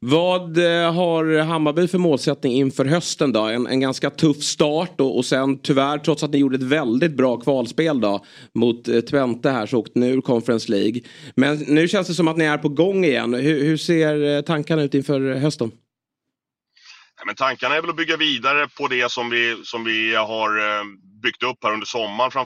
Vad 0.00 0.58
eh, 0.58 0.94
har 0.94 1.38
Hammarby 1.38 1.88
för 1.88 1.98
målsättning 1.98 2.52
inför 2.52 2.84
hösten 2.84 3.32
då? 3.32 3.40
En, 3.40 3.66
en 3.66 3.80
ganska 3.80 4.10
tuff 4.10 4.42
start 4.42 5.00
och, 5.00 5.16
och 5.16 5.24
sen 5.24 5.58
tyvärr 5.58 5.98
trots 5.98 6.22
att 6.22 6.30
ni 6.30 6.38
gjorde 6.38 6.56
ett 6.56 6.62
väldigt 6.62 7.16
bra 7.16 7.36
kvalspel 7.36 8.00
då 8.00 8.24
mot 8.54 8.88
eh, 8.88 9.00
Twente 9.00 9.50
här 9.50 9.66
så 9.66 9.78
åkte 9.78 9.98
ni 9.98 10.08
ur 10.08 10.20
Conference 10.20 10.70
League. 10.70 11.00
Men 11.36 11.56
nu 11.58 11.88
känns 11.88 12.08
det 12.08 12.14
som 12.14 12.28
att 12.28 12.36
ni 12.36 12.44
är 12.44 12.58
på 12.58 12.68
gång 12.68 13.04
igen. 13.04 13.34
Hur, 13.34 13.64
hur 13.64 13.76
ser 13.76 14.36
eh, 14.36 14.40
tankarna 14.42 14.82
ut 14.82 14.94
inför 14.94 15.34
hösten? 15.34 15.70
Men 17.26 17.34
tankarna 17.34 17.74
är 17.74 17.80
väl 17.80 17.90
att 17.90 17.96
bygga 17.96 18.16
vidare 18.16 18.68
på 18.68 18.88
det 18.88 19.12
som 19.12 19.30
vi, 19.30 19.64
som 19.64 19.84
vi 19.84 20.14
har 20.14 20.58
eh, 20.58 20.84
byggt 21.22 21.42
upp 21.42 21.58
här 21.64 21.72
under 21.72 21.86
sommaren. 21.86 22.44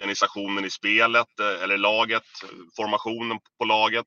Organisationen 0.00 0.64
i 0.64 0.70
spelet, 0.70 1.40
eh, 1.40 1.62
eller 1.62 1.78
laget, 1.78 2.22
formationen 2.76 3.38
på 3.58 3.64
laget. 3.64 4.06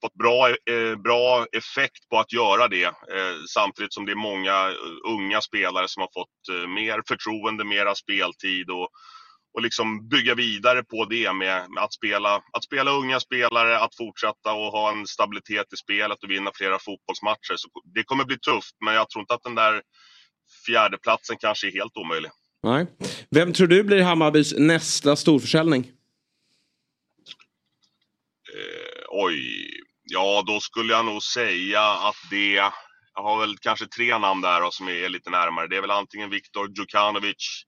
Fått 0.00 0.14
bra, 0.14 0.48
eh, 0.48 0.96
bra 0.96 1.46
effekt 1.52 2.08
på 2.10 2.18
att 2.18 2.32
göra 2.32 2.68
det. 2.68 2.84
Eh, 2.84 3.36
samtidigt 3.48 3.94
som 3.94 4.06
det 4.06 4.12
är 4.12 4.16
många 4.16 4.72
unga 5.04 5.40
spelare 5.40 5.88
som 5.88 6.00
har 6.00 6.10
fått 6.14 6.68
mer 6.68 7.02
förtroende, 7.08 7.64
mera 7.64 7.94
speltid 7.94 8.70
och 8.70 8.88
och 9.54 9.62
liksom 9.62 10.08
bygga 10.08 10.34
vidare 10.34 10.82
på 10.82 11.04
det 11.04 11.32
med, 11.32 11.70
med, 11.70 11.82
att, 11.82 11.92
spela, 11.92 12.42
att 12.52 12.64
spela 12.64 12.90
unga 12.90 13.20
spelare, 13.20 13.78
att 13.78 13.94
fortsätta 13.94 14.52
och 14.52 14.72
ha 14.72 14.92
en 14.92 15.06
stabilitet 15.06 15.72
i 15.72 15.76
spelet 15.76 16.22
och 16.22 16.30
vinna 16.30 16.50
flera 16.54 16.78
fotbollsmatcher. 16.78 17.56
Så 17.56 17.68
det 17.94 18.04
kommer 18.04 18.24
bli 18.24 18.38
tufft, 18.38 18.76
men 18.84 18.94
jag 18.94 19.10
tror 19.10 19.20
inte 19.20 19.34
att 19.34 19.42
den 19.42 19.54
där 19.54 19.82
fjärdeplatsen 20.66 21.36
kanske 21.36 21.66
är 21.66 21.72
helt 21.72 21.96
omöjlig. 21.96 22.30
Nej. 22.62 22.86
Vem 23.30 23.52
tror 23.52 23.66
du 23.66 23.82
blir 23.82 24.02
Hammarbys 24.02 24.54
nästa 24.58 25.16
storförsäljning? 25.16 25.92
Eh, 28.54 29.04
oj, 29.08 29.70
ja 30.02 30.44
då 30.46 30.60
skulle 30.60 30.92
jag 30.92 31.04
nog 31.04 31.22
säga 31.22 31.82
att 31.82 32.16
det 32.30 32.60
jag 33.14 33.22
har 33.22 33.40
väl 33.40 33.58
kanske 33.58 33.86
tre 33.86 34.18
namn 34.18 34.40
där 34.40 34.60
då, 34.60 34.70
som 34.70 34.88
är 34.88 35.08
lite 35.08 35.30
närmare. 35.30 35.66
Det 35.68 35.76
är 35.76 35.80
väl 35.80 35.90
antingen 35.90 36.30
Viktor 36.30 36.70
Djukanovic, 36.78 37.64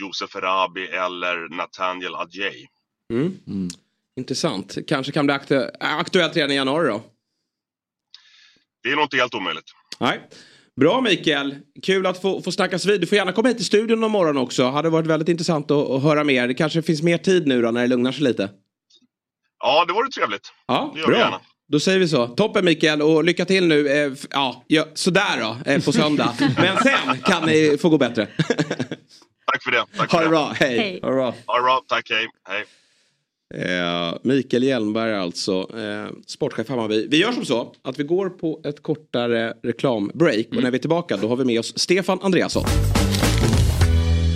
Josef 0.00 0.36
Erabi 0.36 0.86
eller 0.86 1.56
Nathaniel 1.56 2.14
Adjei. 2.14 2.66
Mm. 3.12 3.38
Mm. 3.46 3.68
Intressant. 4.16 4.78
Kanske 4.88 5.12
kan 5.12 5.26
bli 5.26 5.34
aktu 5.34 5.70
aktuellt 5.80 6.36
redan 6.36 6.50
i 6.50 6.54
januari 6.54 6.88
då? 6.88 7.02
Det 8.82 8.88
är 8.88 8.96
nog 8.96 9.04
inte 9.04 9.16
helt 9.16 9.34
omöjligt. 9.34 9.70
Nej. 10.00 10.20
Bra 10.80 11.00
Mikael, 11.00 11.56
kul 11.82 12.06
att 12.06 12.22
få, 12.22 12.42
få 12.42 12.52
snackas 12.52 12.86
vid. 12.86 13.00
Du 13.00 13.06
får 13.06 13.16
gärna 13.16 13.32
komma 13.32 13.48
hit 13.48 13.56
till 13.56 13.66
studion 13.66 14.00
någon 14.00 14.10
morgon 14.10 14.36
också. 14.36 14.64
Hade 14.64 14.90
varit 14.90 15.06
väldigt 15.06 15.28
intressant 15.28 15.70
att, 15.70 15.90
att 15.90 16.02
höra 16.02 16.24
mer. 16.24 16.48
Det 16.48 16.54
kanske 16.54 16.82
finns 16.82 17.02
mer 17.02 17.18
tid 17.18 17.46
nu 17.46 17.62
då 17.62 17.70
när 17.70 17.80
det 17.80 17.86
lugnar 17.86 18.12
sig 18.12 18.22
lite. 18.22 18.50
Ja, 19.58 19.84
det 19.84 19.92
vore 19.92 20.08
trevligt. 20.08 20.52
Ja, 20.66 20.90
det 20.94 21.00
gör 21.00 21.06
bra. 21.06 21.18
Gärna. 21.18 21.40
Då 21.68 21.80
säger 21.80 21.98
vi 21.98 22.08
så. 22.08 22.26
Toppen 22.26 22.64
Mikael 22.64 23.02
och 23.02 23.24
lycka 23.24 23.44
till 23.44 23.66
nu. 23.66 23.88
Eh, 23.88 24.12
ja, 24.30 24.64
ja, 24.66 24.86
sådär 24.94 25.40
då 25.40 25.70
eh, 25.70 25.84
på 25.84 25.92
söndag. 25.92 26.34
Men 26.56 26.76
sen 26.76 27.18
kan 27.24 27.46
ni 27.46 27.78
få 27.80 27.88
gå 27.88 27.98
bättre. 27.98 28.28
Tack 29.52 29.62
för 29.62 29.70
det. 29.70 29.84
Tack 29.96 30.12
ha 30.12 30.20
det 30.20 30.28
bra, 30.28 30.52
hej. 30.60 30.78
hej. 30.78 31.00
Ha 31.02 31.08
det 31.08 31.14
bra. 31.14 31.34
Ha 31.46 31.56
det 31.56 31.62
bra, 31.62 31.84
tack, 31.88 32.10
hej. 32.10 32.26
hej. 32.48 32.64
Eh, 33.54 34.14
Mikael 34.22 34.62
Hjelmberg 34.62 35.14
alltså, 35.14 35.70
eh, 35.78 36.16
sportchef 36.26 36.68
Hammarby. 36.68 37.06
Vi 37.10 37.16
gör 37.16 37.32
som 37.32 37.44
så 37.44 37.74
att 37.82 37.98
vi 37.98 38.04
går 38.04 38.28
på 38.28 38.60
ett 38.64 38.82
kortare 38.82 39.54
reklambreak 39.62 40.46
mm. 40.46 40.56
och 40.56 40.62
när 40.62 40.70
vi 40.70 40.76
är 40.76 40.80
tillbaka 40.80 41.16
då 41.16 41.28
har 41.28 41.36
vi 41.36 41.44
med 41.44 41.60
oss 41.60 41.78
Stefan 41.78 42.18
Andreasson. 42.22 42.64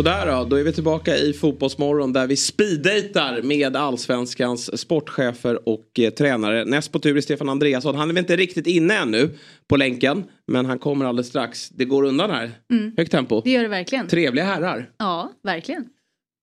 Sådär 0.00 0.26
då, 0.26 0.44
då 0.44 0.56
är 0.56 0.64
vi 0.64 0.72
tillbaka 0.72 1.16
i 1.16 1.32
Fotbollsmorgon 1.32 2.12
där 2.12 2.26
vi 2.26 2.36
speeddejtar 2.36 3.42
med 3.42 3.76
allsvenskans 3.76 4.80
sportchefer 4.80 5.68
och 5.68 5.98
eh, 5.98 6.10
tränare. 6.10 6.64
Näst 6.64 6.92
på 6.92 6.98
tur 6.98 7.16
är 7.16 7.20
Stefan 7.20 7.48
Andreasson. 7.48 7.94
Han 7.94 8.10
är 8.10 8.14
väl 8.14 8.20
inte 8.22 8.36
riktigt 8.36 8.66
inne 8.66 8.94
ännu 8.94 9.30
på 9.68 9.76
länken, 9.76 10.24
men 10.46 10.66
han 10.66 10.78
kommer 10.78 11.04
alldeles 11.04 11.28
strax. 11.28 11.68
Det 11.68 11.84
går 11.84 12.04
undan 12.04 12.30
här. 12.30 12.50
Mm. 12.70 12.94
Högt 12.96 13.12
tempo. 13.12 13.40
Det 13.44 13.50
gör 13.50 13.62
det 13.62 13.68
verkligen. 13.68 14.08
Trevliga 14.08 14.44
herrar. 14.44 14.90
Ja, 14.98 15.32
verkligen. 15.42 15.84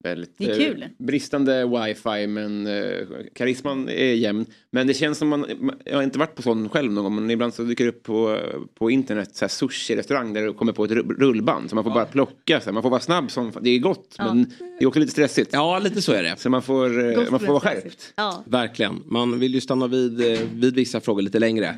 Väldigt, 0.04 0.38
Det 0.38 0.46
är 0.52 0.56
kul. 0.72 0.82
Eh, 0.84 0.88
bristande 1.06 1.66
wifi 1.66 2.28
men 2.28 2.68
eh, 2.68 3.08
karisman 3.36 3.90
är 3.90 4.14
jämn. 4.14 4.46
Men 4.72 4.88
det 4.88 4.94
känns 4.94 5.18
som 5.18 5.28
man, 5.28 5.46
jag 5.86 5.96
har 5.96 6.04
inte 6.04 6.20
varit 6.20 6.36
på 6.36 6.42
sån 6.42 6.70
själv 6.70 6.92
någon 6.92 7.04
gång 7.04 7.16
men 7.16 7.32
ibland 7.32 7.54
så 7.54 7.64
dyker 7.64 7.84
det 7.84 7.90
upp 7.90 8.04
på, 8.04 8.40
på 8.76 8.92
internet 8.92 9.36
så 9.36 9.46
här 9.46 9.50
sushi-restaurang 9.50 10.34
där 10.34 10.42
det 10.46 10.54
kommer 10.54 10.74
på 10.74 10.84
ett 10.86 10.92
ru- 10.92 11.20
rullband 11.20 11.70
så 11.70 11.76
man 11.76 11.84
får 11.84 11.92
bara 11.92 12.06
plocka. 12.06 12.60
Så 12.60 12.66
här. 12.66 12.72
Man 12.74 12.84
får 12.84 12.90
vara 12.90 13.00
snabb 13.02 13.32
som, 13.32 13.52
det 13.62 13.70
är 13.70 13.80
gott 13.80 14.16
Ja. 14.18 14.34
men 14.34 14.44
det 14.60 14.84
är 14.84 14.88
också 14.88 15.00
lite 15.00 15.12
stressigt. 15.12 15.50
Ja 15.54 15.80
lite 15.80 16.02
så 16.02 16.12
är 16.12 16.24
det. 16.24 16.36
Så 16.38 16.50
man 16.50 16.62
får, 16.62 17.12
eh, 17.12 17.32
man 17.32 17.40
får 17.40 17.48
vara 17.48 17.60
skärpt. 17.60 18.14
Ja. 18.16 18.44
Verkligen. 18.48 19.02
Man 19.06 19.40
vill 19.40 19.54
ju 19.54 19.62
stanna 19.62 19.88
vid, 19.88 20.32
eh, 20.34 20.40
vid 20.54 20.76
vissa 20.76 21.00
frågor 21.02 21.22
lite 21.22 21.40
längre. 21.40 21.76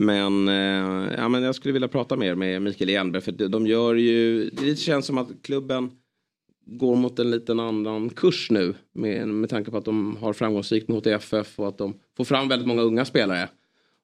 Men, 0.00 0.48
eh, 0.48 1.14
ja, 1.18 1.28
men 1.28 1.42
jag 1.42 1.54
skulle 1.54 1.72
vilja 1.72 1.88
prata 1.88 2.16
mer 2.16 2.34
med 2.34 2.62
Mikael 2.62 2.90
Jernberg. 2.90 3.22
För 3.22 3.32
de 3.48 3.66
gör 3.66 3.94
ju, 3.94 4.50
det 4.50 4.76
känns 4.78 5.06
som 5.06 5.18
att 5.18 5.28
klubben 5.42 5.90
går 6.70 6.96
mot 6.96 7.18
en 7.18 7.30
liten 7.30 7.60
annan 7.60 8.10
kurs 8.10 8.50
nu. 8.50 8.74
Med, 8.92 9.28
med 9.28 9.50
tanke 9.50 9.70
på 9.70 9.76
att 9.76 9.84
de 9.84 10.16
har 10.16 10.32
framgångsrikt 10.32 10.88
med 10.88 10.96
HTFF 10.98 11.58
och 11.60 11.68
att 11.68 11.78
de 11.78 11.94
får 12.16 12.24
fram 12.24 12.48
väldigt 12.48 12.68
många 12.68 12.82
unga 12.82 13.04
spelare. 13.04 13.48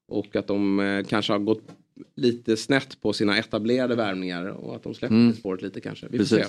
Och 0.08 0.36
att 0.36 0.46
de 0.46 0.80
eh, 0.80 1.04
kanske 1.04 1.32
har 1.32 1.38
gått 1.40 1.62
lite 2.16 2.56
snett 2.56 3.00
på 3.00 3.12
sina 3.12 3.38
etablerade 3.38 3.94
värvningar 3.94 4.46
och 4.46 4.76
att 4.76 4.82
de 4.82 4.94
släpper 4.94 5.14
Mm. 5.14 5.32
spåret 5.34 5.62
lite 5.62 5.80
kanske. 5.80 6.06
Vi 6.10 6.18
får 6.18 6.24
se. 6.24 6.44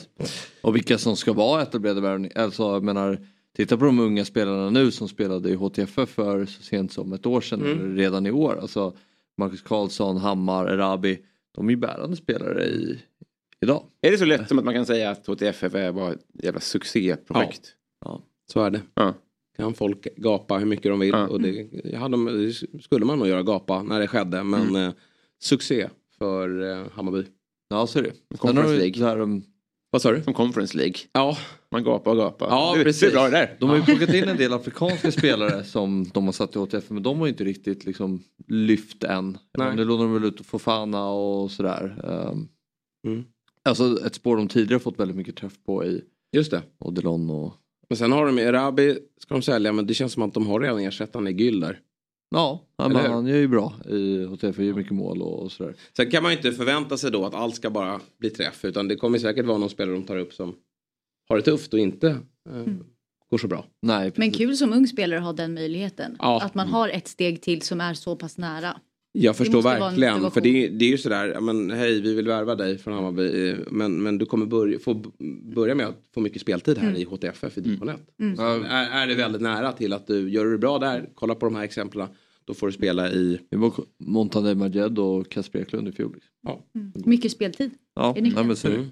Och 0.61 0.75
vilka 0.75 0.97
som 0.97 1.15
ska 1.15 1.33
vara 1.33 1.61
etablerade 1.61 2.01
värvningar. 2.01 2.37
Alltså 2.37 2.63
jag 2.63 2.83
menar, 2.83 3.19
titta 3.55 3.77
på 3.77 3.85
de 3.85 3.99
unga 3.99 4.25
spelarna 4.25 4.69
nu 4.69 4.91
som 4.91 5.07
spelade 5.07 5.49
i 5.49 5.55
HTFF 5.55 6.09
för 6.09 6.45
så 6.45 6.63
sent 6.63 6.91
som 6.91 7.13
ett 7.13 7.25
år 7.25 7.41
sedan, 7.41 7.61
Mm. 7.61 7.95
redan 7.95 8.25
i 8.25 8.31
år. 8.31 8.57
Alltså 8.61 8.93
Marcus 9.37 9.61
Karlsson, 9.61 10.17
Hammar, 10.17 10.65
Erabi. 10.67 11.19
De 11.55 11.67
är 11.67 11.71
ju 11.71 11.77
bärande 11.77 12.15
spelare 12.15 12.65
i, 12.65 12.99
idag. 13.63 13.83
Är 14.01 14.11
det 14.11 14.17
så 14.17 14.25
lätt 14.25 14.47
som 14.47 14.59
att 14.59 14.65
man 14.65 14.73
kan 14.73 14.85
säga 14.85 15.09
att 15.11 15.27
HTFF 15.27 15.75
är 15.75 15.91
bara 15.91 16.11
ett 16.13 16.25
jävla 16.43 16.59
succéprojekt? 16.59 17.73
Ja, 18.05 18.21
så 18.51 18.63
är 18.63 18.69
det. 18.71 18.81
Ja. 18.93 19.13
Kan 19.57 19.73
folk 19.73 20.07
gapa 20.17 20.57
hur 20.57 20.65
mycket 20.65 20.91
de 20.91 20.99
vill. 20.99 21.13
Och 21.15 21.41
det, 21.41 21.67
ja, 21.83 22.07
de, 22.07 22.25
det 22.25 22.81
skulle 22.83 23.05
man 23.05 23.19
nog 23.19 23.27
göra 23.27 23.43
gapa 23.43 23.83
när 23.83 23.99
det 23.99 24.07
skedde. 24.07 24.43
Men 24.43 24.61
Mm. 24.69 24.75
eh, 24.87 24.93
succé 25.43 25.89
för 26.17 26.71
eh, 26.71 26.85
Hammarby. 26.93 27.23
Ja 27.69 27.87
så 27.87 27.99
är 27.99 28.03
det. 28.03 28.37
Conference 28.37 28.73
du 28.73 28.77
League. 28.79 29.03
där 29.05 29.17
de- 29.19 29.43
Vad 29.91 30.01
sa 30.01 30.11
du? 30.11 30.21
Som 30.23 30.33
Conference 30.33 30.77
League. 30.77 30.95
Ja. 31.13 31.37
Man 31.71 31.83
gapar 31.83 32.11
och 32.11 32.17
gapar. 32.17 32.47
Ja, 32.49 32.73
det, 32.77 32.83
precis. 32.83 33.01
Det 33.01 33.07
är 33.07 33.11
bra 33.11 33.23
det 33.23 33.29
där. 33.29 33.57
De 33.59 33.69
har 33.69 33.75
ju 33.75 33.81
plockat 33.83 34.13
in 34.13 34.23
en 34.23 34.37
del 34.37 34.53
afrikanska 34.53 35.11
spelare 35.11 35.63
som 35.63 36.03
de 36.13 36.25
har 36.25 36.31
satt 36.31 36.55
i 36.55 36.59
HTF 36.59 36.89
men 36.89 37.03
de 37.03 37.19
har 37.19 37.25
ju 37.25 37.31
inte 37.31 37.43
riktigt 37.43 37.85
liksom 37.85 38.23
lyft 38.47 39.03
än. 39.03 39.37
Nej. 39.57 39.75
Nu 39.75 39.83
lånar 39.85 40.03
de 40.03 40.13
väl 40.13 40.23
ut 40.25 40.45
Fofana 40.45 41.09
och 41.09 41.51
sådär. 41.51 42.01
Um, 42.31 42.47
Mm. 43.07 43.25
Alltså 43.67 44.05
ett 44.05 44.15
spår 44.15 44.37
de 44.37 44.47
tidigare 44.47 44.79
fått 44.79 44.99
väldigt 44.99 45.17
mycket 45.17 45.35
träff 45.35 45.53
på 45.65 45.85
i 45.85 46.01
Just 46.31 46.51
det. 46.51 46.61
Odilon 46.79 47.29
och... 47.29 47.53
Men 47.89 47.97
sen 47.97 48.11
har 48.11 48.25
de 48.25 48.39
Erabi 48.39 48.99
ska 49.17 49.33
de 49.33 49.41
sälja 49.41 49.73
men 49.73 49.87
det 49.87 49.93
känns 49.93 50.13
som 50.13 50.23
att 50.23 50.33
de 50.33 50.47
har 50.47 50.59
redan 50.59 50.79
ersättaren 50.79 51.27
i 51.27 51.31
Gyll 51.31 51.59
där. 51.59 51.79
Ja, 52.29 52.65
men 52.77 52.95
han 52.95 53.27
gör 53.27 53.37
ju 53.37 53.47
bra 53.47 53.73
i 53.89 54.25
HTF, 54.25 54.59
gör 54.59 54.73
mycket 54.73 54.91
mål 54.93 55.21
och 55.21 55.51
sådär. 55.51 55.75
Sen 55.97 56.11
kan 56.11 56.23
man 56.23 56.31
ju 56.31 56.37
inte 56.37 56.51
förvänta 56.51 56.97
sig 56.97 57.11
då 57.11 57.25
att 57.25 57.33
allt 57.33 57.55
ska 57.55 57.69
bara 57.69 58.01
bli 58.19 58.29
träff 58.29 58.65
utan 58.65 58.87
det 58.87 58.95
kommer 58.95 59.17
säkert 59.17 59.45
vara 59.45 59.57
någon 59.57 59.69
spelare 59.69 59.95
de 59.95 60.03
tar 60.03 60.17
upp 60.17 60.33
som 60.33 60.55
har 61.29 61.35
det 61.35 61.41
tufft 61.41 61.73
och 61.73 61.79
inte 61.79 62.09
eh, 62.49 62.73
går 63.29 63.37
så 63.37 63.47
bra. 63.47 63.65
Nej, 63.81 64.11
Men 64.15 64.31
kul 64.31 64.57
som 64.57 64.73
ung 64.73 64.87
spelare 64.87 65.19
att 65.19 65.25
ha 65.25 65.33
den 65.33 65.53
möjligheten. 65.53 66.15
Ja. 66.19 66.41
Att 66.41 66.55
man 66.55 66.67
har 66.67 66.89
ett 66.89 67.07
steg 67.07 67.41
till 67.41 67.61
som 67.61 67.81
är 67.81 67.93
så 67.93 68.15
pass 68.15 68.37
nära. 68.37 68.79
Jag 69.11 69.35
förstår 69.35 69.61
verkligen. 69.61 70.31
För 70.31 70.41
det, 70.41 70.65
är- 70.65 70.69
det 70.69 70.85
är 70.85 70.89
ju 70.89 70.97
sådär, 70.97 71.39
men 71.41 71.71
hej 71.71 72.01
vi 72.01 72.13
vill 72.13 72.27
värva 72.27 72.55
dig 72.55 72.77
från 72.77 72.93
Hammarby. 72.93 73.49
eh, 73.49 73.57
Men, 73.71 74.03
men 74.03 74.17
du 74.17 74.25
kommer 74.25 74.45
börja, 74.45 74.79
få 74.79 75.03
börja 75.55 75.75
med 75.75 75.87
att 75.87 76.01
få 76.13 76.19
mycket 76.19 76.41
speltid 76.41 76.77
här 76.77 76.89
Mm. 76.89 77.01
i 77.01 77.03
HTFF 77.03 77.57
i 77.57 77.61
division 77.61 77.89
1. 77.89 77.95
Mm. 78.19 78.35
Så 78.37 78.43
Är, 78.43 78.63
är 79.03 79.07
det 79.07 79.15
väldigt 79.15 79.41
nära 79.41 79.71
till 79.71 79.93
att 79.93 80.07
du, 80.07 80.29
gör 80.29 80.45
du 80.45 80.51
det 80.51 80.57
bra 80.57 80.79
där, 80.79 81.09
kolla 81.15 81.35
på 81.35 81.45
de 81.45 81.55
här 81.55 81.63
exemplen. 81.63 82.07
Då 82.45 82.53
får 82.53 82.67
du 82.67 82.73
spela 82.73 83.11
i... 83.11 83.39
Det 83.49 83.57
var 83.57 83.71
Montane 83.99 84.55
Majed 84.55 84.99
och 84.99 85.29
Kasper 85.29 85.59
Eklund 85.59 85.87
i 85.87 85.91
fjol. 85.91 86.11
liksom. 86.13 86.31
Ja. 86.43 86.63
Mycket 87.05 87.31
speltid. 87.31 87.71
Ja, 87.95 88.13
Är 88.17 88.21
nej, 88.21 88.31
men 88.43 88.55
så. 88.55 88.67
Mm. 88.67 88.85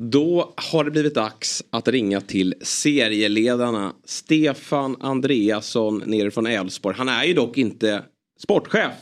Då 0.00 0.52
har 0.72 0.84
det 0.84 0.90
blivit 0.90 1.14
dags 1.14 1.64
att 1.70 1.88
ringa 1.88 2.20
till 2.20 2.54
serieledarna 2.62 3.92
Stefan 4.04 4.96
Andreasson 5.00 6.02
nerifrån 6.06 6.46
Elfsborg. 6.46 6.96
Han 6.98 7.08
är 7.08 7.24
ju 7.24 7.34
dock 7.34 7.58
inte 7.58 8.02
sportchef. 8.42 8.92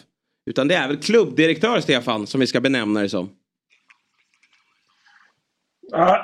Utan 0.47 0.69
det 0.69 0.75
är 0.75 0.89
väl 0.89 1.03
klubbdirektör 1.03 1.81
Stefan 1.81 2.27
som 2.27 2.41
vi 2.41 2.47
ska 2.47 2.61
benämna 2.61 3.01
det 3.01 3.09
som. 3.09 3.31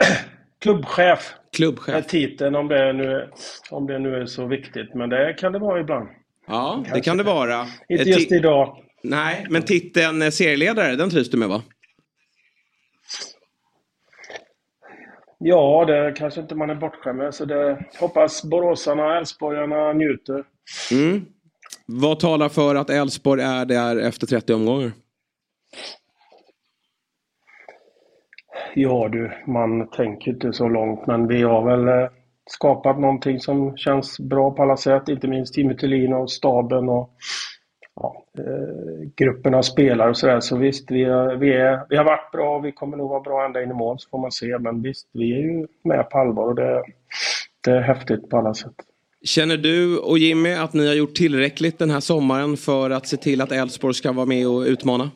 Klubbchef. 0.60 1.34
Klubbchef. 1.56 1.94
Är 1.94 2.02
titeln 2.02 2.54
om 2.54 2.68
det, 2.68 2.92
nu, 2.92 3.30
om 3.70 3.86
det 3.86 3.98
nu 3.98 4.14
är 4.14 4.26
så 4.26 4.46
viktigt. 4.46 4.94
Men 4.94 5.10
det 5.10 5.34
kan 5.38 5.52
det 5.52 5.58
vara 5.58 5.80
ibland. 5.80 6.08
Ja, 6.46 6.76
det 6.78 6.90
Kanske. 6.90 7.10
kan 7.10 7.16
det 7.16 7.22
vara. 7.22 7.66
Inte 7.88 8.10
just 8.10 8.32
idag. 8.32 8.82
Nej, 9.02 9.46
men 9.50 9.62
titeln 9.62 10.22
eh, 10.22 10.30
serieledare, 10.30 10.96
den 10.96 11.10
trivs 11.10 11.30
du 11.30 11.36
med 11.36 11.48
va? 11.48 11.62
Ja, 15.38 15.84
det 15.84 16.12
kanske 16.16 16.40
inte 16.40 16.54
man 16.54 16.70
är 16.70 16.74
bortskämd 16.74 17.18
med. 17.18 17.34
Så 17.34 17.44
det 17.44 17.84
hoppas 18.00 18.42
boråsarna 18.44 19.04
och 19.04 19.16
älvsborgarna 19.16 19.92
njuter. 19.92 20.44
Mm. 20.92 21.26
Vad 21.88 22.20
talar 22.20 22.48
för 22.48 22.74
att 22.74 22.90
Elfsborg 22.90 23.42
är 23.42 23.64
där 23.64 23.96
efter 23.96 24.26
30 24.26 24.54
omgångar? 24.54 24.92
Ja 28.74 29.08
du, 29.08 29.32
man 29.46 29.90
tänker 29.90 30.30
inte 30.30 30.52
så 30.52 30.68
långt. 30.68 31.06
Men 31.06 31.26
vi 31.28 31.42
har 31.42 31.64
väl 31.64 31.88
eh, 31.88 32.10
skapat 32.50 32.98
någonting 32.98 33.40
som 33.40 33.76
känns 33.76 34.20
bra 34.20 34.50
på 34.50 34.62
alla 34.62 34.76
sätt. 34.76 35.08
Inte 35.08 35.28
minst 35.28 35.54
Timmy 35.54 35.76
Thulin 35.76 36.12
och 36.12 36.30
staben 36.30 36.88
och 36.88 37.10
ja, 37.94 38.24
eh, 38.38 39.08
gruppen 39.16 39.54
av 39.54 39.62
spelare 39.62 40.10
och 40.10 40.16
sådär. 40.16 40.40
Så 40.40 40.56
visst, 40.56 40.90
vi, 40.90 41.04
är, 41.04 41.36
vi, 41.36 41.52
är, 41.52 41.86
vi 41.88 41.96
har 41.96 42.04
varit 42.04 42.32
bra 42.32 42.56
och 42.56 42.64
vi 42.64 42.72
kommer 42.72 42.96
nog 42.96 43.10
vara 43.10 43.20
bra 43.20 43.44
ända 43.44 43.62
in 43.62 43.70
i 43.70 43.74
mål 43.74 43.98
så 43.98 44.08
får 44.08 44.18
man 44.18 44.32
se. 44.32 44.58
Men 44.58 44.82
visst, 44.82 45.08
vi 45.12 45.32
är 45.32 45.42
ju 45.42 45.66
med 45.82 46.10
på 46.10 46.18
allvar 46.18 46.44
och 46.44 46.54
det, 46.54 46.84
det 47.64 47.70
är 47.70 47.80
häftigt 47.80 48.30
på 48.30 48.38
alla 48.38 48.54
sätt. 48.54 48.74
Känner 49.26 49.56
du 49.56 49.98
och 49.98 50.18
Jimmy 50.18 50.52
att 50.52 50.72
ni 50.72 50.86
har 50.86 50.94
gjort 50.94 51.14
tillräckligt 51.14 51.78
den 51.78 51.90
här 51.90 52.00
sommaren 52.00 52.56
för 52.56 52.90
att 52.90 53.06
se 53.06 53.16
till 53.16 53.40
att 53.40 53.52
Elfsborg 53.52 53.94
ska 53.94 54.12
vara 54.12 54.26
med 54.26 54.48
och 54.48 54.60
utmana? 54.60 55.10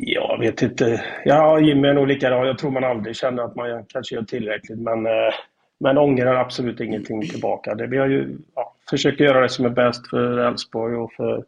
Jag 0.00 0.38
vet 0.40 0.62
inte. 0.62 1.04
Ja, 1.24 1.60
Jimmy 1.60 1.88
är 1.88 1.94
nog 1.94 2.06
likadan. 2.06 2.46
Jag 2.46 2.58
tror 2.58 2.70
man 2.70 2.84
aldrig 2.84 3.16
känner 3.16 3.42
att 3.42 3.56
man 3.56 3.84
kanske 3.88 4.14
gör 4.14 4.22
tillräckligt. 4.22 4.78
Men, 4.78 5.06
eh, 5.06 5.34
men 5.80 5.98
ångrar 5.98 6.34
absolut 6.34 6.80
ingenting 6.80 7.28
tillbaka. 7.28 7.74
Det, 7.74 7.86
vi 7.86 7.98
har 7.98 8.06
ju 8.06 8.38
ja, 8.54 8.74
försökt 8.90 9.20
göra 9.20 9.40
det 9.40 9.48
som 9.48 9.64
är 9.64 9.70
bäst 9.70 10.10
för 10.10 10.38
Elfsborg 10.38 10.96
och 10.96 11.12
för 11.12 11.44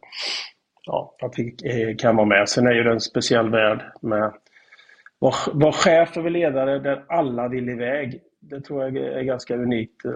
ja, 0.85 1.15
att 1.21 1.33
vi 1.37 1.55
eh, 1.63 1.95
kan 1.97 2.15
vara 2.15 2.27
med. 2.27 2.49
Sen 2.49 2.67
är 2.67 2.71
ju 2.71 2.83
det 2.83 2.91
en 2.91 3.01
speciell 3.01 3.49
värld 3.49 3.83
med 4.01 4.33
vara 5.19 5.35
var 5.53 5.71
chef 5.71 6.17
över 6.17 6.29
ledare 6.29 6.79
där 6.79 7.03
alla 7.07 7.47
vill 7.47 7.69
iväg. 7.69 8.21
Det 8.49 8.61
tror 8.61 8.83
jag 8.83 8.97
är 8.97 9.23
ganska 9.23 9.55
unikt. 9.55 10.05
Eh, 10.05 10.11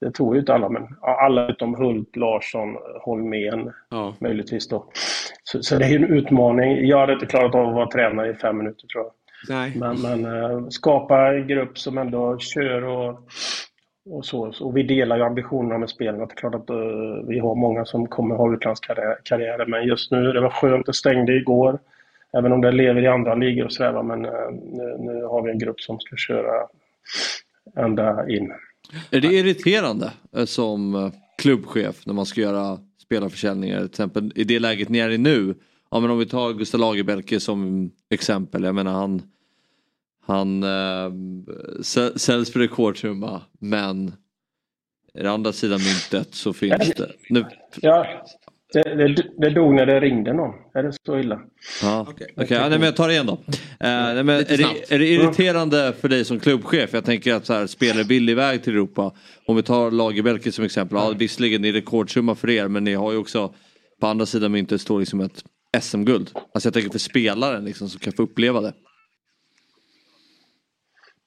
Det 0.00 0.10
tror 0.10 0.34
ju 0.34 0.40
inte 0.40 0.54
alla, 0.54 0.68
men 0.68 0.96
alla 1.00 1.48
utom 1.48 1.74
Hult, 1.74 2.16
Larsson, 2.16 2.76
Holmén 3.00 3.72
Ja. 3.90 4.14
möjligtvis 4.20 4.68
då. 4.68 4.84
Så, 5.44 5.62
så 5.62 5.76
det 5.76 5.84
är 5.84 5.88
ju 5.88 5.96
en 5.96 6.04
utmaning. 6.12 6.86
Jag 6.86 6.98
hade 6.98 7.12
inte 7.12 7.26
klarat 7.26 7.54
av 7.54 7.68
att 7.68 7.74
vara 7.74 7.90
tränare 7.90 8.30
i 8.30 8.34
fem 8.34 8.58
minuter 8.58 8.86
tror 8.86 9.04
jag. 9.04 9.12
Nej. 9.48 9.72
Men, 9.76 9.96
men 10.02 10.24
eh, 10.42 10.68
skapa 10.68 11.28
en 11.34 11.46
grupp 11.48 11.78
som 11.78 11.98
ändå 11.98 12.38
kör 12.38 12.84
och, 12.84 13.20
och 14.10 14.24
så. 14.24 14.52
Och 14.60 14.76
vi 14.76 14.82
delar 14.82 15.16
ju 15.16 15.22
ambitionerna 15.22 15.78
med 15.78 15.90
spelarna. 15.90 16.26
Det 16.26 16.32
är 16.32 16.36
klart 16.36 16.54
att 16.54 16.70
eh, 16.70 16.76
vi 17.28 17.38
har 17.38 17.54
många 17.54 17.84
som 17.84 18.06
kommer 18.06 18.34
ha 18.34 18.52
utlandskarriärer. 18.54 19.66
Men 19.66 19.84
just 19.86 20.10
nu, 20.12 20.32
det 20.32 20.40
var 20.40 20.50
skönt. 20.50 20.86
Det 20.86 20.92
stängde 20.94 21.32
igår. 21.32 21.78
Även 22.38 22.52
om 22.52 22.60
det 22.60 22.72
lever 22.72 23.02
i 23.02 23.06
andra 23.06 23.34
ligor 23.34 23.64
och 23.64 23.72
sådär. 23.72 24.02
Men 24.02 24.22
nu, 24.22 24.96
nu 24.98 25.24
har 25.24 25.42
vi 25.42 25.50
en 25.50 25.58
grupp 25.58 25.80
som 25.80 26.00
ska 26.00 26.16
köra 26.16 26.66
ända 27.76 28.28
in. 28.28 28.52
Är 29.10 29.20
det 29.20 29.28
irriterande 29.32 30.12
eh, 30.36 30.44
som 30.44 30.94
eh, 30.94 31.12
klubbchef 31.38 32.06
när 32.06 32.14
man 32.14 32.26
ska 32.26 32.40
göra 32.40 32.78
spelarförsäljningar? 33.02 33.78
Till 33.78 33.86
exempel 33.86 34.32
i 34.34 34.44
det 34.44 34.58
läget 34.58 34.88
ni 34.88 34.98
är 34.98 35.10
i 35.10 35.18
nu. 35.18 35.54
Ja 35.90 36.00
men 36.00 36.10
om 36.10 36.18
vi 36.18 36.26
tar 36.26 36.52
Gustav 36.52 36.80
Lagerbielke 36.80 37.40
som 37.40 37.90
exempel. 38.10 38.62
Jag 38.64 38.74
menar 38.74 38.92
han 38.92 39.22
han 40.26 40.62
eh, 40.62 41.10
sä- 41.80 42.18
säljs 42.18 42.52
för 42.52 42.60
rekordsumma 42.60 43.42
men 43.58 44.08
i 45.14 45.18
den 45.18 45.26
andra 45.26 45.52
sidan 45.52 45.80
myntet 45.80 46.34
så 46.34 46.52
finns 46.52 46.94
det. 46.96 47.12
Nu, 47.30 47.44
Ja, 47.80 48.06
Det, 48.72 48.94
det, 48.94 49.22
det 49.38 49.50
dog 49.50 49.74
när 49.74 49.86
det 49.86 50.00
ringde 50.00 50.32
någon. 50.32 50.54
Är 50.74 50.82
det 50.82 50.92
så 51.06 51.18
illa? 51.18 51.40
Ja. 51.82 52.06
Okej, 52.08 52.26
okay. 52.36 52.46
ja, 52.50 52.60
nej, 52.60 52.78
men 52.78 52.82
jag 52.82 52.96
tar 52.96 53.08
det 53.08 53.12
igen 53.12 53.26
då. 53.26 53.32
Uh, 53.32 53.38
nej, 53.78 54.24
men 54.24 54.36
är, 54.36 54.56
det, 54.56 54.94
är 54.94 54.98
det 54.98 55.06
irriterande 55.06 55.92
för 56.00 56.08
dig 56.08 56.24
som 56.24 56.40
klubbchef? 56.40 56.92
Jag 56.92 57.04
tänker 57.04 57.34
att 57.34 57.46
så 57.46 57.52
här, 57.52 57.66
spelare 57.66 58.04
vill 58.04 58.28
iväg 58.28 58.62
till 58.62 58.72
Europa. 58.72 59.12
Om 59.46 59.56
vi 59.56 59.62
tar 59.62 59.90
Lagerbälke 59.90 60.52
som 60.52 60.64
exempel. 60.64 60.98
Ja, 60.98 61.14
visserligen 61.18 61.64
är 61.64 61.72
det 61.72 61.78
rekordsumma 61.78 62.34
för 62.34 62.50
er 62.50 62.68
men 62.68 62.84
ni 62.84 62.94
har 62.94 63.12
ju 63.12 63.18
också 63.18 63.54
på 64.00 64.06
andra 64.06 64.26
sidan 64.26 64.52
myntet 64.52 64.80
står 64.80 65.00
liksom 65.00 65.20
ett 65.20 65.44
SM-guld. 65.80 66.30
Alltså 66.54 66.66
jag 66.66 66.74
tänker 66.74 66.90
för 66.90 66.98
spelaren 66.98 67.64
liksom, 67.64 67.88
som 67.88 68.00
kan 68.00 68.12
få 68.12 68.22
uppleva 68.22 68.60
det. 68.60 68.72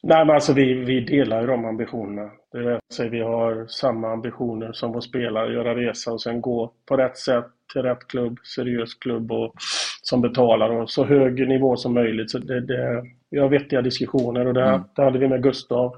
Nej, 0.03 0.25
men 0.25 0.35
alltså 0.35 0.53
vi, 0.53 0.73
vi 0.73 0.99
delar 0.99 1.41
ju 1.41 1.47
de 1.47 1.65
ambitionerna. 1.65 2.31
Det 2.55 2.61
är 2.61 2.73
alltså, 2.73 3.07
vi 3.07 3.21
har 3.21 3.65
samma 3.67 4.11
ambitioner 4.11 4.73
som 4.73 4.91
vår 4.91 5.01
spelare, 5.01 5.53
göra 5.53 5.75
resa 5.75 6.11
och 6.11 6.21
sen 6.21 6.41
gå 6.41 6.71
på 6.85 6.97
rätt 6.97 7.17
sätt 7.17 7.45
till 7.73 7.81
rätt 7.81 8.07
klubb, 8.07 8.39
seriös 8.43 8.93
klubb 8.93 9.31
och, 9.31 9.53
som 10.01 10.21
betalar 10.21 10.69
och 10.69 10.89
så 10.89 11.05
hög 11.05 11.47
nivå 11.47 11.77
som 11.77 11.93
möjligt. 11.93 12.31
Så 12.31 12.39
det, 12.39 12.61
det, 12.61 13.03
vi 13.29 13.39
har 13.39 13.49
vettiga 13.49 13.81
diskussioner 13.81 14.47
och 14.47 14.53
det, 14.53 14.63
mm. 14.63 14.81
det 14.95 15.01
hade 15.01 15.19
vi 15.19 15.27
med 15.27 15.43
Gustav. 15.43 15.95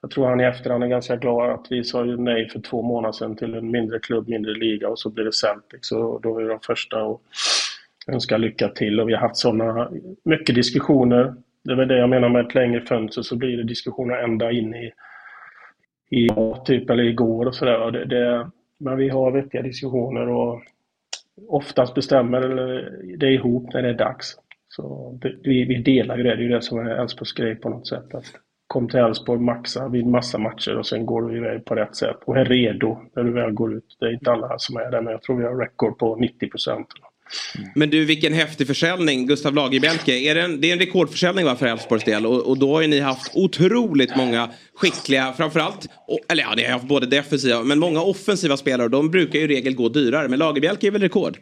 Jag 0.00 0.10
tror 0.10 0.26
han 0.26 0.40
i 0.40 0.44
efterhand 0.44 0.84
är 0.84 0.88
ganska 0.88 1.16
glad 1.16 1.50
att 1.50 1.66
vi 1.70 1.84
sa 1.84 2.04
ju 2.04 2.16
nej 2.16 2.48
för 2.48 2.60
två 2.60 2.82
månader 2.82 3.12
sedan 3.12 3.36
till 3.36 3.54
en 3.54 3.70
mindre 3.70 3.98
klubb, 3.98 4.28
mindre 4.28 4.54
liga 4.54 4.88
och 4.88 4.98
så 4.98 5.10
blir 5.10 5.24
det 5.24 5.32
Celtic. 5.32 5.78
Så 5.80 6.18
då 6.18 6.38
är 6.38 6.42
vi 6.42 6.48
de 6.48 6.60
första 6.60 7.02
att 7.02 7.20
önska 8.06 8.36
lycka 8.36 8.68
till 8.68 9.00
och 9.00 9.08
vi 9.08 9.14
har 9.14 9.20
haft 9.20 9.36
sådana 9.36 9.90
mycket 10.24 10.54
diskussioner 10.54 11.34
det 11.64 11.72
är 11.72 11.76
väl 11.76 11.88
det 11.88 11.98
jag 11.98 12.08
menar 12.08 12.28
med 12.28 12.46
ett 12.46 12.54
längre 12.54 12.80
fönster 12.80 13.22
så 13.22 13.36
blir 13.36 13.56
det 13.56 13.62
diskussioner 13.62 14.16
ända 14.16 14.50
in 14.50 14.74
i, 14.74 14.92
i 16.10 16.28
typ 16.64 16.90
eller 16.90 17.04
igår 17.04 17.46
och 17.46 17.54
sådär. 17.54 17.90
Det, 17.90 18.04
det, 18.04 18.50
men 18.78 18.96
vi 18.96 19.08
har 19.08 19.30
vettiga 19.30 19.62
diskussioner 19.62 20.28
och 20.28 20.62
oftast 21.48 21.94
bestämmer 21.94 22.40
det 23.16 23.30
ihop 23.30 23.72
när 23.74 23.82
det 23.82 23.88
är 23.88 23.94
dags. 23.94 24.36
Så 24.68 25.12
det, 25.22 25.34
vi, 25.42 25.64
vi 25.64 25.82
delar 25.82 26.16
ju 26.16 26.22
det, 26.22 26.36
det 26.36 26.42
är 26.42 26.44
ju 26.44 26.48
det 26.48 26.62
som 26.62 26.78
är 26.78 26.90
Elfsborgs 26.90 27.32
grej 27.32 27.54
på 27.54 27.68
något 27.68 27.88
sätt. 27.88 28.14
Att 28.14 28.24
kom 28.68 28.88
till 28.88 29.00
Elfsborg, 29.00 29.40
maxa 29.40 29.88
vid 29.88 30.06
massa 30.06 30.38
matcher 30.38 30.78
och 30.78 30.86
sen 30.86 31.06
går 31.06 31.22
du 31.22 31.36
iväg 31.36 31.64
på 31.64 31.74
rätt 31.74 31.96
sätt 31.96 32.16
och 32.24 32.36
är 32.36 32.44
redo 32.44 32.98
när 33.16 33.24
du 33.24 33.32
väl 33.32 33.52
går 33.52 33.74
ut. 33.74 33.96
Det 34.00 34.06
är 34.06 34.12
inte 34.12 34.32
alla 34.32 34.58
som 34.58 34.76
är 34.76 34.90
det, 34.90 35.00
men 35.00 35.12
jag 35.12 35.22
tror 35.22 35.36
vi 35.36 35.44
har 35.44 35.56
rekord 35.56 35.98
på 35.98 36.16
90 36.16 36.50
procent. 36.50 36.86
Mm. 37.56 37.70
Men 37.74 37.90
du 37.90 38.04
vilken 38.04 38.32
häftig 38.32 38.66
försäljning. 38.66 39.26
Gustav 39.26 39.54
Lagerbielke. 39.54 40.12
Är 40.12 40.34
det, 40.34 40.42
en, 40.42 40.60
det 40.60 40.68
är 40.68 40.72
en 40.72 40.78
rekordförsäljning 40.78 41.44
va, 41.44 41.56
för 41.56 41.66
Elfsborgs 41.66 42.04
del. 42.04 42.26
Och, 42.26 42.46
och, 42.46 42.58
då 42.58 42.74
har 42.74 42.80
ju 42.80 42.88
ni 42.88 43.00
haft 43.00 43.30
otroligt 43.34 44.16
många 44.16 44.50
skickliga, 44.74 45.32
framförallt, 45.36 45.88
och, 46.06 46.18
eller 46.28 46.42
ja 46.42 46.54
ni 46.56 46.64
har 46.64 46.72
haft 46.72 46.88
både 46.88 47.06
defensiva 47.06 47.62
men 47.62 47.78
många 47.78 48.02
offensiva 48.02 48.56
spelare. 48.56 48.88
De 48.88 49.10
brukar 49.10 49.38
ju 49.38 49.44
i 49.44 49.48
regel 49.48 49.74
gå 49.74 49.88
dyrare. 49.88 50.28
Men 50.28 50.38
Lagerbielke 50.38 50.86
är 50.86 50.90
väl 50.90 51.02
rekord? 51.02 51.38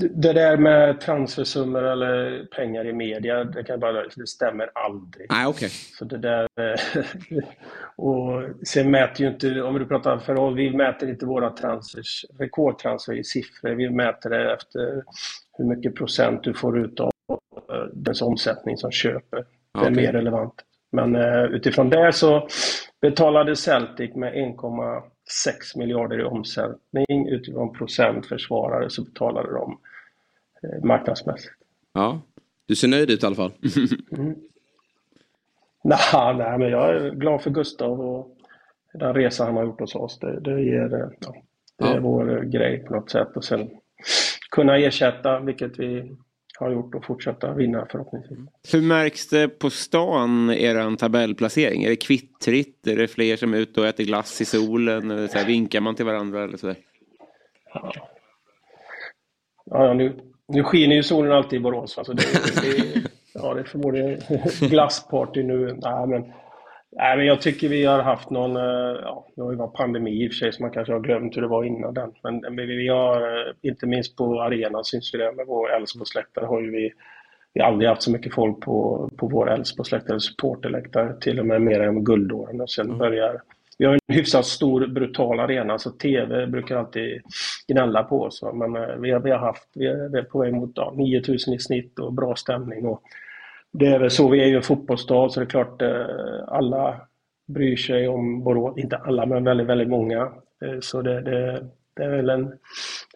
Det 0.00 0.32
där 0.32 0.56
med 0.56 1.00
transfersummor 1.00 1.82
eller 1.82 2.44
pengar 2.44 2.86
i 2.86 2.92
media, 2.92 3.44
det, 3.44 3.64
kan 3.64 3.80
bara, 3.80 4.02
det 4.16 4.26
stämmer 4.26 4.70
aldrig. 4.74 5.26
Nej, 5.30 5.46
okay. 5.46 5.68
Så 5.68 6.04
det 6.04 6.18
där, 6.18 6.48
och 7.96 8.42
sen 8.66 8.90
mäter 8.90 9.20
ju 9.20 9.32
inte, 9.32 9.62
om 9.62 9.78
du 9.78 9.86
pratar 9.86 10.18
för 10.18 10.54
vi 10.54 10.70
mäter 10.70 11.08
inte 11.08 11.26
våra 11.26 11.50
transfers, 11.50 12.24
rekordtransfer 12.38 13.18
i 13.18 13.24
siffror. 13.24 13.70
Vi 13.70 13.90
mäter 13.90 14.30
det 14.30 14.52
efter 14.52 15.02
hur 15.58 15.64
mycket 15.64 15.94
procent 15.94 16.44
du 16.44 16.54
får 16.54 16.78
ut 16.78 17.00
av 17.00 17.10
eh, 17.72 17.84
dens 17.92 18.22
omsättning 18.22 18.76
som 18.76 18.90
köper. 18.90 19.44
Det 19.80 19.86
är 19.86 19.90
mer 19.90 20.12
relevant. 20.12 20.54
Men 20.92 21.16
uh, 21.16 21.44
utifrån 21.44 21.90
det 21.90 22.12
så 22.12 22.48
betalade 23.00 23.56
Celtic 23.56 24.14
med 24.14 24.34
1,6 24.34 25.78
miljarder 25.78 26.20
i 26.20 26.24
omsättning. 26.24 27.28
Utifrån 27.28 27.72
procent 27.72 28.26
försvarare 28.26 28.90
så 28.90 29.04
betalade 29.04 29.52
de 29.52 29.78
Eh, 29.84 29.89
marknadsmässigt. 30.82 31.54
Ja, 31.92 32.20
du 32.66 32.76
ser 32.76 32.88
nöjd 32.88 33.10
ut 33.10 33.22
i 33.22 33.26
alla 33.26 33.36
fall. 33.36 33.52
mm. 34.12 34.34
Nah, 35.84 36.36
nej, 36.36 36.58
men 36.58 36.70
jag 36.70 36.96
är 36.96 37.10
glad 37.10 37.42
för 37.42 37.50
Gustav 37.50 38.00
och 38.00 38.36
den 38.92 39.14
resa 39.14 39.44
han 39.44 39.56
har 39.56 39.64
gjort 39.64 39.80
hos 39.80 39.94
oss. 39.94 40.18
Det, 40.18 40.40
det, 40.40 40.62
ger, 40.62 40.94
eh, 40.94 41.08
ja, 41.20 41.34
det 41.78 41.84
ja. 41.84 41.94
är 41.94 42.00
vår 42.00 42.42
grej 42.42 42.78
på 42.78 42.94
något 42.94 43.10
sätt. 43.10 43.36
Och 43.36 43.44
sen 43.44 43.70
kunna 44.50 44.76
ersätta, 44.76 45.40
vilket 45.40 45.78
vi 45.78 46.16
har 46.58 46.70
gjort 46.70 46.94
och 46.94 47.04
fortsätta 47.04 47.54
vinna 47.54 47.86
förhoppningsvis. 47.90 48.38
Hur 48.72 48.82
märks 48.82 49.28
det 49.28 49.48
på 49.48 49.70
stan, 49.70 50.50
er 50.50 50.96
tabellplacering? 50.96 51.84
Är 51.84 51.88
det 51.88 51.96
kvittrigt? 51.96 52.86
Är 52.86 52.96
det 52.96 53.08
fler 53.08 53.36
som 53.36 53.54
är 53.54 53.58
ute 53.58 53.80
och 53.80 53.86
äter 53.86 54.04
glass 54.04 54.40
i 54.40 54.44
solen? 54.44 55.10
Eller 55.10 55.28
så 55.28 55.38
här, 55.38 55.46
vinkar 55.46 55.80
man 55.80 55.94
till 55.94 56.04
varandra? 56.04 56.44
Eller 56.44 56.56
så 56.56 56.66
där? 56.66 56.76
Ja. 57.74 57.92
Ja, 59.64 59.94
nu, 59.94 60.29
nu 60.50 60.62
skiner 60.62 60.96
ju 60.96 61.02
solen 61.02 61.32
alltid 61.32 61.56
i 61.56 61.62
Borås. 61.62 61.98
Alltså 61.98 62.12
det, 62.12 62.22
det, 62.62 63.02
ja, 63.34 63.54
det 63.54 63.60
är 63.60 63.64
förmodligen 63.64 64.20
glassparty 64.60 65.42
nu. 65.42 65.78
Nej, 65.82 66.06
men, 66.06 66.32
nej, 66.92 67.16
men 67.16 67.26
jag 67.26 67.40
tycker 67.40 67.68
vi 67.68 67.84
har 67.84 68.02
haft 68.02 68.30
någon... 68.30 68.56
Eh, 68.56 69.00
ja, 69.02 69.26
det 69.36 69.42
varit 69.42 69.74
pandemi 69.74 70.24
i 70.24 70.28
och 70.28 70.32
för 70.32 70.36
sig, 70.36 70.52
så 70.52 70.62
man 70.62 70.70
kanske 70.70 70.92
har 70.92 71.00
glömt 71.00 71.36
hur 71.36 71.42
det 71.42 71.48
var 71.48 71.64
innan 71.64 71.94
den. 71.94 72.12
Men 72.22 72.56
vi 72.56 72.88
har, 72.88 73.22
eh, 73.22 73.54
inte 73.62 73.86
minst 73.86 74.16
på 74.16 74.40
arenan 74.40 74.84
syns 74.84 75.14
ju 75.14 75.18
det 75.18 75.32
med 75.32 75.46
vår 75.46 75.72
Älvsborgsläktare 75.72 76.46
har 76.46 76.60
ju 76.60 76.70
vi 76.70 76.92
vi 77.52 77.60
har 77.60 77.68
aldrig 77.68 77.88
haft 77.88 78.02
så 78.02 78.10
mycket 78.10 78.34
folk 78.34 78.60
på, 78.60 79.10
på 79.16 79.26
vår 79.28 79.50
Älvsborgsläktare, 79.50 80.20
supporterläktare, 80.20 81.20
till 81.20 81.40
och 81.40 81.46
med 81.46 81.62
mer 81.62 81.80
än 81.80 82.04
guldåren. 82.04 82.60
Och 82.60 82.70
sen 82.70 82.86
mm. 82.86 82.98
börjar 82.98 83.42
vi 83.80 83.86
har 83.86 83.92
en 83.92 84.14
hyfsat 84.14 84.46
stor, 84.46 84.86
brutal 84.86 85.40
arena, 85.40 85.78
så 85.78 85.90
TV 85.90 86.46
brukar 86.46 86.76
alltid 86.76 87.22
gnälla 87.68 88.02
på 88.02 88.22
oss. 88.22 88.42
Men 88.54 88.76
eh, 88.76 88.96
vi 88.96 89.10
har, 89.10 89.20
vi 89.20 89.30
har 89.30 89.38
haft, 89.38 89.68
vi 89.74 89.86
är 89.86 90.22
på 90.22 90.38
väg 90.38 90.54
mot 90.54 90.72
ja, 90.74 90.94
9000 90.96 91.54
i 91.54 91.58
snitt 91.58 91.98
och 91.98 92.12
bra 92.12 92.36
stämning. 92.36 92.86
Och 92.86 93.02
det 93.72 93.86
är 93.86 93.98
väl 93.98 94.10
så, 94.10 94.28
vi 94.28 94.42
är 94.42 94.46
ju 94.46 94.56
en 94.56 94.62
fotbollsstad 94.62 95.32
så 95.32 95.40
det 95.40 95.46
är 95.46 95.50
klart 95.50 95.82
eh, 95.82 96.06
alla 96.46 97.00
bryr 97.48 97.76
sig 97.76 98.08
om 98.08 98.44
Borås. 98.44 98.78
Inte 98.78 98.96
alla, 98.96 99.26
men 99.26 99.44
väldigt, 99.44 99.66
väldigt 99.66 99.88
många. 99.88 100.20
Eh, 100.64 100.80
så 100.80 101.02
det, 101.02 101.20
det, 101.20 101.66
det 101.96 102.02
är 102.02 102.10
väl 102.10 102.30
en... 102.30 102.52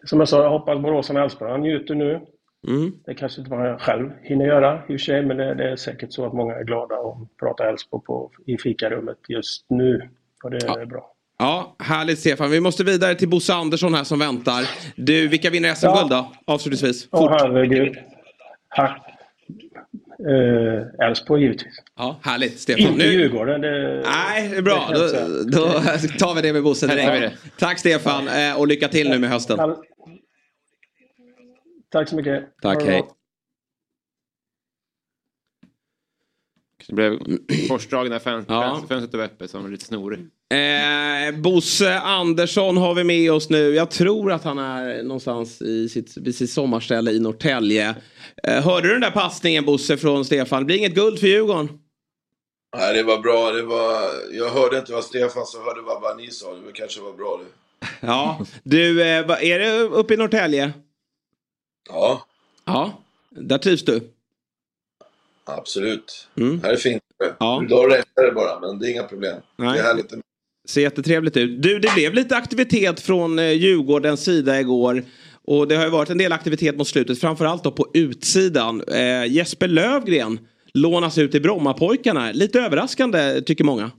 Som 0.03 0.19
jag 0.19 0.29
sa, 0.29 0.43
jag 0.43 0.49
hoppas 0.49 0.81
Borås 0.81 1.09
och 1.09 1.19
Elfsborg 1.19 1.61
njuter 1.61 1.95
nu. 1.95 2.11
Mm. 2.67 2.91
Det 3.05 3.13
kanske 3.13 3.41
inte 3.41 3.55
man 3.55 3.79
själv 3.79 4.11
hinner 4.21 4.45
göra 4.45 4.75
i 4.75 4.81
och 4.81 4.87
för 4.87 4.97
sig, 4.97 5.25
men 5.25 5.37
det, 5.37 5.53
det, 5.53 5.69
är 5.69 5.75
säkert 5.75 6.13
så 6.13 6.25
att 6.25 6.33
många 6.33 6.55
är 6.55 6.63
glada 6.63 6.95
och 6.95 7.17
pratar 7.39 7.65
Elfsborg 7.65 8.03
på, 8.03 8.31
i 8.45 8.57
fikarummet 8.57 9.17
just 9.29 9.65
nu. 9.69 10.09
Och 10.45 10.51
det 10.51 10.59
ja. 10.65 10.79
är 10.79 10.85
bra. 10.85 11.11
Ja, 11.39 11.75
härligt 11.79 12.19
Stefan. 12.19 12.51
Vi 12.51 12.59
måste 12.59 12.83
vidare 12.83 13.15
till 13.15 13.29
Bosse 13.29 13.53
Andersson 13.53 13.93
här 13.93 14.03
som 14.03 14.19
väntar. 14.19 14.69
Du, 14.95 15.27
vilka 15.27 15.49
vinner 15.49 15.73
SM-guld 15.73 16.09
då? 16.09 16.31
Avslutningsvis. 16.45 17.07
Åh 17.11 17.25
oh, 17.25 17.31
herregud. 17.31 17.97
Eh, 20.19 21.07
Elfsborg 21.07 21.41
uh, 21.41 21.45
givetvis. 21.45 21.73
Ja, 21.95 22.19
härligt. 22.23 22.59
Stefan. 22.59 22.85
Inte 22.85 22.97
nu... 22.97 23.11
Djurgården. 23.11 23.61
Det... 23.61 24.01
Nej, 24.05 24.49
det 24.49 24.55
är 24.55 24.61
bra. 24.61 24.89
Det 24.91 24.97
då, 25.51 25.61
då, 25.61 25.67
tar 26.19 26.35
vi 26.35 26.41
det 26.41 26.53
med 26.53 26.63
Bosse 26.63 26.87
direkt. 26.87 27.37
Tack 27.57 27.79
Stefan 27.79 28.27
eh, 28.27 28.59
och 28.59 28.67
lycka 28.67 28.87
till 28.87 29.09
nu 29.09 29.19
med 29.19 29.29
hösten. 29.29 29.75
Tack 31.91 32.09
så 32.09 32.15
mycket. 32.15 32.43
Tack, 32.61 32.83
hej. 32.83 33.03
Det 36.87 36.93
blev 36.93 37.19
korsdrag 37.69 38.09
när 38.09 38.19
fönstret 38.19 39.13
var 39.13 39.23
öppet 39.23 39.51
som 39.51 39.63
var 39.63 39.69
lite 39.69 39.85
snorig. 39.85 40.29
Eh, 40.53 41.39
Bosse 41.39 41.99
Andersson 41.99 42.77
har 42.77 42.93
vi 42.93 43.03
med 43.03 43.31
oss 43.31 43.49
nu. 43.49 43.75
Jag 43.75 43.91
tror 43.91 44.31
att 44.31 44.43
han 44.43 44.59
är 44.59 45.03
någonstans 45.03 45.61
i 45.61 45.89
sitt, 45.89 46.17
vid 46.17 46.35
sitt 46.35 46.51
sommarställe 46.51 47.11
i 47.11 47.19
Norrtälje. 47.19 47.95
Eh, 48.43 48.63
hörde 48.63 48.87
du 48.87 48.91
den 48.91 49.01
där 49.01 49.11
passningen 49.11 49.65
Bosse 49.65 49.97
från 49.97 50.25
Stefan? 50.25 50.61
Det 50.61 50.65
blir 50.65 50.77
inget 50.77 50.95
guld 50.95 51.19
för 51.19 51.27
Djurgården. 51.27 51.69
Nej, 52.77 52.93
det 52.93 53.03
var 53.03 53.17
bra. 53.17 53.51
Det 53.51 53.61
var... 53.61 54.01
Jag 54.31 54.49
hörde 54.49 54.77
inte 54.77 54.91
vad 54.91 55.03
Stefan 55.03 55.45
sa, 55.45 55.63
hörde 55.63 55.81
vad, 55.81 56.01
vad 56.01 56.17
ni 56.17 56.31
sa. 56.31 56.53
Det 56.53 56.71
kanske 56.73 57.01
var 57.01 57.13
bra 57.13 57.39
det. 57.43 57.49
Ja, 57.99 58.45
du, 58.63 59.01
eh, 59.01 59.51
är 59.51 59.59
det 59.59 59.79
uppe 59.79 60.13
i 60.13 60.17
Norrtälje? 60.17 60.73
Ja. 61.89 62.25
Ja, 62.65 62.93
där 63.29 63.57
trivs 63.57 63.85
du? 63.85 64.01
Absolut. 65.43 66.27
Mm. 66.37 66.61
Här 66.63 66.73
är 66.73 66.77
fint. 66.77 67.03
Ja. 67.39 67.63
Idag 67.63 67.91
regnar 67.91 68.23
det 68.25 68.31
bara, 68.31 68.59
men 68.59 68.79
det 68.79 68.87
är 68.87 68.91
inga 68.91 69.03
problem. 69.03 69.37
Nej. 69.55 69.73
Det 69.73 69.79
är 69.79 69.83
härligt. 69.83 70.13
Ser 70.65 70.81
jättetrevligt 70.81 71.37
ut. 71.37 71.61
Du, 71.61 71.79
det 71.79 71.93
blev 71.95 72.13
lite 72.13 72.35
aktivitet 72.35 72.99
från 72.99 73.39
eh, 73.39 73.51
Djurgårdens 73.51 74.23
sida 74.23 74.59
igår. 74.59 75.03
Och 75.47 75.67
det 75.67 75.75
har 75.75 75.83
ju 75.83 75.89
varit 75.89 76.09
en 76.09 76.17
del 76.17 76.31
aktivitet 76.31 76.77
mot 76.77 76.87
slutet, 76.87 77.19
framförallt 77.19 77.63
då 77.63 77.71
på 77.71 77.91
utsidan. 77.93 78.83
Eh, 78.87 79.25
Jesper 79.25 79.67
Lövgren 79.67 80.39
lånas 80.73 81.17
ut 81.17 81.35
i 81.35 81.39
Brommapojkarna. 81.39 82.31
Lite 82.31 82.61
överraskande 82.61 83.41
tycker 83.41 83.63
många. 83.63 83.91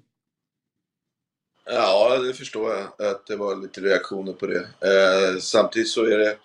Ja, 1.70 2.18
det 2.18 2.32
förstår 2.32 2.70
jag. 2.70 3.10
Att 3.10 3.26
det 3.26 3.36
var 3.36 3.62
lite 3.62 3.80
reaktioner 3.80 4.32
på 4.32 4.46
det. 4.46 4.58
Eh, 4.58 5.38
samtidigt 5.40 5.88
så 5.88 6.04
är 6.04 6.18
det 6.18 6.36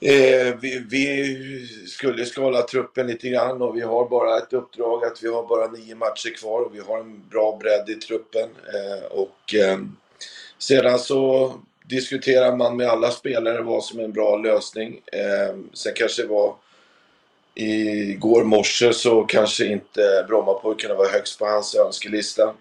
Eh, 0.00 0.54
vi, 0.60 0.84
vi, 0.90 1.66
skulle 1.88 2.24
skala 2.24 2.62
truppen 2.62 3.06
lite 3.06 3.28
grann 3.28 3.62
och 3.62 3.76
vi 3.76 3.80
har 3.80 4.08
bara 4.08 4.38
ett 4.38 4.52
uppdrag 4.52 5.04
att 5.04 5.22
vi 5.22 5.28
har 5.28 5.46
bara 5.46 5.70
nio 5.70 5.94
matcher 5.94 6.34
kvar 6.36 6.60
och 6.60 6.74
vi 6.74 6.80
har 6.80 6.98
en 6.98 7.28
bra 7.28 7.58
bredd 7.60 7.88
i 7.88 7.94
truppen. 7.94 8.48
Eh, 8.74 9.04
och 9.04 9.54
eh, 9.54 9.78
sedan 10.58 10.98
så 10.98 11.52
diskuterar 11.84 12.56
man 12.56 12.76
med 12.76 12.88
alla 12.88 13.10
spelare 13.10 13.62
vad 13.62 13.84
som 13.84 13.98
är 13.98 14.04
en 14.04 14.12
bra 14.12 14.36
lösning. 14.36 15.00
Eh, 15.12 15.56
sen 15.72 15.92
kanske 15.96 16.22
det 16.22 16.28
var 16.28 16.54
igår 17.54 18.44
morse 18.44 18.92
så 18.92 19.22
kanske 19.22 19.66
inte 19.66 20.24
Brommapojkarna 20.28 20.94
var 20.94 21.08
högst 21.08 21.38
på 21.38 21.46
hans 21.46 21.74
önskelista. 21.74 22.54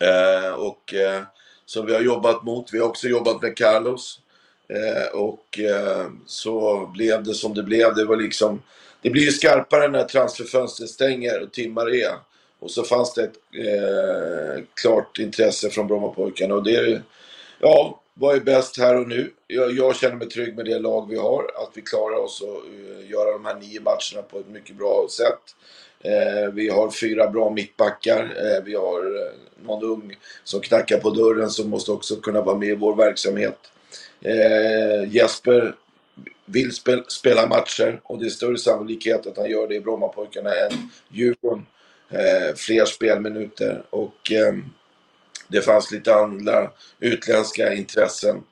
Eh, 0.00 0.52
och 0.52 0.94
eh, 0.94 1.22
som 1.66 1.86
vi 1.86 1.94
har 1.94 2.00
jobbat 2.00 2.42
mot. 2.42 2.74
Vi 2.74 2.78
har 2.78 2.88
också 2.88 3.08
jobbat 3.08 3.42
med 3.42 3.56
Carlos. 3.56 4.20
Eh, 4.68 5.20
och 5.20 5.58
eh, 5.58 6.06
så 6.26 6.86
blev 6.94 7.22
det 7.22 7.34
som 7.34 7.54
det 7.54 7.62
blev. 7.62 7.94
Det 7.94 8.04
var 8.04 8.16
liksom 8.16 8.62
det 9.02 9.10
blir 9.10 9.22
ju 9.22 9.32
skarpare 9.32 9.88
när 9.88 10.04
transferfönstret 10.04 10.90
stänger 10.90 11.42
och 11.42 11.52
timmar 11.52 11.94
är. 11.94 12.12
Och 12.58 12.70
så 12.70 12.82
fanns 12.82 13.14
det 13.14 13.22
ett 13.22 13.36
eh, 13.66 14.64
klart 14.74 15.18
intresse 15.18 15.70
från 15.70 15.86
Brommapojkarna 15.86 16.54
och 16.54 16.64
det 16.64 16.76
är 16.76 17.02
ja, 17.58 18.00
vad 18.14 18.36
är 18.36 18.40
bäst 18.40 18.78
här 18.78 19.00
och 19.00 19.08
nu? 19.08 19.30
Jag, 19.46 19.72
jag, 19.72 19.96
känner 19.96 20.16
mig 20.16 20.28
trygg 20.28 20.56
med 20.56 20.64
det 20.64 20.78
lag 20.78 21.10
vi 21.10 21.16
har, 21.16 21.42
att 21.42 21.70
vi 21.74 21.82
klarar 21.82 22.16
oss 22.16 22.40
och 22.40 22.48
uh, 22.48 23.10
göra 23.10 23.32
de 23.32 23.44
här 23.44 23.54
nio 23.54 23.80
matcherna 23.80 24.28
på 24.30 24.38
ett 24.38 24.48
mycket 24.48 24.76
bra 24.76 25.06
sätt. 25.10 25.54
Eh, 26.00 26.52
vi 26.52 26.68
har 26.68 26.90
fyra 26.90 27.30
bra 27.30 27.50
mittbackar, 27.50 28.22
eh, 28.22 28.64
vi 28.64 28.74
har 28.74 29.00
eh, 29.00 29.66
någon 29.66 29.84
ung 29.84 30.16
som 30.44 30.60
knackar 30.60 30.98
på 30.98 31.10
dörren 31.10 31.50
som 31.50 31.70
måste 31.70 31.92
också 31.92 32.16
kunna 32.16 32.40
vara 32.40 32.58
med 32.58 32.68
i 32.68 32.74
vår 32.74 32.96
verksamhet. 32.96 33.58
Eh, 34.24 35.14
Jesper 35.14 35.74
vill 36.44 36.72
spel, 36.72 37.04
spela 37.08 37.46
matcher 37.46 38.00
och 38.04 38.18
det 38.18 38.26
är 38.26 38.30
större 38.30 38.58
sannolikhet 38.58 39.26
att 39.26 39.36
han 39.36 39.50
gör 39.50 39.68
det 39.68 39.74
i 39.74 39.80
Brommapojkarna 39.80 40.50
än 40.50 40.90
Djurgården. 41.08 41.66
Eh, 42.08 42.54
fler 42.56 42.84
spelminuter 42.84 43.82
och 43.90 44.32
eh, 44.32 44.54
det 45.48 45.60
fanns 45.60 45.90
lite 45.90 46.14
andra 46.14 46.70
utländska 47.00 47.74
intressen. 47.74 48.42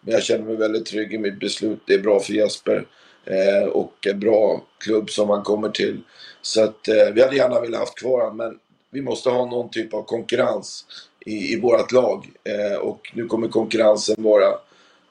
Men 0.00 0.14
jag 0.14 0.22
känner 0.22 0.44
mig 0.44 0.56
väldigt 0.56 0.86
trygg 0.86 1.14
i 1.14 1.18
mitt 1.18 1.40
beslut. 1.40 1.80
Det 1.86 1.94
är 1.94 2.02
bra 2.02 2.20
för 2.20 2.32
Jesper 2.32 2.86
eh, 3.24 3.68
och 3.68 4.06
en 4.06 4.20
bra 4.20 4.64
klubb 4.78 5.10
som 5.10 5.30
han 5.30 5.42
kommer 5.42 5.68
till. 5.68 6.02
Så 6.42 6.64
att 6.64 6.88
eh, 6.88 7.10
vi 7.14 7.22
hade 7.22 7.36
gärna 7.36 7.60
velat 7.60 7.80
haft 7.80 7.98
kvar 7.98 8.20
honom 8.20 8.36
men 8.36 8.58
vi 8.90 9.02
måste 9.02 9.30
ha 9.30 9.46
någon 9.46 9.70
typ 9.70 9.94
av 9.94 10.02
konkurrens 10.02 10.84
i, 11.20 11.52
i 11.52 11.60
vårt 11.60 11.92
lag. 11.92 12.26
Eh, 12.44 12.78
och 12.78 13.12
nu 13.14 13.26
kommer 13.26 13.48
konkurrensen 13.48 14.14
vara 14.18 14.54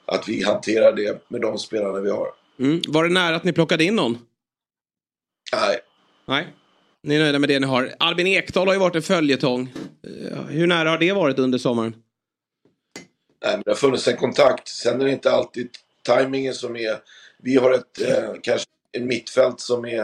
att 0.04 0.28
vi 0.28 0.42
hanterar 0.42 0.92
det 0.92 1.24
med 1.28 1.40
de 1.40 1.58
spelarna 1.58 2.00
vi 2.00 2.10
har. 2.10 2.28
Mm. 2.58 2.80
Var 2.88 3.04
det 3.04 3.10
nära 3.10 3.36
att 3.36 3.44
ni 3.44 3.52
plockade 3.52 3.84
in 3.84 3.96
någon? 3.96 4.18
Nej. 5.52 5.78
Nej. 6.26 6.46
Ni 7.02 7.14
är 7.14 7.18
nöjda 7.18 7.38
med 7.38 7.48
det 7.48 7.60
ni 7.60 7.66
har. 7.66 7.94
Albin 7.98 8.26
Ekdal 8.26 8.66
har 8.66 8.74
ju 8.74 8.80
varit 8.80 8.96
en 8.96 9.02
följetong. 9.02 9.72
Eh, 10.02 10.38
hur 10.48 10.66
nära 10.66 10.90
har 10.90 10.98
det 10.98 11.12
varit 11.12 11.38
under 11.38 11.58
sommaren? 11.58 11.94
Nej, 13.44 13.52
men 13.52 13.62
det 13.64 13.70
har 13.70 13.76
funnits 13.76 14.08
en 14.08 14.16
kontakt. 14.16 14.68
Sen 14.68 15.00
är 15.00 15.04
det 15.04 15.10
inte 15.10 15.30
alltid 15.30 15.68
tajmingen 16.02 16.54
som 16.54 16.76
är... 16.76 16.96
Vi 17.38 17.56
har 17.56 17.72
ett 17.72 18.00
eh, 18.00 18.32
kanske 18.42 18.66
en 18.92 19.06
mittfält 19.06 19.60
som 19.60 19.84
är 19.84 20.02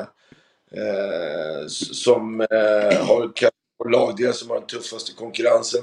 eh, 0.77 1.67
som 1.69 2.41
eh, 2.41 3.07
har 3.07 3.33
lagdelar 3.91 4.33
som 4.33 4.51
har 4.51 4.59
den 4.59 4.67
tuffaste 4.67 5.13
konkurrensen. 5.13 5.83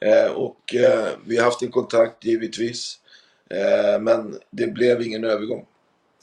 Eh, 0.00 0.32
och 0.32 0.74
eh, 0.74 1.08
vi 1.26 1.36
har 1.36 1.44
haft 1.44 1.62
en 1.62 1.70
kontakt 1.70 2.24
givetvis. 2.24 2.98
Eh, 3.50 4.00
men 4.00 4.34
det 4.50 4.66
blev 4.66 5.02
ingen 5.02 5.24
övergång. 5.24 5.66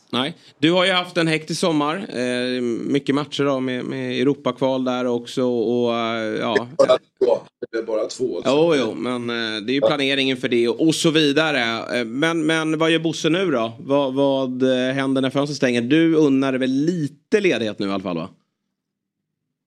Nej, 0.10 0.38
du 0.60 0.72
har 0.72 0.86
ju 0.86 0.92
haft 0.92 1.18
en 1.18 1.28
hektisk 1.28 1.60
sommar. 1.60 2.06
Eh, 2.20 2.62
mycket 2.62 3.16
matcher 3.16 3.44
då 3.44 3.60
med, 3.60 3.86
med 3.86 4.22
Europakval 4.22 4.84
där 4.84 5.06
också. 5.06 5.44
Och, 5.44 5.90
uh, 5.90 6.40
ja. 6.40 6.68
Bara 6.78 6.98
två. 6.98 7.40
Det 7.72 7.78
är 7.78 7.84
bara 7.84 8.06
två. 8.06 8.36
Alltså. 8.38 8.52
Jo, 8.52 8.76
jo, 8.76 8.94
men 8.94 9.30
uh, 9.30 9.62
det 9.62 9.72
är 9.72 9.74
ju 9.74 9.82
planeringen 9.82 10.38
för 10.38 10.50
det 10.50 10.68
och, 10.68 10.88
och 10.88 10.96
så 10.96 11.12
vidare. 11.12 12.06
Men, 12.06 12.46
men 12.46 12.78
vad 12.78 12.92
gör 12.92 13.00
Bosse 13.00 13.30
nu 13.30 13.52
då? 13.52 13.74
Vad, 13.80 14.14
vad 14.14 14.64
händer 14.94 15.22
när 15.22 15.30
fönstret 15.30 15.58
stänger? 15.58 15.82
Du 15.82 16.16
unnar 16.16 16.54
väl 16.54 16.70
lite 16.70 17.40
ledighet 17.40 17.80
nu 17.80 17.88
i 17.88 17.92
alla 17.92 18.04
fall 18.04 18.18
va? 18.18 18.30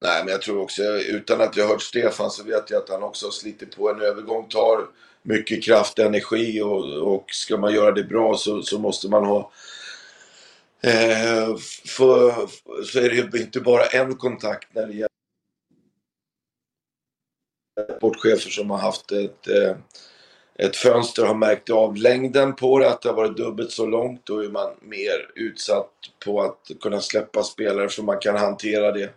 Nej, 0.03 0.25
men 0.25 0.33
jag 0.33 0.43
tror 0.43 0.61
också, 0.63 0.83
utan 0.83 1.41
att 1.41 1.57
jag 1.57 1.69
hört 1.69 1.83
Stefan 1.83 2.31
så 2.31 2.43
vet 2.45 2.71
jag 2.71 2.83
att 2.83 2.89
han 2.89 3.03
också 3.03 3.27
har 3.27 3.33
slitit 3.33 3.77
på 3.77 3.91
en 3.91 4.01
övergång. 4.01 4.49
Tar 4.49 4.87
mycket 5.23 5.65
kraft, 5.65 5.99
energi 5.99 6.63
och, 6.63 7.15
och 7.15 7.25
ska 7.29 7.57
man 7.57 7.75
göra 7.75 7.93
det 7.93 8.05
bra 8.05 8.37
så, 8.37 8.63
så 8.63 8.79
måste 8.79 9.09
man 9.09 9.25
ha 9.25 9.53
Eh, 10.83 11.57
för, 11.87 12.47
så 12.85 12.99
är 12.99 13.11
det 13.11 13.39
inte 13.39 13.61
bara 13.61 13.85
en 13.85 14.17
kontakt 14.17 14.75
när 14.75 14.87
det 14.87 14.93
gäller 14.93 15.09
sportchefer 17.97 18.51
som 18.51 18.71
har 18.71 18.79
haft 18.79 19.13
ett, 19.13 19.49
eh, 19.49 19.77
ett 20.59 20.77
fönster 20.77 21.27
har 21.27 21.35
märkt 21.35 21.71
av 21.71 21.97
längden 21.97 22.57
på 22.57 22.79
det, 22.79 22.91
att 22.91 23.03
det 23.03 23.09
har 23.09 23.17
varit 23.17 23.37
dubbelt 23.37 23.71
så 23.71 23.87
långt. 23.87 24.27
Då 24.27 24.45
är 24.45 24.49
man 24.49 24.71
mer 24.81 25.31
utsatt 25.35 25.93
på 26.25 26.43
att 26.43 26.71
kunna 26.81 27.01
släppa 27.01 27.43
spelare 27.43 27.89
för 27.89 28.03
man 28.03 28.19
kan 28.21 28.37
hantera 28.37 28.93
det. 28.93 29.15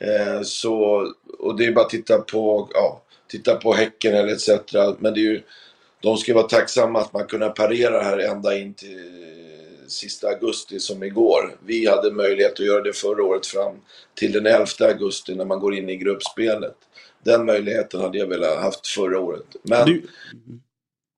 Eh, 0.00 0.42
så, 0.42 1.06
och 1.38 1.56
det 1.56 1.64
är 1.64 1.72
bara 1.72 1.84
att 1.84 1.90
titta 1.90 2.18
på, 2.18 2.68
ja, 2.74 3.02
titta 3.28 3.56
på 3.56 3.72
Häcken 3.72 4.14
eller 4.14 4.32
etc. 4.32 4.48
Men 4.98 5.14
det 5.14 5.20
är 5.20 5.24
ju, 5.24 5.42
de 6.00 6.16
ska 6.16 6.34
vara 6.34 6.48
tacksamma 6.48 7.00
att 7.00 7.12
man 7.12 7.26
kunna 7.26 7.48
parera 7.48 8.02
här 8.02 8.18
ända 8.18 8.58
in 8.58 8.74
till 8.74 9.24
sista 9.86 10.28
augusti 10.28 10.80
som 10.80 11.02
igår. 11.02 11.56
Vi 11.64 11.86
hade 11.86 12.10
möjlighet 12.10 12.52
att 12.52 12.66
göra 12.66 12.82
det 12.82 12.92
förra 12.92 13.24
året 13.24 13.46
fram 13.46 13.76
till 14.14 14.32
den 14.32 14.46
11 14.46 14.66
augusti 14.80 15.34
när 15.34 15.44
man 15.44 15.60
går 15.60 15.74
in 15.74 15.88
i 15.88 15.96
gruppspelet. 15.96 16.76
Den 17.24 17.46
möjligheten 17.46 18.00
hade 18.00 18.18
jag 18.18 18.26
velat 18.26 18.62
haft 18.62 18.86
förra 18.86 19.20
året. 19.20 19.56
Men... 19.62 19.86
Du, 19.86 20.06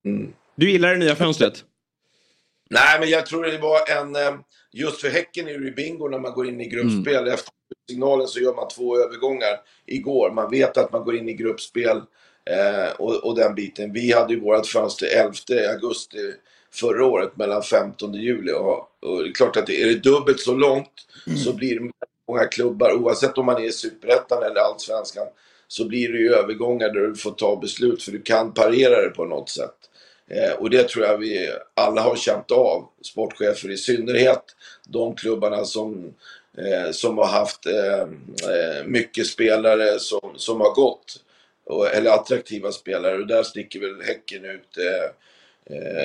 mm. 0.04 0.32
du 0.54 0.70
gillar 0.70 0.88
det 0.88 0.98
nya 0.98 1.16
fönstret? 1.16 1.64
Nej, 2.70 3.00
men 3.00 3.08
jag 3.08 3.26
tror 3.26 3.44
det 3.44 3.58
var 3.58 3.90
en... 3.90 4.16
Just 4.76 5.00
för 5.00 5.08
Häcken 5.08 5.48
är 5.48 5.58
det 5.58 5.70
bingo 5.70 6.08
när 6.08 6.18
man 6.18 6.32
går 6.32 6.48
in 6.48 6.60
i 6.60 6.68
gruppspel. 6.68 7.22
Mm. 7.22 7.34
Efter 7.34 7.52
signalen 7.90 8.26
så 8.26 8.40
gör 8.40 8.54
man 8.54 8.68
två 8.68 8.98
övergångar 8.98 9.60
igår. 9.86 10.30
Man 10.30 10.50
vet 10.50 10.76
att 10.76 10.92
man 10.92 11.04
går 11.04 11.16
in 11.16 11.28
i 11.28 11.32
gruppspel 11.32 11.96
eh, 12.50 12.92
och, 12.98 13.14
och 13.24 13.36
den 13.36 13.54
biten. 13.54 13.92
Vi 13.92 14.12
hade 14.12 14.34
ju 14.34 14.40
vårt 14.40 14.66
fönster 14.66 15.06
11 15.06 15.32
augusti 15.72 16.32
förra 16.72 17.06
året 17.06 17.36
mellan 17.36 17.62
15 17.62 18.14
juli 18.14 18.52
och, 18.52 18.78
och 18.78 19.22
det 19.22 19.28
är 19.28 19.34
klart 19.34 19.56
att 19.56 19.66
det, 19.66 19.82
är 19.82 19.86
det 19.86 20.02
dubbelt 20.02 20.40
så 20.40 20.54
långt 20.54 20.92
mm. 21.26 21.38
så 21.38 21.52
blir 21.52 21.80
det 21.80 21.90
många 22.28 22.44
klubbar 22.44 22.92
oavsett 22.92 23.38
om 23.38 23.46
man 23.46 23.62
är 23.62 23.66
i 23.66 23.72
Superettan 23.72 24.42
eller 24.42 24.60
Allsvenskan 24.60 25.26
så 25.68 25.88
blir 25.88 26.12
det 26.12 26.18
ju 26.18 26.34
övergångar 26.34 26.88
där 26.88 27.00
du 27.00 27.14
får 27.14 27.30
ta 27.30 27.56
beslut 27.56 28.02
för 28.02 28.12
du 28.12 28.22
kan 28.22 28.52
parera 28.52 29.02
det 29.02 29.10
på 29.10 29.24
något 29.24 29.48
sätt. 29.48 29.76
Eh, 30.30 30.52
och 30.52 30.70
det 30.70 30.88
tror 30.88 31.04
jag 31.04 31.18
vi 31.18 31.52
alla 31.74 32.00
har 32.00 32.16
känt 32.16 32.50
av, 32.50 32.88
sportchefer 33.02 33.70
i 33.70 33.76
synnerhet, 33.76 34.42
de 34.88 35.14
klubbarna 35.14 35.64
som, 35.64 36.14
eh, 36.58 36.90
som 36.90 37.18
har 37.18 37.26
haft 37.26 37.66
eh, 37.66 38.06
mycket 38.84 39.26
spelare 39.26 39.98
som, 39.98 40.32
som 40.36 40.60
har 40.60 40.74
gått, 40.74 41.22
eller 41.92 42.10
attraktiva 42.10 42.72
spelare 42.72 43.18
och 43.18 43.26
där 43.26 43.42
sticker 43.42 43.80
väl 43.80 44.02
Häcken 44.02 44.44
ut 44.44 44.78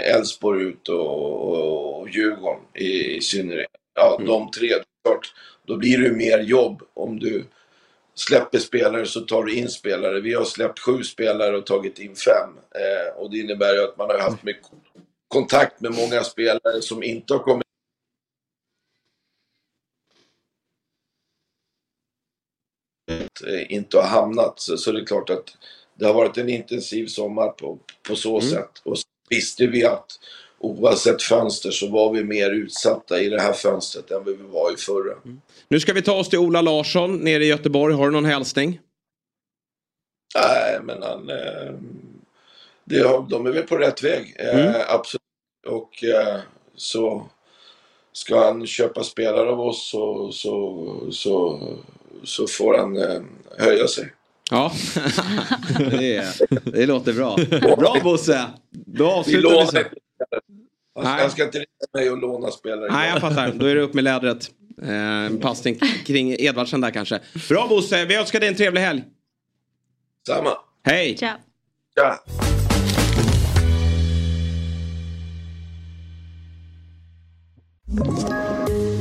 Elfsborg 0.05 0.63
ut 0.63 0.89
och, 0.89 0.97
och, 0.97 1.99
och 1.99 2.09
Djurgården 2.09 2.63
i, 2.75 3.15
i 3.15 3.21
synnerhet. 3.21 3.69
Ja, 3.95 4.15
mm. 4.15 4.27
de 4.27 4.51
tre. 4.51 4.69
Klart, 5.03 5.33
då 5.65 5.77
blir 5.77 5.97
det 5.97 6.11
mer 6.11 6.39
jobb 6.39 6.81
om 6.93 7.19
du 7.19 7.45
släpper 8.27 8.59
spelare 8.59 9.05
så 9.05 9.21
tar 9.21 9.43
du 9.43 9.55
in 9.55 9.69
spelare. 9.69 10.21
Vi 10.21 10.33
har 10.33 10.45
släppt 10.45 10.79
sju 10.79 11.03
spelare 11.03 11.57
och 11.57 11.65
tagit 11.65 11.99
in 11.99 12.15
fem. 12.15 12.49
Eh, 12.75 13.21
och 13.21 13.31
det 13.31 13.37
innebär 13.37 13.73
ju 13.73 13.83
att 13.83 13.97
man 13.97 14.09
har 14.09 14.19
haft 14.19 14.43
mycket 14.43 14.67
kontakt 15.27 15.81
med 15.81 15.93
många 15.93 16.23
spelare 16.23 16.81
som 16.81 17.03
inte 17.03 17.33
har 17.33 17.39
kommit 17.39 17.65
inte 23.69 23.97
har 23.97 24.07
hamnat. 24.07 24.59
Så, 24.59 24.77
så 24.77 24.91
det 24.91 25.01
är 25.01 25.05
klart 25.05 25.29
att 25.29 25.57
det 25.95 26.05
har 26.05 26.13
varit 26.13 26.37
en 26.37 26.49
intensiv 26.49 27.07
sommar 27.07 27.49
på, 27.49 27.79
på 28.07 28.15
så 28.15 28.39
mm. 28.39 28.51
sätt. 28.51 28.81
Och 28.83 28.97
visste 29.29 29.67
vi 29.67 29.85
att 29.85 30.19
oavsett 30.61 31.21
fönster 31.21 31.71
så 31.71 31.87
var 31.87 32.13
vi 32.13 32.23
mer 32.23 32.51
utsatta 32.51 33.19
i 33.19 33.29
det 33.29 33.41
här 33.41 33.53
fönstret 33.53 34.11
än 34.11 34.23
vi 34.25 34.33
var 34.33 34.73
i 34.73 34.77
förra. 34.77 35.13
Mm. 35.25 35.41
Nu 35.67 35.79
ska 35.79 35.93
vi 35.93 36.01
ta 36.01 36.13
oss 36.13 36.29
till 36.29 36.39
Ola 36.39 36.61
Larsson 36.61 37.17
nere 37.17 37.43
i 37.43 37.47
Göteborg. 37.47 37.95
Har 37.95 38.05
du 38.05 38.11
någon 38.11 38.25
hälsning? 38.25 38.79
Nej, 40.35 40.79
men 40.83 41.03
han... 41.03 41.29
Eh, 41.29 41.73
det, 42.85 43.03
de 43.29 43.45
är 43.45 43.51
väl 43.51 43.63
på 43.63 43.77
rätt 43.77 44.03
väg. 44.03 44.35
Eh, 44.39 44.59
mm. 44.59 44.81
Absolut. 44.87 45.21
Och 45.67 46.03
eh, 46.03 46.39
så 46.75 47.29
ska 48.13 48.45
han 48.45 48.67
köpa 48.67 49.03
spelare 49.03 49.49
av 49.49 49.61
oss 49.61 49.89
så, 49.89 50.31
så, 50.31 50.87
så, 51.11 51.59
så 52.23 52.47
får 52.47 52.77
han 52.77 52.97
eh, 52.97 53.21
höja 53.57 53.87
sig. 53.87 54.13
Ja, 54.51 54.71
det, 55.79 56.25
det 56.63 56.85
låter 56.85 57.13
bra. 57.13 57.35
Bra 57.77 57.97
Bosse! 58.03 58.45
Då 58.69 59.11
avslutar 59.11 59.49
vi 59.49 59.65
så. 59.65 59.83
Jag 60.95 61.31
ska 61.31 61.43
inte 61.43 61.57
ringa 61.57 61.65
mig 61.93 62.09
och 62.09 62.17
låna 62.17 62.51
spelare. 62.51 62.91
Nej, 62.91 63.09
jag 63.09 63.21
fattar. 63.21 63.51
Då 63.51 63.65
är 63.65 63.75
det 63.75 63.81
upp 63.81 63.93
med 63.93 64.03
lädret. 64.03 64.49
Eh, 64.81 65.39
passning 65.41 65.79
kring 66.05 66.35
Edvardsen 66.39 66.81
där 66.81 66.91
kanske. 66.91 67.19
Bra 67.49 67.67
Bosse, 67.67 68.05
vi 68.05 68.15
önskar 68.15 68.39
dig 68.39 68.49
en 68.49 68.55
trevlig 68.55 68.81
helg. 68.81 69.03
Samma. 70.27 70.49
Hej! 70.83 71.17
Ciao. 71.17 71.37
Ja. 71.95 72.23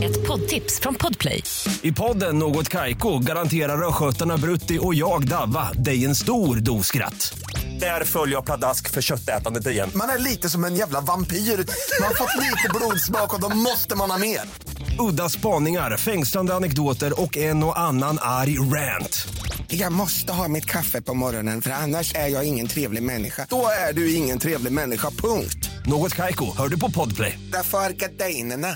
Ett 0.03 0.27
poddtips 0.27 0.81
från 0.81 0.95
Podplay. 0.95 1.43
I 1.83 1.93
podden 1.93 2.39
Något 2.39 2.69
Kaiko 2.69 3.19
garanterar 3.19 3.89
östgötarna 3.89 4.37
Brutti 4.37 4.79
och 4.83 4.95
jag, 4.95 5.29
Davva, 5.29 5.73
dig 5.73 6.05
en 6.05 6.15
stor 6.15 6.57
dos 6.57 6.87
skratt. 6.87 7.35
Där 7.81 8.05
följer 8.05 8.35
jag 8.35 8.45
pladask 8.45 8.91
för 8.91 9.03
köttätandet 9.03 9.67
igen. 9.67 9.91
Man 9.95 10.09
är 10.09 10.19
lite 10.19 10.49
som 10.49 10.65
en 10.65 10.75
jävla 10.75 11.01
vampyr. 11.01 11.37
Man 11.37 12.07
har 12.09 12.15
fått 12.15 12.37
lite 12.37 12.69
blodsmak 12.75 13.35
och 13.35 13.41
då 13.41 13.49
måste 13.49 13.97
man 13.97 14.11
ha 14.11 14.19
mer. 14.19 14.41
Udda 15.11 15.29
spaningar, 15.29 15.97
fängslande 15.97 16.55
anekdoter 16.55 17.21
och 17.21 17.37
en 17.37 17.65
och 17.65 17.79
annan 17.79 18.19
arg 18.21 18.59
rant. 18.59 19.29
Jag 19.69 19.93
måste 19.93 20.33
ha 20.33 20.49
mitt 20.49 20.67
kaffe 20.67 21.03
på 21.03 21.15
morgonen 21.15 21.63
för 21.63 21.71
annars 21.71 22.15
är 22.15 22.29
jag 22.29 22.45
ingen 22.45 22.67
trevlig 22.67 23.03
människa. 23.03 23.47
Då 23.51 23.67
är 23.89 23.93
du 23.93 24.15
ingen 24.15 24.39
trevlig 24.39 24.73
människa, 24.73 25.11
punkt. 25.11 25.71
Något 25.87 26.15
Kaiko, 26.15 26.57
hör 26.57 26.69
du 26.69 26.81
på 26.81 26.91
Podplay. 26.91 27.39
Därför 27.53 27.79
är 27.79 27.91
gardinerna. 27.91 28.69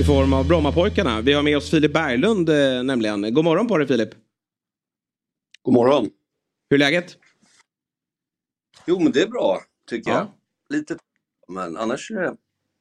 I 0.00 0.04
form 0.04 0.32
av 0.32 0.46
Brommapojkarna. 0.46 1.20
Vi 1.20 1.32
har 1.32 1.42
med 1.42 1.56
oss 1.56 1.70
Filip 1.70 1.92
Berglund 1.92 2.48
eh, 2.48 2.82
nämligen. 2.82 3.34
God 3.34 3.44
morgon 3.44 3.68
på 3.68 3.78
dig 3.78 3.86
Filip. 3.88 4.10
God 5.62 5.74
morgon. 5.74 6.10
Hur 6.70 6.74
är 6.76 6.78
läget? 6.78 7.16
Jo, 8.86 8.98
men 8.98 9.12
det 9.12 9.22
är 9.22 9.28
bra 9.28 9.60
tycker 9.90 10.10
Ja. 10.10 10.16
jag. 10.68 10.78
Lite, 10.78 10.96
men 11.48 11.76
annars 11.76 12.10
är 12.10 12.14
det 12.20 12.36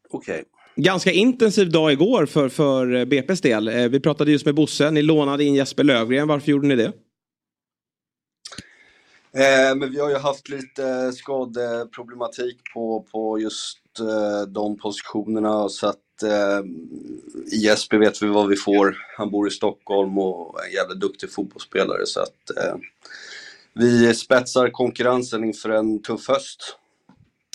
okej. 0.10 0.44
Ganska 0.76 1.12
intensiv 1.12 1.72
dag 1.72 1.92
igår 1.92 2.26
för, 2.26 2.50
för 2.50 2.94
eh, 2.96 3.06
BP's 3.06 3.42
del. 3.44 3.68
Eh, 3.68 3.88
Vi 3.90 4.00
pratade 4.00 4.32
just 4.32 4.46
med 4.46 4.56
Bosse. 4.56 4.92
Ni 4.92 5.02
lånade 5.02 5.44
in 5.44 5.56
Jesper 5.56 5.84
Lövgren. 5.84 6.28
Varför 6.28 6.52
gjorde 6.52 6.68
ni 6.68 6.76
det? 6.76 6.94
Eh, 9.34 9.76
men 9.76 9.92
vi 9.92 10.00
har 10.00 10.10
ju 10.10 10.16
haft 10.18 10.50
lite 10.50 11.12
skadeproblematik 11.14 12.58
på, 12.74 13.08
på 13.12 13.40
just 13.40 13.80
eh, 14.00 14.42
de 14.48 14.78
positionerna 14.78 15.70
så 15.70 15.88
att 15.88 16.00
eh, 16.24 16.60
i 17.52 17.58
Jesper 17.58 17.98
vet 17.98 18.22
vi 18.22 18.28
vad 18.28 18.48
vi 18.48 18.56
får. 18.56 18.98
Han 19.18 19.32
bor 19.32 19.48
i 19.48 19.52
Stockholm 19.52 20.18
och 20.18 20.64
är 20.64 20.68
en 20.68 20.74
jävla 20.74 20.96
duktig 20.96 21.32
fotbollsspelare 21.32 22.06
så 22.06 22.20
att 22.20 22.58
eh, 22.58 22.76
vi 23.74 24.14
spetsar 24.14 24.70
konkurrensen 24.70 25.44
inför 25.44 25.70
en 25.70 26.02
tuff 26.02 26.28
höst. 26.28 26.78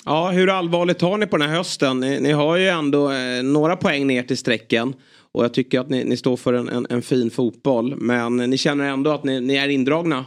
Ja, 0.04 0.30
hur 0.30 0.48
allvarligt 0.48 0.98
tar 0.98 1.16
ni 1.16 1.26
på 1.26 1.36
den 1.36 1.48
här 1.48 1.56
hösten? 1.56 2.00
Ni, 2.00 2.20
ni 2.20 2.32
har 2.32 2.56
ju 2.56 2.68
ändå 2.68 3.12
eh, 3.12 3.42
några 3.42 3.76
poäng 3.76 4.06
ner 4.06 4.22
till 4.22 4.38
strecken. 4.38 4.94
Och 5.32 5.44
jag 5.44 5.54
tycker 5.54 5.80
att 5.80 5.88
ni, 5.88 6.04
ni 6.04 6.16
står 6.16 6.36
för 6.36 6.52
en, 6.52 6.68
en, 6.68 6.86
en 6.90 7.02
fin 7.02 7.30
fotboll. 7.30 7.96
Men 7.96 8.36
ni 8.36 8.58
känner 8.58 8.84
ändå 8.84 9.10
att 9.10 9.24
ni, 9.24 9.40
ni 9.40 9.56
är 9.56 9.68
indragna. 9.68 10.24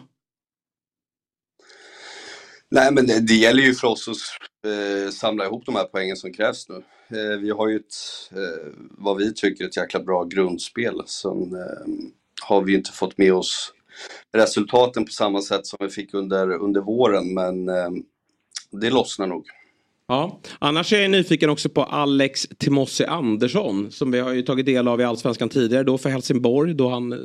Nej, 2.71 2.91
men 2.91 3.07
det, 3.07 3.19
det 3.19 3.33
gäller 3.33 3.63
ju 3.63 3.73
för 3.73 3.87
oss 3.87 4.07
att 4.07 4.17
eh, 4.65 5.11
samla 5.11 5.45
ihop 5.45 5.65
de 5.65 5.75
här 5.75 5.83
poängen 5.83 6.15
som 6.15 6.33
krävs 6.33 6.69
nu. 6.69 6.75
Eh, 7.17 7.37
vi 7.39 7.49
har 7.49 7.67
ju 7.67 7.75
ett, 7.75 7.95
eh, 8.31 8.71
vad 8.91 9.17
vi 9.17 9.33
tycker, 9.33 9.65
ett 9.65 9.77
jäkla 9.77 9.99
bra 9.99 10.23
grundspel. 10.23 11.01
Sen 11.05 11.53
eh, 11.53 12.09
har 12.41 12.61
vi 12.61 12.71
ju 12.71 12.77
inte 12.77 12.91
fått 12.91 13.17
med 13.17 13.33
oss 13.33 13.73
resultaten 14.33 15.05
på 15.05 15.11
samma 15.11 15.41
sätt 15.41 15.65
som 15.65 15.77
vi 15.81 15.89
fick 15.89 16.13
under, 16.13 16.51
under 16.51 16.81
våren, 16.81 17.33
men 17.33 17.69
eh, 17.69 17.89
det 18.71 18.89
lossnar 18.89 19.27
nog. 19.27 19.45
Ja, 20.07 20.39
annars 20.59 20.93
är 20.93 21.01
jag 21.01 21.11
nyfiken 21.11 21.49
också 21.49 21.69
på 21.69 21.83
Alex 21.83 22.47
Timossi 22.57 23.05
Andersson. 23.05 23.91
Som 23.91 24.11
vi 24.11 24.19
har 24.19 24.33
ju 24.33 24.41
tagit 24.41 24.65
del 24.65 24.87
av 24.87 25.01
i 25.01 25.03
Allsvenskan 25.03 25.49
tidigare. 25.49 25.83
Då 25.83 25.97
för 25.97 26.09
Helsingborg. 26.09 26.73
Då 26.73 26.89
han 26.89 27.13
eh, 27.13 27.19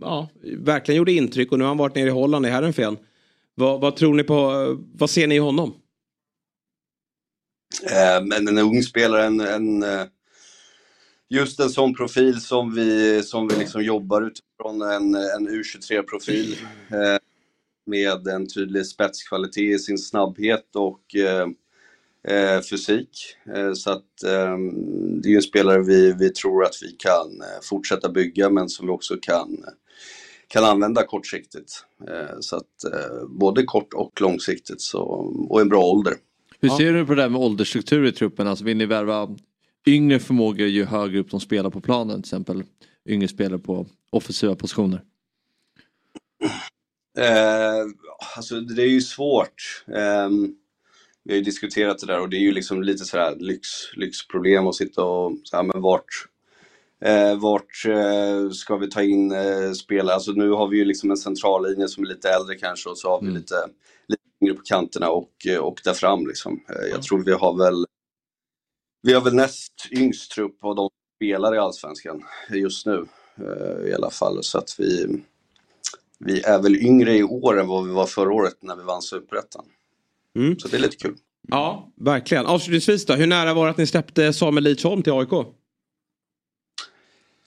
ja, 0.00 0.28
verkligen 0.58 0.98
gjorde 0.98 1.12
intryck. 1.12 1.52
Och 1.52 1.58
nu 1.58 1.64
har 1.64 1.68
han 1.68 1.78
varit 1.78 1.94
nere 1.94 2.06
i 2.06 2.10
Holland 2.10 2.46
i 2.46 2.48
Herrenfen. 2.48 2.96
Vad, 3.54 3.80
vad 3.80 3.96
tror 3.96 4.14
ni 4.14 4.22
på? 4.22 4.66
Vad 4.92 5.10
ser 5.10 5.26
ni 5.26 5.34
i 5.34 5.38
honom? 5.38 5.74
Eh, 7.82 8.24
men 8.24 8.48
en 8.48 8.58
ung 8.58 8.82
spelare, 8.82 9.24
en, 9.24 9.40
en, 9.40 9.84
just 11.28 11.60
en 11.60 11.70
sån 11.70 11.94
profil 11.94 12.40
som 12.40 12.74
vi, 12.74 13.22
som 13.22 13.48
vi 13.48 13.56
liksom 13.56 13.82
jobbar 13.82 14.22
utifrån, 14.22 14.82
en, 14.82 15.14
en 15.14 15.48
U23-profil 15.48 16.56
eh, 16.90 17.18
med 17.86 18.28
en 18.28 18.48
tydlig 18.48 18.86
spetskvalitet 18.86 19.74
i 19.74 19.78
sin 19.78 19.98
snabbhet 19.98 20.76
och 20.76 21.14
eh, 21.14 21.48
eh 22.28 22.60
fysik. 22.60 23.36
Så 23.74 23.90
att 23.90 24.22
eh, 24.24 24.56
det 25.22 25.28
är 25.28 25.30
ju 25.30 25.36
en 25.36 25.42
spelare 25.42 25.82
vi, 25.82 26.12
vi 26.12 26.30
tror 26.30 26.64
att 26.64 26.82
vi 26.82 26.92
kan 26.92 27.42
fortsätta 27.62 28.08
bygga 28.08 28.50
men 28.50 28.68
som 28.68 28.86
vi 28.86 28.92
också 28.92 29.16
kan, 29.22 29.64
kan 30.48 30.64
använda 30.64 31.06
kortsiktigt. 31.06 31.84
Eh, 32.08 32.36
så 32.40 32.56
att 32.56 32.84
eh, 32.92 33.26
både 33.28 33.62
kort 33.62 33.94
och 33.94 34.20
långsiktigt 34.20 34.80
så, 34.80 35.02
och 35.48 35.60
en 35.60 35.68
bra 35.68 35.84
ålder. 35.84 36.14
Hur 36.60 36.68
ser 36.68 36.92
du 36.92 37.06
på 37.06 37.14
det 37.14 37.22
där 37.22 37.28
med 37.28 37.40
åldersstruktur 37.40 38.06
i 38.06 38.12
truppen? 38.12 38.48
Alltså 38.48 38.64
vill 38.64 38.76
ni 38.76 38.86
värva 38.86 39.36
yngre 39.86 40.18
förmågor 40.18 40.66
ju 40.66 40.84
högre 40.84 41.18
upp 41.18 41.30
de 41.30 41.40
spelar 41.40 41.70
på 41.70 41.80
planen? 41.80 42.22
Till 42.22 42.28
exempel 42.28 42.62
yngre 43.08 43.28
spelare 43.28 43.58
på 43.58 43.86
offensiva 44.10 44.56
positioner. 44.56 45.02
Eh, 47.18 47.84
alltså 48.36 48.60
det 48.60 48.82
är 48.82 48.88
ju 48.90 49.00
svårt. 49.00 49.84
Ehm, 49.96 50.54
vi 51.24 51.32
har 51.32 51.36
ju 51.36 51.42
diskuterat 51.42 51.98
det 51.98 52.06
där 52.06 52.20
och 52.20 52.28
det 52.28 52.36
är 52.36 52.40
ju 52.40 52.52
liksom 52.52 52.82
lite 52.82 53.04
sådär 53.04 53.36
lyx, 53.38 53.68
lyxproblem 53.96 54.66
att 54.66 54.74
sitta 54.74 55.04
och 55.04 55.32
så 55.44 55.56
här, 55.56 55.62
men 55.62 55.82
vart, 55.82 56.08
eh, 57.04 57.38
vart 57.38 57.84
eh, 57.88 58.50
ska 58.50 58.76
vi 58.76 58.90
ta 58.90 59.02
in 59.02 59.32
eh, 59.32 59.72
spelare? 59.72 60.14
Alltså 60.14 60.32
nu 60.32 60.50
har 60.50 60.68
vi 60.68 60.78
ju 60.78 60.84
liksom 60.84 61.10
en 61.10 61.16
centrallinje 61.16 61.88
som 61.88 62.04
är 62.04 62.08
lite 62.08 62.28
äldre 62.28 62.54
kanske 62.54 62.88
och 62.88 62.98
så 62.98 63.08
har 63.08 63.20
vi 63.20 63.26
lite, 63.30 63.34
lite 63.34 63.54
yngre 64.42 64.54
på 64.54 64.62
kanterna 64.62 65.10
och, 65.10 65.32
eh, 65.48 65.58
och 65.58 65.80
där 65.84 65.94
fram 65.94 66.26
liksom. 66.26 66.60
Eh, 66.68 66.88
jag 66.90 67.02
tror 67.02 67.24
vi 67.24 67.32
har 67.32 67.58
väl 67.58 67.86
vi 69.02 69.12
har 69.12 69.20
väl 69.20 69.34
näst 69.34 69.72
yngst 69.90 70.30
trupp 70.30 70.64
av 70.64 70.74
de 70.74 70.90
spelar 71.16 71.54
i 71.54 71.58
Allsvenskan 71.58 72.22
just 72.50 72.86
nu 72.86 73.06
eh, 73.36 73.88
i 73.88 73.94
alla 73.94 74.10
fall. 74.10 74.38
Så 74.42 74.58
att 74.58 74.74
vi, 74.78 75.22
vi 76.18 76.42
är 76.42 76.62
väl 76.62 76.76
yngre 76.76 77.16
i 77.16 77.22
år 77.22 77.60
än 77.60 77.66
vad 77.66 77.86
vi 77.86 77.92
var 77.92 78.06
förra 78.06 78.32
året 78.32 78.54
när 78.60 78.76
vi 78.76 78.82
vann 78.82 79.02
Superettan. 79.02 79.64
Mm. 80.36 80.58
Så 80.58 80.68
det 80.68 80.76
är 80.76 80.80
lite 80.80 80.96
kul. 80.96 81.16
Ja, 81.48 81.92
verkligen. 81.96 82.46
Avslutningsvis 82.46 83.06
då. 83.06 83.14
Hur 83.14 83.26
nära 83.26 83.54
var 83.54 83.64
det 83.64 83.70
att 83.70 83.76
ni 83.76 83.86
släppte 83.86 84.32
Samuel 84.32 84.64
Lidsholm 84.64 85.02
till 85.02 85.12
AIK? 85.12 85.46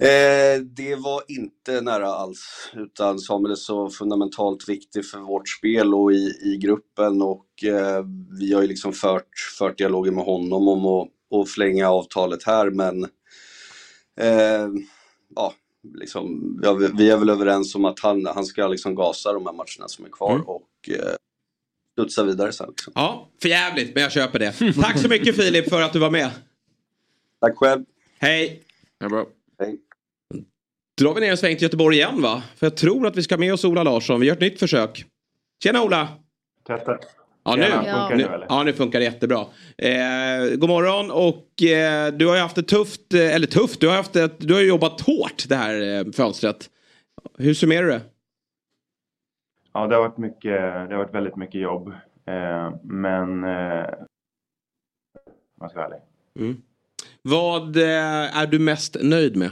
Eh, 0.03 0.61
det 0.61 0.95
var 0.95 1.23
inte 1.27 1.81
nära 1.81 2.07
alls, 2.07 2.71
utan 2.73 3.19
Samuel 3.19 3.51
är 3.51 3.55
så 3.55 3.89
fundamentalt 3.89 4.69
viktig 4.69 5.05
för 5.05 5.19
vårt 5.19 5.49
spel 5.49 5.93
och 5.93 6.11
i, 6.13 6.39
i 6.43 6.57
gruppen 6.57 7.21
och 7.21 7.63
eh, 7.63 8.05
vi 8.39 8.53
har 8.53 8.61
ju 8.61 8.67
liksom 8.67 8.93
fört, 8.93 9.39
fört 9.59 9.77
dialogen 9.77 10.15
med 10.15 10.23
honom 10.25 10.67
om 10.67 10.85
att, 10.85 11.07
att 11.41 11.49
förlänga 11.49 11.89
avtalet 11.89 12.43
här 12.43 12.69
men 12.69 13.03
eh, 14.19 14.67
ja, 15.35 15.53
liksom, 15.99 16.57
vi, 16.61 16.67
har, 16.67 16.97
vi 16.97 17.09
är 17.09 17.17
väl 17.17 17.29
överens 17.29 17.75
om 17.75 17.85
att 17.85 17.99
han, 17.99 18.25
han 18.25 18.45
ska 18.45 18.67
liksom 18.67 18.95
gasa 18.95 19.33
de 19.33 19.45
här 19.45 19.53
matcherna 19.53 19.87
som 19.87 20.05
är 20.05 20.09
kvar 20.09 20.31
Mm. 20.35 20.45
och 20.47 20.89
eh, 20.89 21.15
studsa 21.93 22.23
vidare 22.23 22.51
sen. 22.51 22.69
Liksom. 22.69 22.93
Ja, 22.95 23.29
för 23.41 23.49
jävligt, 23.49 23.93
men 23.95 24.03
jag 24.03 24.11
köper 24.11 24.39
det. 24.39 24.73
Tack 24.81 24.99
så 25.01 25.09
mycket 25.09 25.35
Filip 25.35 25.69
för 25.69 25.81
att 25.81 25.93
du 25.93 25.99
var 25.99 26.11
med. 26.11 26.29
Tack 27.41 27.57
själv. 27.57 27.83
Hej. 28.19 28.63
Ja, 28.99 29.09
bra. 29.09 29.25
Hej. 29.59 29.79
Drar 30.99 31.13
vi 31.13 31.21
ner 31.21 31.31
en 31.31 31.37
sväng 31.37 31.55
till 31.55 31.63
Göteborg 31.63 31.95
igen 31.97 32.21
va? 32.21 32.43
För 32.55 32.65
jag 32.65 32.77
tror 32.77 33.07
att 33.07 33.15
vi 33.15 33.23
ska 33.23 33.37
med 33.37 33.53
oss 33.53 33.65
Ola 33.65 33.83
Larsson. 33.83 34.19
Vi 34.19 34.27
gör 34.27 34.33
ett 34.33 34.41
nytt 34.41 34.59
försök. 34.59 35.05
Tjena 35.63 35.83
Ola! 35.83 36.07
Testar. 36.67 36.99
Ja 37.43 37.55
nu, 37.55 37.63
Tjena, 37.63 37.75
funkar 37.75 38.15
nu, 38.15 38.45
ja, 38.49 38.63
nu 38.63 38.73
funkar 38.73 38.99
det 38.99 39.05
jättebra. 39.05 39.45
Eh, 39.77 40.57
god 40.57 40.69
morgon 40.69 41.11
och 41.11 41.63
eh, 41.63 42.13
du 42.13 42.27
har 42.27 42.35
ju 42.35 42.41
haft 42.41 42.55
det 42.55 42.63
tufft, 42.63 43.13
eh, 43.13 43.35
eller 43.35 43.47
tufft, 43.47 43.81
du 43.81 43.87
har, 43.87 43.95
haft 43.95 44.15
ett, 44.15 44.39
du 44.39 44.53
har 44.53 44.61
jobbat 44.61 45.01
hårt 45.01 45.45
det 45.49 45.55
här 45.55 45.99
eh, 45.99 46.11
fönstret. 46.11 46.69
Hur 47.37 47.53
summerar 47.53 47.83
du 47.83 47.89
det? 47.89 48.01
Ja, 49.73 49.87
det 49.87 49.95
har 49.95 50.01
varit, 50.01 50.17
mycket, 50.17 50.61
det 50.61 50.95
har 50.95 50.97
varit 50.97 51.15
väldigt 51.15 51.35
mycket 51.35 51.61
jobb. 51.61 51.87
Eh, 52.27 52.73
men... 52.83 53.43
Eh, 53.43 53.89
jag 55.59 55.69
ska 55.69 55.79
vara 55.79 55.85
ärlig. 55.85 55.99
Mm. 56.39 56.61
Vad 57.21 57.77
eh, 57.77 58.37
är 58.41 58.47
du 58.47 58.59
mest 58.59 58.97
nöjd 59.01 59.37
med? 59.37 59.51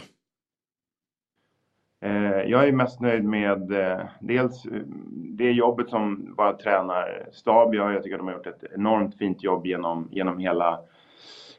Eh, 1.99 2.41
jag 2.45 2.67
är 2.67 2.71
mest 2.71 3.01
nöjd 3.01 3.23
med 3.23 3.71
eh, 3.71 3.99
dels 4.19 4.65
eh, 4.65 4.81
det 5.13 5.51
jobbet 5.51 5.89
som 5.89 6.33
våra 6.37 6.53
tränarstab 6.53 7.75
gör. 7.75 7.91
Jag 7.91 8.03
tycker 8.03 8.15
att 8.15 8.19
de 8.19 8.27
har 8.27 8.33
gjort 8.33 8.47
ett 8.47 8.63
enormt 8.75 9.17
fint 9.17 9.43
jobb 9.43 9.65
genom, 9.65 10.07
genom 10.11 10.39
hela, 10.39 10.79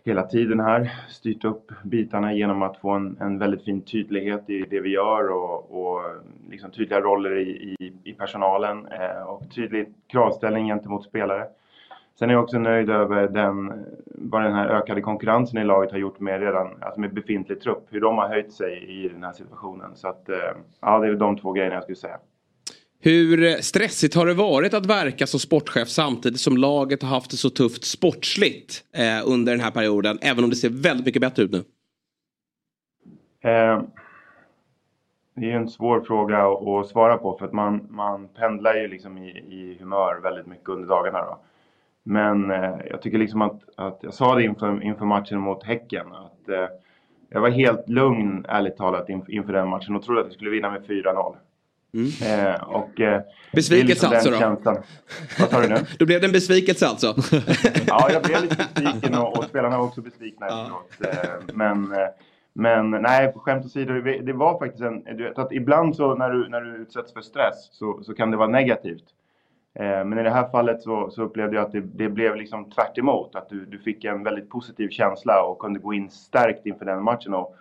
hela 0.04 0.22
tiden 0.22 0.60
här. 0.60 0.92
Styrt 1.08 1.44
upp 1.44 1.72
bitarna 1.84 2.34
genom 2.34 2.62
att 2.62 2.76
få 2.76 2.90
en, 2.90 3.16
en 3.20 3.38
väldigt 3.38 3.64
fin 3.64 3.80
tydlighet 3.80 4.50
i 4.50 4.64
det 4.70 4.80
vi 4.80 4.90
gör 4.90 5.28
och, 5.28 5.80
och 5.82 6.02
liksom 6.50 6.70
tydliga 6.70 7.00
roller 7.00 7.36
i, 7.36 7.76
i, 7.78 7.92
i 8.04 8.12
personalen 8.12 8.86
och 9.26 9.54
tydlig 9.54 9.94
kravställning 10.06 10.66
gentemot 10.66 11.04
spelare. 11.04 11.46
Sen 12.18 12.30
är 12.30 12.34
jag 12.34 12.42
också 12.42 12.58
nöjd 12.58 12.90
över 12.90 13.28
den, 13.28 13.84
vad 14.06 14.42
den 14.42 14.52
här 14.52 14.68
ökade 14.68 15.00
konkurrensen 15.00 15.58
i 15.58 15.64
laget 15.64 15.90
har 15.90 15.98
gjort 15.98 16.20
med, 16.20 16.40
redan, 16.40 16.82
alltså 16.82 17.00
med 17.00 17.14
befintlig 17.14 17.60
trupp. 17.60 17.86
Hur 17.90 18.00
de 18.00 18.18
har 18.18 18.28
höjt 18.28 18.52
sig 18.52 19.04
i 19.04 19.08
den 19.08 19.22
här 19.22 19.32
situationen. 19.32 19.96
Så 19.96 20.08
att, 20.08 20.28
eh, 20.28 20.36
ja, 20.80 20.98
det 20.98 21.06
är 21.06 21.14
de 21.14 21.38
två 21.38 21.52
grejerna 21.52 21.74
jag 21.74 21.82
skulle 21.82 21.96
säga. 21.96 22.18
Hur 23.00 23.62
stressigt 23.62 24.14
har 24.14 24.26
det 24.26 24.34
varit 24.34 24.74
att 24.74 24.86
verka 24.86 25.26
som 25.26 25.40
sportchef 25.40 25.88
samtidigt 25.88 26.40
som 26.40 26.56
laget 26.56 27.02
har 27.02 27.08
haft 27.08 27.30
det 27.30 27.36
så 27.36 27.50
tufft 27.50 27.84
sportsligt 27.84 28.84
eh, 28.94 29.32
under 29.32 29.52
den 29.52 29.60
här 29.60 29.70
perioden? 29.70 30.18
Även 30.22 30.44
om 30.44 30.50
det 30.50 30.56
ser 30.56 30.82
väldigt 30.82 31.06
mycket 31.06 31.20
bättre 31.20 31.42
ut 31.42 31.50
nu. 31.50 31.64
Eh, 33.50 33.82
det 35.34 35.50
är 35.50 35.56
en 35.56 35.68
svår 35.68 36.00
fråga 36.00 36.38
att, 36.38 36.66
att 36.66 36.88
svara 36.88 37.18
på 37.18 37.38
för 37.38 37.46
att 37.46 37.52
man, 37.52 37.86
man 37.90 38.28
pendlar 38.28 38.74
ju 38.74 38.88
liksom 38.88 39.18
i, 39.18 39.28
i 39.30 39.76
humör 39.80 40.20
väldigt 40.22 40.46
mycket 40.46 40.68
under 40.68 40.88
dagarna. 40.88 41.18
Då. 41.18 41.38
Men 42.02 42.50
eh, 42.50 42.74
jag 42.90 43.02
tycker 43.02 43.18
liksom 43.18 43.42
att, 43.42 43.60
att 43.76 43.98
jag 44.02 44.14
sa 44.14 44.34
det 44.34 44.42
inför, 44.42 44.82
inför 44.82 45.04
matchen 45.04 45.40
mot 45.40 45.64
Häcken 45.64 46.06
att 46.12 46.48
eh, 46.48 46.66
jag 47.30 47.40
var 47.40 47.50
helt 47.50 47.88
lugn 47.88 48.44
ärligt 48.48 48.76
talat 48.76 49.08
inför, 49.08 49.32
inför 49.32 49.52
den 49.52 49.68
matchen 49.68 49.96
och 49.96 50.02
trodde 50.02 50.20
att 50.20 50.28
vi 50.28 50.32
skulle 50.32 50.50
vinna 50.50 50.70
med 50.70 50.82
4-0. 50.82 51.36
Mm. 51.94 52.08
Eh, 52.22 52.62
och, 52.62 53.00
eh, 53.00 53.22
besvikelse 53.52 53.88
liksom 53.88 54.08
alltså 54.08 54.30
då? 54.30 54.38
Känslan. 54.38 54.76
Vad 55.38 55.50
sa 55.50 55.60
du 55.60 55.68
nu? 55.68 55.76
då 55.98 56.06
blev 56.06 56.20
det 56.20 56.26
en 56.26 56.32
besvikelse 56.32 56.86
alltså? 56.86 57.06
ja, 57.86 58.10
jag 58.12 58.22
blev 58.22 58.42
lite 58.42 58.56
besviken 58.74 59.14
och, 59.14 59.38
och 59.38 59.44
spelarna 59.44 59.78
var 59.78 59.84
också 59.84 60.00
besvikna 60.00 60.46
efteråt. 60.46 60.92
Eh, 61.00 61.54
men, 61.54 61.92
eh, 61.92 62.08
men 62.52 62.90
nej, 62.90 63.32
skämt 63.36 63.66
åsido, 63.66 63.92
det 64.00 64.32
var 64.32 64.58
faktiskt 64.58 64.82
en... 64.82 65.04
Du 65.04 65.24
vet, 65.24 65.38
att 65.38 65.52
ibland 65.52 65.96
så 65.96 66.14
när 66.14 66.30
du, 66.30 66.48
när 66.48 66.60
du 66.60 66.76
utsätts 66.76 67.12
för 67.12 67.20
stress 67.20 67.68
så, 67.72 68.02
så 68.02 68.14
kan 68.14 68.30
det 68.30 68.36
vara 68.36 68.48
negativt. 68.48 69.04
Eh, 69.78 70.04
men 70.04 70.18
i 70.18 70.22
det 70.22 70.30
här 70.30 70.48
fallet 70.48 70.82
så, 70.82 71.10
så 71.10 71.22
upplevde 71.22 71.56
jag 71.56 71.66
att 71.66 71.72
det, 71.72 71.80
det 71.80 72.08
blev 72.08 72.36
liksom 72.36 72.70
tvärt 72.70 72.98
emot. 72.98 73.34
Att 73.34 73.48
du, 73.48 73.64
du 73.64 73.78
fick 73.78 74.04
en 74.04 74.22
väldigt 74.22 74.50
positiv 74.50 74.88
känsla 74.88 75.42
och 75.42 75.58
kunde 75.58 75.80
gå 75.80 75.94
in 75.94 76.10
stärkt 76.10 76.66
inför 76.66 76.84
den 76.84 77.02
matchen. 77.02 77.34
Och 77.34 77.56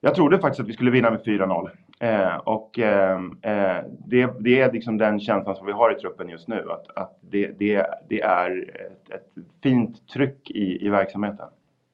jag 0.00 0.14
trodde 0.14 0.38
faktiskt 0.38 0.60
att 0.60 0.68
vi 0.68 0.72
skulle 0.72 0.90
vinna 0.90 1.10
med 1.10 1.20
4-0. 1.20 1.70
Eh, 2.00 2.36
och 2.36 2.78
eh, 2.78 3.20
eh, 3.42 3.84
det, 4.06 4.30
det, 4.40 4.60
är 4.60 4.72
liksom 4.72 4.98
den 4.98 5.20
känslan 5.20 5.56
som 5.56 5.66
vi 5.66 5.72
har 5.72 5.92
i 5.92 5.94
truppen 5.94 6.28
just 6.28 6.48
nu. 6.48 6.64
Att, 6.70 6.96
att 6.96 7.18
det, 7.20 7.58
det, 7.58 7.86
det 8.08 8.20
är 8.20 8.70
ett, 8.74 9.10
ett, 9.14 9.44
fint 9.62 10.08
tryck 10.08 10.50
i, 10.50 10.86
i 10.86 10.88
verksamheten. 10.88 11.46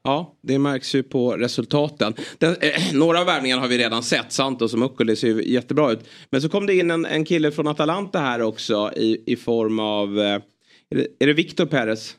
Ja, 0.09 0.35
det 0.41 0.59
märks 0.59 0.95
ju 0.95 1.03
på 1.03 1.33
resultaten. 1.33 2.15
Den, 2.39 2.51
eh, 2.51 2.99
några 2.99 3.21
av 3.21 3.27
värvningarna 3.27 3.63
har 3.63 3.69
vi 3.69 3.79
redan 3.79 4.03
sett. 4.03 4.33
Santos 4.33 4.73
och 4.73 4.79
Mukkoli 4.79 5.17
ser 5.17 5.29
ju 5.29 5.53
jättebra 5.53 5.93
ut. 5.93 6.09
Men 6.31 6.41
så 6.41 6.49
kom 6.49 6.67
det 6.67 6.75
in 6.75 6.91
en, 6.91 7.07
en 7.07 7.25
kille 7.25 7.51
från 7.51 7.69
Atalanta 7.69 8.19
här 8.19 8.43
också 8.43 8.91
i, 8.97 9.23
i 9.27 9.37
form 9.37 9.79
av... 9.79 10.19
Eh, 10.19 10.41
är 10.91 10.97
det, 10.97 11.07
är 11.21 11.27
det 11.27 11.33
Victor 11.33 11.67
Perez? 11.67 12.17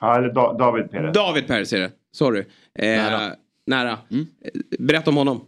Ja, 0.00 0.16
eller 0.18 0.32
da, 0.32 0.52
David 0.52 0.90
Perez. 0.90 1.14
David 1.14 1.46
Perez 1.46 1.72
är 1.72 1.80
det. 1.80 1.90
Sorry. 2.12 2.44
Eh, 2.78 2.86
nära. 2.86 3.32
nära. 3.66 3.98
Mm. 4.10 4.26
Berätta 4.78 5.10
om 5.10 5.16
honom. 5.16 5.40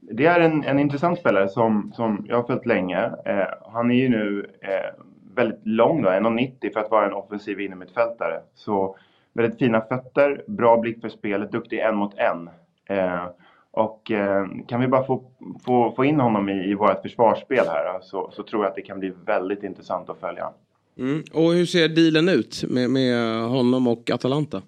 Det 0.00 0.26
är 0.26 0.40
en, 0.40 0.64
en 0.64 0.78
intressant 0.78 1.18
spelare 1.18 1.48
som, 1.48 1.92
som 1.96 2.26
jag 2.28 2.36
har 2.36 2.46
följt 2.46 2.66
länge. 2.66 3.04
Eh, 3.04 3.72
han 3.72 3.90
är 3.90 3.94
ju 3.94 4.08
nu 4.08 4.50
eh, 4.62 5.04
väldigt 5.34 5.66
lång, 5.66 6.04
1,90 6.04 6.72
för 6.72 6.80
att 6.80 6.90
vara 6.90 7.06
en 7.06 7.12
offensiv 7.12 7.60
innermittfältare. 7.60 8.40
Så 8.54 8.96
väldigt 9.40 9.58
fina 9.58 9.80
fötter, 9.80 10.44
bra 10.46 10.80
blick 10.80 11.00
för 11.00 11.08
spelet, 11.08 11.52
duktig 11.52 11.78
en 11.78 11.96
mot 11.96 12.14
en. 12.14 12.50
Eh, 12.88 13.24
och 13.70 14.10
eh, 14.10 14.46
kan 14.68 14.80
vi 14.80 14.88
bara 14.88 15.06
få, 15.06 15.22
få, 15.64 15.92
få 15.96 16.04
in 16.04 16.20
honom 16.20 16.48
i, 16.48 16.70
i 16.70 16.74
vårt 16.74 17.02
försvarsspel 17.02 17.66
här 17.66 18.00
så, 18.02 18.30
så 18.32 18.42
tror 18.42 18.64
jag 18.64 18.70
att 18.70 18.76
det 18.76 18.82
kan 18.82 18.98
bli 18.98 19.12
väldigt 19.26 19.62
intressant 19.62 20.10
att 20.10 20.20
följa. 20.20 20.50
Mm. 20.98 21.22
Och 21.32 21.52
hur 21.52 21.66
ser 21.66 21.88
dealen 21.88 22.28
ut 22.28 22.64
med, 22.68 22.90
med 22.90 23.42
honom 23.48 23.86
och 23.86 24.10
Atalanta? 24.10 24.62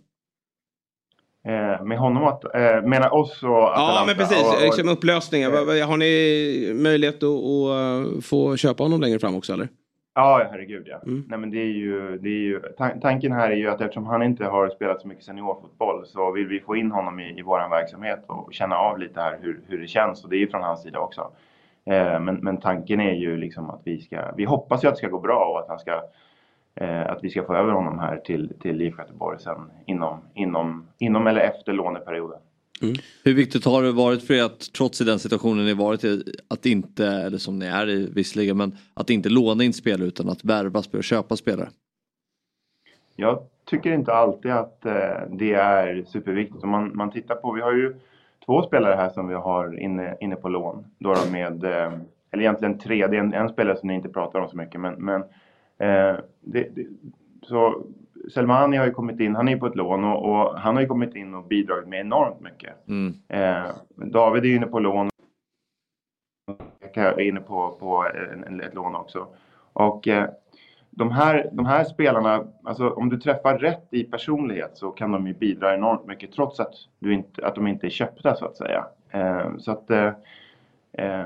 Eh, 1.45 1.85
med 1.85 1.99
honom 1.99 2.25
att, 2.25 2.45
eh, 2.45 2.83
menar 2.83 3.15
oss 3.15 3.43
och 3.43 3.73
Atalanta? 3.73 3.95
Ja 3.95 4.05
men 4.07 4.17
precis, 4.17 4.43
och, 4.43 4.55
och, 4.55 4.63
liksom 4.63 4.89
upplösningen. 4.89 5.53
Har 5.53 5.97
ni 5.97 6.73
möjlighet 6.75 7.23
att, 7.23 7.23
att, 7.23 8.15
eh, 8.17 8.21
få 8.21 8.57
köpa 8.57 8.83
honom 8.83 9.01
längre 9.01 9.19
fram 9.19 9.35
också 9.35 9.53
eller? 9.53 9.69
Ja, 10.15 10.49
herregud 10.51 10.89
ja. 10.89 11.01
Mm. 11.07 11.25
Nej, 11.29 11.39
men 11.39 11.51
det 11.51 11.59
är 11.59 11.73
ju, 11.73 12.19
det 12.19 12.29
är 12.29 12.33
ju, 12.33 12.61
tanken 13.01 13.33
här 13.33 13.51
är 13.51 13.57
ju 13.57 13.69
att 13.69 13.81
eftersom 13.81 14.07
han 14.07 14.23
inte 14.23 14.45
har 14.45 14.69
spelat 14.69 15.01
så 15.01 15.09
mycket 15.09 15.25
seniorfotboll 15.25 16.07
så 16.07 16.31
vill 16.31 16.47
vi 16.47 16.61
få 16.61 16.77
in 16.77 16.91
honom 16.91 17.21
i, 17.21 17.39
i 17.39 17.43
vår 17.43 17.71
verksamhet 17.71 18.25
och 18.27 18.55
känna 18.55 18.77
av 18.77 18.99
lite 18.99 19.21
här 19.21 19.39
hur, 19.41 19.61
hur 19.69 19.79
det 19.79 19.87
känns. 19.87 20.25
Och 20.25 20.31
det 20.31 20.37
är 20.37 20.41
ju 20.41 20.49
från 20.49 20.63
hans 20.63 20.83
sida 20.83 20.99
också. 20.99 21.31
Eh, 21.85 22.21
men, 22.21 22.35
men 22.35 22.57
tanken 22.57 23.01
är 23.01 23.15
ju 23.15 23.37
liksom 23.37 23.71
att 23.71 23.81
vi 23.85 24.01
ska, 24.01 24.33
vi 24.37 24.45
hoppas 24.45 24.85
ju 24.85 24.89
att 24.89 24.95
det 24.95 24.99
ska 24.99 25.09
gå 25.09 25.21
bra 25.21 25.45
och 25.53 25.61
att 25.61 25.69
han 25.69 25.79
ska 25.79 26.03
eh, 26.75 27.11
att 27.11 27.25
vi 27.25 27.31
ska 27.31 27.45
få 27.45 27.55
över 27.55 27.73
honom 27.73 27.99
här 27.99 28.17
till, 28.17 28.53
till 28.61 28.83
IFK 28.83 29.03
Göteborg 29.03 29.39
sen 29.39 29.71
inom, 29.87 30.21
inom, 30.35 30.87
inom 30.99 31.27
eller 31.27 31.41
efter 31.41 31.73
låneperioden. 31.73 32.39
Mm. 32.83 32.95
Hur 33.25 33.35
viktigt 33.35 33.65
har 33.65 33.83
det 33.83 33.93
varit 33.93 34.23
för 34.23 34.35
er 34.35 34.43
att 34.43 34.73
trots 34.73 35.01
i 35.01 35.05
den 35.05 35.19
situationen 35.19 35.65
ni 35.65 35.75
varit 35.75 36.05
i 36.05 36.25
att 36.49 36.67
inte, 36.67 37.07
eller 37.07 37.39
som 37.39 37.59
ni 37.59 37.67
är 37.67 37.89
i 37.89 38.11
visserligen, 38.15 38.57
men 38.57 38.77
att 38.95 39.11
inte 39.11 39.29
låna 39.29 39.65
in 39.65 39.73
spelare 39.73 40.09
utan 40.09 40.29
att 40.29 40.45
värva 40.45 40.83
spelare 40.83 40.99
och 40.99 41.05
köpa 41.05 41.37
spelare? 41.37 41.69
Jag 43.17 43.43
tycker 43.65 43.93
inte 43.93 44.13
alltid 44.13 44.51
att 44.51 44.87
eh, 44.87 45.21
det 45.31 45.53
är 45.53 46.05
superviktigt. 46.05 46.65
Om 46.65 46.71
man, 46.71 46.97
man 46.97 47.11
tittar 47.11 47.35
på, 47.35 47.53
vi 47.53 47.61
har 47.61 47.73
ju 47.73 47.95
två 48.47 48.63
spelare 48.63 48.95
här 48.95 49.11
som 49.11 49.29
vi 49.29 49.35
har 49.35 49.79
inne, 49.79 50.17
inne 50.21 50.37
på 50.37 50.49
lån. 50.49 50.85
Då 50.99 51.15
med, 51.33 51.65
eh, 51.65 51.93
eller 52.31 52.43
egentligen 52.43 52.79
tre, 52.79 53.07
det 53.07 53.17
är 53.17 53.21
en, 53.21 53.35
en, 53.35 53.49
spelare 53.49 53.77
som 53.77 53.89
ni 53.89 53.95
inte 53.95 54.09
pratar 54.09 54.41
om 54.41 54.49
så 54.49 54.57
mycket. 54.57 54.81
Men, 54.81 54.95
men 54.95 55.23
eh, 55.79 56.17
det, 56.41 56.69
det, 56.75 56.87
så 57.43 57.87
Selmani 58.31 58.77
har 58.77 58.87
ju 58.87 58.93
kommit 58.93 59.21
in, 59.21 59.35
han 59.35 59.49
är 59.49 59.53
ju 59.53 59.59
på 59.59 59.67
ett 59.67 59.77
lån 59.77 60.05
och, 60.05 60.31
och, 60.31 60.59
han 60.59 60.75
har 60.75 60.83
ju 60.83 60.89
kommit 60.89 61.17
in 61.17 61.35
och 61.35 61.45
bidragit 61.45 61.89
med 61.89 62.01
enormt 62.01 62.41
mycket. 62.41 62.89
Mm. 62.89 63.15
Eh, 63.29 63.71
David 63.97 64.45
är 64.45 64.49
ju 64.49 64.57
inne 64.57 64.67
på 64.67 64.79
lån. 64.79 65.09
Jag 66.95 67.05
är 67.05 67.21
inne 67.21 67.41
på, 67.41 67.77
på 67.81 68.07
en, 68.47 68.61
ett 68.61 68.75
lån 68.75 68.95
också. 68.95 69.27
Och 69.73 70.09
eh, 70.09 70.29
de, 70.91 71.11
här, 71.11 71.51
de 71.53 71.67
här 71.67 71.85
spelarna, 71.85 72.45
alltså 72.65 72.91
om 72.91 73.09
du 73.09 73.21
träffar 73.21 73.59
rätt 73.59 73.89
i 73.91 74.05
personlighet 74.05 74.71
så 74.75 74.91
kan 74.91 75.13
de 75.13 75.27
ju 75.27 75.35
bidra 75.35 75.75
enormt 75.75 76.07
mycket 76.07 76.33
trots 76.33 76.61
att, 76.61 76.75
du 76.99 77.15
inte, 77.15 77.47
att 77.47 77.55
de 77.55 77.67
inte 77.67 77.87
är 77.87 77.91
köpta 77.91 78.35
så 78.35 78.45
att 78.45 78.57
säga. 78.57 78.87
Eh, 79.11 79.57
så 79.59 79.73
att 79.73 79.91
eh, 79.91 80.13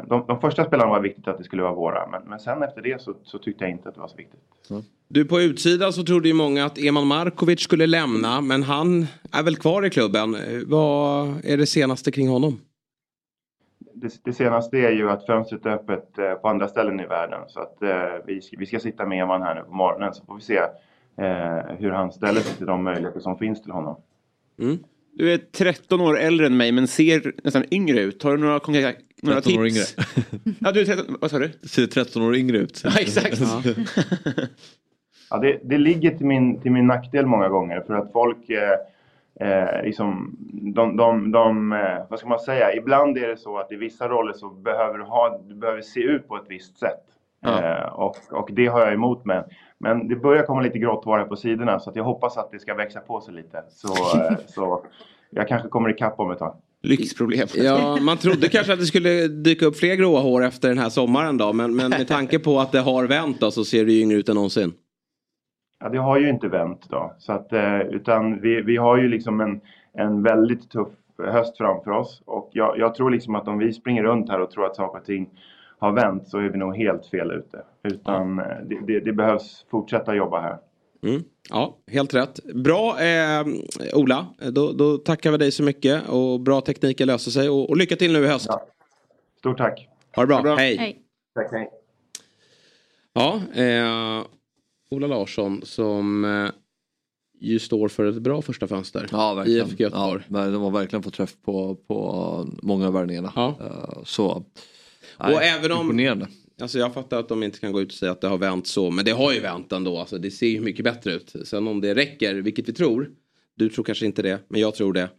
de, 0.09 0.25
de, 0.29 0.41
första 0.41 0.65
spelarna 0.65 0.91
var 0.91 1.01
viktigt 1.01 1.29
att 1.29 1.39
det 1.39 1.45
skulle 1.45 1.63
vara 1.63 1.75
våra 1.75 2.07
men, 2.07 2.23
men 2.23 2.41
sen 2.41 2.63
efter 2.63 2.83
det 2.83 3.03
så, 3.03 3.15
så, 3.23 3.39
tyckte 3.39 3.65
jag 3.65 3.71
inte 3.71 3.89
att 3.89 3.95
det 3.95 4.01
var 4.01 4.09
så 4.09 4.17
viktigt. 4.17 4.41
Mm. 4.71 4.83
Du 5.09 5.25
på 5.25 5.41
utsidan 5.41 5.93
så 5.93 6.03
trodde 6.03 6.29
ju 6.29 6.35
många 6.35 6.65
att 6.65 6.79
Eman 6.79 7.07
Markovic 7.07 7.61
skulle 7.61 7.87
lämna 7.87 8.41
men 8.41 8.63
han 8.63 9.07
är 9.33 9.43
väl 9.43 9.57
kvar 9.57 9.87
i 9.87 9.91
klubben. 9.91 10.35
Eh, 10.35 10.41
vad 10.67 11.45
är 11.45 11.57
det 11.57 11.67
senaste 11.67 12.13
kring 12.13 12.29
honom? 12.29 12.61
Det, 13.95 14.21
det 14.25 14.33
senaste 14.33 14.79
är 14.79 14.91
ju 14.91 15.11
att 15.11 15.27
fönstret 15.27 15.67
är 15.67 15.71
öppet 15.71 16.19
eh, 16.19 16.35
på 16.35 16.49
andra 16.49 16.69
ställen 16.69 17.01
i 17.01 17.07
världen 17.07 17.41
så 17.49 17.61
att 17.61 17.83
eh, 17.83 18.27
vi, 18.27 18.41
ska, 18.41 18.57
vi 18.59 18.67
ska 18.67 18.79
sitta 18.79 19.07
med 19.07 19.23
Eman 19.23 19.43
här 19.43 19.55
nu 19.55 19.63
på 19.63 19.75
morgonen 19.75 20.15
så 20.15 20.25
får 20.25 20.35
vi 20.35 20.41
se 20.41 20.57
eh, 21.17 21.77
hur 21.79 21.91
han 21.91 22.13
ställer 22.13 22.41
sig 22.41 22.57
till 22.57 22.67
de 22.67 22.85
möjligheter 22.85 23.21
som 23.21 23.39
finns 23.39 23.63
till 23.63 23.73
honom. 23.73 23.97
Mm. 24.59 24.79
Du 25.13 25.33
är 25.33 25.39
13 25.39 26.01
år 26.01 26.19
äldre 26.19 26.47
än 26.47 26.57
mig 26.57 26.73
men 26.73 26.89
ser 26.89 27.33
nästan 27.45 27.65
yngre 27.71 28.01
ut. 28.01 28.23
Har 28.23 28.37
du 28.37 28.43
några 28.43 28.61
konkreta 28.61 28.99
några 29.23 29.41
13 29.41 29.61
år 29.61 29.67
yngre. 29.67 29.83
ja, 30.61 30.73
du 30.73 30.81
är 30.81 30.85
13, 30.85 31.17
vad 31.21 31.31
sa 31.31 31.39
du? 31.39 31.51
Ser 31.63 31.87
13 31.87 32.23
år 32.23 32.37
yngre 32.37 32.57
ut. 32.57 32.83
Ja, 32.85 32.91
exakt. 33.01 33.41
Ja. 33.41 33.63
ja, 35.31 35.39
det, 35.39 35.61
det 35.63 35.79
ligger 35.79 36.11
till 36.11 36.27
min, 36.27 36.61
till 36.61 36.73
min 36.73 36.87
nackdel 36.87 37.27
många 37.27 37.49
gånger 37.49 37.81
för 37.81 37.95
att 37.95 38.13
folk 38.13 38.51
eh, 38.51 38.79
eh, 39.41 39.83
liksom, 39.83 40.37
de, 40.75 40.97
de, 40.97 41.33
de 41.33 41.73
eh, 41.73 41.99
vad 42.09 42.19
ska 42.19 42.29
man 42.29 42.39
säga, 42.39 42.75
ibland 42.75 43.19
är 43.19 43.29
det 43.29 43.37
så 43.37 43.59
att 43.59 43.73
i 43.73 43.77
vissa 43.77 44.09
roller 44.09 44.33
så 44.33 44.49
behöver 44.49 44.99
du, 44.99 45.05
ha, 45.05 45.41
du 45.49 45.55
behöver 45.55 45.83
se 45.83 46.01
ut 46.01 46.29
på 46.29 46.37
ett 46.37 46.47
visst 46.49 46.79
sätt. 46.79 47.05
Ja. 47.41 47.63
Eh, 47.63 47.89
och, 47.89 48.17
och 48.31 48.49
det 48.53 48.67
har 48.67 48.81
jag 48.81 48.93
emot 48.93 49.25
mig. 49.25 49.43
Men 49.79 50.09
det 50.09 50.17
börjar 50.17 50.43
komma 50.43 50.61
lite 50.61 50.79
grått 50.79 51.05
hår 51.05 51.19
här 51.19 51.25
på 51.25 51.37
sidorna 51.37 51.81
så 51.81 51.91
att 51.91 51.97
jag 51.97 52.05
hoppas 52.05 52.37
att 52.37 52.51
det 52.51 52.59
ska 52.59 52.75
växa 52.75 53.01
på 53.01 53.21
sig 53.21 53.35
lite. 53.35 53.65
Så, 53.69 53.89
eh, 54.19 54.37
så 54.47 54.85
jag 55.31 55.49
kanske 55.49 55.69
kommer 55.69 55.91
ikapp 55.91 56.21
om 56.21 56.31
ett 56.31 56.39
tag. 56.39 56.57
Lyxproblem. 56.87 57.49
Ja, 57.55 57.97
man 58.01 58.17
trodde 58.17 58.49
kanske 58.49 58.73
att 58.73 58.79
det 58.79 58.87
skulle 58.87 59.29
dyka 59.29 59.67
upp 59.67 59.77
fler 59.77 59.95
gråa 59.95 60.21
hår 60.21 60.45
efter 60.45 60.69
den 60.69 60.79
här 60.79 60.89
sommaren 60.89 61.39
då. 61.39 61.53
Men, 61.53 61.77
men 61.77 61.91
med 61.91 62.09
tanke 62.09 62.39
på 62.39 62.61
att 62.61 62.73
det 62.73 62.81
har 62.81 63.05
vänt 63.05 63.41
då 63.41 63.51
så 63.51 63.65
ser 63.65 63.85
det 63.85 63.93
ju 63.93 64.03
yngre 64.03 64.17
ut 64.17 64.29
än 64.29 64.35
någonsin. 64.35 64.73
Ja, 65.81 65.89
det 65.89 65.99
har 65.99 66.19
ju 66.19 66.29
inte 66.29 66.49
vänt 66.49 66.87
då. 66.91 67.15
Så 67.19 67.33
att, 67.33 67.53
eh, 67.53 67.81
utan 67.81 68.41
vi, 68.41 68.63
vi 68.63 68.77
har 68.77 68.97
ju 68.97 69.09
liksom 69.09 69.41
en, 69.41 69.61
en 69.93 70.23
väldigt 70.23 70.71
tuff 70.71 70.89
höst 71.19 71.57
framför 71.57 71.91
oss. 71.91 72.23
Och 72.27 72.51
jag, 72.53 72.79
jag 72.79 72.95
tror 72.95 73.11
liksom 73.11 73.35
att 73.35 73.49
om 73.49 73.59
vi 73.59 73.73
springer 73.73 74.03
runt 74.03 74.29
här 74.29 74.41
och 74.41 74.51
tror 74.51 74.67
att 74.67 74.77
saker 74.77 74.99
och 74.99 75.05
ting 75.05 75.29
har 75.79 75.93
vänt 75.93 76.29
så 76.29 76.39
är 76.39 76.49
vi 76.49 76.59
nog 76.59 76.77
helt 76.77 77.07
fel 77.07 77.31
ute. 77.31 77.63
Utan 77.83 78.39
eh, 78.39 78.45
det, 78.65 78.81
det, 78.87 79.01
det 79.01 79.13
behövs 79.13 79.67
fortsätta 79.71 80.15
jobba 80.15 80.41
här. 80.41 80.59
Mm. 81.09 81.25
Ja, 81.51 81.79
helt 81.91 82.15
rätt. 82.15 82.41
Bra 82.55 83.01
eh, 83.01 83.47
Ola, 83.95 84.27
då, 84.53 84.73
då, 84.73 84.99
tackar 84.99 85.31
vi 85.31 85.39
dig 85.39 85.53
så 85.53 85.63
mycket 85.63 86.09
och 86.09 86.41
bra 86.41 86.61
tekniker 86.61 87.07
löser 87.07 87.31
sig 87.31 87.49
och, 87.49 87.71
och 87.71 87.77
lycka 87.77 87.97
till 87.97 88.13
nu 88.13 88.25
i 88.25 88.27
höst. 88.27 88.47
Ja. 88.49 88.67
Stort 89.39 89.59
tack. 89.59 89.89
Ha 90.17 90.23
det 90.23 90.27
bra, 90.27 90.43
bra. 90.43 90.57
hej. 90.57 90.77
hej. 90.77 91.03
Tack, 91.35 91.53
hej. 91.53 91.71
Ja, 93.13 93.41
eh, 93.55 94.27
Ola 94.91 95.07
Larsson 95.07 95.61
som 95.65 96.25
eh, 96.25 96.51
ju 97.41 97.59
står 97.59 97.89
för 97.89 98.05
ett 98.05 98.23
bra 98.23 98.43
första 98.43 98.67
fönster 98.67 99.07
Ja, 99.13 99.35
verkligen. 99.35 99.67
FK 99.67 99.83
Göteborg. 99.83 100.23
Ja, 100.29 100.33
men 100.33 100.53
de 100.53 100.63
har 100.63 100.71
verkligen 100.71 101.03
fått 101.03 101.15
träff 101.15 101.35
på, 101.45 101.75
på 101.75 102.49
många 102.63 102.87
av 102.87 102.93
värvningarna. 102.93 103.33
Eh, 103.37 104.03
Så, 104.05 104.45
nej, 105.21 105.35
och 105.35 105.43
även 105.43 105.73
om. 105.73 105.97
Alltså 106.63 106.79
jag 106.79 106.95
fattar 106.95 107.19
att 107.19 107.29
de 107.29 107.43
inte 107.43 107.59
kan 107.59 107.73
gå 107.73 107.81
ut 107.81 107.89
och 107.89 107.95
säga 107.99 108.13
att 108.13 108.21
det 108.21 108.29
har 108.29 108.39
vänt 108.39 108.67
så, 108.67 108.91
men 108.91 109.05
det 109.05 109.11
har 109.11 109.33
ju 109.33 109.41
vänt 109.41 109.73
ändå. 109.73 109.99
Alltså 109.99 110.19
det 110.19 110.31
ser 110.31 110.47
ju 110.47 110.61
mycket 110.61 110.85
bättre 110.85 111.13
ut. 111.15 111.35
Sen 111.45 111.69
om 111.69 111.81
det 111.81 111.95
räcker, 111.95 112.35
vilket 112.35 112.69
vi 112.69 112.73
tror, 112.73 113.11
du 113.55 113.69
tror 113.69 113.85
kanske 113.85 114.07
inte 114.07 114.23
det, 114.23 114.41
men 114.49 114.61
jag 114.61 114.75
tror 114.75 114.93
det. 114.93 115.11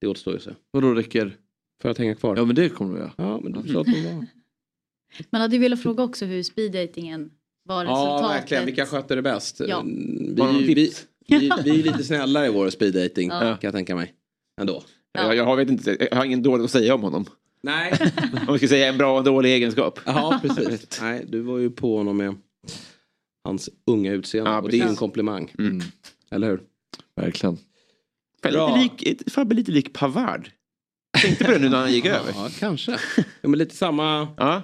Det 0.00 0.06
återstår 0.06 0.32
ju 0.32 0.36
att 0.36 0.42
se. 0.44 0.50
Vadå 0.70 0.94
räcker? 0.94 1.36
För 1.82 1.88
att 1.88 1.98
hänga 1.98 2.14
kvar. 2.14 2.36
Ja 2.36 2.44
men 2.44 2.54
det 2.56 2.68
kommer 2.68 2.98
göra. 2.98 3.12
Ja 3.16 3.40
men 3.40 3.52
du 3.52 3.72
sa 3.72 3.80
att 3.80 3.86
de 3.86 4.04
var. 4.04 4.26
Man 5.30 5.40
hade 5.40 5.56
ju 5.56 5.62
velat 5.62 5.82
fråga 5.82 6.02
också 6.02 6.24
hur 6.24 6.42
speeddatingen 6.42 7.30
var 7.64 7.84
Ja 7.84 7.90
resultatet. 7.90 8.36
verkligen, 8.42 8.66
vilka 8.66 8.86
skötte 8.86 9.14
det 9.14 9.22
bäst? 9.22 9.60
Ja. 9.68 9.82
Vi, 9.86 10.32
de 10.34 10.58
vi, 10.58 10.74
vi, 10.74 10.92
vi, 11.28 11.50
vi 11.64 11.70
är 11.70 11.82
lite 11.84 12.04
snällare 12.04 12.46
i 12.46 12.50
vår 12.50 12.70
speeddating 12.70 13.28
Ja. 13.28 13.38
kan 13.40 13.58
jag 13.60 13.72
tänka 13.74 13.96
mig. 13.96 14.14
Ändå. 14.60 14.82
Jag, 15.12 15.36
jag, 15.36 15.44
har, 15.44 15.56
vet 15.56 15.68
inte, 15.70 15.96
jag 16.10 16.16
har 16.16 16.24
ingen 16.24 16.42
dåligt 16.42 16.64
att 16.64 16.70
säga 16.70 16.94
om 16.94 17.02
honom. 17.02 17.24
Nej. 17.60 17.92
Om 18.46 18.52
vi 18.52 18.58
ska 18.58 18.68
säga 18.68 18.88
en 18.88 18.98
bra 18.98 19.18
och 19.18 19.24
dålig 19.24 19.54
egenskap. 19.54 20.00
Ja 20.06 20.40
precis. 20.42 20.88
Nej 21.02 21.24
du 21.28 21.40
var 21.40 21.58
ju 21.58 21.70
på 21.70 21.96
honom 21.96 22.16
med 22.16 22.34
hans 23.44 23.70
unga 23.86 24.12
utseende 24.12 24.50
Ja, 24.50 24.60
och 24.60 24.70
det 24.70 24.76
är 24.76 24.82
ju 24.84 24.88
en 24.88 24.96
komplimang. 24.96 25.54
Mm. 25.58 25.80
Eller 26.30 26.48
hur? 26.50 26.60
Verkligen. 27.16 27.58
Bra. 28.42 28.76
Lite 28.76 29.04
lik, 29.04 29.30
Fabbe 29.32 29.54
lite 29.54 29.72
lik 29.72 29.92
Pavard. 29.92 30.50
Tänkte 31.22 31.44
på 31.44 31.50
det 31.50 31.58
nu 31.58 31.68
när 31.68 31.78
han 31.78 31.92
gick 31.92 32.04
över. 32.06 32.32
Ja 32.34 32.48
kanske. 32.58 32.98
Ja, 33.16 33.48
men 33.48 33.58
lite 33.58 33.76
samma 33.76 34.28
Ja. 34.36 34.62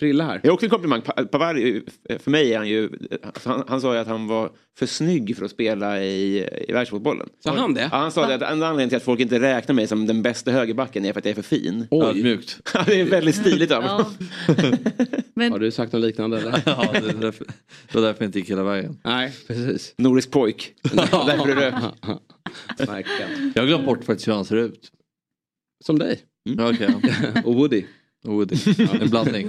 Frilla 0.00 0.24
här. 0.24 0.40
Det 0.42 0.48
är 0.48 0.52
också 0.52 0.66
en 0.66 0.70
komplimang. 0.70 1.02
Pa- 1.02 1.24
Pavard, 1.24 1.56
är 1.56 1.60
ju- 1.60 1.84
för 2.18 2.30
mig 2.30 2.52
är 2.54 2.58
han 2.58 2.68
ju... 2.68 2.90
alltså 3.22 3.48
Han, 3.48 3.64
han 3.68 3.80
sa 3.80 3.94
ju 3.94 4.00
att 4.00 4.06
han 4.06 4.26
var 4.26 4.50
för 4.78 4.86
snygg 4.86 5.36
för 5.36 5.44
att 5.44 5.50
spela 5.50 6.02
i, 6.02 6.48
i 6.68 6.72
världsfotbollen. 6.72 7.28
Sa 7.44 7.56
han 7.56 7.74
det? 7.74 7.88
Ja, 7.92 7.98
han 7.98 8.12
sa 8.12 8.26
det 8.26 8.34
att 8.34 8.42
enda 8.42 8.66
anledningen 8.66 8.88
till 8.88 8.96
att 8.96 9.02
folk 9.02 9.20
inte 9.20 9.40
räknar 9.40 9.74
mig 9.74 9.86
som 9.86 10.06
den 10.06 10.22
bästa 10.22 10.50
högerbacken 10.50 11.04
är 11.04 11.12
för 11.12 11.18
att 11.20 11.24
jag 11.24 11.30
är 11.30 11.34
för 11.42 11.56
fin. 11.56 11.86
Ödmjukt. 11.90 12.60
Ja, 12.74 12.84
det 12.86 13.00
är 13.00 13.04
väldigt 13.04 13.36
stiligt 13.36 13.72
av 13.72 13.82
Ja. 13.84 13.90
honom. 13.90 14.12
Men 15.34 15.52
Har 15.52 15.58
du 15.58 15.70
sagt 15.70 15.92
något 15.92 16.02
liknande 16.02 16.38
eller? 16.38 16.50
Ja, 16.66 16.88
det, 16.92 16.98
är 16.98 17.14
därför, 17.20 17.46
det 17.92 17.94
var 17.94 18.02
därför 18.02 18.24
jag 18.24 18.28
inte 18.28 18.38
gick 18.38 18.50
hela 18.50 18.62
vägen. 18.62 18.98
Nej 19.04 19.32
precis. 19.46 19.94
Nordisk 19.98 20.30
pojk. 20.30 20.74
Därför 20.82 22.86
Verkligen. 22.86 23.52
Jag 23.54 23.62
har 23.62 23.66
glömt 23.66 23.86
bort 23.86 24.04
faktiskt 24.04 24.28
hur 24.28 24.32
han 24.32 24.44
ser 24.44 24.56
ut. 24.56 24.90
Som 25.84 25.98
dig. 25.98 26.20
Okej, 26.58 26.88
ja. 27.34 27.40
Och 27.44 27.54
Woody. 27.54 27.84
Och 28.24 28.32
Woody. 28.32 28.56
En 29.00 29.10
blandning. 29.10 29.46